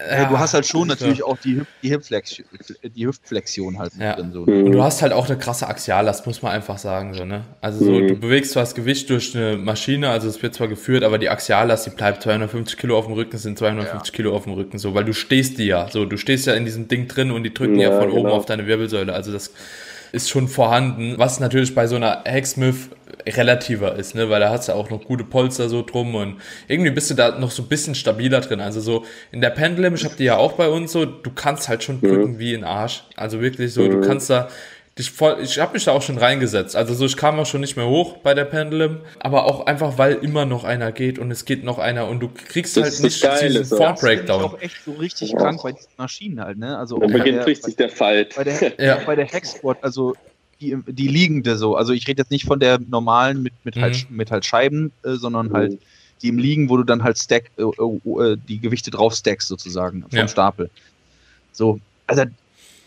Ja, 0.00 0.24
du 0.28 0.38
hast 0.38 0.54
halt 0.54 0.66
schon 0.66 0.88
Ja. 0.88 0.94
natürlich 0.96 1.22
auch 1.22 1.38
die, 1.38 1.56
Hüft, 1.60 1.70
die, 1.82 1.92
Hüftflexion, 1.94 2.46
die 2.82 3.06
Hüftflexion 3.06 3.78
halt 3.78 3.92
Ja. 3.98 4.14
drin. 4.16 4.32
So. 4.32 4.40
Mhm. 4.42 4.64
Und 4.64 4.72
du 4.72 4.82
hast 4.82 5.02
halt 5.02 5.12
auch 5.12 5.28
eine 5.28 5.38
krasse 5.38 5.68
Axiallast, 5.68 6.26
muss 6.26 6.42
man 6.42 6.52
einfach 6.52 6.78
sagen. 6.78 7.14
So, 7.14 7.24
ne? 7.24 7.44
Also 7.60 7.84
so, 7.84 7.92
Mhm. 7.92 8.08
du 8.08 8.16
bewegst 8.16 8.52
zwar 8.52 8.64
das 8.64 8.74
Gewicht 8.74 9.08
durch 9.10 9.36
eine 9.36 9.56
Maschine, 9.56 10.10
also 10.10 10.28
es 10.28 10.42
wird 10.42 10.54
zwar 10.54 10.66
geführt, 10.68 11.04
aber 11.04 11.18
die 11.18 11.28
Axiallast, 11.30 11.86
die 11.86 11.90
bleibt 11.90 12.22
250 12.22 12.76
Kilo 12.76 12.98
auf 12.98 13.04
dem 13.06 13.14
Rücken, 13.14 13.36
es 13.36 13.42
sind 13.42 13.56
250 13.56 14.12
Kilo 14.12 14.34
auf 14.34 14.44
dem 14.44 14.54
Rücken, 14.54 14.78
so, 14.78 14.94
weil 14.94 15.04
du 15.04 15.12
stehst 15.14 15.58
die 15.58 15.66
ja. 15.66 15.88
So, 15.90 16.04
du 16.04 16.16
stehst 16.16 16.46
ja 16.46 16.54
in 16.54 16.64
diesem 16.64 16.88
Ding 16.88 17.06
drin 17.06 17.30
und 17.30 17.44
die 17.44 17.54
drücken 17.54 17.78
ja, 17.78 17.90
Ja, 17.90 17.98
von 18.00 18.10
oben 18.10 18.24
genau. 18.24 18.34
auf 18.34 18.46
deine 18.46 18.66
Wirbelsäule. 18.66 19.12
Also 19.12 19.32
das 19.32 19.52
ist 20.10 20.28
schon 20.28 20.48
vorhanden, 20.48 21.14
was 21.18 21.38
natürlich 21.40 21.74
bei 21.74 21.86
so 21.86 21.96
einer 21.96 22.24
Hacksmith 22.26 22.88
relativer 23.26 23.96
ist, 23.96 24.14
ne, 24.14 24.28
weil 24.30 24.40
da 24.40 24.50
hast 24.50 24.68
du 24.68 24.72
auch 24.74 24.90
noch 24.90 25.04
gute 25.04 25.24
Polster 25.24 25.68
so 25.68 25.82
drum 25.82 26.14
und 26.14 26.36
irgendwie 26.68 26.90
bist 26.90 27.10
du 27.10 27.14
da 27.14 27.38
noch 27.38 27.50
so 27.50 27.62
ein 27.62 27.68
bisschen 27.68 27.94
stabiler 27.94 28.40
drin. 28.40 28.60
Also 28.60 28.80
so 28.80 29.04
in 29.32 29.40
der 29.40 29.50
Pendulum, 29.50 29.94
ich 29.94 30.04
habe 30.04 30.14
die 30.16 30.24
ja 30.24 30.36
auch 30.36 30.52
bei 30.52 30.68
uns 30.68 30.92
so, 30.92 31.04
du 31.04 31.30
kannst 31.34 31.68
halt 31.68 31.82
schon 31.82 32.00
drücken 32.00 32.38
wie 32.38 32.54
ein 32.54 32.64
Arsch. 32.64 33.04
Also 33.16 33.40
wirklich 33.40 33.72
so, 33.72 33.88
du 33.88 34.00
kannst 34.00 34.30
da 34.30 34.48
dich 34.96 35.10
voll, 35.10 35.38
ich 35.42 35.58
habe 35.58 35.72
mich 35.72 35.84
da 35.84 35.90
auch 35.90 36.02
schon 36.02 36.18
reingesetzt. 36.18 36.76
Also 36.76 36.94
so, 36.94 37.04
ich 37.06 37.16
kam 37.16 37.40
auch 37.40 37.46
schon 37.46 37.60
nicht 37.62 37.76
mehr 37.76 37.86
hoch 37.88 38.18
bei 38.18 38.32
der 38.32 38.44
Pendulum, 38.44 38.98
aber 39.18 39.44
auch 39.46 39.66
einfach, 39.66 39.98
weil 39.98 40.12
immer 40.14 40.44
noch 40.44 40.62
einer 40.62 40.92
geht 40.92 41.18
und 41.18 41.32
es 41.32 41.44
geht 41.44 41.64
noch 41.64 41.80
einer 41.80 42.06
und 42.06 42.20
du 42.20 42.28
kriegst 42.28 42.76
Das 42.76 42.84
halt 42.84 42.92
ist 42.94 43.02
nicht 43.02 43.24
das 43.24 43.40
Geile, 43.40 43.48
diesen 43.58 43.64
so. 43.64 43.78
Das 43.78 44.00
finde 44.00 44.12
ich 44.14 44.20
Form-Breakdown. 44.28 44.44
auch 44.44 44.60
echt 44.60 44.84
so 44.84 44.92
richtig 44.92 45.30
Ja. 45.32 45.38
krank 45.38 45.60
bei 45.64 45.72
diesen 45.72 45.88
Maschinen 45.96 46.40
halt, 46.40 46.58
ne? 46.58 46.78
Also 46.78 46.98
bei 46.98 47.08
beginnt 47.08 47.38
der- 47.38 47.46
richtig 47.46 47.74
der 47.76 47.88
Fight. 47.88 48.36
bei 48.36 48.44
der, 48.44 48.54
Ja. 48.78 48.98
bei 49.04 49.16
der 49.16 49.26
Hexquad, 49.26 49.78
also 49.82 50.14
die, 50.64 50.92
die 50.92 51.08
liegende 51.08 51.56
so. 51.56 51.76
Also 51.76 51.92
ich 51.92 52.06
rede 52.08 52.20
jetzt 52.22 52.30
nicht 52.30 52.46
von 52.46 52.60
der 52.60 52.78
normalen 52.78 53.42
mit, 53.42 53.54
mit, 53.64 53.76
halt, 53.76 54.06
mit 54.10 54.30
halt 54.30 54.44
Scheiben, 54.44 54.92
äh, 55.02 55.14
sondern 55.14 55.48
Mhm. 55.48 55.52
halt 55.52 55.82
die 56.22 56.28
im 56.28 56.38
Liegen, 56.38 56.68
wo 56.70 56.76
du 56.76 56.84
dann 56.84 57.02
halt 57.02 57.18
stack, 57.18 57.50
äh, 57.56 57.62
äh, 57.62 58.36
die 58.48 58.60
Gewichte 58.60 58.90
drauf 58.90 59.14
stackst 59.14 59.48
sozusagen 59.48 60.02
vom 60.02 60.18
Ja. 60.18 60.28
Stapel. 60.28 60.70
So, 61.52 61.78
also 62.06 62.24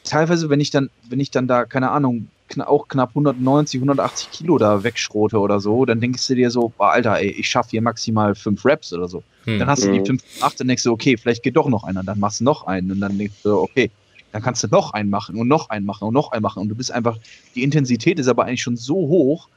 teilweise, 0.04 0.50
wenn 0.50 0.60
ich 0.60 0.72
dann, 0.72 0.90
wenn 1.10 1.20
ich 1.20 1.32
dann 1.32 1.48
da, 1.48 1.66
keine 1.66 1.92
Ahnung, 1.92 2.30
auch 2.60 2.88
knapp 2.88 3.10
190, 3.14 3.82
180 3.82 4.32
Kilo 4.32 4.58
da 4.58 4.82
wegschrote 4.84 5.38
oder 5.40 5.60
so, 5.60 5.84
dann 5.86 6.00
denkst 6.00 6.26
du 6.28 6.36
dir 6.36 6.50
so, 6.50 6.74
boah, 6.78 6.92
Alter, 6.94 7.20
ey, 7.20 7.30
ich 7.32 7.50
schaffe 7.50 7.72
hier 7.72 7.82
maximal 7.82 8.36
fünf 8.36 8.64
Raps 8.66 8.94
oder 8.94 9.08
so. 9.08 9.24
Hm. 9.44 9.60
Dann 9.60 9.68
hast 9.68 9.84
du 9.84 9.92
die 9.92 10.00
5, 10.06 10.22
mhm. 10.24 10.44
8, 10.44 10.60
dann 10.62 10.68
denkst 10.70 10.84
du, 10.84 10.92
okay, 10.92 11.18
vielleicht 11.18 11.44
geht 11.44 11.58
doch 11.58 11.68
noch 11.68 11.84
einer, 11.84 12.04
dann 12.04 12.20
machst 12.20 12.40
du 12.40 12.46
noch 12.46 12.66
einen 12.66 12.92
und 12.92 13.02
dann 13.02 13.18
denkst 13.18 13.36
du, 13.44 13.58
okay, 13.58 13.92
dann 14.38 14.44
kannst 14.44 14.64
du 14.64 14.68
noch 14.68 14.94
einen 14.94 15.10
machen 15.10 15.36
und 15.40 15.48
noch 15.48 15.72
einen 15.72 15.88
machen 15.88 16.08
und 16.08 16.14
noch 16.14 16.32
einen 16.32 16.44
machen 16.44 16.62
und 16.62 16.70
du 16.70 16.76
bist 16.76 16.92
einfach, 16.92 17.18
die 17.56 17.64
Intensität 17.64 18.20
ist 18.20 18.28
aber 18.28 18.46
eigentlich 18.46 18.62
schon 18.62 18.78
so 18.78 18.94
hoch, 18.94 19.48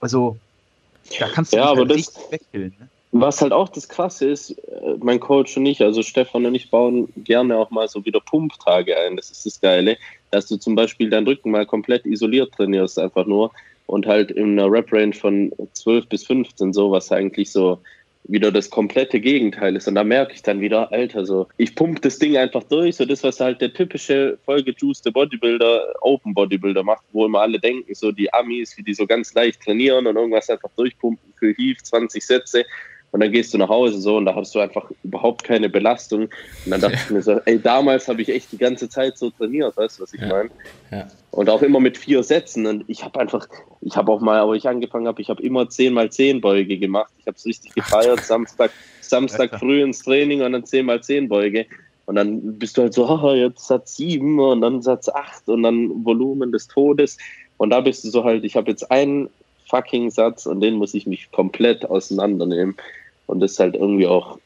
also 0.00 0.36
da 1.18 1.28
kannst 1.28 1.52
du 1.52 1.56
ja, 1.56 1.64
aber 1.64 1.80
halt 1.80 1.90
das, 1.90 2.16
wegkillen. 2.30 2.72
Ne? 2.78 2.88
Was 3.10 3.42
halt 3.42 3.52
auch 3.52 3.68
das 3.68 3.88
Krasse 3.88 4.28
ist, 4.28 4.50
äh, 4.50 4.94
mein 5.00 5.18
Coach 5.18 5.56
und 5.56 5.66
ich, 5.66 5.82
also 5.82 6.04
Stefan 6.04 6.46
und 6.46 6.54
ich 6.54 6.70
bauen 6.70 7.08
gerne 7.24 7.56
auch 7.56 7.70
mal 7.70 7.88
so 7.88 8.04
wieder 8.04 8.20
Pumptage 8.20 8.96
ein. 8.96 9.16
Das 9.16 9.32
ist 9.32 9.44
das 9.44 9.60
Geile, 9.60 9.96
dass 10.30 10.46
du 10.46 10.58
zum 10.58 10.76
Beispiel 10.76 11.10
deinen 11.10 11.26
Rücken 11.26 11.50
mal 11.50 11.66
komplett 11.66 12.06
isoliert 12.06 12.52
trainierst, 12.52 13.00
einfach 13.00 13.26
nur 13.26 13.50
und 13.86 14.06
halt 14.06 14.30
in 14.30 14.58
einer 14.58 14.70
Rep-Range 14.70 15.14
von 15.14 15.52
12 15.72 16.06
bis 16.06 16.24
15, 16.24 16.72
so 16.72 16.92
was 16.92 17.10
eigentlich 17.10 17.50
so 17.50 17.80
wieder 18.24 18.50
das 18.50 18.70
komplette 18.70 19.20
Gegenteil 19.20 19.76
ist. 19.76 19.86
Und 19.86 19.94
da 19.94 20.04
merke 20.04 20.34
ich 20.34 20.42
dann 20.42 20.60
wieder, 20.60 20.90
Alter, 20.92 21.26
so, 21.26 21.48
ich 21.56 21.74
pumpe 21.74 22.00
das 22.00 22.18
Ding 22.18 22.36
einfach 22.36 22.62
durch, 22.64 22.96
so 22.96 23.04
das, 23.04 23.22
was 23.22 23.40
halt 23.40 23.60
der 23.60 23.72
typische 23.72 24.38
vollgejuicete 24.44 25.12
Bodybuilder, 25.12 25.94
Open 26.00 26.34
Bodybuilder 26.34 26.82
macht, 26.82 27.04
wo 27.12 27.26
immer 27.26 27.40
alle 27.40 27.58
denken, 27.58 27.94
so 27.94 28.12
die 28.12 28.32
Amis, 28.32 28.76
wie 28.76 28.82
die 28.82 28.94
so 28.94 29.06
ganz 29.06 29.34
leicht 29.34 29.62
trainieren 29.62 30.06
und 30.06 30.16
irgendwas 30.16 30.48
einfach 30.48 30.70
durchpumpen 30.76 31.34
für 31.38 31.52
Heave, 31.54 31.82
20 31.82 32.24
Sätze. 32.24 32.64
Und 33.14 33.20
dann 33.20 33.30
gehst 33.30 33.54
du 33.54 33.58
nach 33.58 33.68
Hause 33.68 34.00
so 34.00 34.16
und 34.16 34.24
da 34.24 34.34
hast 34.34 34.56
du 34.56 34.58
einfach 34.58 34.90
überhaupt 35.04 35.44
keine 35.44 35.68
Belastung. 35.68 36.22
Und 36.22 36.30
dann 36.66 36.80
dachte 36.80 36.96
ja. 36.96 37.00
ich 37.04 37.10
mir 37.10 37.22
so, 37.22 37.40
ey, 37.44 37.60
damals 37.60 38.08
habe 38.08 38.20
ich 38.20 38.28
echt 38.28 38.50
die 38.50 38.58
ganze 38.58 38.88
Zeit 38.88 39.16
so 39.16 39.30
trainiert, 39.30 39.76
weißt 39.76 40.00
du, 40.00 40.02
was 40.02 40.14
ich 40.14 40.20
ja. 40.20 40.26
meine? 40.26 40.50
Ja. 40.90 41.06
Und 41.30 41.48
auch 41.48 41.62
immer 41.62 41.78
mit 41.78 41.96
vier 41.96 42.24
Sätzen. 42.24 42.66
Und 42.66 42.82
ich 42.88 43.04
habe 43.04 43.20
einfach, 43.20 43.46
ich 43.82 43.96
habe 43.96 44.10
auch 44.10 44.20
mal, 44.20 44.44
wo 44.48 44.54
ich 44.54 44.66
angefangen 44.66 45.06
habe, 45.06 45.22
ich 45.22 45.30
habe 45.30 45.40
immer 45.44 45.70
10 45.70 45.94
mal 45.94 46.10
10 46.10 46.40
Beuge 46.40 46.76
gemacht. 46.76 47.12
Ich 47.20 47.28
habe 47.28 47.36
es 47.36 47.46
richtig 47.46 47.76
gefeiert, 47.76 48.18
Samstag, 48.24 48.72
Samstag 49.00 49.60
früh 49.60 49.80
ins 49.80 50.00
Training 50.00 50.42
und 50.42 50.50
dann 50.50 50.64
10 50.64 50.84
mal 50.84 51.00
10 51.00 51.28
Beuge. 51.28 51.66
Und 52.06 52.16
dann 52.16 52.58
bist 52.58 52.76
du 52.76 52.82
halt 52.82 52.94
so, 52.94 53.08
haha, 53.08 53.36
jetzt 53.36 53.68
Satz 53.68 53.94
7 53.94 54.40
und 54.40 54.60
dann 54.60 54.82
Satz 54.82 55.08
8 55.08 55.50
und 55.50 55.62
dann 55.62 56.04
Volumen 56.04 56.50
des 56.50 56.66
Todes. 56.66 57.16
Und 57.58 57.70
da 57.70 57.80
bist 57.80 58.02
du 58.02 58.10
so 58.10 58.24
halt, 58.24 58.42
ich 58.42 58.56
habe 58.56 58.72
jetzt 58.72 58.90
einen 58.90 59.28
fucking 59.68 60.10
Satz 60.10 60.46
und 60.46 60.60
den 60.60 60.74
muss 60.74 60.94
ich 60.94 61.06
mich 61.06 61.30
komplett 61.30 61.84
auseinandernehmen. 61.84 62.76
Und 63.26 63.40
das 63.40 63.52
ist 63.52 63.60
halt 63.60 63.74
irgendwie 63.74 64.06
auch, 64.06 64.38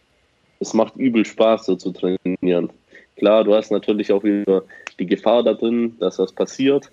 es 0.60 0.74
macht 0.74 0.96
übel 0.96 1.24
Spaß, 1.24 1.66
so 1.66 1.76
zu 1.76 1.92
trainieren. 1.92 2.70
Klar, 3.16 3.44
du 3.44 3.54
hast 3.54 3.70
natürlich 3.70 4.12
auch 4.12 4.22
wieder 4.22 4.62
die 4.98 5.06
Gefahr 5.06 5.42
da 5.42 5.54
drin, 5.54 5.96
dass 5.98 6.18
was 6.18 6.32
passiert. 6.32 6.90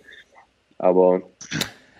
Aber 0.77 1.21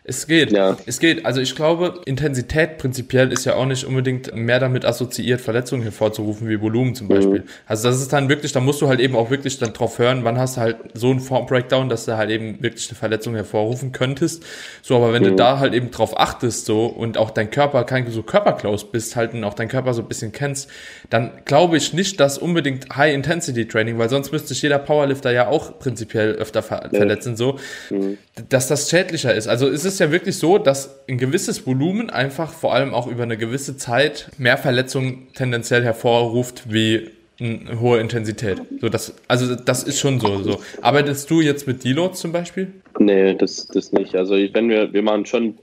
es 0.08 0.28
geht, 0.28 0.52
ja. 0.52 0.78
es 0.86 1.00
geht. 1.00 1.26
Also 1.26 1.42
ich 1.42 1.56
glaube, 1.56 2.02
Intensität 2.06 2.78
prinzipiell 2.78 3.32
ist 3.32 3.46
ja 3.46 3.56
auch 3.56 3.66
nicht 3.66 3.86
unbedingt 3.86 4.36
mehr 4.36 4.60
damit 4.60 4.86
assoziiert, 4.86 5.42
Verletzungen 5.42 5.82
hervorzurufen, 5.82 6.48
wie 6.48 6.62
Volumen 6.62 6.94
zum 6.94 7.08
Beispiel. 7.08 7.40
Mhm. 7.40 7.50
Also 7.66 7.90
das 7.90 8.00
ist 8.00 8.14
dann 8.14 8.30
wirklich, 8.30 8.52
da 8.52 8.60
musst 8.60 8.82
du 8.82 8.88
halt 8.88 9.00
eben 9.00 9.16
auch 9.16 9.32
wirklich 9.32 9.58
dann 9.58 9.74
drauf 9.74 9.98
hören, 9.98 10.24
wann 10.24 10.38
hast 10.38 10.58
du 10.58 10.62
halt 10.62 10.78
so 10.94 11.10
einen 11.10 11.20
Form-Breakdown, 11.20 11.90
dass 11.90 12.06
du 12.06 12.18
halt 12.18 12.30
eben 12.30 12.62
wirklich 12.62 12.88
eine 12.90 12.98
Verletzung 12.98 13.34
hervorrufen 13.34 13.94
könntest. 13.94 14.44
So, 14.84 14.98
aber 14.98 15.12
wenn 15.12 15.24
mhm. 15.24 15.30
du 15.30 15.36
da 15.36 15.58
halt 15.58 15.74
eben 15.74 15.90
drauf 15.90 16.20
achtest 16.20 16.66
so 16.66 16.86
und 16.86 17.18
auch 17.18 17.32
dein 17.32 17.50
Körper 17.50 17.84
kein 17.84 18.10
so 18.12 18.22
Körperklaus 18.22 18.92
bist 18.92 19.16
halt 19.16 19.34
und 19.34 19.44
auch 19.44 19.56
dein 19.56 19.70
Körper 19.70 19.96
so 19.96 20.04
ein 20.04 20.08
bisschen 20.08 20.32
kennst, 20.32 20.70
dann 21.10 21.32
glaube 21.46 21.78
ich 21.78 21.94
nicht, 21.94 22.20
dass 22.20 22.38
unbedingt 22.38 22.96
High-Intensity-Training, 22.96 23.98
weil 23.98 24.10
sonst 24.10 24.32
müsste 24.32 24.50
sich 24.50 24.62
jeder 24.62 24.78
Powerlifter 24.78 25.32
ja 25.32 25.48
auch 25.48 25.80
prinzipiell 25.80 26.34
öfter 26.34 26.62
ver 26.62 26.90
verletzen, 26.94 27.36
so, 27.36 27.58
mhm. 27.90 28.20
Dass 28.50 28.68
das 28.68 28.90
schädlicher 28.90 29.34
ist. 29.34 29.48
Also 29.48 29.68
es 29.70 29.86
ist 29.86 30.00
ja 30.00 30.12
wirklich 30.12 30.38
so, 30.38 30.58
dass 30.58 31.08
ein 31.08 31.18
gewisses 31.18 31.66
Volumen 31.66 32.10
einfach 32.10 32.52
vor 32.52 32.74
allem 32.74 32.94
auch 32.94 33.08
über 33.08 33.24
eine 33.24 33.38
gewisse 33.38 33.78
Zeit 33.78 34.30
mehr 34.38 34.58
Verletzungen 34.58 35.28
tendenziell 35.34 35.84
hervorruft 35.84 36.64
wie 36.72 37.12
eine 37.40 37.80
hohe 37.80 38.00
Intensität. 38.00 38.62
So, 38.82 38.90
das, 38.90 39.14
also 39.28 39.56
das 39.56 39.84
ist 39.84 40.00
schon 40.00 40.20
so, 40.20 40.44
so. 40.44 40.60
Arbeitest 40.82 41.30
du 41.30 41.42
jetzt 41.42 41.66
mit 41.68 41.84
Deloads 41.84 42.20
zum 42.20 42.32
Beispiel? 42.32 42.74
Nee, 43.00 43.36
das, 43.36 43.68
das 43.68 43.92
nicht. 43.94 44.16
Also 44.16 44.36
wenn 44.36 44.70
wir, 44.70 44.92
wir 44.92 45.02
machen 45.02 45.26
schon 45.26 45.58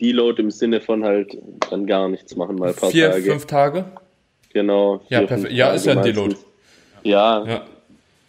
Deload 0.00 0.42
im 0.42 0.50
Sinne 0.50 0.80
von 0.80 1.04
halt 1.04 1.36
dann 1.70 1.86
gar 1.86 2.08
nichts 2.08 2.36
machen, 2.36 2.56
mal 2.56 2.70
ein 2.70 2.74
paar 2.74 2.90
Vier, 2.90 3.10
Tage. 3.10 3.30
fünf 3.30 3.46
Tage? 3.46 3.84
Genau. 4.52 5.00
Ja, 5.08 5.22
perfekt. 5.22 5.52
Ja, 5.52 5.72
ist 5.72 5.86
ja 5.86 5.92
ein 5.92 6.02
Deload. 6.02 6.36
Ja, 7.02 7.44
ja. 7.46 7.66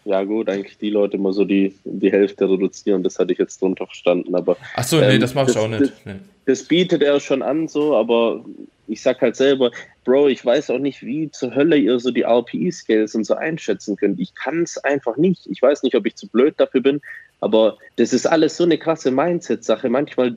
Ja, 0.06 0.24
gut, 0.24 0.50
eigentlich 0.50 0.78
die 0.78 0.90
Leute 0.90 1.18
immer 1.18 1.34
so 1.34 1.44
die, 1.44 1.76
die 1.84 2.12
Hälfte 2.12 2.50
reduzieren, 2.50 3.04
das 3.04 3.20
hatte 3.20 3.34
ich 3.34 3.40
jetzt 3.40 3.62
drunter 3.62 3.86
verstanden. 3.86 4.34
Aber, 4.36 4.58
Ach 4.76 4.84
so, 4.84 5.00
nee, 5.00 5.16
ähm, 5.16 5.22
das 5.22 5.36
mach 5.36 5.48
ich 5.48 5.58
auch 5.58 5.68
nicht. 5.68 5.82
Das, 5.82 5.92
nee. 6.06 6.16
das, 6.46 6.64
bietet 6.64 7.04
er 7.04 7.20
schon 7.20 7.42
an, 7.42 7.68
so, 7.68 7.96
aber 7.96 8.44
ich 8.88 9.02
sag 9.02 9.22
halt 9.22 9.36
selber, 9.36 9.72
Bro, 10.06 10.30
ich 10.30 10.44
weiß 10.44 10.72
auch 10.72 10.80
nicht, 10.80 11.04
wie 11.04 11.30
zur 11.30 11.54
Hölle 11.54 11.78
ihr 11.78 12.00
so 12.00 12.12
die 12.12 12.24
RPE-Scales 12.24 13.14
und 13.14 13.26
so 13.26 13.36
einschätzen 13.36 13.96
könnt. 13.96 14.20
Ich 14.20 14.34
kann 14.34 14.64
es 14.64 14.78
einfach 14.78 15.18
nicht. 15.18 15.46
Ich 15.48 15.62
weiß 15.62 15.84
nicht, 15.84 15.96
ob 15.96 16.06
ich 16.06 16.16
zu 16.16 16.28
blöd 16.28 16.56
dafür 16.58 16.82
bin, 16.82 17.02
aber 17.42 17.78
das 17.98 18.14
ist 18.14 18.26
alles 18.26 18.58
so 18.58 18.64
eine 18.64 18.78
krasse 18.78 19.12
Mindset-Sache. 19.12 19.90
Manchmal 19.90 20.36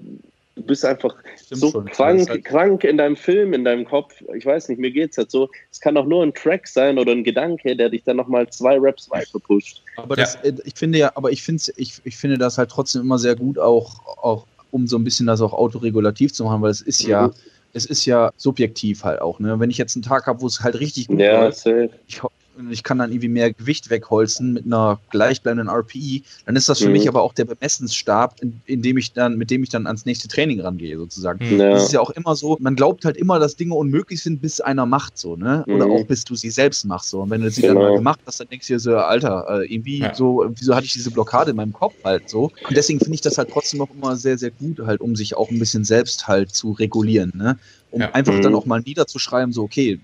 du 0.57 0.63
bist 0.63 0.85
einfach 0.85 1.15
Stimmt 1.37 1.61
so 1.61 1.71
schon. 1.71 1.87
krank, 1.87 2.29
halt 2.29 2.45
krank 2.45 2.85
in 2.85 2.99
deinem 2.99 3.17
Film, 3.17 3.53
in 3.53 3.65
deinem 3.65 3.85
Kopf. 3.85 4.23
Ich 4.35 4.45
weiß 4.45 4.69
nicht, 4.69 4.79
mir 4.79 4.91
geht 4.91 5.13
es 5.13 5.19
halt 5.19 5.31
so. 5.31 5.49
Es 5.71 5.81
kann 5.81 5.97
auch 5.97 6.07
nur 6.07 6.23
ein 6.23 6.35
Track 6.35 6.69
sein 6.69 6.99
oder 6.99 7.13
ein 7.13 7.25
Gedanke, 7.25 7.77
der 7.77 7.89
dich 7.89 8.05
dann 8.05 8.17
nochmal 8.17 8.49
zwei 8.51 8.77
Raps 8.79 9.11
weiter 9.11 9.39
pusht. 9.39 9.83
Aber 9.97 10.17
das, 10.17 10.35
ja. 10.43 10.51
Äh, 10.51 10.55
ich 10.65 10.75
finde 10.75 10.99
ja, 10.99 11.13
aber 11.15 11.31
ich 11.31 11.43
finde, 11.43 11.63
ich, 11.77 12.01
ich 12.05 12.17
finde 12.17 12.39
das 12.39 12.59
halt 12.59 12.71
trotzdem 12.71 13.03
immer 13.03 13.19
sehr 13.19 13.37
gut, 13.37 13.59
auch, 13.59 14.01
auch 14.23 14.47
um 14.71 14.87
so 14.87 14.97
ein 14.97 15.05
bisschen 15.05 15.27
das 15.27 15.41
auch 15.41 15.53
autoregulativ 15.53 16.33
zu 16.33 16.45
machen, 16.45 16.63
weil 16.63 16.71
es 16.71 16.81
ist 16.81 17.03
ja, 17.03 17.29
mhm. 17.29 17.33
es 17.73 17.87
ist 17.87 18.05
ja 18.07 18.33
subjektiv 18.37 19.05
halt 19.05 19.21
auch. 19.21 19.39
Ne? 19.39 19.59
Wenn 19.59 19.71
ich 19.71 19.79
jetzt 19.79 19.97
einen 19.97 20.03
Tag 20.03 20.27
habe, 20.27 20.41
wo 20.41 20.47
es 20.47 20.61
halt 20.61 20.79
richtig 20.81 21.09
gut 21.09 21.21
ja, 21.21 21.45
läuft, 21.45 21.67
ich, 22.07 22.21
ich 22.71 22.83
kann 22.83 22.99
dann 22.99 23.11
irgendwie 23.11 23.29
mehr 23.29 23.53
Gewicht 23.53 23.91
wegholzen 23.91 24.53
mit 24.53 24.67
einer 24.67 25.01
gleichbleibenden 25.11 25.69
RPI, 25.69 26.23
dann 26.47 26.57
ist 26.57 26.69
das 26.69 26.79
für 26.81 26.87
mhm. 26.87 26.93
mich 26.93 27.09
aber 27.09 27.23
auch 27.23 27.33
der 27.33 27.45
Bemessensstab, 27.45 28.41
in, 28.41 28.61
in, 28.67 28.83
dem 28.83 28.99
ich 28.99 29.13
dann, 29.13 29.37
mit 29.37 29.51
dem 29.51 29.63
ich 29.63 29.71
dann 29.71 29.87
ans 29.87 30.05
nächste 30.05 30.29
Training 30.29 30.61
rangehe, 30.61 30.97
sozusagen. 30.97 31.45
Mhm. 31.45 31.61
Ja. 31.61 31.71
Das 31.71 31.85
ist 31.85 31.93
ja 31.93 32.01
auch 32.01 32.11
immer 32.11 32.37
so, 32.37 32.57
man 32.61 32.77
glaubt 32.77 33.05
halt 33.05 33.17
immer, 33.17 33.39
dass 33.39 33.57
Dinge 33.57 33.75
unmöglich 33.75 34.23
sind, 34.23 34.41
bis 34.41 34.61
einer 34.61 34.87
macht 34.87 35.19
so, 35.19 35.37
ne? 35.37 35.65
Oder 35.67 35.87
mhm. 35.87 35.93
auch 35.93 36.07
bis 36.07 36.25
du 36.25 36.35
sie 36.35 36.51
selbst 36.51 36.85
machst 36.85 37.11
so. 37.11 37.21
Und 37.21 37.31
wenn 37.31 37.41
du 37.41 37.51
sie 37.51 37.63
genau. 37.63 37.75
dann 37.75 37.83
mal 37.83 37.97
gemacht 37.97 38.21
hast, 38.27 38.41
dann 38.41 38.49
denkst 38.49 38.67
du 38.67 38.75
dir 38.75 38.81
so, 38.81 38.97
Alter, 38.97 39.47
äh, 39.49 39.73
irgendwie 39.73 40.01
ja. 40.01 40.15
so, 40.15 40.45
wieso 40.57 40.75
hatte 40.75 40.87
ich 40.87 40.93
diese 40.93 41.11
Blockade 41.11 41.51
in 41.51 41.57
meinem 41.57 41.73
Kopf 41.73 41.95
halt 42.05 42.29
so? 42.29 42.51
Und 42.69 42.77
deswegen 42.77 42.99
finde 42.99 43.15
ich 43.15 43.21
das 43.21 43.39
halt 43.39 43.51
trotzdem 43.51 43.81
auch 43.81 43.91
immer 43.95 44.17
sehr, 44.17 44.39
sehr 44.39 44.51
gut, 44.51 44.81
halt, 44.81 45.01
um 45.01 45.17
sich 45.17 45.37
auch 45.37 45.51
ein 45.51 45.59
bisschen 45.59 45.85
selbst 45.85 46.29
halt 46.29 46.55
zu 46.55 46.73
regulieren, 46.73 47.33
ne? 47.35 47.59
Um 47.91 48.01
ja. 48.01 48.11
einfach 48.13 48.39
dann 48.41 48.53
mhm. 48.53 48.59
auch 48.59 48.65
mal 48.67 48.81
niederzuschreiben, 48.81 49.53
so, 49.53 49.63
okay, 49.63 50.01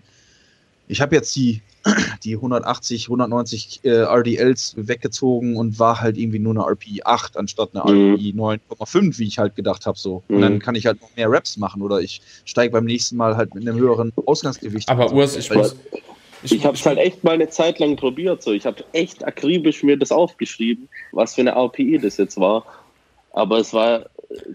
ich 0.89 1.01
habe 1.01 1.14
jetzt 1.14 1.34
die 1.36 1.62
die 2.24 2.34
180, 2.34 3.07
190 3.07 3.80
äh, 3.84 4.03
RDLs 4.03 4.74
weggezogen 4.76 5.57
und 5.57 5.78
war 5.78 6.01
halt 6.01 6.16
irgendwie 6.16 6.39
nur 6.39 6.53
eine 6.53 6.64
RPI 6.64 7.03
8 7.05 7.36
anstatt 7.36 7.70
eine 7.74 7.93
mhm. 7.93 8.14
RPI 8.14 8.34
9,5, 8.36 9.18
wie 9.18 9.26
ich 9.26 9.39
halt 9.39 9.55
gedacht 9.55 9.86
habe 9.86 9.99
so. 9.99 10.22
Und 10.28 10.41
dann 10.41 10.55
mhm. 10.55 10.59
kann 10.59 10.74
ich 10.74 10.86
halt 10.86 11.01
noch 11.01 11.14
mehr 11.16 11.30
Raps 11.30 11.57
machen 11.57 11.82
oder 11.82 12.01
ich 12.01 12.20
steige 12.45 12.72
beim 12.72 12.84
nächsten 12.84 13.16
Mal 13.16 13.36
halt 13.36 13.55
mit 13.55 13.66
einem 13.66 13.78
höheren 13.78 14.12
Ausgangsgewicht. 14.26 14.89
Aber 14.89 15.12
Urs, 15.12 15.36
ich 15.36 15.53
muss... 15.53 15.76
Ich, 16.45 16.53
ich 16.53 16.64
habe 16.64 16.76
es 16.76 16.86
halt 16.86 16.99
echt 16.99 17.24
mal 17.24 17.32
eine 17.32 17.49
Zeit 17.49 17.80
lang 17.80 17.97
probiert. 17.97 18.45
So. 18.45 18.53
Ich 18.53 18.64
habe 18.64 18.84
echt 18.93 19.26
akribisch 19.26 19.82
mir 19.82 19.97
das 19.97 20.12
aufgeschrieben, 20.12 20.89
was 21.11 21.34
für 21.34 21.41
eine 21.41 21.51
RPI 21.51 21.99
das 21.99 22.16
jetzt 22.16 22.39
war. 22.39 22.64
Aber 23.32 23.59
es 23.59 23.72
war, 23.72 24.07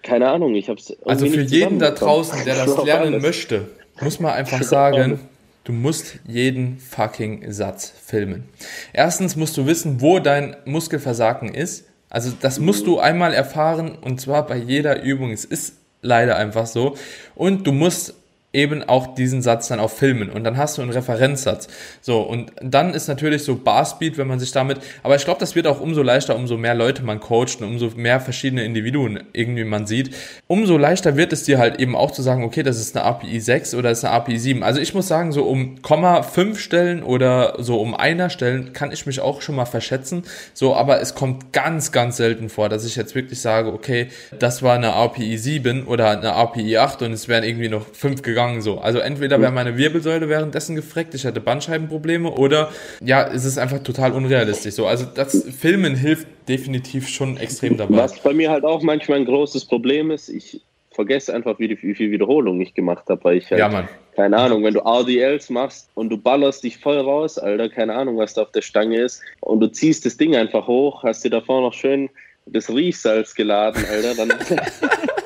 keine 0.01 0.29
Ahnung, 0.29 0.55
ich 0.55 0.69
habe 0.69 0.79
es. 0.79 0.95
Also 1.03 1.25
für 1.25 1.41
jeden 1.41 1.79
da 1.79 1.91
draußen, 1.91 2.45
der 2.45 2.65
das 2.65 2.77
lernen 2.85 3.21
möchte, 3.21 3.67
muss 3.99 4.21
man 4.21 4.31
einfach 4.31 4.63
sagen, 4.63 5.19
Du 5.63 5.71
musst 5.71 6.19
jeden 6.27 6.77
fucking 6.77 7.51
Satz 7.51 7.93
filmen. 8.05 8.49
Erstens 8.91 9.35
musst 9.35 9.55
du 9.55 9.65
wissen, 9.65 10.01
wo 10.01 10.19
dein 10.19 10.57
Muskelversagen 10.65 11.53
ist. 11.53 11.85
Also 12.09 12.33
das 12.39 12.59
musst 12.59 12.85
du 12.85 12.99
einmal 12.99 13.33
erfahren 13.33 13.95
und 13.95 14.19
zwar 14.19 14.45
bei 14.45 14.57
jeder 14.57 15.01
Übung. 15.01 15.31
Es 15.31 15.45
ist 15.45 15.75
leider 16.01 16.35
einfach 16.35 16.65
so. 16.65 16.95
Und 17.33 17.65
du 17.65 17.71
musst 17.71 18.13
eben 18.53 18.83
auch 18.83 19.15
diesen 19.15 19.41
Satz 19.41 19.67
dann 19.67 19.79
auch 19.79 19.89
filmen 19.89 20.29
und 20.29 20.43
dann 20.43 20.57
hast 20.57 20.77
du 20.77 20.83
einen 20.83 20.91
Referenzsatz. 20.91 21.67
So, 22.01 22.21
und 22.21 22.51
dann 22.61 22.93
ist 22.93 23.07
natürlich 23.07 23.43
so 23.43 23.55
Barspeed, 23.55 24.17
wenn 24.19 24.27
man 24.27 24.39
sich 24.39 24.51
damit, 24.51 24.77
aber 25.01 25.15
ich 25.15 25.25
glaube, 25.25 25.39
das 25.39 25.55
wird 25.55 25.65
auch 25.65 25.81
umso 25.81 26.03
leichter, 26.03 26.35
umso 26.35 26.55
mehr 26.55 26.75
Leute 26.75 27.03
man 27.03 27.19
coacht 27.19 27.61
und 27.61 27.67
umso 27.67 27.89
mehr 27.95 28.19
verschiedene 28.19 28.63
Individuen 28.63 29.23
irgendwie 29.33 29.63
man 29.63 29.87
sieht, 29.87 30.15
umso 30.45 30.77
leichter 30.77 31.17
wird 31.17 31.33
es 31.33 31.43
dir 31.43 31.57
halt 31.57 31.79
eben 31.79 31.95
auch 31.95 32.11
zu 32.11 32.21
sagen, 32.21 32.43
okay, 32.43 32.61
das 32.61 32.79
ist 32.79 32.95
eine 32.95 33.05
API 33.05 33.39
6 33.39 33.73
oder 33.73 33.89
ist 33.89 34.05
eine 34.05 34.13
API 34.13 34.37
7. 34.37 34.61
Also 34.61 34.79
ich 34.79 34.93
muss 34.93 35.07
sagen, 35.07 35.31
so 35.31 35.45
um 35.45 35.81
Komma 35.81 36.21
5 36.21 36.59
Stellen 36.59 37.01
oder 37.01 37.55
so 37.57 37.81
um 37.81 37.95
einer 37.95 38.29
Stellen 38.29 38.73
kann 38.73 38.91
ich 38.91 39.07
mich 39.07 39.19
auch 39.19 39.41
schon 39.41 39.55
mal 39.55 39.65
verschätzen. 39.65 40.23
So, 40.53 40.75
aber 40.75 41.01
es 41.01 41.15
kommt 41.15 41.53
ganz, 41.53 41.91
ganz 41.91 42.17
selten 42.17 42.49
vor, 42.49 42.69
dass 42.69 42.85
ich 42.85 42.95
jetzt 42.95 43.15
wirklich 43.15 43.41
sage, 43.41 43.73
okay, 43.73 44.09
das 44.37 44.61
war 44.61 44.75
eine 44.75 44.93
API 44.93 45.37
7 45.37 45.87
oder 45.87 46.11
eine 46.11 46.33
API 46.33 46.77
8 46.77 47.01
und 47.01 47.13
es 47.13 47.27
wären 47.27 47.43
irgendwie 47.43 47.69
noch 47.69 47.87
5 47.93 48.21
gegangen 48.21 48.42
gegangen 48.43 48.61
so. 48.61 48.79
Also 48.79 48.99
entweder 48.99 49.41
wäre 49.41 49.51
meine 49.51 49.77
Wirbelsäule 49.77 50.29
währenddessen 50.29 50.75
gefreckt, 50.75 51.13
ich 51.13 51.23
hätte 51.23 51.39
Bandscheibenprobleme 51.39 52.31
oder 52.31 52.69
ja, 53.01 53.27
es 53.27 53.45
ist 53.45 53.57
einfach 53.57 53.79
total 53.79 54.11
unrealistisch 54.11 54.75
so. 54.75 54.85
Also 54.87 55.05
das 55.05 55.43
Filmen 55.59 55.95
hilft 55.95 56.27
definitiv 56.47 57.07
schon 57.07 57.37
extrem 57.37 57.77
dabei. 57.77 57.97
Was 57.97 58.19
bei 58.19 58.33
mir 58.33 58.51
halt 58.51 58.63
auch 58.63 58.81
manchmal 58.81 59.19
ein 59.19 59.25
großes 59.25 59.65
Problem 59.65 60.11
ist, 60.11 60.29
ich 60.29 60.61
vergesse 60.91 61.33
einfach, 61.33 61.57
wie, 61.57 61.69
wie 61.81 61.95
viel 61.95 62.11
Wiederholungen 62.11 62.61
ich 62.61 62.73
gemacht 62.73 63.05
habe, 63.09 63.23
weil 63.23 63.37
ich 63.37 63.49
halt, 63.49 63.59
Ja, 63.59 63.67
Mann. 63.67 63.87
keine 64.15 64.37
Ahnung, 64.37 64.63
wenn 64.63 64.75
du 64.75 64.81
RDLs 64.81 65.49
machst 65.49 65.89
und 65.95 66.09
du 66.09 66.17
ballerst 66.17 66.63
dich 66.63 66.77
voll 66.77 66.99
raus, 66.99 67.39
Alter, 67.39 67.69
keine 67.69 67.95
Ahnung, 67.95 68.17
was 68.17 68.35
da 68.35 68.43
auf 68.43 68.51
der 68.51 68.61
Stange 68.61 68.99
ist, 68.99 69.21
und 69.41 69.59
du 69.59 69.67
ziehst 69.71 70.05
das 70.05 70.17
Ding 70.17 70.35
einfach 70.35 70.67
hoch, 70.67 71.03
hast 71.03 71.23
dir 71.23 71.31
davor 71.31 71.61
noch 71.61 71.73
schön 71.73 72.09
das 72.45 72.69
Riechsalz 72.69 73.33
geladen, 73.33 73.83
Alter, 73.89 74.15
dann, 74.15 74.33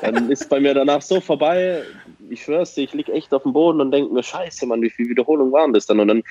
dann 0.02 0.30
ist 0.30 0.48
bei 0.48 0.60
mir 0.60 0.72
danach 0.72 1.02
so 1.02 1.20
vorbei, 1.20 1.82
ich 2.30 2.42
schwör's 2.42 2.74
dir, 2.74 2.84
ich 2.84 2.92
lieg 2.94 3.08
echt 3.08 3.32
auf 3.34 3.42
dem 3.42 3.52
Boden 3.52 3.80
und 3.80 3.90
denke 3.90 4.12
mir, 4.12 4.22
scheiße, 4.22 4.66
Mann, 4.66 4.82
wie 4.82 4.90
viel 4.90 5.08
Wiederholungen 5.08 5.52
waren 5.52 5.72
das 5.72 5.86
dann? 5.86 6.00
Und 6.00 6.08
dann 6.08 6.22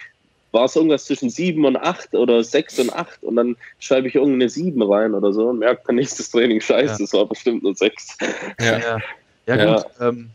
war 0.52 0.66
es 0.66 0.76
irgendwas 0.76 1.06
zwischen 1.06 1.30
sieben 1.30 1.66
und 1.66 1.76
acht 1.78 2.14
oder 2.14 2.44
sechs 2.44 2.80
und 2.80 2.92
acht 2.94 3.22
und 3.24 3.36
dann 3.36 3.58
schreibe 3.80 4.08
ich 4.08 4.16
irgendeine 4.16 4.50
sieben 4.50 4.82
rein 4.82 5.14
oder 5.14 5.34
so 5.34 5.50
und 5.50 5.60
merke 5.60 5.82
dann 5.88 5.96
nächstes 5.98 6.32
Training, 6.32 6.62
scheiße, 6.62 6.94
Ja. 6.94 6.98
das 7.00 7.14
war 7.14 7.26
bestimmt 7.26 7.64
nur 7.64 7.76
sechs. 7.76 8.18
Ja. 8.60 8.80
Ja, 8.80 9.00
ja, 9.46 9.56
Ja. 9.56 9.76
gut. 9.76 9.86
Ähm, 10.00 10.30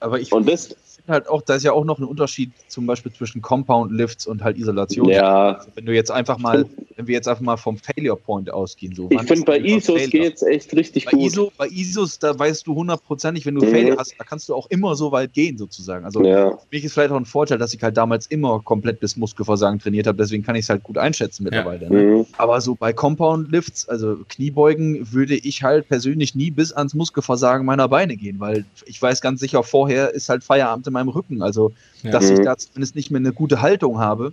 aber 0.00 0.18
ich 0.20 0.32
Und 0.32 0.48
das, 0.48 0.66
finde 0.66 0.80
halt 1.08 1.28
auch, 1.28 1.42
da 1.42 1.54
ist 1.54 1.62
ja 1.64 1.72
auch 1.72 1.84
noch 1.84 1.98
ein 1.98 2.04
Unterschied 2.04 2.52
zum 2.66 2.86
Beispiel 2.86 3.12
zwischen 3.12 3.42
Compound 3.42 3.92
Lifts 3.92 4.26
und 4.26 4.42
halt 4.42 4.56
Isolation. 4.58 5.08
ja, 5.08 5.52
Also 5.52 5.70
wenn 5.74 5.86
du 5.86 5.92
jetzt 5.94 6.10
einfach 6.10 6.38
mal, 6.38 6.66
wenn 6.96 7.06
wir 7.06 7.14
jetzt 7.14 7.28
einfach 7.28 7.42
mal 7.42 7.56
vom 7.56 7.76
Failure 7.78 8.16
Point 8.16 8.50
ausgehen, 8.50 8.94
so. 8.94 9.10
ich 9.10 9.20
finde 9.22 9.44
bei 9.44 9.58
ISOs 9.58 10.02
Failure? 10.02 10.10
geht's 10.10 10.42
echt 10.42 10.74
richtig 10.74 11.04
Bei, 11.04 11.12
gut. 11.12 11.22
ISO, 11.22 11.52
bei 11.56 11.68
ISOs, 11.68 12.18
da 12.18 12.38
weißt 12.38 12.66
du 12.66 12.74
hundertprozentig, 12.74 13.44
wenn 13.46 13.54
du 13.54 13.64
Mhm. 13.64 13.70
Failure 13.70 13.96
hast, 13.98 14.14
da 14.18 14.24
kannst 14.24 14.48
du 14.48 14.54
auch 14.54 14.66
immer 14.70 14.94
so 14.94 15.12
weit 15.12 15.32
gehen, 15.32 15.58
sozusagen. 15.58 16.04
Also 16.04 16.24
Ja, 16.24 16.52
für 16.52 16.66
mich 16.70 16.84
ist 16.84 16.94
vielleicht 16.94 17.10
auch 17.10 17.16
ein 17.16 17.24
Vorteil, 17.26 17.58
dass 17.58 17.74
ich 17.74 17.82
halt 17.82 17.96
damals 17.96 18.26
immer 18.26 18.60
komplett 18.60 19.00
bis 19.00 19.16
Muskelversagen 19.16 19.78
trainiert 19.78 20.06
habe, 20.06 20.16
deswegen 20.18 20.42
kann 20.42 20.56
ich 20.56 20.62
es 20.62 20.70
halt 20.70 20.82
gut 20.82 20.96
einschätzen 20.98 21.44
mittlerweile. 21.44 21.90
Ne? 21.90 22.02
mhm. 22.02 22.26
Aber 22.38 22.60
so 22.60 22.74
bei 22.74 22.92
Compound 22.92 23.50
Lifts, 23.50 23.88
also 23.88 24.16
Kniebeugen, 24.28 25.12
würde 25.12 25.34
ich 25.34 25.62
halt 25.62 25.88
persönlich 25.88 26.34
nie 26.34 26.50
bis 26.50 26.72
ans 26.72 26.94
Muskelversagen 26.94 27.66
meiner 27.66 27.88
Beine 27.88 28.16
gehen, 28.16 28.40
weil 28.40 28.64
ich 28.86 29.00
weiß 29.00 29.20
ganz 29.20 29.40
sicher, 29.40 29.62
vorher 29.62 30.14
ist 30.14 30.28
halt 30.28 30.44
Feierabend 30.44 30.86
in 30.86 30.92
meinem 30.94 31.10
Rücken. 31.10 31.42
Also, 31.42 31.74
Ja. 32.02 32.10
dass 32.12 32.30
ich 32.30 32.40
Mhm. 32.40 32.44
da 32.44 32.56
zumindest 32.56 32.94
nicht 32.96 33.10
mehr 33.10 33.20
eine 33.20 33.34
gute 33.34 33.62
Haltung 33.62 33.98
habe, 34.00 34.32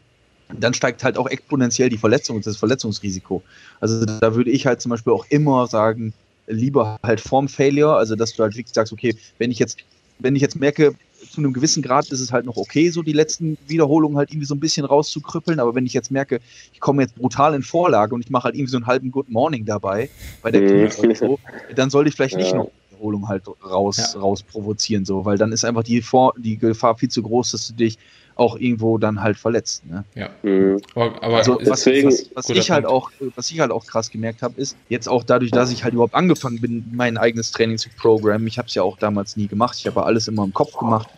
dann 0.53 0.73
steigt 0.73 1.03
halt 1.03 1.17
auch 1.17 1.27
exponentiell 1.27 1.89
die 1.89 1.97
Verletzung, 1.97 2.41
das 2.41 2.57
Verletzungsrisiko. 2.57 3.43
Also 3.79 4.03
da 4.05 4.35
würde 4.35 4.51
ich 4.51 4.65
halt 4.65 4.81
zum 4.81 4.89
Beispiel 4.89 5.13
auch 5.13 5.25
immer 5.29 5.67
sagen, 5.67 6.13
lieber 6.47 6.97
halt 7.05 7.21
vorm 7.21 7.47
Failure, 7.47 7.95
also 7.95 8.15
dass 8.15 8.33
du 8.33 8.43
halt 8.43 8.55
wirklich 8.55 8.73
sagst, 8.73 8.91
okay, 8.91 9.15
wenn 9.37 9.51
ich 9.51 9.59
jetzt, 9.59 9.77
wenn 10.19 10.35
ich 10.35 10.41
jetzt 10.41 10.57
merke, 10.57 10.93
zu 11.29 11.39
einem 11.39 11.53
gewissen 11.53 11.81
Grad 11.83 12.11
ist 12.11 12.19
es 12.19 12.31
halt 12.31 12.45
noch 12.45 12.57
okay, 12.57 12.89
so 12.89 13.01
die 13.03 13.13
letzten 13.13 13.55
Wiederholungen 13.61 14.17
halt 14.17 14.31
irgendwie 14.31 14.45
so 14.47 14.55
ein 14.55 14.59
bisschen 14.59 14.85
rauszukrüppeln, 14.85 15.59
aber 15.59 15.75
wenn 15.75 15.85
ich 15.85 15.93
jetzt 15.93 16.11
merke, 16.11 16.39
ich 16.73 16.79
komme 16.79 17.01
jetzt 17.03 17.15
brutal 17.15 17.53
in 17.55 17.61
Vorlage 17.63 18.13
und 18.15 18.21
ich 18.25 18.29
mache 18.31 18.45
halt 18.45 18.55
irgendwie 18.55 18.71
so 18.71 18.77
einen 18.77 18.87
halben 18.87 19.11
Good 19.11 19.29
Morning 19.29 19.65
dabei, 19.65 20.09
bei 20.41 20.51
der 20.51 20.61
Mhm. 20.61 20.63
Knie 20.63 20.93
oder 20.95 21.15
so, 21.15 21.39
dann 21.67 21.89
sollte 21.89 22.09
ich 22.09 22.15
vielleicht 22.15 22.37
nicht 22.37 22.53
Ja. 22.53 22.55
noch 22.55 22.65
die 22.65 22.80
Wiederholung 23.01 23.27
halt 23.27 23.43
raus, 23.63 23.97
Ja. 24.13 24.19
raus 24.19 24.43
provozieren, 24.43 25.05
so, 25.05 25.25
weil 25.25 25.37
dann 25.37 25.51
ist 25.51 25.65
einfach 25.65 25.83
die, 25.83 26.01
Vor 26.01 26.33
die 26.37 26.57
Gefahr 26.57 26.95
viel 26.97 27.09
zu 27.09 27.21
groß, 27.23 27.51
dass 27.51 27.67
du 27.67 27.73
dich 27.73 27.97
auch 28.35 28.55
irgendwo 28.57 28.97
dann 28.97 29.21
halt 29.21 29.37
verletzt. 29.37 29.83
Ne? 29.85 30.03
Mhm. 30.43 30.81
Aber, 30.95 31.21
Also 31.37 31.55
was, 31.59 31.83
deswegen- 31.83 32.07
was, 32.09 32.29
was 32.33 32.49
ich 32.49 32.71
halt 32.71 32.85
Punkt. 32.85 32.95
auch, 32.97 33.11
was 33.35 33.51
ich 33.51 33.59
halt 33.59 33.71
auch 33.71 33.85
krass 33.85 34.09
gemerkt 34.09 34.41
habe, 34.41 34.59
ist 34.59 34.77
jetzt 34.89 35.07
auch 35.09 35.23
dadurch, 35.23 35.51
dass 35.51 35.71
ich 35.71 35.83
halt 35.83 35.93
überhaupt 35.93 36.15
angefangen 36.15 36.59
bin, 36.61 36.85
mein 36.93 37.17
eigenes 37.17 37.51
Training 37.51 37.77
zu 37.77 37.89
programmen. 37.97 38.47
Ich 38.47 38.57
habe 38.57 38.67
es 38.67 38.73
ja 38.73 38.83
auch 38.83 38.97
damals 38.97 39.35
nie 39.37 39.47
gemacht. 39.47 39.75
Ich 39.79 39.85
habe 39.87 40.03
alles 40.05 40.27
immer 40.27 40.43
im 40.43 40.53
Kopf 40.53 40.75
gemacht. 40.77 41.09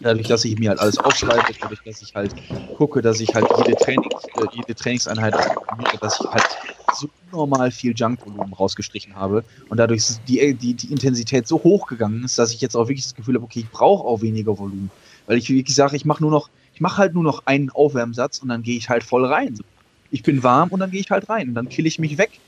Dadurch, 0.00 0.26
dass 0.26 0.44
ich 0.44 0.58
mir 0.58 0.70
halt 0.70 0.80
alles 0.80 0.98
aufschreibe, 0.98 1.54
dadurch, 1.60 1.80
dass 1.84 2.02
ich 2.02 2.14
halt 2.14 2.34
gucke, 2.76 3.00
dass 3.00 3.20
ich 3.20 3.34
halt 3.34 3.46
jede, 3.58 3.76
Training, 3.76 4.10
äh, 4.36 4.46
jede 4.52 4.74
Trainingseinheit 4.74 5.34
dass 6.00 6.20
ich 6.20 6.26
halt 6.26 6.44
so 6.94 7.08
normal 7.32 7.70
viel 7.70 7.94
Junkvolumen 7.96 8.52
rausgestrichen 8.52 9.14
habe 9.14 9.44
und 9.68 9.78
dadurch 9.78 10.04
die, 10.26 10.54
die, 10.54 10.74
die 10.74 10.92
Intensität 10.92 11.46
so 11.46 11.62
hoch 11.62 11.86
gegangen 11.86 12.24
ist, 12.24 12.38
dass 12.38 12.52
ich 12.52 12.60
jetzt 12.60 12.76
auch 12.76 12.88
wirklich 12.88 13.04
das 13.04 13.14
Gefühl 13.14 13.36
habe, 13.36 13.44
okay, 13.44 13.60
ich 13.60 13.70
brauche 13.70 14.04
auch 14.04 14.20
weniger 14.20 14.58
Volumen. 14.58 14.90
Weil 15.26 15.38
ich 15.38 15.48
wirklich 15.48 15.74
sage, 15.74 15.96
ich 15.96 16.04
mache 16.04 16.22
nur 16.22 16.30
noch, 16.30 16.50
ich 16.74 16.80
mache 16.80 16.98
halt 16.98 17.14
nur 17.14 17.24
noch 17.24 17.46
einen 17.46 17.70
Aufwärmsatz 17.70 18.38
und 18.38 18.48
dann 18.48 18.62
gehe 18.62 18.76
ich 18.76 18.88
halt 18.88 19.04
voll 19.04 19.24
rein. 19.24 19.58
Ich 20.10 20.22
bin 20.22 20.42
warm 20.42 20.68
und 20.70 20.80
dann 20.80 20.90
gehe 20.90 21.00
ich 21.00 21.10
halt 21.10 21.28
rein 21.28 21.48
und 21.48 21.54
dann 21.54 21.68
kill 21.68 21.86
ich 21.86 21.98
mich 21.98 22.18
weg. 22.18 22.40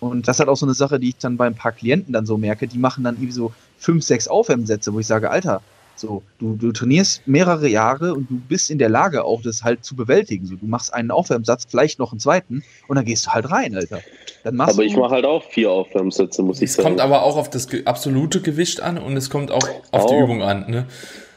Und 0.00 0.28
das 0.28 0.36
ist 0.36 0.40
halt 0.40 0.48
auch 0.48 0.56
so 0.56 0.66
eine 0.66 0.74
Sache, 0.74 0.98
die 0.98 1.10
ich 1.10 1.18
dann 1.18 1.36
bei 1.36 1.46
ein 1.46 1.54
paar 1.54 1.72
Klienten 1.72 2.12
dann 2.12 2.26
so 2.26 2.36
merke, 2.36 2.68
die 2.68 2.78
machen 2.78 3.04
dann 3.04 3.14
irgendwie 3.14 3.32
so 3.32 3.54
fünf, 3.78 4.04
sechs 4.04 4.28
Aufwärmsätze, 4.28 4.92
wo 4.92 5.00
ich 5.00 5.06
sage, 5.06 5.30
Alter, 5.30 5.62
so, 5.96 6.22
du, 6.38 6.56
du 6.56 6.72
trainierst 6.72 7.26
mehrere 7.26 7.68
Jahre 7.68 8.14
und 8.14 8.30
du 8.30 8.34
bist 8.48 8.70
in 8.70 8.78
der 8.78 8.88
Lage, 8.88 9.24
auch 9.24 9.42
das 9.42 9.62
halt 9.62 9.84
zu 9.84 9.94
bewältigen. 9.94 10.46
So, 10.46 10.56
du 10.56 10.66
machst 10.66 10.92
einen 10.92 11.10
Aufwärmsatz, 11.10 11.66
vielleicht 11.68 11.98
noch 11.98 12.12
einen 12.12 12.20
zweiten 12.20 12.64
und 12.88 12.96
dann 12.96 13.04
gehst 13.04 13.26
du 13.26 13.30
halt 13.30 13.50
rein, 13.50 13.76
Alter. 13.76 14.00
Dann 14.42 14.56
machst 14.56 14.74
Aber 14.74 14.82
du, 14.82 14.88
ich 14.88 14.96
mache 14.96 15.14
halt 15.14 15.24
auch 15.24 15.44
vier 15.44 15.70
Aufwärmsätze, 15.70 16.42
muss 16.42 16.58
ich 16.58 16.70
es 16.70 16.74
sagen. 16.74 16.88
kommt 16.88 17.00
aber 17.00 17.22
auch 17.22 17.36
auf 17.36 17.50
das 17.50 17.68
absolute 17.84 18.40
Gewicht 18.40 18.80
an 18.80 18.98
und 18.98 19.16
es 19.16 19.30
kommt 19.30 19.50
auch 19.50 19.68
auf 19.92 20.06
die 20.06 20.14
Auch. 20.14 20.24
Übung 20.24 20.42
an. 20.42 20.70
Ne? 20.70 20.86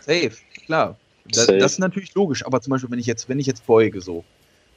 Safe, 0.01 0.31
klar. 0.65 0.97
Das, 1.29 1.45
Safe. 1.45 1.57
das 1.57 1.73
ist 1.73 1.79
natürlich 1.79 2.13
logisch, 2.15 2.45
aber 2.45 2.61
zum 2.61 2.71
Beispiel, 2.71 2.89
wenn 2.89 2.99
ich 2.99 3.05
jetzt, 3.05 3.29
wenn 3.29 3.39
ich 3.39 3.47
jetzt 3.47 3.65
beuge 3.65 4.01
so, 4.01 4.23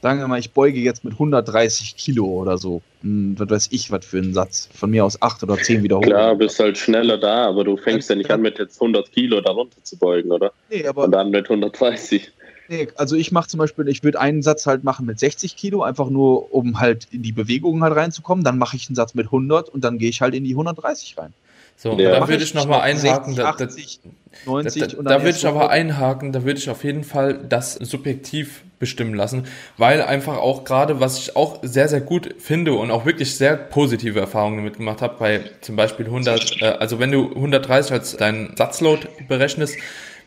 sagen 0.03 0.21
wir 0.21 0.29
mal, 0.29 0.39
ich 0.39 0.53
beuge 0.53 0.81
jetzt 0.81 1.05
mit 1.05 1.15
130 1.15 1.97
Kilo 1.97 2.25
oder 2.27 2.59
so, 2.59 2.83
hm, 3.03 3.39
was 3.39 3.51
weiß 3.51 3.69
ich, 3.71 3.91
was 3.91 4.05
für 4.05 4.19
einen 4.19 4.35
Satz, 4.35 4.69
von 4.75 4.91
mir 4.91 5.05
aus 5.05 5.21
acht 5.21 5.43
oder 5.43 5.57
zehn 5.57 5.83
Wiederholungen. 5.83 6.17
Klar, 6.17 6.35
bist 6.37 6.59
halt 6.59 6.79
schneller 6.79 7.19
da, 7.19 7.47
aber 7.47 7.65
du 7.65 7.77
fängst 7.77 8.09
ja 8.09 8.17
nicht 8.17 8.31
an, 8.31 8.41
mit 8.41 8.59
jetzt 8.59 8.81
100 8.81 9.11
Kilo 9.13 9.41
darunter 9.41 9.83
zu 9.83 9.99
beugen, 9.99 10.33
oder? 10.33 10.53
Nee, 10.71 10.87
aber 10.87 11.05
Und 11.05 11.13
dann 11.13 11.31
mit 11.31 11.49
130. 11.51 12.33
nee, 12.69 12.89
also 12.97 13.17
ich 13.17 13.33
mache 13.33 13.49
zum 13.49 13.59
Beispiel, 13.59 13.89
ich 13.89 14.03
würde 14.03 14.21
einen 14.21 14.43
Satz 14.43 14.67
halt 14.67 14.85
machen 14.85 15.07
mit 15.07 15.19
60 15.19 15.57
Kilo, 15.57 15.83
einfach 15.83 16.09
nur, 16.09 16.55
um 16.55 16.81
halt 16.81 17.07
in 17.11 17.23
die 17.23 17.33
Bewegungen 17.33 17.83
halt 17.83 17.95
reinzukommen, 17.95 18.45
dann 18.45 18.59
mache 18.59 18.77
ich 18.77 18.89
einen 18.89 18.97
Satz 18.97 19.15
mit 19.15 19.27
100 19.27 19.69
und 19.69 19.85
dann 19.85 19.99
gehe 19.99 20.09
ich 20.09 20.23
halt 20.23 20.35
in 20.35 20.45
die 20.45 20.53
130 20.53 21.19
rein. 21.19 21.35
So, 21.83 21.99
Ja. 21.99 22.11
da 22.11 22.28
würde 22.28 22.45
ich 22.45 22.53
nochmal 22.53 22.83
einhaken. 22.83 23.33
60, 23.33 23.37
Da, 23.37 23.43
da, 23.43 23.64
80, 23.64 24.01
90 24.45 24.81
Da, 24.83 24.87
da 24.89 25.03
dann 25.03 25.22
würde 25.22 25.39
ich 25.39 25.47
aber 25.47 25.70
einhaken, 25.70 26.31
da 26.31 26.45
würde 26.45 26.59
ich 26.59 26.68
auf 26.68 26.85
jeden 26.85 27.05
Fall 27.05 27.39
das 27.49 27.72
subjektiv 27.72 28.64
bestimmen 28.78 29.14
lassen, 29.14 29.47
weil 29.78 30.03
einfach 30.03 30.37
auch 30.37 30.64
gerade, 30.64 31.01
was 31.01 31.16
ich 31.18 31.37
auch 31.37 31.61
sehr, 31.62 31.89
sehr 31.89 32.03
gut 32.03 32.35
finde 32.39 32.74
und 32.74 32.91
auch 32.91 33.07
wirklich 33.07 33.35
sehr 33.35 33.57
positive 33.57 34.20
Erfahrungen 34.20 34.59
damit 34.59 34.76
gemacht 34.76 35.01
habe, 35.01 35.16
bei 35.18 35.41
zum 35.62 35.76
Beispiel 35.76 36.05
100, 36.05 36.61
äh, 36.61 36.66
also 36.66 36.99
wenn 36.99 37.12
du 37.12 37.31
130 37.35 37.93
als 37.93 38.14
deinen 38.14 38.55
Satzload 38.59 39.09
berechnest, 39.26 39.78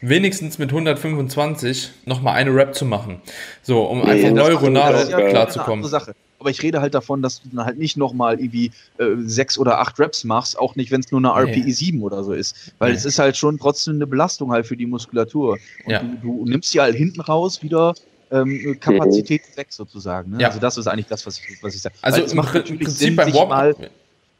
wenigstens 0.02 0.58
mit 0.58 0.72
125 0.72 1.92
nochmal 2.06 2.34
eine 2.34 2.50
Rap 2.56 2.74
zu 2.74 2.86
machen. 2.86 3.22
So, 3.62 3.84
um 3.84 4.02
einfach 4.02 4.34
das 4.34 4.50
neuronal 4.50 5.06
klarzukommen. 5.30 5.86
Aber 6.44 6.50
ich 6.50 6.62
rede 6.62 6.82
halt 6.82 6.94
davon, 6.94 7.22
dass 7.22 7.42
du 7.42 7.48
dann 7.54 7.64
halt 7.66 7.78
nicht 7.78 7.96
nochmal 7.96 8.38
irgendwie 8.38 8.70
äh, 8.98 9.06
sechs 9.20 9.58
oder 9.58 9.80
acht 9.80 9.98
Reps 9.98 10.26
machst, 10.26 10.60
auch 10.60 10.76
nicht, 10.76 10.92
wenn 10.92 11.00
es 11.00 11.10
nur 11.10 11.22
eine. 11.22 11.30
RPE 11.50 11.72
7 11.72 12.02
oder 12.02 12.22
so 12.26 12.34
ist. 12.34 12.74
Weil 12.80 12.92
Nee. 12.92 12.98
es 12.98 13.06
ist 13.06 13.18
halt 13.18 13.38
schon 13.38 13.58
trotzdem 13.58 13.96
eine 13.96 14.06
Belastung 14.08 14.52
halt 14.52 14.68
für 14.68 14.76
die 14.76 14.86
Muskulatur. 14.86 15.58
Und 15.86 15.92
Ja. 15.92 16.00
du, 16.04 16.18
du 16.22 16.46
nimmst 16.46 16.74
ja 16.74 16.84
halt 16.84 16.96
hinten 16.98 17.22
raus 17.22 17.64
wieder 17.64 17.94
ähm, 18.30 18.78
Kapazität 18.82 19.44
weg 19.56 19.68
sozusagen. 19.70 20.32
Ne? 20.32 20.42
Ja. 20.42 20.48
Also 20.50 20.60
das 20.60 20.78
ist 20.78 20.88
eigentlich 20.88 21.08
das, 21.08 21.26
was 21.26 21.40
ich, 21.40 21.64
was 21.64 21.76
ich 21.76 21.82
sage. 21.82 21.96
Also 22.02 22.18
Weil 22.18 22.26
es 22.26 22.32
im 22.34 22.38
macht 22.40 22.54
natürlich 22.56 22.84
Prinzip 22.84 22.98
Sinn, 23.08 23.16
beim 23.16 23.26
sich 23.28 23.36
Warm-up. 23.36 23.80
mal 23.80 23.90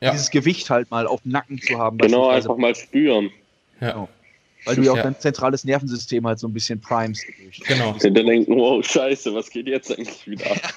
Ja. 0.02 0.12
dieses 0.12 0.30
Gewicht 0.30 0.70
halt 0.70 0.92
mal 0.92 1.08
auf 1.08 1.22
dem 1.22 1.32
Nacken 1.32 1.62
zu 1.62 1.78
haben. 1.80 1.98
Genau, 2.00 2.28
einfach 2.28 2.58
mal 2.58 2.76
spüren. 2.76 3.30
Ja, 3.80 4.10
Weil 4.66 4.76
du 4.76 4.82
ja 4.84 4.92
auch 4.92 4.98
Ja. 4.98 5.04
dein 5.04 5.20
zentrales 5.20 5.64
Nervensystem 5.66 6.26
halt 6.26 6.40
so 6.40 6.48
ein 6.48 6.54
bisschen 6.54 6.80
primest. 6.80 7.24
genau. 7.68 7.92
Und 7.92 8.04
dann 8.04 8.14
denken, 8.14 8.56
wow, 8.56 8.84
scheiße, 8.86 9.34
was 9.34 9.50
geht 9.50 9.68
jetzt 9.68 9.92
eigentlich 9.92 10.26
wieder 10.28 10.52
ab? 10.52 10.74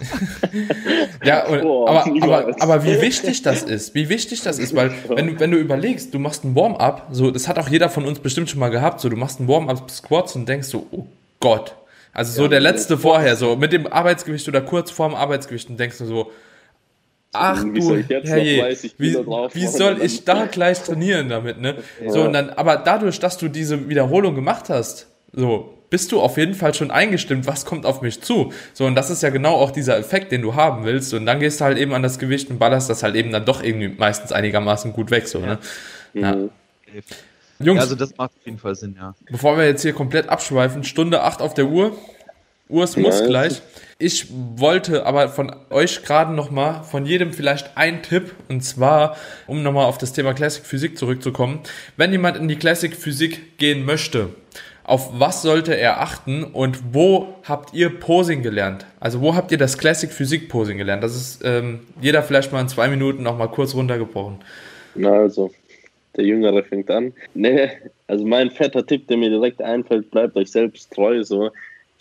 Ja, 1.25 1.47
und, 1.47 1.61
Boah, 1.63 1.89
aber, 1.89 2.23
aber, 2.23 2.63
aber 2.63 2.85
wie 2.85 3.01
wichtig 3.01 3.43
das 3.43 3.63
ist, 3.63 3.95
wie 3.95 4.09
wichtig 4.09 4.43
das 4.43 4.59
ist, 4.59 4.75
weil 4.75 4.93
wenn 5.09 5.27
du, 5.29 5.41
wenn 5.41 5.51
du 5.51 5.59
überlegst, 5.59 6.13
du 6.15 6.19
machst 6.19 6.45
ein 6.45 6.55
Warm-up, 6.55 7.09
so, 7.13 7.31
das 7.31 7.49
hat 7.49 7.59
auch 7.59 7.69
jeder 7.69 7.89
von 7.91 8.05
uns 8.05 8.19
bestimmt 8.19 8.51
schon 8.51 8.61
mal 8.61 8.71
gehabt, 8.71 9.01
so, 9.01 9.09
du 9.09 9.17
machst 9.17 9.41
ein 9.41 9.49
Warm-up 9.49 9.91
Squats 9.91 10.35
und 10.37 10.49
denkst 10.49 10.69
so, 10.69 10.87
oh 10.91 11.07
Gott. 11.41 11.75
Also 12.13 12.33
so 12.33 12.43
Ja, 12.43 12.49
der 12.49 12.61
der 12.61 12.73
letzte 12.73 12.97
vorher, 12.97 13.37
so 13.37 13.57
mit 13.57 13.73
dem 13.73 13.87
Arbeitsgewicht 13.87 14.49
oder 14.49 14.63
kurz 14.63 14.91
vorm 14.91 15.15
Arbeitsgewicht 15.15 15.69
und 15.69 15.79
denkst 15.79 15.99
du 15.99 16.07
so, 16.07 16.31
ach 17.39 17.65
Wie 17.65 17.79
du 17.79 17.87
soll 17.87 18.01
ich 18.01 18.09
jetzt 18.09 18.25
noch 18.25 18.31
herrje, 18.33 18.61
30 18.61 18.95
wie, 18.99 19.11
Kilo 19.11 19.23
drauf 19.23 19.55
wie 19.55 19.67
soll 19.67 20.03
ich 20.03 20.25
da 20.25 20.47
gleich 20.47 20.83
trainieren 20.83 21.29
damit, 21.29 21.61
ne? 21.61 21.77
So, 22.09 22.23
und 22.25 22.33
dann, 22.33 22.51
aber 22.51 22.77
dadurch, 22.77 23.19
dass 23.19 23.39
du 23.39 23.49
diese 23.49 23.89
Wiederholung 23.89 24.35
gemacht 24.35 24.69
hast, 24.69 25.07
so, 25.33 25.75
bist 25.91 26.13
du 26.13 26.21
auf 26.21 26.37
jeden 26.37 26.55
Fall 26.55 26.75
schon 26.75 26.91
eingestimmt, 26.91 27.47
was 27.47 27.65
kommt 27.65 27.87
auf 27.87 28.03
mich 28.03 28.21
zu. 28.21 28.53
So, 28.73 28.87
und 28.87 28.95
das 28.95 29.11
ist 29.11 29.23
ja 29.23 29.31
genau 29.31 29.55
auch 29.55 29.71
dieser 29.71 29.97
Effekt, 29.99 30.33
den 30.33 30.43
du 30.43 30.55
haben 30.55 30.85
willst. 30.85 31.15
Und 31.15 31.27
dann 31.27 31.41
gehst 31.41 31.61
du 31.61 31.65
halt 31.65 31.79
eben 31.79 31.95
an 31.95 32.03
das 32.03 32.19
Gewicht 32.19 32.51
und 32.51 32.59
ballerst 32.59 32.91
das 32.91 33.03
halt 33.03 33.15
eben 33.15 33.31
dann 33.31 33.45
doch 33.45 33.63
irgendwie 33.63 33.89
meistens 33.89 34.33
einigermaßen 34.33 34.93
gut 34.93 35.11
weg, 35.11 35.29
so, 35.29 35.39
ne? 35.39 35.59
Ja. 36.15 36.35
Mhm. 36.35 36.51
Jungs, 37.59 37.79
Ja, 37.79 37.83
also 37.83 37.95
das 37.95 38.17
macht 38.17 38.33
auf 38.39 38.45
jeden 38.45 38.59
Fall 38.59 38.75
Sinn, 38.75 38.97
ja. 38.99 39.15
bevor 39.31 39.57
wir 39.57 39.65
jetzt 39.67 39.83
hier 39.83 39.93
komplett 39.93 40.29
abschweifen, 40.29 40.85
Stunde 40.85 41.23
8 41.23 41.41
auf 41.41 41.55
der 41.55 41.67
Uhr. 41.67 41.97
Uhr 42.69 42.85
ist 42.85 42.97
muss 42.99 43.23
gleich. 43.25 43.63
Ich 43.99 44.27
wollte 44.57 45.07
aber 45.07 45.31
von 45.31 45.57
euch 45.71 46.03
gerade 46.03 46.35
nochmal, 46.35 46.85
von 46.85 47.07
jedem 47.07 47.33
vielleicht 47.33 47.79
ein 47.79 48.03
Tipp, 48.03 48.35
und 48.51 48.63
zwar, 48.63 49.17
um 49.47 49.63
nochmal 49.63 49.87
auf 49.87 49.97
das 49.97 50.13
Thema 50.13 50.35
Classic 50.35 50.67
Physik 50.67 50.99
zurückzukommen. 50.99 51.61
Wenn 51.97 52.13
jemand 52.13 52.37
in 52.37 52.47
die 52.47 52.57
Classic 52.57 52.95
Physik 52.95 53.57
gehen 53.57 53.87
möchte, 53.87 54.29
auf 54.85 55.19
was 55.19 55.41
sollte 55.41 55.75
er 55.75 56.03
achten 56.03 56.45
und 56.45 56.79
wo 56.93 57.37
habt 57.45 57.73
ihr 57.73 57.89
Posing 57.89 58.43
gelernt? 58.43 58.85
Also 59.01 59.23
wo 59.23 59.35
habt 59.35 59.51
ihr 59.51 59.59
das 59.59 59.79
Classic 59.79 60.13
Physik 60.13 60.51
Posing 60.51 60.77
gelernt? 60.77 61.03
Das 61.03 61.17
ist 61.17 61.43
ähm, 61.43 61.81
jeder 62.01 62.23
vielleicht 62.23 62.53
mal 62.53 62.61
in 62.61 62.69
zwei 62.69 62.89
Minuten 62.89 63.23
noch 63.23 63.39
mal 63.39 63.49
kurz 63.49 63.75
runtergebrochen. 63.75 64.37
Na 64.95 65.13
also, 65.13 65.51
der 66.17 66.25
Jüngere 66.25 66.63
fängt 66.63 66.91
an. 66.91 67.15
Nee, 67.35 67.71
also 68.07 68.27
mein 68.27 68.51
fetter 68.51 68.87
Tipp, 68.87 69.09
der 69.09 69.17
mir 69.17 69.31
direkt 69.31 69.63
einfällt, 69.63 70.11
bleibt 70.11 70.37
euch 70.37 70.51
selbst 70.51 70.93
treu. 70.93 71.25
So, 71.25 71.51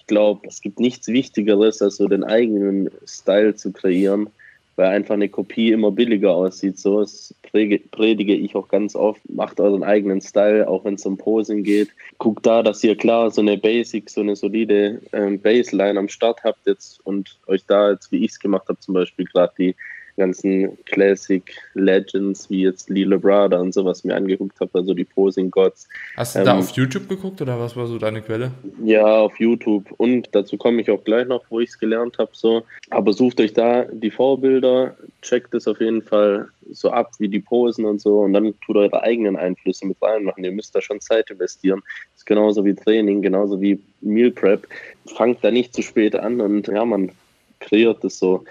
glaube, 0.08 0.48
es 0.48 0.62
gibt 0.62 0.80
nichts 0.80 1.08
Wichtigeres, 1.08 1.82
als 1.82 1.98
so 1.98 2.08
den 2.08 2.24
eigenen 2.24 2.90
Style 3.06 3.56
zu 3.56 3.72
kreieren 3.72 4.30
weil 4.76 4.88
einfach 4.88 5.14
eine 5.14 5.30
Kopie 5.30 5.72
immer 5.72 5.92
billiger 5.92 6.32
aussieht. 6.32 6.78
So 6.78 7.02
das 7.02 7.34
predige 7.42 8.34
ich 8.34 8.56
auch 8.56 8.68
ganz 8.68 8.96
oft. 8.96 9.22
Macht 9.30 9.60
euren 9.60 9.84
eigenen 9.84 10.22
Style, 10.22 10.68
auch 10.68 10.84
wenn 10.84 10.96
es 10.96 11.06
um 11.06 11.18
Posing 11.18 11.64
geht. 11.64 11.90
Guckt 12.18 12.46
da, 12.46 12.62
dass 12.62 12.84
ihr 12.84 12.98
klar 12.98 13.32
so 13.32 13.42
eine 13.42 13.58
Basic, 13.58 14.10
so 14.10 14.22
eine 14.22 14.36
solide 14.36 15.02
ähm, 15.14 15.40
Baseline 15.40 15.98
am 15.98 16.10
Start 16.10 16.44
habt 16.44 16.68
jetzt 16.68 17.06
und 17.06 17.38
euch 17.48 17.66
da 17.66 17.92
jetzt, 17.92 18.12
wie 18.12 18.26
ich 18.26 18.32
es 18.32 18.40
gemacht 18.40 18.68
habe, 18.68 18.80
zum 18.80 18.94
Beispiel 18.94 19.26
gerade 19.26 19.54
die 19.58 19.76
ganzen 20.18 20.78
Classic 20.86 21.44
Legends 21.74 22.50
wie 22.50 22.64
jetzt 22.64 22.90
Lila 22.90 23.18
Brada 23.18 23.60
und 23.60 23.74
sowas 23.74 24.04
mir 24.04 24.16
angeguckt 24.16 24.60
habe, 24.60 24.72
also 24.74 24.94
die 24.94 25.04
Posing 25.04 25.52
Gods. 25.52 25.88
Hast 26.16 26.36
du 26.36 26.40
ähm, 26.40 26.46
da 26.46 26.58
auf 26.58 26.72
YouTube 26.72 27.10
geguckt 27.10 27.42
oder 27.42 27.60
was 27.60 27.76
war 27.76 27.88
so 27.88 27.98
deine 27.98 28.22
Quelle? 28.22 28.52
Ja, 28.84 29.20
auf 29.20 29.40
YouTube 29.40 29.92
und 29.98 30.30
dazu 30.32 30.58
komme 30.58 30.82
ich 30.82 30.90
auch 30.90 31.04
gleich 31.04 31.28
noch, 31.28 31.44
wo 31.50 31.60
ich 31.60 31.70
es 31.70 31.80
gelernt 31.80 32.18
habe. 32.18 32.32
So. 32.34 32.64
Aber 32.90 33.14
sucht 33.14 33.40
euch 33.42 33.54
da 33.54 33.86
die 33.92 34.12
Vorbilder, 34.12 34.96
checkt 35.22 35.54
es 35.54 35.68
auf 35.68 35.80
jeden 35.82 36.02
Fall 36.02 36.48
so 36.72 36.92
ab 36.92 37.12
wie 37.20 37.28
die 37.28 37.40
Posen 37.40 37.86
und 37.86 38.02
so 38.02 38.22
und 38.22 38.34
dann 38.34 38.54
tut 38.66 38.78
eure 38.78 39.02
eigenen 39.04 39.36
Einflüsse 39.36 39.86
mit 39.86 40.02
reinmachen. 40.02 40.44
Ihr 40.44 40.52
müsst 40.52 40.76
da 40.76 40.82
schon 40.82 41.02
Zeit 41.02 41.30
investieren. 41.30 41.82
Das 42.14 42.22
ist 42.22 42.26
genauso 42.26 42.64
wie 42.64 42.74
Training, 42.74 43.22
genauso 43.22 43.60
wie 43.62 43.80
Meal 44.02 44.32
Prep. 44.32 44.68
Fangt 45.06 45.44
da 45.44 45.52
nicht 45.52 45.74
zu 45.74 45.82
spät 45.82 46.16
an 46.16 46.42
und 46.42 46.68
ja, 46.68 46.86
man 46.86 47.12
kreiert 47.60 48.04
es 48.04 48.20
so. 48.20 48.46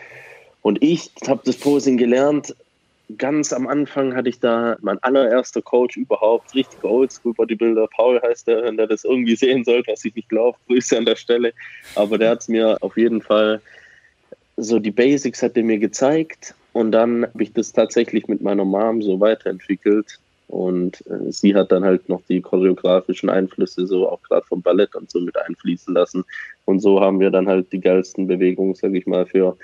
Und 0.64 0.82
ich 0.82 1.10
habe 1.26 1.42
das 1.44 1.56
Posing 1.56 1.98
gelernt. 1.98 2.56
Ganz 3.18 3.52
am 3.52 3.68
Anfang 3.68 4.16
hatte 4.16 4.30
ich 4.30 4.40
da 4.40 4.78
mein 4.80 4.98
allererster 5.02 5.60
Coach 5.60 5.98
überhaupt, 5.98 6.54
richtig 6.54 6.82
oldschool 6.82 7.34
Bodybuilder. 7.34 7.86
Paul 7.94 8.18
heißt 8.22 8.48
der, 8.48 8.62
wenn 8.62 8.78
der 8.78 8.86
das 8.86 9.04
irgendwie 9.04 9.36
sehen 9.36 9.62
sollte, 9.62 9.92
was 9.92 10.06
ich 10.06 10.14
nicht 10.14 10.30
glaube. 10.30 10.56
Grüße 10.66 10.96
an 10.96 11.04
der 11.04 11.16
Stelle. 11.16 11.52
Aber 11.96 12.16
der 12.16 12.30
hat 12.30 12.40
es 12.40 12.48
mir 12.48 12.78
auf 12.80 12.96
jeden 12.96 13.20
Fall 13.20 13.60
so 14.56 14.78
die 14.78 14.90
Basics 14.90 15.42
hat 15.42 15.54
er 15.58 15.64
mir 15.64 15.78
gezeigt. 15.78 16.54
Und 16.72 16.92
dann 16.92 17.26
habe 17.26 17.42
ich 17.42 17.52
das 17.52 17.74
tatsächlich 17.74 18.26
mit 18.26 18.40
meiner 18.40 18.64
Mom 18.64 19.02
so 19.02 19.20
weiterentwickelt. 19.20 20.18
Und 20.48 21.06
äh, 21.06 21.30
sie 21.30 21.54
hat 21.54 21.72
dann 21.72 21.84
halt 21.84 22.08
noch 22.08 22.22
die 22.26 22.40
choreografischen 22.40 23.28
Einflüsse, 23.28 23.86
so 23.86 24.08
auch 24.08 24.22
gerade 24.22 24.46
vom 24.46 24.62
Ballett 24.62 24.94
und 24.94 25.10
so 25.10 25.20
mit 25.20 25.36
einfließen 25.36 25.92
lassen. 25.92 26.24
Und 26.64 26.80
so 26.80 27.02
haben 27.02 27.20
wir 27.20 27.30
dann 27.30 27.48
halt 27.48 27.70
die 27.70 27.80
geilsten 27.80 28.26
Bewegungen, 28.28 28.74
sage 28.74 28.96
ich 28.96 29.06
mal, 29.06 29.26
für 29.26 29.58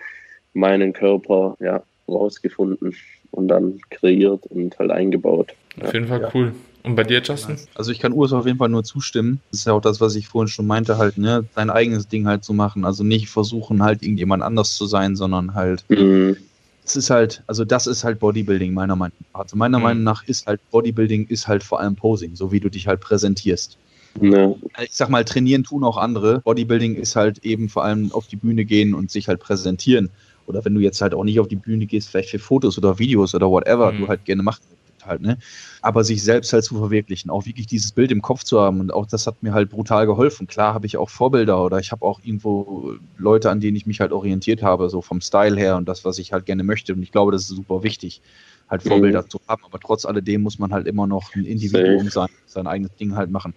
meinen 0.53 0.93
Körper 0.93 1.57
ja, 1.61 1.83
rausgefunden 2.09 2.95
und 3.31 3.49
dann 3.49 3.81
kreiert 3.91 4.47
und 4.47 4.79
halt 4.79 4.91
eingebaut. 4.91 5.55
Auf 5.81 5.95
jeden 5.95 6.09
Fall 6.09 6.23
ja. 6.23 6.31
cool. 6.35 6.53
Und 6.83 6.95
bei 6.95 7.05
dir, 7.05 7.21
Justin? 7.23 7.57
Also 7.75 7.93
ich 7.93 7.99
kann 7.99 8.13
Urs 8.13 8.33
auf 8.33 8.47
jeden 8.47 8.59
Fall 8.59 8.71
nur 8.71 8.85
zustimmen. 8.85 9.41
Das 9.51 9.61
ist 9.61 9.67
ja 9.67 9.75
auch 9.75 9.83
das, 9.83 10.01
was 10.01 10.17
ich 10.17 10.29
vorhin 10.29 10.49
schon 10.49 10.67
meinte, 10.67 10.97
halt, 10.97 11.19
ne, 11.19 11.45
sein 11.55 11.69
eigenes 11.69 12.09
Ding 12.09 12.27
halt 12.27 12.43
zu 12.43 12.55
machen. 12.55 12.85
Also 12.85 13.05
nicht 13.05 13.29
versuchen, 13.29 13.83
halt 13.83 14.03
irgendjemand 14.03 14.43
anders 14.43 14.77
zu 14.77 14.87
sein, 14.87 15.15
sondern 15.15 15.55
halt. 15.55 15.85
Mhm. 15.89 16.37
Es 16.83 16.97
ist 16.97 17.11
halt, 17.11 17.43
also 17.47 17.65
das 17.65 17.87
ist 17.87 18.03
halt 18.03 18.19
Bodybuilding, 18.19 18.73
meiner 18.73 18.97
Meinung 18.97 19.17
nach. 19.33 19.41
Also 19.41 19.57
meiner 19.57 19.79
mhm. 19.79 19.85
Meinung 19.85 20.03
nach 20.05 20.25
ist 20.25 20.47
halt 20.47 20.61
Bodybuilding 20.71 21.27
ist 21.29 21.47
halt 21.47 21.63
vor 21.63 21.81
allem 21.81 21.97
Posing, 21.97 22.35
so 22.35 22.51
wie 22.51 22.61
du 22.61 22.71
dich 22.71 22.87
halt 22.89 23.01
präsentierst. 23.01 23.77
Ja. 24.21 24.55
Ich 24.83 24.93
sag 24.93 25.09
mal, 25.09 25.25
trainieren 25.25 25.63
tun 25.63 25.85
auch 25.85 25.99
andere. 25.99 26.41
Bodybuilding 26.41 26.97
ist 26.97 27.15
halt 27.15 27.45
eben 27.45 27.69
vor 27.69 27.85
allem 27.85 28.11
auf 28.13 28.27
die 28.27 28.37
Bühne 28.37 28.65
gehen 28.65 28.95
und 28.95 29.11
sich 29.11 29.29
halt 29.29 29.41
präsentieren. 29.41 30.11
Oder 30.51 30.65
wenn 30.65 30.75
du 30.75 30.81
jetzt 30.81 31.01
halt 31.01 31.15
auch 31.15 31.25
nicht 31.25 31.41
auf 31.41 31.49
die 31.49 31.57
Bühne 31.57 31.87
gehst, 31.87 32.11
vielleicht 32.11 32.31
für 32.31 32.39
Fotos 32.39 32.77
oder 32.77 32.99
Videos 32.99 33.35
oder 33.35 33.49
whatever, 33.51 33.93
mhm. 33.93 34.01
du 34.01 34.09
halt 34.09 34.25
gerne 34.25 34.43
machst 34.43 34.63
halt, 35.07 35.23
ne? 35.23 35.39
Aber 35.83 36.05
sich 36.05 36.23
selbst 36.23 36.53
halt 36.53 36.65
zu 36.65 36.77
verwirklichen, 36.77 37.31
auch 37.31 37.47
wirklich 37.47 37.67
dieses 37.67 37.93
Bild 37.93 38.11
im 38.11 38.23
Kopf 38.23 38.45
zu 38.45 38.61
haben 38.61 38.81
und 38.81 38.93
auch 38.93 39.07
das 39.07 39.27
hat 39.27 39.43
mir 39.43 39.53
halt 39.53 39.71
brutal 39.71 40.07
geholfen. 40.07 40.47
Klar 40.47 40.75
habe 40.75 40.87
ich 40.87 40.97
auch 40.97 41.09
Vorbilder 41.09 41.65
oder 41.65 41.79
ich 41.79 41.93
habe 41.93 42.05
auch 42.05 42.21
irgendwo 42.23 42.95
Leute, 43.17 43.51
an 43.51 43.61
denen 43.61 43.77
ich 43.77 43.87
mich 43.87 44.01
halt 44.01 44.13
orientiert 44.13 44.63
habe, 44.63 44.89
so 44.91 45.01
vom 45.01 45.21
Style 45.21 45.57
her 45.57 45.77
und 45.77 45.89
das, 45.89 46.05
was 46.05 46.19
ich 46.19 46.33
halt 46.33 46.47
gerne 46.47 46.65
möchte. 46.65 46.93
Und 46.93 47.03
ich 47.03 47.13
glaube, 47.13 47.33
das 47.33 47.43
ist 47.43 47.57
super 47.57 47.83
wichtig, 47.83 48.21
halt 48.69 48.83
Vorbilder 48.83 49.23
mhm. 49.23 49.31
zu 49.31 49.41
haben. 49.49 49.65
Aber 49.65 49.79
trotz 49.81 50.05
alledem 50.05 50.43
muss 50.43 50.59
man 50.59 50.73
halt 50.73 50.87
immer 50.87 51.07
noch 51.07 51.35
ein 51.35 51.45
Individuum 51.45 52.09
sein, 52.11 52.29
sein 52.47 52.67
eigenes 52.67 52.95
Ding 52.97 53.17
halt 53.17 53.31
machen. 53.31 53.55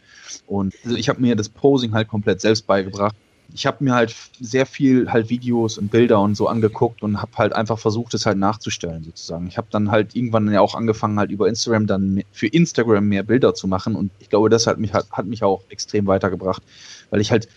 Und 0.48 0.74
also 0.84 0.96
ich 0.96 1.10
habe 1.10 1.22
mir 1.22 1.36
das 1.36 1.50
Posing 1.50 1.94
halt 1.94 2.08
komplett 2.08 2.42
selbst 2.42 2.68
beigebracht 2.68 3.16
ich 3.54 3.66
habe 3.66 3.84
mir 3.84 3.94
halt 3.94 4.16
sehr 4.40 4.66
viel 4.66 5.12
halt 5.12 5.30
Videos 5.30 5.78
und 5.78 5.92
Bilder 5.92 6.20
und 6.22 6.36
so 6.36 6.48
angeguckt 6.48 7.04
und 7.04 7.22
habe 7.22 7.32
halt 7.38 7.54
einfach 7.54 7.78
versucht, 7.78 8.14
es 8.14 8.26
halt 8.26 8.38
nachzustellen 8.38 9.04
sozusagen. 9.04 9.48
Ich 9.48 9.58
habe 9.58 9.68
dann 9.70 9.92
halt 9.92 10.16
irgendwann 10.16 10.52
ja 10.52 10.62
auch 10.62 10.76
angefangen, 10.76 11.20
halt 11.20 11.32
über 11.32 11.48
Instagram 11.48 11.88
dann 11.88 12.24
für 12.32 12.48
Instagram 12.48 13.08
mehr 13.08 13.24
Bilder 13.24 13.54
zu 13.54 13.68
machen 13.68 13.96
und 13.96 14.12
ich 14.20 14.30
glaube, 14.30 14.50
das 14.50 14.68
hat 14.68 14.80
mich, 14.80 14.94
hat, 14.94 15.12
hat 15.12 15.26
mich 15.26 15.44
auch 15.44 15.62
extrem 15.70 16.08
weitergebracht, 16.08 16.64
weil 17.10 17.22
ich 17.22 17.32
halt 17.32 17.48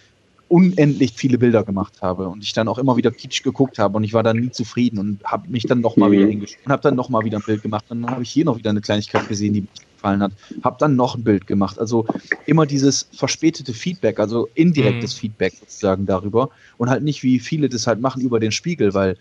unendlich 0.48 1.12
viele 1.14 1.38
Bilder 1.38 1.64
gemacht 1.64 2.02
habe 2.02 2.28
und 2.28 2.42
ich 2.44 2.52
dann 2.52 2.68
auch 2.68 2.78
immer 2.78 2.96
wieder 2.96 3.10
Kitsch 3.10 3.42
geguckt 3.42 3.78
habe 3.78 3.96
und 3.96 4.04
ich 4.04 4.12
war 4.12 4.22
dann 4.22 4.36
nie 4.36 4.50
zufrieden 4.50 4.98
und 4.98 5.24
habe 5.24 5.48
mich 5.48 5.64
dann 5.64 5.80
nochmal 5.80 6.08
mhm. 6.08 6.12
wieder 6.12 6.26
hingestellt 6.26 6.66
und 6.66 6.72
habe 6.72 6.82
dann 6.82 6.94
nochmal 6.94 7.24
wieder 7.24 7.38
ein 7.38 7.44
Bild 7.44 7.62
gemacht 7.62 7.86
und 7.88 8.02
dann 8.02 8.10
habe 8.10 8.22
ich 8.22 8.30
hier 8.30 8.44
noch 8.44 8.56
wieder 8.56 8.70
eine 8.70 8.80
Kleinigkeit 8.80 9.28
gesehen, 9.28 9.54
die 9.54 9.62
mich 9.62 9.70
gefallen 9.96 10.22
hat, 10.22 10.32
habe 10.62 10.76
dann 10.78 10.96
noch 10.96 11.16
ein 11.16 11.24
Bild 11.24 11.46
gemacht. 11.46 11.78
Also 11.78 12.06
immer 12.46 12.66
dieses 12.66 13.08
verspätete 13.12 13.72
Feedback, 13.72 14.20
also 14.20 14.48
indirektes 14.54 15.16
mhm. 15.16 15.20
Feedback 15.20 15.54
sozusagen 15.58 16.06
darüber 16.06 16.50
und 16.78 16.88
halt 16.90 17.02
nicht 17.02 17.22
wie 17.22 17.40
viele 17.40 17.68
das 17.68 17.86
halt 17.86 18.00
machen 18.00 18.22
über 18.22 18.38
den 18.38 18.52
Spiegel, 18.52 18.94
weil 18.94 19.16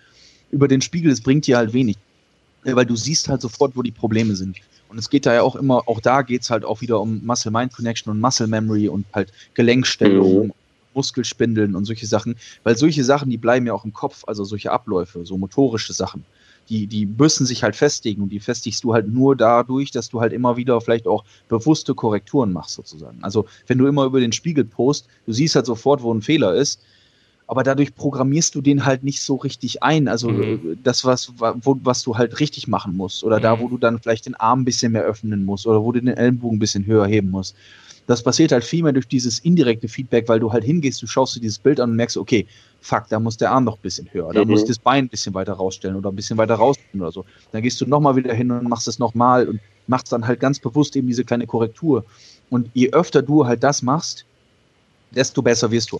über 0.51 0.67
den 0.67 0.81
Spiegel, 0.81 1.11
es 1.11 1.21
bringt 1.21 1.47
dir 1.47 1.57
halt 1.57 1.73
wenig, 1.73 1.97
weil 2.63 2.85
du 2.85 2.95
siehst 2.95 3.29
halt 3.29 3.41
sofort, 3.41 3.75
wo 3.75 3.81
die 3.81 3.91
Probleme 3.91 4.35
sind. 4.35 4.57
Und 4.87 4.99
es 4.99 5.09
geht 5.09 5.25
da 5.25 5.33
ja 5.33 5.41
auch 5.41 5.55
immer, 5.55 5.83
auch 5.87 5.99
da 5.99 6.21
geht 6.21 6.43
es 6.43 6.49
halt 6.49 6.63
auch 6.63 6.81
wieder 6.81 7.01
um 7.01 7.25
Muscle-Mind-Connection 7.25 8.11
und 8.11 8.21
Muscle 8.21 8.47
Memory 8.47 8.87
und 8.87 9.05
halt 9.13 9.33
Gelenkstellung, 9.55 10.47
mhm. 10.47 10.53
Muskelspindeln 10.93 11.75
und 11.75 11.85
solche 11.85 12.07
Sachen, 12.07 12.35
weil 12.63 12.77
solche 12.77 13.03
Sachen, 13.03 13.29
die 13.29 13.37
bleiben 13.37 13.65
ja 13.65 13.73
auch 13.73 13.83
im 13.83 13.93
Kopf, 13.93 14.23
also 14.27 14.43
solche 14.43 14.71
Abläufe, 14.71 15.25
so 15.25 15.37
motorische 15.37 15.93
Sachen. 15.93 16.23
Die, 16.69 16.87
die 16.87 17.05
müssen 17.05 17.45
sich 17.45 17.61
halt 17.63 17.75
festigen 17.75 18.23
und 18.23 18.29
die 18.29 18.39
festigst 18.39 18.83
du 18.83 18.93
halt 18.93 19.07
nur 19.07 19.35
dadurch, 19.35 19.91
dass 19.91 20.09
du 20.09 20.21
halt 20.21 20.33
immer 20.33 20.57
wieder 20.57 20.81
vielleicht 20.81 21.07
auch 21.07 21.23
bewusste 21.47 21.93
Korrekturen 21.93 22.51
machst, 22.51 22.75
sozusagen. 22.75 23.19
Also, 23.21 23.45
wenn 23.67 23.77
du 23.77 23.85
immer 23.85 24.05
über 24.05 24.19
den 24.19 24.31
Spiegel 24.31 24.65
post, 24.65 25.07
du 25.27 25.33
siehst 25.33 25.55
halt 25.55 25.67
sofort, 25.67 26.01
wo 26.01 26.11
ein 26.11 26.23
Fehler 26.23 26.55
ist, 26.55 26.79
aber 27.47 27.63
dadurch 27.63 27.93
programmierst 27.95 28.55
du 28.55 28.61
den 28.61 28.85
halt 28.85 29.03
nicht 29.03 29.21
so 29.21 29.35
richtig 29.35 29.83
ein. 29.83 30.07
Also 30.07 30.29
mhm. 30.29 30.79
das, 30.83 31.05
was, 31.05 31.33
wo, 31.37 31.77
was 31.83 32.03
du 32.03 32.17
halt 32.17 32.39
richtig 32.39 32.67
machen 32.67 32.97
musst. 32.97 33.23
Oder 33.23 33.37
mhm. 33.37 33.43
da, 33.43 33.59
wo 33.59 33.67
du 33.67 33.77
dann 33.77 33.99
vielleicht 33.99 34.25
den 34.25 34.35
Arm 34.35 34.61
ein 34.61 34.65
bisschen 34.65 34.91
mehr 34.91 35.03
öffnen 35.03 35.45
musst 35.45 35.67
oder 35.67 35.83
wo 35.83 35.91
du 35.91 35.99
den 35.99 36.15
Ellenbogen 36.15 36.57
ein 36.57 36.59
bisschen 36.59 36.85
höher 36.85 37.05
heben 37.05 37.29
musst. 37.29 37.55
Das 38.07 38.21
passiert 38.21 38.51
halt 38.51 38.63
viel 38.63 38.83
mehr 38.83 38.93
durch 38.93 39.07
dieses 39.07 39.39
indirekte 39.39 39.87
Feedback, 39.87 40.27
weil 40.29 40.39
du 40.39 40.53
halt 40.53 40.63
hingehst, 40.63 41.01
du 41.01 41.07
schaust 41.07 41.35
dir 41.35 41.39
dieses 41.39 41.57
Bild 41.57 41.79
an 41.79 41.91
und 41.91 41.95
merkst, 41.95 42.17
okay, 42.17 42.45
fuck, 42.85 43.07
da 43.09 43.19
muss 43.19 43.37
der 43.37 43.51
Arm 43.51 43.63
noch 43.63 43.77
ein 43.77 43.81
bisschen 43.81 44.07
höher, 44.11 44.31
da 44.31 44.45
mhm. 44.45 44.51
muss 44.51 44.63
das 44.63 44.77
Bein 44.77 45.05
ein 45.05 45.09
bisschen 45.09 45.33
weiter 45.33 45.53
rausstellen 45.53 45.95
oder 45.95 46.11
ein 46.11 46.15
bisschen 46.15 46.37
weiter 46.37 46.55
rausstellen 46.55 47.01
oder 47.01 47.11
so. 47.11 47.25
Dann 47.51 47.63
gehst 47.63 47.81
du 47.81 47.85
nochmal 47.85 48.15
wieder 48.15 48.33
hin 48.33 48.51
und 48.51 48.69
machst 48.69 48.87
es 48.87 48.99
nochmal 48.99 49.47
und 49.47 49.59
machst 49.87 50.11
dann 50.11 50.27
halt 50.27 50.39
ganz 50.39 50.59
bewusst 50.59 50.95
eben 50.95 51.07
diese 51.07 51.25
kleine 51.25 51.47
Korrektur. 51.47 52.05
Und 52.49 52.69
je 52.73 52.91
öfter 52.91 53.23
du 53.23 53.45
halt 53.47 53.63
das 53.63 53.81
machst, 53.81 54.25
desto 55.11 55.41
besser 55.41 55.71
wirst 55.71 55.91
du. 55.91 55.99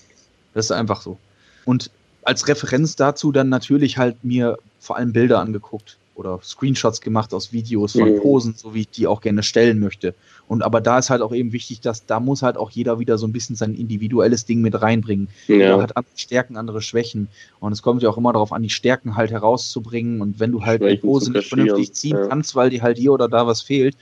Das 0.53 0.66
ist 0.66 0.72
einfach 0.72 1.02
so. 1.02 1.18
Und 1.66 1.90
als 2.24 2.48
Referenz 2.48 2.95
dazu 2.95 3.32
dann 3.32 3.49
natürlich 3.49 3.98
halt 3.98 4.24
mir 4.24 4.57
vor 4.80 4.98
allem 4.98 5.12
Bilder 5.12 5.40
angeguckt 5.40 5.98
oder 6.15 6.39
Screenshots 6.41 7.01
gemacht 7.01 7.33
aus 7.33 7.51
Videos 7.51 7.91
von 7.91 8.13
mhm. 8.13 8.21
Posen, 8.21 8.55
so 8.55 8.73
wie 8.73 8.81
ich 8.81 8.89
die 8.89 9.05
auch 9.07 9.21
gerne 9.21 9.43
stellen 9.43 9.79
möchte. 9.79 10.15
Und 10.47 10.63
aber 10.63 10.81
da 10.81 10.97
ist 10.97 11.09
halt 11.09 11.21
auch 11.21 11.33
eben 11.33 11.51
wichtig, 11.51 11.81
dass 11.81 12.05
da 12.05 12.19
muss 12.19 12.41
halt 12.41 12.57
auch 12.57 12.71
jeder 12.71 12.99
wieder 12.99 13.17
so 13.17 13.27
ein 13.27 13.33
bisschen 13.33 13.55
sein 13.55 13.75
individuelles 13.75 14.45
Ding 14.45 14.61
mit 14.61 14.81
reinbringen. 14.81 15.27
Ja. 15.47 15.55
Jeder 15.55 15.81
hat 15.81 15.97
andere 15.97 16.17
Stärken, 16.17 16.57
andere 16.57 16.81
Schwächen. 16.81 17.27
Und 17.59 17.71
es 17.71 17.81
kommt 17.81 18.01
ja 18.01 18.09
auch 18.09 18.17
immer 18.17 18.33
darauf 18.33 18.53
an, 18.53 18.63
die 18.63 18.69
Stärken 18.69 19.15
halt 19.15 19.31
herauszubringen. 19.31 20.21
Und 20.21 20.39
wenn 20.39 20.51
du 20.51 20.63
halt 20.63 20.81
Schwächen 20.81 21.01
die 21.01 21.07
Pose 21.07 21.31
nicht 21.31 21.49
vernünftig 21.49 21.93
ziehen 21.93 22.17
ja. 22.17 22.27
kannst, 22.27 22.55
weil 22.55 22.69
dir 22.69 22.81
halt 22.81 22.97
hier 22.97 23.11
oder 23.11 23.27
da 23.27 23.45
was 23.45 23.61
fehlt, 23.61 23.95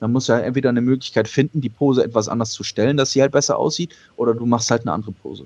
dann 0.00 0.12
musst 0.12 0.28
du 0.28 0.32
halt 0.32 0.44
entweder 0.44 0.70
eine 0.70 0.80
Möglichkeit 0.80 1.28
finden, 1.28 1.60
die 1.60 1.68
Pose 1.68 2.02
etwas 2.02 2.28
anders 2.28 2.50
zu 2.50 2.64
stellen, 2.64 2.96
dass 2.96 3.12
sie 3.12 3.20
halt 3.20 3.32
besser 3.32 3.58
aussieht, 3.58 3.94
oder 4.16 4.34
du 4.34 4.46
machst 4.46 4.70
halt 4.70 4.82
eine 4.82 4.92
andere 4.92 5.12
Pose. 5.12 5.44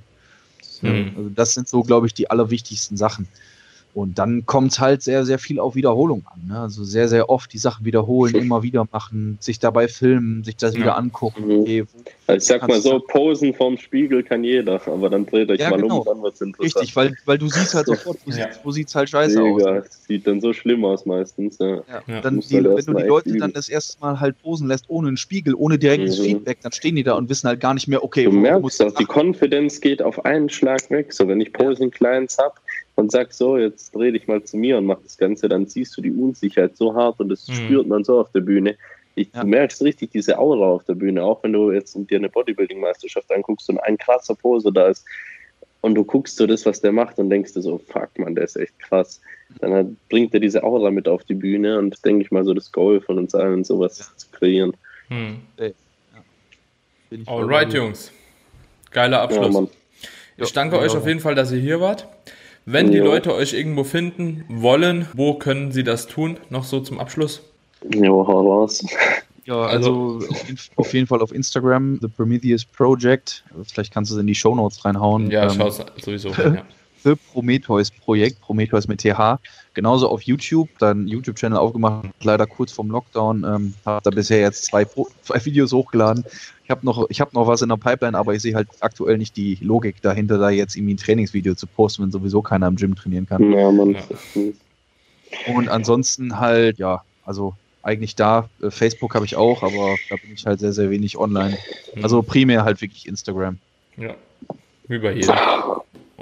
Mhm. 0.80 1.12
Also 1.16 1.30
das 1.34 1.54
sind 1.54 1.68
so, 1.68 1.82
glaube 1.82 2.06
ich, 2.06 2.14
die 2.14 2.30
allerwichtigsten 2.30 2.96
Sachen. 2.96 3.26
Und 3.94 4.18
dann 4.18 4.44
kommt 4.44 4.72
es 4.72 4.80
halt 4.80 5.02
sehr, 5.02 5.24
sehr 5.24 5.38
viel 5.38 5.60
auf 5.60 5.76
Wiederholung 5.76 6.26
an. 6.26 6.48
Ne? 6.48 6.58
Also 6.58 6.82
sehr, 6.82 7.08
sehr 7.08 7.30
oft 7.30 7.52
die 7.52 7.58
Sachen 7.58 7.84
wiederholen, 7.86 8.34
immer 8.34 8.64
wieder 8.64 8.88
machen, 8.90 9.38
sich 9.40 9.60
dabei 9.60 9.86
filmen, 9.86 10.42
sich 10.42 10.56
das 10.56 10.74
ja. 10.74 10.80
wieder 10.80 10.96
angucken. 10.96 11.46
Mhm. 11.46 11.60
Okay, 11.60 11.86
also 12.26 12.38
ich 12.38 12.44
sag 12.44 12.66
mal 12.66 12.80
so, 12.80 12.98
posen 12.98 13.54
vorm 13.54 13.78
Spiegel 13.78 14.24
kann 14.24 14.42
jeder, 14.42 14.80
aber 14.88 15.10
dann 15.10 15.26
dreht 15.26 15.48
euch 15.48 15.60
ja, 15.60 15.70
mal 15.70 15.80
genau. 15.80 15.98
um, 15.98 16.04
dann 16.06 16.22
wird's 16.22 16.40
interessant. 16.40 16.74
Richtig, 16.74 16.96
weil, 16.96 17.14
weil 17.24 17.38
du 17.38 17.48
siehst 17.48 17.74
halt 17.74 17.86
sofort, 17.86 18.18
wo, 18.24 18.30
ja. 18.30 18.36
sieht's, 18.36 18.60
wo 18.64 18.72
sieht's 18.72 18.94
halt 18.96 19.10
scheiße 19.10 19.40
Mega. 19.40 19.78
aus. 19.78 19.84
Sieht 20.08 20.26
dann 20.26 20.40
so 20.40 20.52
schlimm 20.52 20.84
aus 20.84 21.06
meistens. 21.06 21.58
Ja. 21.58 21.82
ja. 22.08 22.20
Dann 22.20 22.40
die, 22.40 22.56
halt 22.56 22.86
wenn 22.86 22.94
du 22.94 23.00
die 23.00 23.06
Leute 23.06 23.36
dann 23.36 23.52
das 23.52 23.68
erste 23.68 24.00
Mal 24.00 24.18
halt 24.18 24.42
posen 24.42 24.66
lässt, 24.66 24.86
ohne 24.88 25.06
einen 25.08 25.16
Spiegel, 25.16 25.54
ohne 25.54 25.78
direktes 25.78 26.18
mhm. 26.18 26.24
Feedback, 26.24 26.58
dann 26.62 26.72
stehen 26.72 26.96
die 26.96 27.04
da 27.04 27.12
und 27.12 27.28
wissen 27.28 27.46
halt 27.46 27.60
gar 27.60 27.74
nicht 27.74 27.86
mehr, 27.86 28.02
okay, 28.02 28.24
du 28.24 28.32
merkst 28.32 28.80
das, 28.80 28.94
die 28.94 29.04
Konfidenz 29.04 29.80
geht 29.80 30.02
auf 30.02 30.24
einen 30.24 30.48
Schlag 30.48 30.90
weg. 30.90 31.12
So, 31.12 31.28
wenn 31.28 31.40
ich 31.40 31.52
Posen 31.52 31.92
Clients 31.92 32.38
habe, 32.38 32.54
und 32.96 33.10
sag 33.10 33.32
so, 33.32 33.58
jetzt 33.58 33.94
dreh 33.94 34.12
dich 34.12 34.26
mal 34.28 34.42
zu 34.44 34.56
mir 34.56 34.78
und 34.78 34.86
mach 34.86 35.00
das 35.02 35.18
Ganze, 35.18 35.48
dann 35.48 35.66
siehst 35.66 35.96
du 35.96 36.00
die 36.00 36.12
Unsicherheit 36.12 36.76
so 36.76 36.94
hart 36.94 37.20
und 37.20 37.28
das 37.28 37.48
mhm. 37.48 37.54
spürt 37.54 37.86
man 37.86 38.04
so 38.04 38.20
auf 38.20 38.30
der 38.32 38.40
Bühne. 38.40 38.76
Ich, 39.16 39.30
ja. 39.32 39.42
Du 39.42 39.46
merkst 39.46 39.82
richtig 39.82 40.10
diese 40.10 40.38
Aura 40.38 40.66
auf 40.66 40.84
der 40.84 40.94
Bühne, 40.94 41.22
auch 41.22 41.42
wenn 41.42 41.52
du 41.52 41.72
jetzt 41.72 41.96
dir 41.96 42.18
eine 42.18 42.28
Bodybuilding-Meisterschaft 42.28 43.30
anguckst 43.32 43.68
und 43.68 43.78
ein 43.78 43.96
krasser 43.96 44.34
Pose 44.34 44.72
da 44.72 44.88
ist 44.88 45.04
und 45.80 45.94
du 45.94 46.04
guckst 46.04 46.36
so 46.36 46.46
das, 46.46 46.64
was 46.66 46.80
der 46.80 46.92
macht 46.92 47.18
und 47.18 47.30
denkst 47.30 47.52
dir 47.52 47.62
so, 47.62 47.78
fuck 47.78 48.18
man, 48.18 48.34
der 48.34 48.44
ist 48.44 48.56
echt 48.56 48.78
krass. 48.78 49.20
Dann 49.60 49.72
hat, 49.74 49.86
bringt 50.08 50.34
er 50.34 50.40
diese 50.40 50.64
Aura 50.64 50.90
mit 50.90 51.06
auf 51.08 51.24
die 51.24 51.34
Bühne 51.34 51.78
und 51.78 52.04
denke 52.04 52.24
ich 52.24 52.30
mal 52.30 52.44
so 52.44 52.54
das 52.54 52.72
Goal 52.72 53.00
von 53.00 53.18
uns 53.18 53.34
allen, 53.34 53.64
sowas 53.64 53.98
ja. 53.98 54.06
zu 54.16 54.28
kreieren. 54.30 54.72
Hm. 55.08 55.42
Ja. 55.58 55.70
Alright, 57.26 57.72
Jungs. 57.72 58.10
Geiler 58.90 59.20
Abschluss. 59.20 59.68
ich 60.36 60.52
danke 60.52 60.78
euch 60.78 60.96
auf 60.96 61.06
jeden 61.06 61.20
Fall, 61.20 61.34
dass 61.34 61.52
ihr 61.52 61.60
hier 61.60 61.80
wart. 61.80 62.08
Wenn 62.66 62.90
die 62.90 62.98
Leute 62.98 63.34
euch 63.34 63.52
irgendwo 63.52 63.84
finden 63.84 64.44
wollen, 64.48 65.06
wo 65.12 65.34
können 65.34 65.70
sie 65.70 65.84
das 65.84 66.06
tun? 66.06 66.38
Noch 66.48 66.64
so 66.64 66.80
zum 66.80 66.98
Abschluss? 66.98 67.42
Jo, 67.92 68.26
hau 68.26 68.52
raus. 68.52 68.84
Ja, 69.44 69.60
also, 69.60 70.20
also 70.20 70.34
auf 70.76 70.94
jeden 70.94 71.06
Fall 71.06 71.20
auf 71.20 71.30
Instagram, 71.30 71.98
The 72.00 72.08
Prometheus 72.08 72.64
Project. 72.64 73.44
Vielleicht 73.64 73.92
kannst 73.92 74.10
du 74.10 74.14
es 74.14 74.20
in 74.20 74.26
die 74.26 74.34
Show 74.34 74.54
Notes 74.54 74.82
reinhauen. 74.84 75.30
Ja, 75.30 75.44
ähm, 75.44 75.50
schau 75.56 75.70
sowieso. 75.70 76.30
ja. 76.30 76.64
The 77.04 77.14
Prometheus 77.32 77.90
Projekt, 77.90 78.40
Prometheus 78.40 78.88
mit 78.88 79.00
TH. 79.00 79.38
Genauso 79.74 80.08
auf 80.08 80.22
YouTube, 80.22 80.70
dann 80.78 81.06
YouTube-Channel 81.06 81.58
aufgemacht, 81.58 82.08
leider 82.22 82.46
kurz 82.46 82.72
vorm 82.72 82.90
Lockdown. 82.90 83.44
Ähm, 83.44 83.74
habe 83.84 84.00
da 84.02 84.10
bisher 84.10 84.40
jetzt 84.40 84.64
zwei, 84.64 84.84
zwei 84.84 85.44
Videos 85.44 85.72
hochgeladen. 85.72 86.24
Ich 86.64 86.70
habe 86.70 86.84
noch, 86.86 87.06
ich 87.10 87.20
hab 87.20 87.34
noch 87.34 87.46
was 87.46 87.60
in 87.60 87.68
der 87.68 87.76
Pipeline, 87.76 88.16
aber 88.16 88.34
ich 88.34 88.40
sehe 88.40 88.54
halt 88.54 88.68
aktuell 88.80 89.18
nicht 89.18 89.36
die 89.36 89.58
Logik 89.60 90.00
dahinter, 90.00 90.38
da 90.38 90.48
jetzt 90.48 90.76
irgendwie 90.76 90.94
ein 90.94 90.98
Trainingsvideo 90.98 91.54
zu 91.54 91.66
posten, 91.66 92.04
wenn 92.04 92.10
sowieso 92.10 92.40
keiner 92.40 92.68
im 92.68 92.76
Gym 92.76 92.94
trainieren 92.94 93.26
kann. 93.26 93.52
Ja, 93.52 93.70
Mann. 93.70 93.96
Und 95.54 95.68
ansonsten 95.68 96.40
halt, 96.40 96.78
ja, 96.78 97.02
also 97.24 97.54
eigentlich 97.82 98.16
da. 98.16 98.48
Äh, 98.62 98.70
Facebook 98.70 99.14
habe 99.14 99.26
ich 99.26 99.36
auch, 99.36 99.62
aber 99.62 99.96
da 100.08 100.16
bin 100.16 100.32
ich 100.32 100.46
halt 100.46 100.60
sehr, 100.60 100.72
sehr 100.72 100.90
wenig 100.90 101.18
online. 101.18 101.58
Also 102.02 102.22
primär 102.22 102.64
halt 102.64 102.80
wirklich 102.80 103.06
Instagram. 103.06 103.58
Ja, 103.96 104.14
wie 104.88 104.98
bei 104.98 105.12
jedem. 105.12 105.34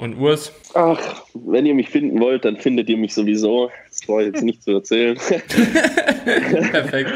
Und 0.03 0.19
Urs? 0.19 0.51
Ach, 0.73 1.23
wenn 1.33 1.65
ihr 1.65 1.73
mich 1.73 1.89
finden 1.89 2.19
wollt, 2.19 2.43
dann 2.43 2.57
findet 2.57 2.89
ihr 2.89 2.97
mich 2.97 3.13
sowieso. 3.13 3.71
Das 3.87 4.05
war 4.09 4.21
jetzt 4.21 4.43
nicht 4.43 4.61
zu 4.61 4.71
erzählen. 4.71 5.15
Perfekt. 6.25 7.09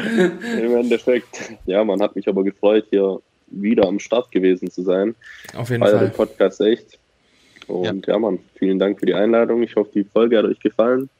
Im 0.58 0.74
Endeffekt. 0.74 1.52
Ja, 1.66 1.84
man 1.84 2.00
hat 2.00 2.16
mich 2.16 2.26
aber 2.28 2.42
gefreut, 2.44 2.86
hier 2.88 3.20
wieder 3.48 3.86
am 3.86 3.98
Start 3.98 4.30
gewesen 4.30 4.70
zu 4.70 4.80
sein. 4.84 5.14
Auf 5.54 5.68
jeden 5.68 5.82
Fall. 5.82 5.98
Der 5.98 6.06
Podcast 6.06 6.62
echt. 6.62 6.98
Und 7.66 8.06
ja. 8.06 8.14
ja, 8.14 8.18
Mann, 8.18 8.38
vielen 8.54 8.78
Dank 8.78 9.00
für 9.00 9.04
die 9.04 9.12
Einladung. 9.12 9.62
Ich 9.62 9.76
hoffe, 9.76 9.90
die 9.94 10.04
Folge 10.04 10.38
hat 10.38 10.46
euch 10.46 10.60
gefallen. 10.60 11.10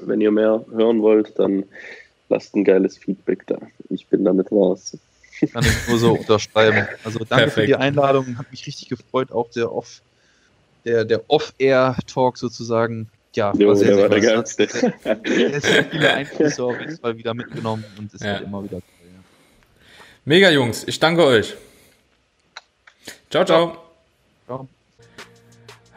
Wenn 0.00 0.20
ihr 0.20 0.30
mehr 0.30 0.64
hören 0.70 1.02
wollt, 1.02 1.36
dann 1.40 1.64
lasst 2.28 2.54
ein 2.54 2.62
geiles 2.62 2.98
Feedback 2.98 3.44
da. 3.48 3.58
Ich 3.88 4.06
bin 4.06 4.24
damit 4.24 4.52
raus. 4.52 4.96
Kann 5.52 5.64
ich 5.64 5.88
nur 5.88 5.98
so 5.98 6.12
unterschreiben. 6.12 6.86
Also 7.02 7.18
danke 7.18 7.46
Perfekt. 7.46 7.54
für 7.54 7.66
die 7.66 7.74
Einladung. 7.74 8.38
Hat 8.38 8.48
mich 8.52 8.64
richtig 8.64 8.88
gefreut, 8.88 9.32
auch 9.32 9.50
der 9.50 9.72
Off- 9.72 10.00
der, 10.84 11.04
der 11.04 11.22
Off-Air-Talk 11.28 12.38
sozusagen. 12.38 13.10
Ja, 13.34 13.52
jo, 13.56 13.68
war 13.68 13.76
sehr, 13.76 13.88
der 13.88 13.96
sehr 13.96 14.02
war 14.02 14.08
der 14.10 14.20
geilste. 14.20 14.68
Sehr, 14.68 15.60
sehr 15.60 15.84
viele 15.84 16.12
Einflüsse 16.12 16.62
auf 16.62 16.78
jeden 16.80 16.98
Fall 16.98 17.16
wieder 17.16 17.34
mitgenommen 17.34 17.84
und 17.98 18.14
es 18.14 18.20
ja. 18.20 18.34
wird 18.34 18.42
immer 18.42 18.62
wieder 18.62 18.78
toll. 18.78 18.82
Ja. 19.02 19.20
Mega 20.24 20.50
Jungs, 20.50 20.84
ich 20.86 21.00
danke 21.00 21.24
euch. 21.24 21.54
Ciao, 23.30 23.44
ciao. 23.44 23.76
ciao. 24.46 24.68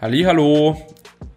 Hallo. 0.01 0.77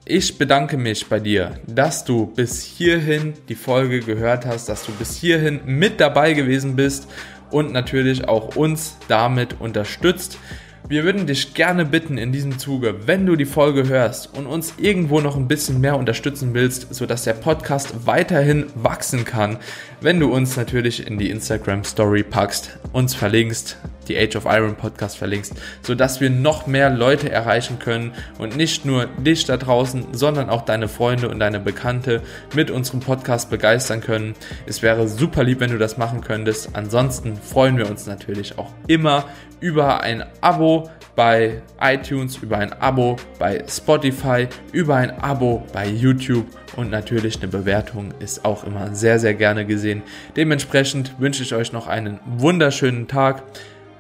Ich 0.07 0.39
bedanke 0.39 0.77
mich 0.77 1.07
bei 1.07 1.21
dir, 1.21 1.61
dass 1.67 2.05
du 2.05 2.27
bis 2.27 2.63
hierhin 2.63 3.35
die 3.49 3.55
Folge 3.55 4.01
gehört 4.01 4.45
hast, 4.45 4.69
dass 4.69 4.85
du 4.85 4.93
bis 4.93 5.17
hierhin 5.17 5.61
mit 5.67 6.01
dabei 6.01 6.33
gewesen 6.33 6.75
bist 6.75 7.07
und 7.51 7.73
natürlich 7.73 8.27
auch 8.27 8.57
uns 8.57 8.97
damit 9.07 9.61
unterstützt. 9.61 10.37
Wir 10.91 11.05
würden 11.05 11.25
dich 11.25 11.55
gerne 11.55 11.85
bitten 11.85 12.19
in 12.19 12.33
diesem 12.33 12.59
Zuge, 12.59 13.07
wenn 13.07 13.25
du 13.25 13.37
die 13.37 13.45
Folge 13.45 13.87
hörst 13.87 14.37
und 14.37 14.49
uns 14.49 14.75
irgendwo 14.77 15.21
noch 15.21 15.37
ein 15.37 15.47
bisschen 15.47 15.81
mehr 15.81 15.97
unterstützen 15.97 16.53
willst, 16.53 16.93
sodass 16.93 17.23
der 17.23 17.35
Podcast 17.35 18.09
weiterhin 18.09 18.67
wachsen 18.75 19.25
kann, 19.25 19.59
wenn 20.01 20.19
du 20.19 20.33
uns 20.33 20.57
natürlich 20.57 21.07
in 21.07 21.19
die 21.19 21.31
Instagram 21.31 21.85
Story 21.85 22.23
packst, 22.23 22.79
uns 22.93 23.15
verlinkst, 23.15 23.77
die 24.09 24.19
Age 24.19 24.37
of 24.37 24.45
Iron 24.47 24.75
Podcast 24.75 25.19
verlinkst, 25.19 25.55
sodass 25.83 26.21
wir 26.21 26.31
noch 26.31 26.67
mehr 26.67 26.91
Leute 26.91 27.31
erreichen 27.31 27.79
können 27.79 28.13
und 28.39 28.57
nicht 28.57 28.85
nur 28.85 29.07
dich 29.07 29.45
da 29.45 29.57
draußen, 29.57 30.09
sondern 30.13 30.51
auch 30.51 30.63
deine 30.63 30.89
Freunde 30.89 31.29
und 31.29 31.39
deine 31.39 31.61
Bekannte 31.61 32.23
mit 32.55 32.71
unserem 32.71 33.01
Podcast 33.01 33.51
begeistern 33.51 34.01
können. 34.01 34.35
Es 34.67 34.83
wäre 34.83 35.07
super 35.07 35.45
lieb, 35.45 35.61
wenn 35.61 35.71
du 35.71 35.79
das 35.79 35.99
machen 35.99 36.23
könntest. 36.23 36.71
Ansonsten 36.73 37.37
freuen 37.37 37.77
wir 37.77 37.89
uns 37.89 38.07
natürlich 38.07 38.59
auch 38.59 38.73
immer 38.87 39.27
über 39.61 40.01
ein 40.01 40.25
Abo 40.41 40.91
bei 41.17 41.63
iTunes, 41.81 42.39
über 42.39 42.59
ein 42.59 42.73
Abo 42.73 43.17
bei 43.39 43.65
Spotify, 43.69 44.49
über 44.73 44.97
ein 44.97 45.11
Abo 45.11 45.67
bei 45.73 45.87
YouTube 45.87 46.47
und 46.77 46.91
natürlich 46.91 47.39
eine 47.39 47.49
Bewertung 47.49 48.13
ist 48.21 48.45
auch 48.45 48.65
immer 48.65 48.95
sehr, 48.95 49.19
sehr 49.19 49.35
gerne 49.35 49.67
gesehen. 49.67 50.03
Dementsprechend 50.37 51.19
wünsche 51.19 51.43
ich 51.43 51.55
euch 51.55 51.73
noch 51.73 51.87
einen 51.87 52.21
wunderschönen 52.27 53.09
Tag. 53.09 53.43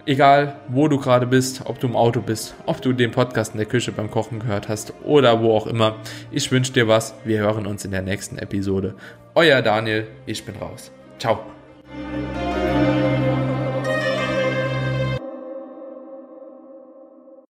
Egal, 0.06 0.56
wo 0.68 0.88
du 0.88 0.98
gerade 0.98 1.26
bist, 1.26 1.62
ob 1.66 1.78
du 1.78 1.86
im 1.86 1.94
Auto 1.94 2.20
bist, 2.20 2.54
ob 2.66 2.80
du 2.80 2.92
den 2.92 3.10
Podcast 3.10 3.52
in 3.52 3.58
der 3.58 3.66
Küche 3.66 3.92
beim 3.92 4.10
Kochen 4.10 4.40
gehört 4.40 4.68
hast 4.68 4.94
oder 5.04 5.42
wo 5.42 5.54
auch 5.54 5.66
immer. 5.66 5.96
Ich 6.30 6.50
wünsche 6.50 6.72
dir 6.72 6.88
was. 6.88 7.14
Wir 7.24 7.38
hören 7.40 7.66
uns 7.66 7.84
in 7.84 7.90
der 7.90 8.02
nächsten 8.02 8.38
Episode. 8.38 8.94
Euer 9.34 9.62
Daniel, 9.62 10.06
ich 10.26 10.44
bin 10.44 10.56
raus. 10.56 10.90
Ciao. 11.18 11.40